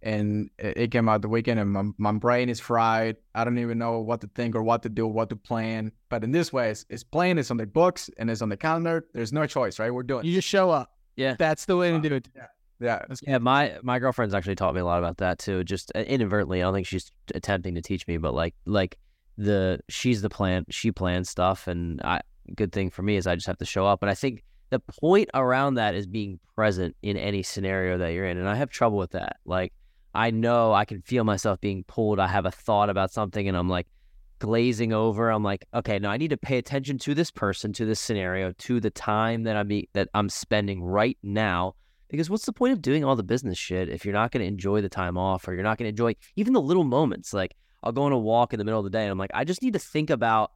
and 0.03 0.51
it 0.59 0.90
came 0.90 1.09
out 1.09 1.22
the 1.22 1.28
weekend 1.28 1.59
and 1.59 1.70
my, 1.72 1.84
my 1.99 2.12
brain 2.12 2.49
is 2.49 2.61
fried. 2.61 3.16
I 3.34 3.44
don't 3.44 3.59
even 3.59 3.78
know 3.78 4.01
what 4.01 4.20
to 4.20 4.30
think 4.34 4.55
or 4.55 4.62
what 4.62 4.82
to 4.82 4.88
do 4.88 5.07
what 5.07 5.30
to 5.30 5.36
plan. 5.36 5.92
But 6.09 6.22
in 6.22 6.32
this 6.32 6.53
way 6.53 6.70
it's, 6.70 6.86
it's 6.88 7.03
playing 7.03 7.38
it's 7.38 7.51
on 7.51 7.57
the 7.57 7.66
books 7.66 8.11
and 8.18 8.30
it's 8.30 8.42
on 8.42 8.49
the 8.49 8.57
calendar. 8.57 9.07
There's 9.14 9.32
no 9.32 9.47
choice 9.47 9.78
right? 9.78 9.90
We're 9.92 10.03
doing 10.03 10.24
you 10.24 10.34
just 10.34 10.49
show 10.49 10.70
up. 10.70 10.92
Yeah. 11.16 11.34
That's 11.38 11.64
the 11.64 11.76
way 11.76 11.90
to 11.90 11.99
do 11.99 12.14
it. 12.14 12.28
Yeah. 12.36 12.47
Yeah. 12.78 13.03
Yeah 13.22 13.38
my 13.38 13.78
my 13.82 13.99
girlfriend's 13.99 14.34
actually 14.34 14.55
taught 14.55 14.74
me 14.74 14.80
a 14.80 14.84
lot 14.84 14.99
about 14.99 15.16
that 15.18 15.38
too. 15.38 15.64
Just 15.64 15.90
uh, 15.94 16.01
inadvertently 16.01 16.61
i 16.61 16.64
don't 16.64 16.74
think 16.74 16.86
she's 16.86 17.11
attempting 17.34 17.74
to 17.74 17.82
teach 17.82 18.07
me 18.07 18.18
but 18.18 18.34
like 18.34 18.55
like 18.66 18.99
the 19.38 19.80
she's 19.88 20.22
the 20.22 20.30
plan 20.30 20.64
she 20.70 20.92
plans 20.92 21.28
stuff 21.28 21.66
and 21.66 22.01
i 22.03 22.20
good 22.55 22.72
thing 22.72 22.90
for 22.90 23.03
me 23.03 23.16
is 23.16 23.26
i 23.26 23.34
just 23.34 23.47
have 23.47 23.59
to 23.59 23.64
show 23.64 23.86
up. 23.86 24.03
And 24.03 24.11
i 24.11 24.14
think 24.14 24.44
the 24.70 24.78
point 24.78 25.30
around 25.32 25.74
that 25.74 25.94
is 25.94 26.07
being 26.07 26.38
present 26.55 26.97
in 27.03 27.16
any 27.16 27.42
scenario 27.42 27.99
that 27.99 28.09
you're 28.09 28.26
in 28.26 28.36
and 28.36 28.49
i 28.49 28.55
have 28.55 28.70
trouble 28.70 28.99
with 28.99 29.12
that. 29.12 29.36
Like 29.44 29.72
I 30.16 30.30
know 30.30 30.72
I 30.72 30.86
can 30.86 31.02
feel 31.02 31.24
myself 31.24 31.60
being 31.60 31.84
pulled. 31.84 32.18
I 32.18 32.26
have 32.26 32.46
a 32.46 32.50
thought 32.50 32.88
about 32.88 33.12
something 33.12 33.46
and 33.46 33.56
I'm 33.56 33.68
like 33.68 33.86
glazing 34.38 34.92
over. 34.92 35.30
I'm 35.30 35.42
like, 35.42 35.66
okay, 35.74 35.98
no, 35.98 36.08
I 36.08 36.16
need 36.16 36.30
to 36.30 36.38
pay 36.38 36.56
attention 36.56 36.98
to 37.00 37.14
this 37.14 37.30
person, 37.30 37.72
to 37.74 37.84
this 37.84 38.00
scenario, 38.00 38.52
to 38.52 38.80
the 38.80 38.90
time 38.90 39.42
that 39.44 39.56
I'm 39.56 39.68
be- 39.68 39.90
that 39.92 40.08
I'm 40.14 40.30
spending 40.30 40.82
right 40.82 41.18
now. 41.22 41.74
Because 42.08 42.30
what's 42.30 42.46
the 42.46 42.52
point 42.52 42.72
of 42.72 42.80
doing 42.80 43.04
all 43.04 43.14
the 43.14 43.22
business 43.22 43.58
shit 43.58 43.88
if 43.88 44.04
you're 44.04 44.14
not 44.14 44.30
going 44.30 44.40
to 44.40 44.46
enjoy 44.46 44.80
the 44.80 44.88
time 44.88 45.18
off 45.18 45.46
or 45.46 45.54
you're 45.54 45.62
not 45.62 45.76
going 45.76 45.86
to 45.86 45.90
enjoy 45.90 46.14
even 46.36 46.54
the 46.54 46.60
little 46.60 46.84
moments? 46.84 47.34
Like 47.34 47.54
I'll 47.82 47.92
go 47.92 48.04
on 48.04 48.12
a 48.12 48.18
walk 48.18 48.54
in 48.54 48.58
the 48.58 48.64
middle 48.64 48.80
of 48.80 48.84
the 48.84 48.90
day 48.90 49.02
and 49.02 49.10
I'm 49.10 49.18
like, 49.18 49.32
I 49.34 49.44
just 49.44 49.60
need 49.60 49.74
to 49.74 49.78
think 49.78 50.08
about 50.08 50.52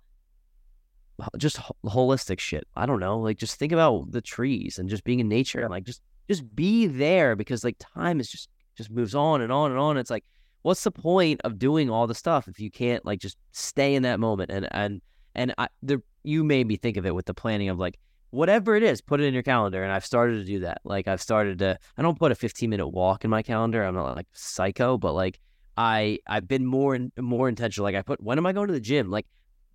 just 1.36 1.58
holistic 1.84 2.38
shit. 2.38 2.66
I 2.76 2.86
don't 2.86 3.00
know, 3.00 3.18
like 3.18 3.36
just 3.36 3.56
think 3.56 3.72
about 3.72 4.10
the 4.10 4.22
trees 4.22 4.78
and 4.78 4.88
just 4.88 5.04
being 5.04 5.20
in 5.20 5.28
nature 5.28 5.60
and 5.60 5.70
like 5.70 5.84
just 5.84 6.00
just 6.28 6.54
be 6.56 6.86
there 6.86 7.36
because 7.36 7.62
like 7.62 7.76
time 7.78 8.20
is 8.20 8.30
just 8.30 8.48
just 8.80 8.90
moves 8.90 9.14
on 9.14 9.42
and 9.42 9.52
on 9.52 9.70
and 9.70 9.78
on. 9.78 9.96
It's 9.96 10.10
like, 10.10 10.24
what's 10.62 10.82
the 10.82 10.90
point 10.90 11.40
of 11.44 11.58
doing 11.58 11.90
all 11.90 12.06
the 12.06 12.14
stuff 12.14 12.48
if 12.48 12.58
you 12.58 12.70
can't 12.70 13.04
like 13.04 13.20
just 13.20 13.36
stay 13.52 13.94
in 13.94 14.02
that 14.02 14.18
moment? 14.18 14.50
And 14.50 14.68
and 14.72 15.00
and 15.34 15.54
I, 15.58 15.68
the 15.82 16.02
you 16.22 16.42
made 16.42 16.66
me 16.66 16.76
think 16.76 16.96
of 16.96 17.06
it 17.06 17.14
with 17.14 17.26
the 17.26 17.34
planning 17.34 17.68
of 17.68 17.78
like 17.78 17.98
whatever 18.30 18.76
it 18.76 18.82
is, 18.82 19.00
put 19.00 19.20
it 19.20 19.24
in 19.24 19.34
your 19.34 19.42
calendar. 19.42 19.82
And 19.82 19.92
I've 19.92 20.04
started 20.04 20.34
to 20.38 20.44
do 20.44 20.60
that. 20.60 20.80
Like 20.84 21.08
I've 21.08 21.20
started 21.20 21.58
to. 21.58 21.78
I 21.96 22.02
don't 22.02 22.18
put 22.18 22.32
a 22.32 22.34
15 22.34 22.70
minute 22.70 22.88
walk 22.88 23.24
in 23.24 23.30
my 23.30 23.42
calendar. 23.42 23.84
I'm 23.84 23.94
not 23.94 24.16
like 24.16 24.28
psycho, 24.32 24.96
but 24.96 25.12
like 25.12 25.38
I 25.76 26.18
I've 26.26 26.48
been 26.48 26.64
more 26.66 26.94
and 26.94 27.12
more 27.18 27.48
intentional. 27.48 27.84
Like 27.84 27.94
I 27.94 28.02
put 28.02 28.22
when 28.22 28.38
am 28.38 28.46
I 28.46 28.52
going 28.52 28.68
to 28.68 28.72
the 28.72 28.80
gym? 28.80 29.10
Like 29.10 29.26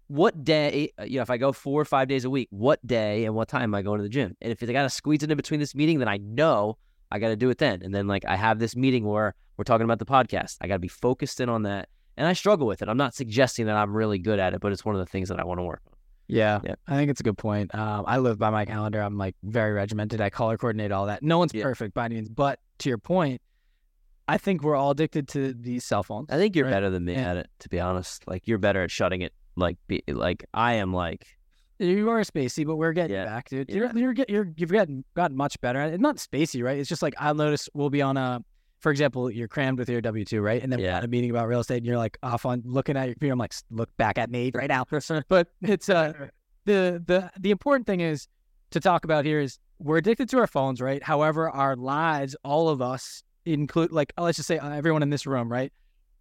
what 0.08 0.44
day, 0.44 0.92
uh, 1.00 1.04
you 1.04 1.18
know, 1.18 1.24
if 1.24 1.30
I 1.30 1.38
go 1.38 1.52
four 1.52 1.82
or 1.82 1.86
five 1.86 2.08
days 2.08 2.26
a 2.26 2.30
week, 2.30 2.48
what 2.52 2.86
day 2.86 3.26
and 3.26 3.34
what 3.34 3.48
time 3.48 3.64
am 3.64 3.76
I 3.76 3.82
going 3.82 3.98
to 3.98 4.04
the 4.04 4.10
gym? 4.10 4.36
And 4.42 4.52
if 4.52 4.62
I 4.62 4.72
got 4.72 4.84
to 4.84 4.90
squeeze 4.90 5.24
it 5.24 5.32
in 5.32 5.38
between 5.38 5.60
this 5.60 5.74
meeting, 5.74 6.00
then 6.00 6.08
I 6.08 6.18
know 6.18 6.78
I 7.12 7.20
got 7.20 7.30
to 7.30 7.36
do 7.36 7.50
it 7.50 7.58
then. 7.58 7.82
And 7.84 7.94
then 7.94 8.08
like 8.08 8.26
I 8.26 8.36
have 8.36 8.60
this 8.60 8.76
meeting 8.76 9.06
where 9.06 9.36
we're 9.58 9.64
talking 9.64 9.86
about 9.86 10.00
the 10.00 10.06
podcast. 10.06 10.58
I 10.62 10.68
got 10.68 10.76
to 10.76 10.80
be 10.80 10.88
focused 10.88 11.40
in 11.40 11.50
on 11.50 11.64
that. 11.64 11.90
And 12.18 12.28
I 12.28 12.34
struggle 12.34 12.66
with 12.66 12.82
it. 12.82 12.88
I'm 12.88 12.98
not 12.98 13.14
suggesting 13.14 13.66
that 13.66 13.76
I'm 13.76 13.96
really 13.96 14.20
good 14.20 14.40
at 14.40 14.54
it, 14.54 14.62
but 14.62 14.72
it's 14.72 14.86
one 14.86 14.96
of 14.96 15.00
the 15.00 15.06
things 15.06 15.30
that 15.30 15.40
I 15.40 15.44
want 15.44 15.60
to 15.60 15.64
work 15.64 15.82
on. 15.88 15.94
Yeah, 16.28 16.60
yeah, 16.64 16.76
I 16.88 16.96
think 16.96 17.12
it's 17.12 17.20
a 17.20 17.24
good 17.24 17.38
point. 17.38 17.74
Um, 17.76 18.06
I 18.08 18.18
live 18.18 18.40
by 18.40 18.50
my 18.50 18.66
calendar. 18.66 19.00
I'm 19.00 19.18
like 19.18 19.36
very 19.44 19.74
regimented. 19.74 20.22
I 20.22 20.32
color 20.32 20.58
coordinate 20.58 20.92
all 20.92 21.06
that. 21.06 21.22
No 21.22 21.38
one's 21.38 21.54
yeah. 21.54 21.64
perfect 21.64 21.94
by 21.94 22.06
any 22.06 22.16
means, 22.16 22.30
but 22.30 22.60
to 22.80 22.90
your 22.90 22.98
point, 22.98 23.42
I 24.28 24.40
think 24.40 24.64
we're 24.64 24.76
all 24.76 24.92
addicted 24.92 25.28
to 25.30 25.54
these 25.54 25.84
cell 25.84 26.02
phones. 26.02 26.28
I 26.32 26.38
think 26.38 26.56
you're 26.56 26.66
right? 26.66 26.72
better 26.72 26.90
than 26.90 27.06
me 27.06 27.14
yeah. 27.14 27.32
at 27.32 27.38
it, 27.38 27.50
to 27.60 27.70
be 27.70 27.80
honest. 27.80 28.28
Like 28.28 28.48
you're 28.48 28.58
better 28.58 28.82
at 28.82 28.90
shutting 28.90 29.22
it. 29.22 29.34
Like, 29.56 29.78
be, 29.88 30.04
like 30.08 30.46
I 30.54 30.74
am. 30.74 30.94
Like 30.94 31.28
you 31.80 32.10
are 32.10 32.22
spacey, 32.22 32.66
but 32.66 32.78
we're 32.78 32.94
getting 32.94 33.16
yeah. 33.16 33.26
back, 33.26 33.50
dude. 33.50 33.70
You're, 33.70 33.92
you're, 33.98 34.16
you're, 34.28 34.48
you've 34.56 34.72
gotten 34.72 35.04
gotten 35.16 35.36
much 35.36 35.60
better. 35.62 35.80
And 35.80 36.02
not 36.02 36.18
spacey, 36.18 36.64
right? 36.64 36.78
It's 36.78 36.90
just 36.90 37.02
like 37.02 37.14
I'll 37.20 37.36
notice 37.36 37.68
we'll 37.74 37.90
be 37.90 38.02
on 38.02 38.18
a, 38.18 38.44
for 38.80 38.92
example, 38.92 39.30
you're 39.30 39.48
crammed 39.48 39.80
with 39.80 39.90
your 39.90 40.02
W 40.02 40.26
two, 40.26 40.42
right? 40.42 40.62
And 40.62 40.72
then 40.72 40.80
yeah. 40.80 40.94
we're 40.94 40.98
at 40.98 41.04
a 41.04 41.08
meeting 41.08 41.32
about 41.32 41.48
real 41.48 41.60
estate, 41.60 41.78
and 41.78 41.86
you're 41.86 41.98
like 41.98 42.18
off 42.24 42.46
on 42.46 42.62
looking 42.66 42.96
at 42.96 43.06
your 43.06 43.16
computer. 43.16 43.34
I'm 43.34 43.40
like, 43.40 43.54
look 43.72 43.90
back 43.98 44.18
at 44.18 44.30
me 44.30 44.52
right 44.54 44.70
now. 44.70 44.86
but 45.30 45.48
it's 45.62 45.90
uh, 45.90 46.14
the 46.66 47.04
the 47.06 47.32
the 47.40 47.52
important 47.52 47.88
thing 47.88 48.00
is 48.00 48.28
to 48.72 48.80
talk 48.80 49.04
about 49.04 49.26
here 49.26 49.40
is 49.40 49.60
we're 49.80 49.98
addicted 49.98 50.30
to 50.30 50.40
our 50.40 50.48
phones, 50.48 50.82
right? 50.82 51.04
However, 51.04 51.50
our 51.50 51.76
lives, 51.76 52.36
all 52.44 52.70
of 52.70 52.82
us, 52.82 53.24
include 53.46 53.92
like 53.92 54.14
let's 54.18 54.38
just 54.38 54.48
say 54.48 54.58
uh, 54.60 54.70
everyone 54.70 55.04
in 55.04 55.10
this 55.10 55.26
room, 55.26 55.52
right? 55.52 55.74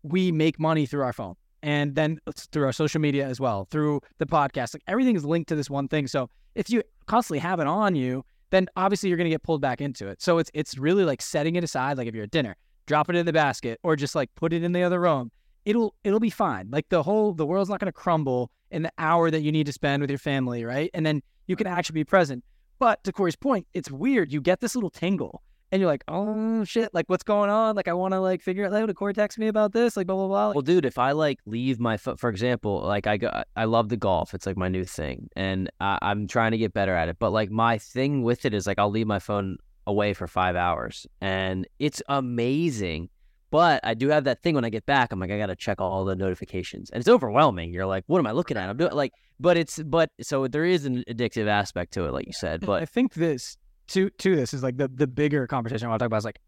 We 0.02 0.32
make 0.32 0.58
money 0.58 0.84
through 0.86 1.02
our 1.02 1.12
phone 1.12 1.36
and 1.64 1.94
then 1.94 2.20
through 2.52 2.66
our 2.66 2.72
social 2.72 3.00
media 3.00 3.26
as 3.26 3.40
well, 3.40 3.66
through 3.70 4.02
the 4.18 4.26
podcast. 4.26 4.74
Like 4.74 4.82
everything 4.86 5.16
is 5.16 5.24
linked 5.24 5.48
to 5.48 5.56
this 5.56 5.70
one 5.70 5.88
thing. 5.88 6.06
So 6.06 6.28
if 6.54 6.68
you 6.68 6.82
constantly 7.06 7.38
have 7.38 7.58
it 7.58 7.66
on 7.66 7.96
you, 7.96 8.22
then 8.50 8.68
obviously 8.76 9.08
you're 9.08 9.16
going 9.16 9.24
to 9.24 9.30
get 9.30 9.42
pulled 9.42 9.62
back 9.62 9.80
into 9.80 10.06
it. 10.06 10.20
So 10.20 10.36
it's 10.36 10.50
it's 10.52 10.76
really 10.76 11.04
like 11.04 11.22
setting 11.22 11.56
it 11.56 11.64
aside. 11.64 11.96
Like 11.96 12.06
if 12.06 12.14
you're 12.14 12.24
at 12.24 12.30
dinner, 12.30 12.54
drop 12.86 13.08
it 13.08 13.16
in 13.16 13.24
the 13.24 13.32
basket, 13.32 13.80
or 13.82 13.96
just 13.96 14.14
like 14.14 14.32
put 14.34 14.52
it 14.52 14.62
in 14.62 14.72
the 14.72 14.82
other 14.82 15.00
room. 15.00 15.32
It'll 15.64 15.94
it'll 16.04 16.20
be 16.20 16.30
fine. 16.30 16.68
Like 16.70 16.90
the 16.90 17.02
whole 17.02 17.32
the 17.32 17.46
world's 17.46 17.70
not 17.70 17.80
going 17.80 17.86
to 17.86 17.92
crumble 17.92 18.50
in 18.70 18.82
the 18.82 18.92
hour 18.98 19.30
that 19.30 19.40
you 19.40 19.50
need 19.50 19.64
to 19.64 19.72
spend 19.72 20.02
with 20.02 20.10
your 20.10 20.18
family, 20.18 20.64
right? 20.64 20.90
And 20.92 21.06
then 21.06 21.22
you 21.46 21.56
can 21.56 21.66
actually 21.66 21.94
be 21.94 22.04
present. 22.04 22.44
But 22.78 23.02
to 23.04 23.12
Corey's 23.12 23.36
point, 23.36 23.66
it's 23.72 23.90
weird. 23.90 24.30
You 24.32 24.42
get 24.42 24.60
this 24.60 24.74
little 24.74 24.90
tingle 24.90 25.42
and 25.72 25.80
you're 25.80 25.90
like, 25.90 26.04
oh 26.08 26.64
shit, 26.64 26.92
like 26.94 27.06
what's 27.08 27.22
going 27.22 27.50
on? 27.50 27.74
Like 27.76 27.88
I 27.88 27.92
want 27.94 28.12
to 28.12 28.20
like 28.20 28.42
figure 28.42 28.64
out. 28.64 28.86
Did 28.86 28.94
Corey 28.96 29.14
text 29.14 29.38
me 29.38 29.48
about 29.48 29.72
this? 29.72 29.96
Like 29.96 30.06
blah 30.06 30.16
blah 30.16 30.28
blah. 30.28 30.52
Well, 30.52 30.62
dude, 30.62 30.84
if 30.84 30.98
I 30.98 31.12
like 31.12 31.40
leave 31.46 31.80
my 31.80 31.96
foot, 31.96 32.20
for 32.20 32.30
example, 32.30 32.80
like 32.82 33.06
I 33.06 33.16
go, 33.16 33.42
I 33.56 33.64
love 33.64 33.88
the 33.88 33.96
golf. 33.96 34.34
It's 34.34 34.46
like 34.46 34.56
my 34.56 34.68
new 34.68 34.84
thing, 34.84 35.28
and 35.36 35.70
I, 35.80 35.98
I'm 36.02 36.26
trying 36.26 36.52
to 36.52 36.58
get 36.58 36.72
better 36.72 36.94
at 36.94 37.08
it. 37.08 37.16
But 37.18 37.30
like 37.30 37.50
my 37.50 37.78
thing 37.78 38.22
with 38.22 38.44
it 38.44 38.54
is 38.54 38.66
like 38.66 38.78
I'll 38.78 38.90
leave 38.90 39.06
my 39.06 39.18
phone 39.18 39.56
away 39.86 40.14
for 40.14 40.26
five 40.26 40.56
hours, 40.56 41.06
and 41.20 41.66
it's 41.78 42.02
amazing. 42.08 43.08
But 43.50 43.80
I 43.84 43.94
do 43.94 44.08
have 44.08 44.24
that 44.24 44.42
thing 44.42 44.56
when 44.56 44.64
I 44.64 44.68
get 44.68 44.84
back. 44.84 45.12
I'm 45.12 45.20
like, 45.20 45.30
I 45.30 45.38
gotta 45.38 45.54
check 45.56 45.80
all 45.80 46.04
the 46.04 46.16
notifications, 46.16 46.90
and 46.90 47.00
it's 47.00 47.08
overwhelming. 47.08 47.72
You're 47.72 47.86
like, 47.86 48.04
what 48.06 48.18
am 48.18 48.26
I 48.26 48.32
looking 48.32 48.56
at? 48.56 48.68
I'm 48.68 48.76
doing 48.76 48.92
like, 48.92 49.12
but 49.40 49.56
it's 49.56 49.82
but 49.82 50.10
so 50.20 50.46
there 50.48 50.64
is 50.64 50.84
an 50.84 51.04
addictive 51.08 51.46
aspect 51.46 51.92
to 51.94 52.04
it, 52.04 52.12
like 52.12 52.26
you 52.26 52.32
said. 52.32 52.60
But 52.66 52.82
I 52.82 52.86
think 52.86 53.14
this 53.14 53.56
to 53.88 54.10
to 54.10 54.36
this 54.36 54.54
is 54.54 54.62
like 54.62 54.76
the 54.76 54.88
the 54.88 55.06
bigger 55.06 55.46
conversation 55.46 55.86
I 55.86 55.90
want 55.90 56.00
to 56.00 56.04
talk 56.04 56.08
about 56.08 56.18
is 56.18 56.24
like 56.24 56.40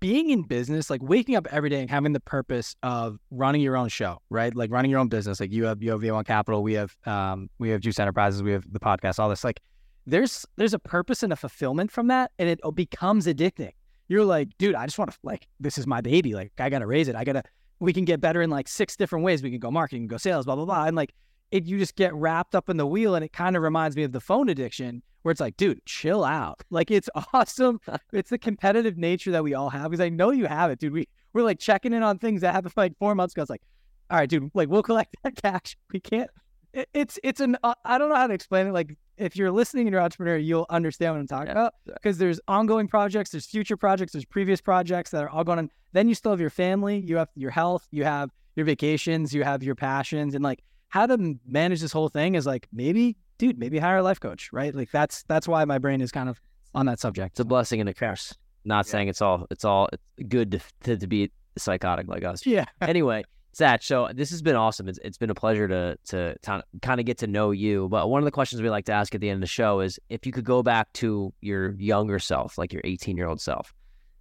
being 0.00 0.30
in 0.30 0.42
business, 0.42 0.90
like 0.90 1.02
waking 1.02 1.36
up 1.36 1.46
every 1.50 1.70
day 1.70 1.80
and 1.80 1.88
having 1.88 2.12
the 2.12 2.20
purpose 2.20 2.76
of 2.82 3.18
running 3.30 3.62
your 3.62 3.76
own 3.76 3.88
show, 3.88 4.20
right? 4.30 4.54
Like 4.54 4.70
running 4.70 4.90
your 4.90 5.00
own 5.00 5.08
business. 5.08 5.40
Like 5.40 5.52
you 5.52 5.64
have 5.64 5.82
you 5.82 5.90
have 5.90 6.00
V1 6.00 6.26
Capital, 6.26 6.62
we 6.62 6.74
have 6.74 6.96
um 7.06 7.48
we 7.58 7.70
have 7.70 7.80
Juice 7.80 7.98
Enterprises, 7.98 8.42
we 8.42 8.52
have 8.52 8.70
the 8.70 8.80
podcast, 8.80 9.18
all 9.18 9.28
this. 9.28 9.44
Like 9.44 9.60
there's 10.06 10.44
there's 10.56 10.74
a 10.74 10.78
purpose 10.78 11.22
and 11.22 11.32
a 11.32 11.36
fulfillment 11.36 11.90
from 11.90 12.08
that, 12.08 12.32
and 12.38 12.48
it 12.48 12.60
becomes 12.74 13.26
addicting. 13.26 13.72
You're 14.08 14.24
like, 14.24 14.56
dude, 14.58 14.74
I 14.74 14.86
just 14.86 14.98
want 14.98 15.10
to 15.10 15.18
like 15.22 15.48
this 15.58 15.78
is 15.78 15.86
my 15.86 16.00
baby. 16.00 16.34
Like 16.34 16.52
I 16.58 16.68
gotta 16.70 16.86
raise 16.86 17.08
it. 17.08 17.16
I 17.16 17.24
gotta. 17.24 17.42
We 17.78 17.92
can 17.92 18.06
get 18.06 18.22
better 18.22 18.40
in 18.40 18.48
like 18.48 18.68
six 18.68 18.96
different 18.96 19.22
ways. 19.24 19.42
We 19.42 19.50
can 19.50 19.58
go 19.58 19.70
marketing, 19.70 20.06
go 20.06 20.16
sales, 20.16 20.46
blah 20.46 20.56
blah 20.56 20.64
blah, 20.64 20.84
and 20.84 20.96
like 20.96 21.12
it. 21.56 21.66
You 21.66 21.78
just 21.78 21.96
get 21.96 22.14
wrapped 22.14 22.54
up 22.54 22.68
in 22.68 22.76
the 22.76 22.86
wheel, 22.86 23.14
and 23.14 23.24
it 23.24 23.32
kind 23.32 23.56
of 23.56 23.62
reminds 23.62 23.96
me 23.96 24.02
of 24.02 24.12
the 24.12 24.20
phone 24.20 24.48
addiction 24.48 25.02
where 25.22 25.32
it's 25.32 25.40
like, 25.40 25.56
dude, 25.56 25.84
chill 25.86 26.24
out. 26.24 26.62
Like 26.70 26.90
it's 26.90 27.08
awesome. 27.32 27.80
it's 28.12 28.30
the 28.30 28.38
competitive 28.38 28.96
nature 28.96 29.32
that 29.32 29.42
we 29.42 29.54
all 29.54 29.70
have 29.70 29.90
because 29.90 30.00
I 30.00 30.08
know 30.08 30.30
you 30.30 30.46
have 30.46 30.70
it, 30.70 30.78
dude. 30.78 30.92
We 30.92 31.08
we're 31.32 31.42
like 31.42 31.58
checking 31.58 31.92
in 31.92 32.02
on 32.02 32.18
things 32.18 32.40
that 32.42 32.54
happened 32.54 32.74
like 32.76 32.96
four 32.98 33.14
months 33.14 33.34
ago. 33.34 33.42
It's 33.42 33.50
like, 33.50 33.62
all 34.10 34.18
right, 34.18 34.28
dude, 34.28 34.50
like 34.54 34.68
we'll 34.68 34.82
collect 34.82 35.16
that 35.24 35.36
cash. 35.36 35.76
We 35.92 36.00
can't. 36.00 36.30
It, 36.72 36.88
it's 36.92 37.18
it's 37.24 37.40
an 37.40 37.56
uh, 37.62 37.74
I 37.84 37.98
don't 37.98 38.08
know 38.08 38.16
how 38.16 38.26
to 38.26 38.34
explain 38.34 38.66
it. 38.66 38.72
Like 38.72 38.96
if 39.16 39.36
you're 39.36 39.50
listening 39.50 39.86
and 39.86 39.92
you're 39.92 40.00
an 40.00 40.04
entrepreneur, 40.04 40.36
you'll 40.36 40.66
understand 40.70 41.14
what 41.14 41.20
I'm 41.20 41.26
talking 41.26 41.48
Yeah, 41.48 41.52
about 41.52 41.74
because 41.86 42.18
there's 42.18 42.40
ongoing 42.48 42.86
projects, 42.86 43.30
there's 43.30 43.46
future 43.46 43.76
projects, 43.76 44.12
there's 44.12 44.24
previous 44.24 44.60
projects 44.60 45.10
that 45.10 45.22
are 45.24 45.30
all 45.30 45.44
going 45.44 45.58
on. 45.58 45.70
Then 45.92 46.08
you 46.08 46.14
still 46.14 46.32
have 46.32 46.40
your 46.40 46.50
family, 46.50 46.98
you 46.98 47.16
have 47.16 47.28
your 47.34 47.50
health, 47.50 47.86
you 47.90 48.04
have 48.04 48.30
your 48.54 48.66
vacations, 48.66 49.34
you 49.34 49.42
have 49.44 49.62
your 49.62 49.74
passions, 49.74 50.34
and 50.34 50.44
like 50.44 50.62
how 50.96 51.06
to 51.06 51.38
manage 51.46 51.82
this 51.82 51.92
whole 51.92 52.08
thing 52.08 52.36
is 52.36 52.46
like 52.46 52.66
maybe, 52.72 53.16
dude, 53.36 53.58
maybe 53.58 53.78
hire 53.78 53.98
a 53.98 54.02
life 54.02 54.18
coach, 54.18 54.48
right? 54.50 54.74
Like 54.74 54.90
that's 54.90 55.24
that's 55.24 55.46
why 55.46 55.62
my 55.66 55.78
brain 55.78 56.00
is 56.00 56.10
kind 56.10 56.30
of 56.30 56.40
on 56.74 56.86
that 56.86 57.00
subject. 57.00 57.34
It's 57.34 57.40
a 57.40 57.44
blessing 57.44 57.80
and 57.80 57.88
a 57.88 57.92
curse. 57.92 58.34
Not 58.64 58.86
saying 58.86 59.08
it's 59.08 59.20
all 59.20 59.46
it's 59.50 59.64
all 59.64 59.90
it's 59.92 60.02
good 60.26 60.52
to, 60.52 60.60
to, 60.84 60.96
to 60.96 61.06
be 61.06 61.30
psychotic 61.58 62.08
like 62.08 62.24
us. 62.24 62.46
Yeah. 62.46 62.64
anyway, 62.80 63.24
Satch, 63.54 63.82
so 63.82 64.08
this 64.14 64.30
has 64.30 64.40
been 64.40 64.56
awesome. 64.56 64.88
It's, 64.88 64.98
it's 65.04 65.18
been 65.18 65.28
a 65.28 65.34
pleasure 65.34 65.68
to 65.68 65.98
to 66.06 66.34
kind 66.42 67.00
of 67.00 67.04
get 67.04 67.18
to 67.18 67.26
know 67.26 67.50
you. 67.50 67.88
But 67.90 68.08
one 68.08 68.22
of 68.22 68.24
the 68.24 68.30
questions 68.30 68.62
we 68.62 68.70
like 68.70 68.86
to 68.86 68.92
ask 68.92 69.14
at 69.14 69.20
the 69.20 69.28
end 69.28 69.36
of 69.36 69.42
the 69.42 69.46
show 69.48 69.80
is 69.80 70.00
if 70.08 70.24
you 70.24 70.32
could 70.32 70.46
go 70.46 70.62
back 70.62 70.90
to 70.94 71.30
your 71.42 71.74
younger 71.78 72.18
self, 72.18 72.56
like 72.56 72.72
your 72.72 72.82
18 72.84 73.18
year 73.18 73.28
old 73.28 73.42
self, 73.42 73.74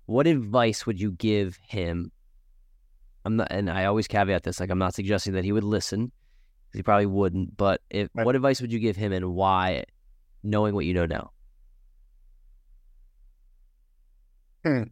what 0.07 0.27
advice 0.27 0.85
would 0.85 0.99
you 0.99 1.13
give 1.13 1.57
him? 1.65 2.11
I'm 3.23 3.37
not, 3.37 3.47
and 3.49 3.69
I 3.69 3.85
always 3.85 4.07
caveat 4.07 4.43
this, 4.43 4.59
like 4.59 4.69
I'm 4.69 4.77
not 4.77 4.93
suggesting 4.93 5.33
that 5.33 5.45
he 5.45 5.53
would 5.53 5.63
listen, 5.63 6.11
he 6.75 6.83
probably 6.83 7.05
wouldn't. 7.05 7.57
But 7.57 7.81
if 7.89 8.09
Right. 8.13 8.25
what 8.25 8.35
advice 8.35 8.61
would 8.61 8.71
you 8.71 8.79
give 8.79 8.95
him, 8.95 9.11
and 9.13 9.33
why, 9.33 9.85
knowing 10.43 10.75
what 10.75 10.85
you 10.85 10.93
know 10.93 11.05
now? 11.05 11.31
Hmm. 14.63 14.83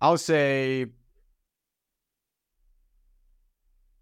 I'll 0.00 0.18
say 0.18 0.86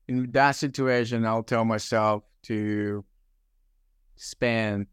in 0.09 0.31
that 0.33 0.53
situation, 0.53 1.25
I'll 1.25 1.43
tell 1.43 1.65
myself 1.65 2.25
to 2.45 3.05
spend. 4.17 4.87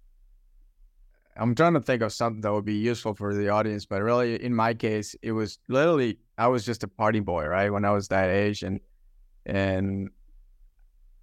I'm 1.35 1.55
trying 1.55 1.73
to 1.73 1.81
think 1.81 2.01
of 2.01 2.11
something 2.11 2.41
that 2.41 2.51
would 2.51 2.65
be 2.65 2.75
useful 2.75 3.13
for 3.13 3.33
the 3.33 3.49
audience, 3.49 3.85
but 3.85 4.01
really, 4.01 4.43
in 4.43 4.53
my 4.53 4.73
case, 4.73 5.15
it 5.21 5.31
was 5.31 5.59
literally 5.67 6.19
I 6.37 6.47
was 6.47 6.65
just 6.65 6.83
a 6.83 6.87
party 6.87 7.19
boy, 7.21 7.45
right? 7.45 7.69
When 7.69 7.85
I 7.85 7.91
was 7.91 8.07
that 8.09 8.29
age, 8.29 8.63
and 8.63 8.79
and 9.45 10.09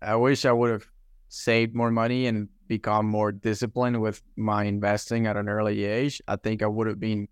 I 0.01 0.17
wish 0.17 0.45
I 0.45 0.53
would 0.53 0.71
have 0.71 0.87
saved 1.29 1.75
more 1.75 1.91
money 1.91 2.27
and 2.27 2.49
become 2.69 3.07
more 3.07 3.33
disciplined 3.33 4.01
with 4.01 4.23
my 4.37 4.65
investing 4.65 5.27
at 5.27 5.37
an 5.37 5.49
early 5.49 5.85
age. 5.85 6.21
I 6.27 6.37
think 6.37 6.63
I 6.63 6.67
would 6.67 6.87
have 6.87 7.01
been 7.01 7.29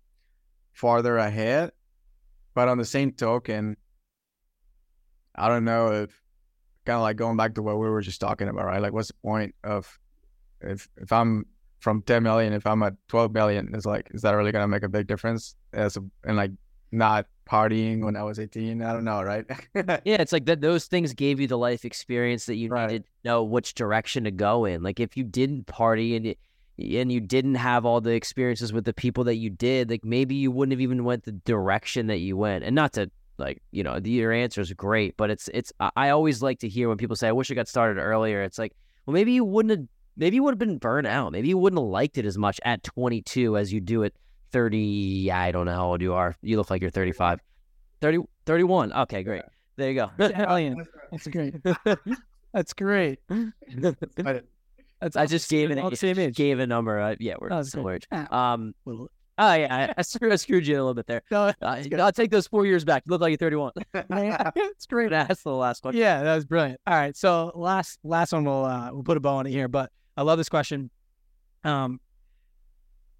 farther 0.73 1.17
ahead. 1.17 1.71
But 2.53 2.67
on 2.67 2.77
the 2.77 2.85
same 2.85 3.11
token, 3.11 3.77
I 5.35 5.49
don't 5.49 5.65
know 5.65 5.91
if 5.91 6.21
kind 6.85 6.95
of 6.95 7.01
like 7.01 7.17
going 7.17 7.37
back 7.37 7.55
to 7.55 7.61
what 7.61 7.77
we 7.77 7.89
were 7.89 8.01
just 8.01 8.21
talking 8.21 8.47
about, 8.47 8.65
right? 8.65 8.81
Like, 8.81 8.93
what's 8.93 9.09
the 9.09 9.15
point 9.23 9.55
of 9.63 9.99
if 10.61 10.87
if 10.97 11.11
I'm 11.11 11.45
from 11.79 12.01
10 12.01 12.23
million, 12.23 12.53
if 12.53 12.65
I'm 12.65 12.81
at 12.83 12.93
12 13.09 13.33
million, 13.33 13.71
it's 13.73 13.85
like, 13.85 14.09
is 14.11 14.21
that 14.21 14.31
really 14.31 14.51
gonna 14.51 14.67
make 14.67 14.83
a 14.83 14.89
big 14.89 15.07
difference? 15.07 15.55
As 15.73 15.97
a, 15.97 16.01
and 16.23 16.37
like 16.37 16.51
not 16.91 17.27
partying 17.45 18.03
when 18.03 18.15
I 18.15 18.23
was 18.23 18.39
18, 18.39 18.81
I 18.81 18.93
don't 18.93 19.03
know, 19.03 19.21
right? 19.23 19.45
Yeah, 20.05 20.21
it's 20.21 20.31
like 20.31 20.45
that. 20.45 20.61
Those 20.61 20.85
things 20.85 21.13
gave 21.13 21.39
you 21.39 21.47
the 21.47 21.57
life 21.57 21.85
experience 21.85 22.45
that 22.47 22.55
you 22.55 22.69
Right. 22.69 22.87
needed 22.87 23.03
to 23.05 23.09
know 23.23 23.43
which 23.43 23.73
direction 23.73 24.23
to 24.25 24.31
go 24.31 24.65
in. 24.65 24.83
Like 24.83 24.99
if 24.99 25.15
you 25.15 25.23
didn't 25.23 25.67
party 25.67 26.15
and 26.15 26.25
you, 26.25 26.35
and 26.99 27.11
you 27.11 27.21
didn't 27.21 27.55
have 27.55 27.85
all 27.85 28.01
the 28.01 28.11
experiences 28.11 28.73
with 28.73 28.83
the 28.85 28.93
people 28.93 29.23
that 29.25 29.35
you 29.35 29.49
did, 29.49 29.89
like 29.89 30.03
maybe 30.03 30.35
you 30.35 30.51
wouldn't 30.51 30.73
have 30.73 30.81
even 30.81 31.03
went 31.03 31.23
the 31.23 31.31
direction 31.31 32.07
that 32.07 32.17
you 32.17 32.35
went. 32.35 32.63
And 32.63 32.75
not 32.75 32.93
to 32.93 33.09
like 33.37 33.61
you 33.71 33.83
know 33.83 33.99
the, 33.99 34.09
your 34.09 34.31
answer 34.31 34.61
is 34.61 34.71
great, 34.73 35.15
but 35.17 35.29
it's 35.29 35.49
it's. 35.53 35.71
I 35.79 36.09
always 36.09 36.41
like 36.41 36.59
to 36.59 36.69
hear 36.69 36.87
when 36.89 36.97
people 36.97 37.15
say, 37.15 37.27
"I 37.27 37.31
wish 37.33 37.51
I 37.51 37.53
got 37.53 37.67
started 37.67 37.99
earlier." 37.99 38.43
It's 38.43 38.57
like, 38.57 38.73
well, 39.05 39.13
maybe 39.13 39.31
you 39.33 39.43
wouldn't 39.43 39.71
have. 39.77 39.87
Maybe 40.17 40.37
you 40.37 40.43
would 40.43 40.51
have 40.53 40.59
been 40.59 40.77
burnt 40.77 41.05
out. 41.07 41.33
Maybe 41.33 41.49
you 41.49 41.57
wouldn't 41.57 41.77
have 41.81 41.89
liked 41.89 42.17
it 42.17 42.25
as 42.25 42.37
much 42.37 42.61
at 42.63 42.83
22 42.83 43.57
as 43.57 43.73
you 43.73 43.81
do 43.81 44.05
at 44.05 44.13
30. 44.51 45.31
I 45.31 45.51
don't 45.51 45.65
know 45.65 45.73
how 45.73 45.87
old 45.87 46.01
you 46.01 46.13
are. 46.13 46.35
You 46.41 46.57
look 46.57 46.69
like 46.69 46.81
you're 46.81 46.91
35. 46.91 47.39
30, 48.01 48.19
31. 48.45 48.93
Okay, 48.93 49.23
great. 49.23 49.43
There 49.77 49.89
you 49.89 49.95
go. 49.95 50.11
Italian. 50.19 50.85
That's 51.11 51.27
great. 51.27 51.55
That's 52.53 52.73
great. 52.73 53.19
That's 55.01 55.17
I 55.17 55.25
just 55.25 55.49
gave 55.49 55.71
an 55.71 55.79
all 55.79 55.91
same 55.95 56.17
age. 56.17 56.35
gave 56.35 56.59
a 56.59 56.65
number. 56.67 56.99
Uh, 56.99 57.15
yeah, 57.19 57.35
we're 57.39 57.51
Oh, 57.51 57.57
that's 57.57 57.71
similar 57.71 57.95
age. 57.95 58.07
Um, 58.11 58.73
well, 58.85 59.09
oh 59.37 59.53
yeah, 59.53 59.67
I, 59.89 59.93
I, 59.97 60.01
screwed, 60.03 60.31
I 60.31 60.37
screwed 60.37 60.65
you 60.65 60.75
a 60.75 60.77
little 60.79 60.93
bit 60.93 61.05
there. 61.05 61.21
no, 61.29 61.51
Uh, 61.61 61.83
I'll 61.99 62.11
take 62.13 62.31
those 62.31 62.47
four 62.47 62.65
years 62.65 62.85
back. 62.85 63.03
You 63.05 63.11
look 63.11 63.21
like 63.21 63.31
you're 63.31 63.37
31. 63.37 63.73
it's 63.93 64.85
great. 64.85 65.09
That's 65.09 65.43
the 65.43 65.51
last 65.51 65.81
question. 65.81 65.99
Yeah, 65.99 66.23
that 66.23 66.33
was 66.35 66.45
brilliant. 66.45 66.79
All 66.87 66.95
right, 66.95 67.15
so 67.15 67.51
last 67.55 67.99
last 68.05 68.31
one 68.31 68.45
we'll 68.45 68.63
uh, 68.63 68.89
we'll 68.93 69.03
put 69.03 69.17
a 69.17 69.19
bow 69.19 69.35
on 69.35 69.47
it 69.47 69.51
here, 69.51 69.67
but 69.67 69.91
I 70.15 70.21
love 70.21 70.37
this 70.37 70.49
question. 70.49 70.89
Um, 71.65 71.99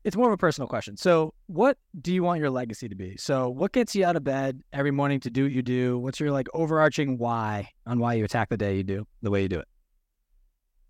it's 0.06 0.16
more 0.16 0.28
of 0.28 0.34
a 0.34 0.38
personal 0.38 0.68
question. 0.68 0.96
So, 0.96 1.34
what 1.48 1.80
do 2.00 2.14
you 2.14 2.22
want 2.22 2.40
your 2.40 2.52
legacy 2.52 2.88
to 2.88 2.96
be? 2.96 3.18
So, 3.18 3.50
what 3.50 3.72
gets 3.72 3.96
you 3.96 4.06
out 4.06 4.16
of 4.16 4.24
bed 4.24 4.62
every 4.72 4.92
morning 4.92 5.20
to 5.22 5.32
do 5.32 5.44
what 5.44 5.52
you 5.52 5.64
do? 5.64 5.98
What's 5.98 6.20
your 6.20 6.32
like 6.32 6.48
overarching 6.54 7.18
why 7.18 7.70
on 7.88 7.98
why 7.98 8.14
you 8.14 8.24
attack 8.24 8.50
the 8.50 8.58
day 8.58 8.78
you 8.78 8.84
do 8.84 9.08
the 9.24 9.32
way 9.32 9.42
you 9.42 9.50
do 9.50 9.60
it? 9.60 9.68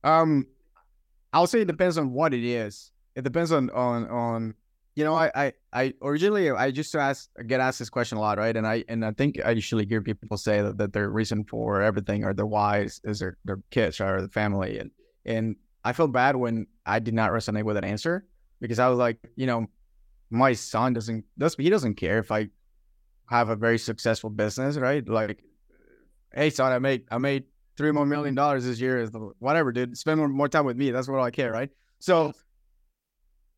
Um, 0.04 0.48
I'll 1.32 1.48
say 1.48 1.62
it 1.62 1.68
depends 1.68 1.98
on 1.98 2.12
what 2.12 2.34
it 2.34 2.44
is. 2.44 2.92
It 3.16 3.24
depends 3.24 3.54
on 3.54 3.70
on 3.70 4.08
on. 4.10 4.54
You 4.96 5.06
know, 5.06 5.16
I 5.16 5.32
I, 5.34 5.54
I 5.72 5.94
originally 6.02 6.52
I 6.52 6.68
used 6.68 6.92
to 6.92 7.00
ask 7.00 7.30
get 7.48 7.62
asked 7.62 7.80
this 7.80 7.90
question 7.90 8.18
a 8.18 8.22
lot, 8.22 8.38
right? 8.38 8.56
And 8.56 8.68
I 8.68 8.84
and 8.90 9.06
I 9.06 9.12
think 9.12 9.40
I 9.46 9.52
usually 9.52 9.86
hear 9.86 10.02
people 10.02 10.36
say 10.36 10.62
that, 10.62 10.78
that 10.78 10.92
their 10.92 11.10
reason 11.10 11.46
for 11.46 11.82
everything 11.82 12.26
or 12.26 12.34
their 12.34 12.46
why 12.46 12.82
is, 12.82 13.00
is 13.06 13.20
their 13.20 13.38
their 13.46 13.60
kids 13.72 14.02
or 14.02 14.22
the 14.22 14.30
family, 14.30 14.78
and 14.78 14.92
and 15.26 15.56
I 15.86 15.94
felt 15.94 16.12
bad 16.12 16.36
when 16.36 16.68
I 16.86 17.00
did 17.00 17.14
not 17.14 17.32
resonate 17.32 17.64
with 17.64 17.76
that 17.76 17.86
answer 17.86 18.26
because 18.66 18.80
I 18.80 18.88
was 18.90 18.98
like, 18.98 19.18
you 19.36 19.46
know, 19.46 19.68
my 20.30 20.54
son 20.54 20.94
doesn't 20.94 21.24
does 21.38 21.56
he 21.56 21.70
doesn't 21.70 21.96
care 21.96 22.20
if 22.20 22.32
I 22.32 22.50
have 23.28 23.50
a 23.50 23.56
very 23.56 23.78
successful 23.78 24.30
business, 24.30 24.78
right? 24.78 25.08
Like, 25.08 25.44
hey 26.34 26.50
son, 26.50 26.72
I 26.72 26.80
made 26.80 27.04
I 27.12 27.18
made 27.18 27.46
three 27.78 27.92
more 27.92 28.06
million 28.06 28.36
dollars 28.36 28.66
this 28.66 28.80
year 28.80 29.00
is 29.00 29.12
whatever, 29.40 29.72
dude. 29.72 29.98
Spend 29.98 30.18
more, 30.18 30.28
more 30.28 30.50
time 30.50 30.66
with 30.66 30.78
me. 30.78 30.92
That's 30.92 31.08
what 31.08 31.20
I 31.20 31.32
care, 31.32 31.52
right? 31.52 31.70
So, 32.00 32.34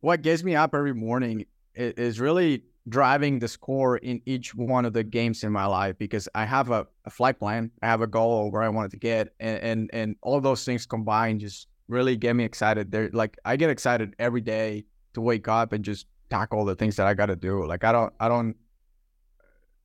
what 0.01 0.21
gets 0.21 0.43
me 0.43 0.55
up 0.55 0.73
every 0.73 0.93
morning 0.93 1.45
is, 1.75 1.93
is 1.93 2.19
really 2.19 2.63
driving 2.89 3.39
the 3.39 3.47
score 3.47 3.97
in 3.97 4.21
each 4.25 4.55
one 4.55 4.85
of 4.85 4.93
the 4.93 5.03
games 5.03 5.43
in 5.43 5.51
my 5.51 5.65
life 5.65 5.97
because 5.97 6.29
I 6.33 6.45
have 6.45 6.71
a, 6.71 6.87
a 7.05 7.09
flight 7.09 7.37
plan, 7.37 7.71
I 7.81 7.87
have 7.87 8.01
a 8.01 8.07
goal 8.07 8.49
where 8.51 8.63
I 8.63 8.69
wanted 8.69 8.91
to 8.91 8.97
get, 8.97 9.33
and 9.39 9.59
and, 9.59 9.89
and 9.93 10.15
all 10.21 10.39
those 10.41 10.63
things 10.65 10.85
combined 10.85 11.41
just 11.41 11.67
really 11.87 12.17
get 12.17 12.35
me 12.35 12.43
excited. 12.43 12.91
They're 12.91 13.09
like 13.13 13.37
I 13.45 13.55
get 13.55 13.69
excited 13.69 14.15
every 14.19 14.41
day 14.41 14.85
to 15.17 15.21
wake 15.21 15.47
up 15.47 15.73
and 15.73 15.83
just 15.83 16.05
tackle 16.29 16.63
the 16.65 16.75
things 16.75 16.95
that 16.95 17.07
I 17.07 17.13
got 17.13 17.27
to 17.27 17.35
do. 17.35 17.65
Like 17.65 17.83
I 17.83 17.91
don't 17.91 18.13
I 18.19 18.27
don't 18.29 18.55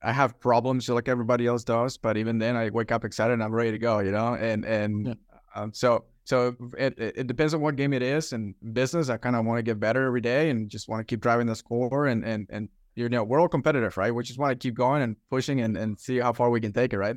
I 0.01 0.11
have 0.11 0.39
problems 0.39 0.89
like 0.89 1.07
everybody 1.07 1.47
else 1.47 1.63
does, 1.63 1.97
but 1.97 2.17
even 2.17 2.37
then 2.37 2.55
I 2.55 2.69
wake 2.69 2.91
up 2.91 3.05
excited 3.05 3.33
and 3.33 3.43
I'm 3.43 3.53
ready 3.53 3.71
to 3.71 3.77
go, 3.77 3.99
you 3.99 4.11
know? 4.11 4.35
And 4.35 4.65
and 4.65 5.07
Yeah. 5.07 5.13
um, 5.55 5.73
so 5.73 6.05
so 6.25 6.55
it, 6.77 6.93
it 6.97 7.27
depends 7.27 7.53
on 7.53 7.61
what 7.61 7.75
game 7.75 7.93
it 7.93 8.01
is 8.01 8.31
and 8.33 8.55
business 8.73 9.09
I 9.09 9.17
kind 9.17 9.35
of 9.35 9.45
want 9.45 9.57
to 9.59 9.63
get 9.63 9.79
better 9.79 10.05
every 10.05 10.21
day 10.21 10.49
and 10.49 10.69
just 10.69 10.87
want 10.87 10.99
to 11.01 11.03
keep 11.05 11.21
driving 11.21 11.47
the 11.47 11.55
score 11.55 12.07
and 12.07 12.23
and 12.23 12.47
and 12.49 12.69
you 12.95 13.09
know, 13.09 13.23
we're 13.23 13.39
all 13.41 13.47
competitive, 13.47 13.97
right? 13.97 14.13
We 14.13 14.23
just 14.23 14.37
want 14.37 14.51
to 14.51 14.67
keep 14.67 14.75
going 14.75 15.01
and 15.01 15.15
pushing 15.31 15.61
and, 15.61 15.75
and 15.75 15.99
see 15.99 16.19
how 16.19 16.31
far 16.31 16.51
we 16.51 16.61
can 16.61 16.71
take 16.73 16.93
it, 16.93 16.99
right? 16.99 17.15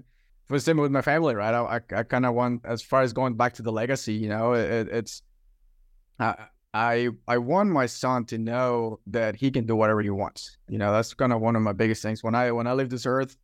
For 0.48 0.54
the 0.56 0.60
same 0.60 0.78
with 0.78 0.90
my 0.90 1.02
family, 1.02 1.34
right? 1.34 1.54
I 1.54 1.60
I, 1.76 1.98
I 2.00 2.02
kind 2.04 2.24
of 2.24 2.34
want 2.34 2.62
as 2.64 2.80
far 2.82 3.02
as 3.02 3.12
going 3.12 3.34
back 3.36 3.52
to 3.54 3.62
the 3.62 3.72
legacy, 3.72 4.14
you 4.14 4.28
know, 4.28 4.54
it, 4.54 4.88
it's 4.88 5.22
I 6.76 7.08
I 7.26 7.38
want 7.38 7.70
my 7.70 7.86
son 7.86 8.26
to 8.26 8.36
know 8.36 9.00
that 9.06 9.34
he 9.34 9.50
can 9.50 9.64
do 9.64 9.74
whatever 9.74 10.02
he 10.02 10.10
wants. 10.10 10.58
You 10.68 10.76
know, 10.76 10.92
that's 10.92 11.14
kind 11.14 11.32
of 11.32 11.40
one 11.40 11.56
of 11.56 11.62
my 11.62 11.72
biggest 11.72 12.02
things. 12.02 12.22
When 12.22 12.34
I 12.34 12.52
when 12.52 12.66
I 12.66 12.74
leave 12.74 12.90
this 12.90 13.06
earth, 13.06 13.34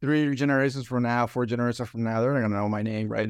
three 0.00 0.34
generations 0.34 0.86
from 0.86 1.02
now, 1.02 1.26
four 1.26 1.44
generations 1.44 1.90
from 1.90 2.04
now, 2.04 2.22
they're 2.22 2.32
not 2.32 2.40
gonna 2.40 2.56
know 2.56 2.68
my 2.70 2.82
name, 2.82 3.08
right? 3.08 3.28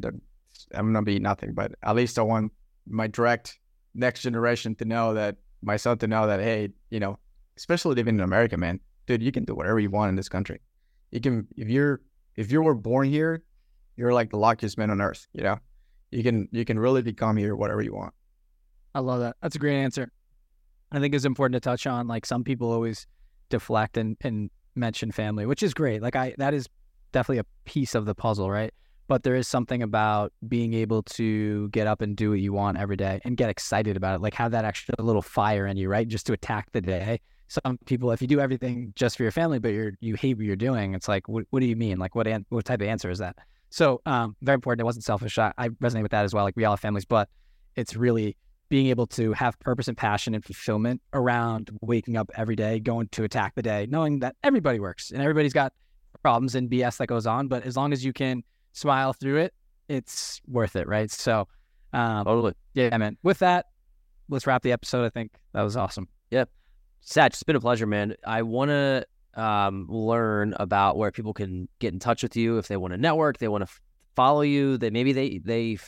I'm 0.72 0.93
gonna 0.93 1.03
be 1.03 1.18
nothing, 1.18 1.53
but 1.53 1.72
at 1.82 1.97
least 1.97 2.16
I 2.16 2.22
want 2.22 2.53
my 2.87 3.09
direct 3.09 3.59
next 3.93 4.22
generation 4.22 4.76
to 4.76 4.85
know 4.85 5.14
that 5.14 5.37
my 5.62 5.78
son 5.78 5.99
to 5.99 6.07
know 6.07 6.28
that 6.28 6.39
hey, 6.39 6.68
you 6.91 7.01
know, 7.01 7.18
especially 7.57 7.97
living 7.97 8.14
in 8.14 8.20
America, 8.20 8.57
man, 8.57 8.78
dude, 9.07 9.20
you 9.20 9.32
can 9.32 9.45
do 9.45 9.57
whatever 9.57 9.80
you 9.80 9.91
want 9.91 10.11
in 10.11 10.14
this 10.14 10.28
country. 10.28 10.61
You 11.11 11.20
can 11.20 11.49
if 11.57 11.68
you're 11.68 12.03
if 12.37 12.53
you 12.53 12.62
were 12.62 12.76
born 12.76 13.09
here, 13.09 13.43
you're 13.97 14.12
like 14.12 14.30
the 14.30 14.39
luckiest 14.39 14.78
man 14.78 14.91
on 14.91 15.01
earth. 15.01 15.26
You 15.32 15.43
know, 15.43 15.59
you 16.12 16.22
can 16.22 16.49
you 16.53 16.64
can 16.64 16.78
really 16.78 17.03
become 17.03 17.37
here 17.37 17.57
whatever 17.57 17.82
you 17.82 17.95
want. 17.95 18.14
I 18.95 19.01
love 19.01 19.20
that. 19.20 19.36
That's 19.42 19.57
a 19.57 19.59
great 19.59 19.76
answer. 19.76 20.11
I 20.92 21.01
think 21.01 21.14
it's 21.14 21.24
important 21.24 21.61
to 21.61 21.68
touch 21.68 21.86
on 21.86 22.07
like 22.07 22.24
some 22.24 22.45
people 22.45 22.70
always 22.72 23.07
deflect 23.51 23.97
and, 23.97 24.16
and 24.20 24.51
mention 24.74 25.11
family, 25.11 25.47
which 25.47 25.62
is 25.62 25.74
great. 25.74 26.03
Like 26.03 26.16
I 26.16 26.34
that 26.38 26.55
is 26.55 26.68
definitely 27.12 27.40
a 27.40 27.47
piece 27.64 27.95
of 27.95 28.07
the 28.07 28.14
puzzle, 28.14 28.51
right? 28.51 28.72
But 29.07 29.22
there 29.22 29.34
is 29.34 29.47
something 29.47 29.82
about 29.82 30.32
being 30.49 30.72
able 30.72 31.03
to 31.03 31.68
get 31.70 31.86
up 31.86 32.01
and 32.01 32.16
do 32.16 32.30
what 32.30 32.38
you 32.40 32.53
want 32.53 32.78
every 32.78 32.97
day 32.97 33.20
and 33.24 33.36
get 33.36 33.51
excited 33.51 33.97
about 33.97 34.14
it. 34.14 34.22
Like 34.22 34.34
have 34.34 34.53
that 34.53 34.64
extra 34.64 34.95
little 34.99 35.20
fire 35.20 35.66
in 35.66 35.76
you, 35.76 35.88
right? 35.88 36.09
Just 36.09 36.26
to 36.26 36.32
attack 36.32 36.72
the 36.72 36.80
day. 36.80 37.20
Some 37.49 37.78
people, 37.84 38.11
if 38.12 38.22
you 38.22 38.28
do 38.28 38.40
everything 38.40 38.92
just 38.97 39.16
for 39.18 39.22
your 39.22 39.32
family, 39.32 39.59
but 39.59 39.72
you're 39.72 39.92
you 40.01 40.14
hate 40.14 40.36
what 40.36 40.47
you're 40.47 40.57
doing, 40.57 40.95
it's 40.95 41.09
like, 41.09 41.28
what, 41.28 41.45
what 41.51 41.61
do 41.61 41.66
you 41.66 41.76
mean? 41.76 41.99
Like 41.99 42.14
what 42.14 42.26
an, 42.26 42.47
what 42.49 42.64
type 42.64 42.80
of 42.80 42.86
answer 42.88 43.11
is 43.11 43.18
that? 43.18 43.36
So 43.68 44.01
um, 44.07 44.36
very 44.40 44.55
important. 44.55 44.80
It 44.80 44.84
wasn't 44.84 45.05
selfish. 45.05 45.36
I, 45.38 45.53
I 45.59 45.68
resonate 45.68 46.03
with 46.03 46.12
that 46.12 46.24
as 46.24 46.32
well. 46.32 46.45
Like 46.45 46.57
we 46.57 46.64
all 46.64 46.72
have 46.72 46.80
families, 46.80 47.05
but 47.05 47.28
it's 47.76 47.95
really 47.95 48.36
being 48.68 48.86
able 48.88 49.06
to 49.06 49.32
have 49.32 49.58
purpose 49.60 49.88
and 49.88 49.96
passion 49.96 50.34
and 50.34 50.44
fulfillment 50.44 51.00
around 51.12 51.70
waking 51.80 52.16
up 52.16 52.30
every 52.34 52.56
day, 52.56 52.80
going 52.80 53.08
to 53.08 53.24
attack 53.24 53.54
the 53.54 53.62
day, 53.62 53.86
knowing 53.88 54.20
that 54.20 54.36
everybody 54.42 54.80
works 54.80 55.10
and 55.10 55.20
everybody's 55.20 55.52
got 55.52 55.72
problems 56.22 56.54
and 56.54 56.70
BS 56.70 56.96
that 56.98 57.06
goes 57.06 57.26
on. 57.26 57.48
But 57.48 57.64
as 57.64 57.76
long 57.76 57.92
as 57.92 58.04
you 58.04 58.12
can 58.12 58.42
smile 58.72 59.12
through 59.12 59.38
it, 59.38 59.54
it's 59.88 60.40
worth 60.46 60.76
it, 60.76 60.88
right? 60.88 61.10
So, 61.10 61.46
um, 61.92 62.24
Totally. 62.24 62.54
yeah, 62.72 62.96
man. 62.96 63.16
With 63.22 63.38
that, 63.40 63.66
let's 64.28 64.46
wrap 64.46 64.62
the 64.62 64.72
episode. 64.72 65.04
I 65.04 65.10
think 65.10 65.32
that 65.52 65.62
was 65.62 65.76
awesome. 65.76 66.08
Yep. 66.30 66.50
Satch, 67.06 67.26
it's 67.26 67.42
been 67.42 67.56
a 67.56 67.60
pleasure, 67.60 67.86
man. 67.86 68.14
I 68.26 68.42
want 68.42 68.70
to 68.70 69.06
um, 69.34 69.86
learn 69.88 70.54
about 70.58 70.96
where 70.96 71.10
people 71.10 71.34
can 71.34 71.68
get 71.78 71.92
in 71.92 71.98
touch 71.98 72.22
with 72.22 72.36
you 72.36 72.58
if 72.58 72.68
they 72.68 72.76
want 72.76 72.92
to 72.94 72.98
network, 72.98 73.38
they 73.38 73.48
want 73.48 73.62
to 73.62 73.70
f- 73.70 73.80
follow 74.16 74.40
you. 74.40 74.78
That 74.78 74.92
maybe 74.92 75.12
they 75.12 75.38
they 75.38 75.78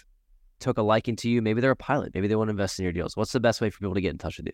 took 0.61 0.79
a 0.79 0.83
liking 0.83 1.17
to 1.17 1.29
you. 1.29 1.43
Maybe 1.43 1.61
they're 1.61 1.71
a 1.71 1.77
pilot. 1.77 2.13
Maybe 2.15 2.29
they 2.29 2.37
want 2.37 2.49
to 2.49 2.53
invest 2.53 2.79
in 2.79 2.85
your 2.85 2.93
deals. 2.93 3.17
What's 3.17 3.33
the 3.33 3.41
best 3.41 3.61
way 3.61 3.71
for 3.71 3.79
people 3.79 3.95
to 3.95 4.01
get 4.01 4.11
in 4.11 4.19
touch 4.19 4.39
with 4.39 4.47
you? 4.47 4.53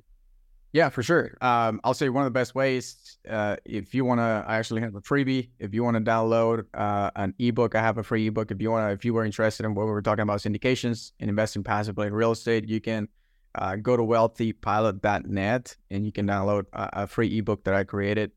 Yeah, 0.72 0.88
for 0.88 1.02
sure. 1.02 1.36
Um, 1.42 1.80
I'll 1.84 1.92
say 1.92 2.08
one 2.08 2.22
of 2.22 2.32
the 2.32 2.38
best 2.38 2.54
ways, 2.54 3.18
uh, 3.28 3.56
if 3.66 3.94
you 3.94 4.06
want 4.06 4.20
to, 4.20 4.44
I 4.46 4.56
actually 4.56 4.80
have 4.80 4.94
a 4.94 5.02
freebie. 5.02 5.50
If 5.58 5.74
you 5.74 5.84
want 5.84 5.98
to 5.98 6.02
download 6.02 6.64
uh, 6.72 7.10
an 7.14 7.34
ebook, 7.38 7.74
I 7.74 7.82
have 7.82 7.98
a 7.98 8.02
free 8.02 8.26
ebook. 8.26 8.50
If 8.50 8.62
you 8.62 8.70
want 8.70 8.90
if 8.90 9.04
you 9.04 9.12
were 9.12 9.24
interested 9.24 9.66
in 9.66 9.74
what 9.74 9.84
we 9.84 9.92
were 9.92 10.00
talking 10.00 10.22
about, 10.22 10.40
syndications 10.40 11.12
and 11.20 11.28
investing 11.28 11.62
passively 11.62 12.06
in 12.06 12.14
real 12.14 12.32
estate, 12.32 12.68
you 12.68 12.80
can 12.80 13.08
uh, 13.54 13.76
go 13.76 13.98
to 13.98 14.02
wealthypilot.net 14.02 15.76
and 15.90 16.06
you 16.06 16.12
can 16.12 16.26
download 16.26 16.64
a, 16.72 17.02
a 17.02 17.06
free 17.06 17.36
ebook 17.36 17.64
that 17.64 17.74
I 17.74 17.84
created. 17.84 18.30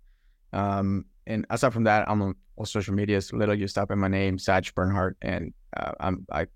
Um, 0.52 1.06
and 1.26 1.46
aside 1.50 1.72
from 1.72 1.86
that, 1.86 2.10
I'm 2.10 2.22
on 2.22 2.36
all 2.58 2.66
social 2.66 2.94
medias. 2.94 3.32
Literally, 3.32 3.62
just 3.62 3.76
type 3.76 3.92
in 3.92 4.00
my 4.00 4.10
name, 4.10 4.38
Satch 4.38 4.74
Bernhardt, 4.76 5.16
and 5.22 5.54
uh, 5.78 5.92
I'm 6.02 6.26
I, 6.32 6.48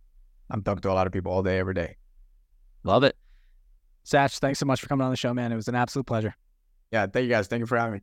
I'm 0.50 0.64
talking 0.64 0.82
to 0.82 0.92
a 0.92 0.94
lot 0.94 1.08
of 1.08 1.14
people 1.14 1.32
all 1.32 1.44
day, 1.44 1.60
every 1.60 1.74
day. 1.74 1.98
Love 2.84 3.04
it. 3.04 3.16
Satch, 4.06 4.40
thanks 4.40 4.60
so 4.60 4.66
much 4.66 4.82
for 4.82 4.88
coming 4.88 5.06
on 5.06 5.12
the 5.12 5.18
show, 5.18 5.34
man. 5.34 5.52
It 5.52 5.56
was 5.56 5.68
an 5.68 5.76
absolute 5.76 6.08
pleasure. 6.08 6.36
Yeah, 6.92 7.06
thank 7.06 7.24
you 7.24 7.30
guys. 7.30 7.48
Thank 7.48 7.60
you 7.60 7.66
for 7.68 7.78
having 7.78 7.94
me. 7.94 8.02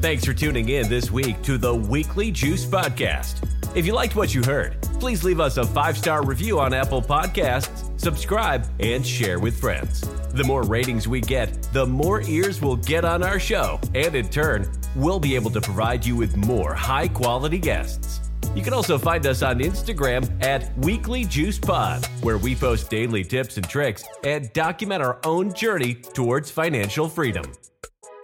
Thanks 0.00 0.24
for 0.24 0.34
tuning 0.34 0.68
in 0.68 0.88
this 0.88 1.10
week 1.10 1.40
to 1.42 1.56
the 1.56 1.74
Weekly 1.74 2.30
Juice 2.30 2.64
Podcast. 2.66 3.48
If 3.74 3.86
you 3.86 3.92
liked 3.92 4.14
what 4.14 4.34
you 4.34 4.42
heard, 4.42 4.80
please 5.00 5.24
leave 5.24 5.40
us 5.40 5.56
a 5.56 5.64
five 5.64 5.98
star 5.98 6.24
review 6.24 6.60
on 6.60 6.72
Apple 6.72 7.02
Podcasts, 7.02 7.98
subscribe, 7.98 8.66
and 8.80 9.04
share 9.04 9.38
with 9.40 9.58
friends. 9.58 10.02
The 10.32 10.44
more 10.44 10.62
ratings 10.62 11.08
we 11.08 11.20
get, 11.20 11.62
the 11.72 11.86
more 11.86 12.22
ears 12.22 12.60
we'll 12.60 12.76
get 12.76 13.04
on 13.04 13.22
our 13.22 13.40
show, 13.40 13.80
and 13.94 14.14
in 14.14 14.28
turn, 14.28 14.70
we'll 14.94 15.20
be 15.20 15.34
able 15.34 15.50
to 15.50 15.60
provide 15.60 16.04
you 16.04 16.16
with 16.16 16.36
more 16.36 16.74
high 16.74 17.08
quality 17.08 17.58
guests. 17.58 18.20
You 18.54 18.62
can 18.62 18.72
also 18.72 18.98
find 18.98 19.26
us 19.26 19.42
on 19.42 19.58
Instagram 19.58 20.30
at 20.42 20.76
Weekly 20.78 21.24
Juice 21.24 21.58
Pod, 21.58 22.06
where 22.22 22.38
we 22.38 22.54
post 22.54 22.88
daily 22.88 23.24
tips 23.24 23.56
and 23.56 23.68
tricks 23.68 24.04
and 24.22 24.52
document 24.52 25.02
our 25.02 25.18
own 25.24 25.52
journey 25.52 25.94
towards 25.94 26.52
financial 26.52 27.08
freedom. 27.08 27.44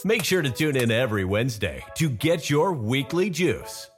Make 0.05 0.23
sure 0.23 0.41
to 0.41 0.51
tune 0.51 0.77
in 0.77 0.91
every 0.93 1.25
Wednesday 1.25 1.85
to 1.97 2.09
get 2.09 2.49
your 2.49 2.73
weekly 2.73 3.29
juice. 3.29 3.91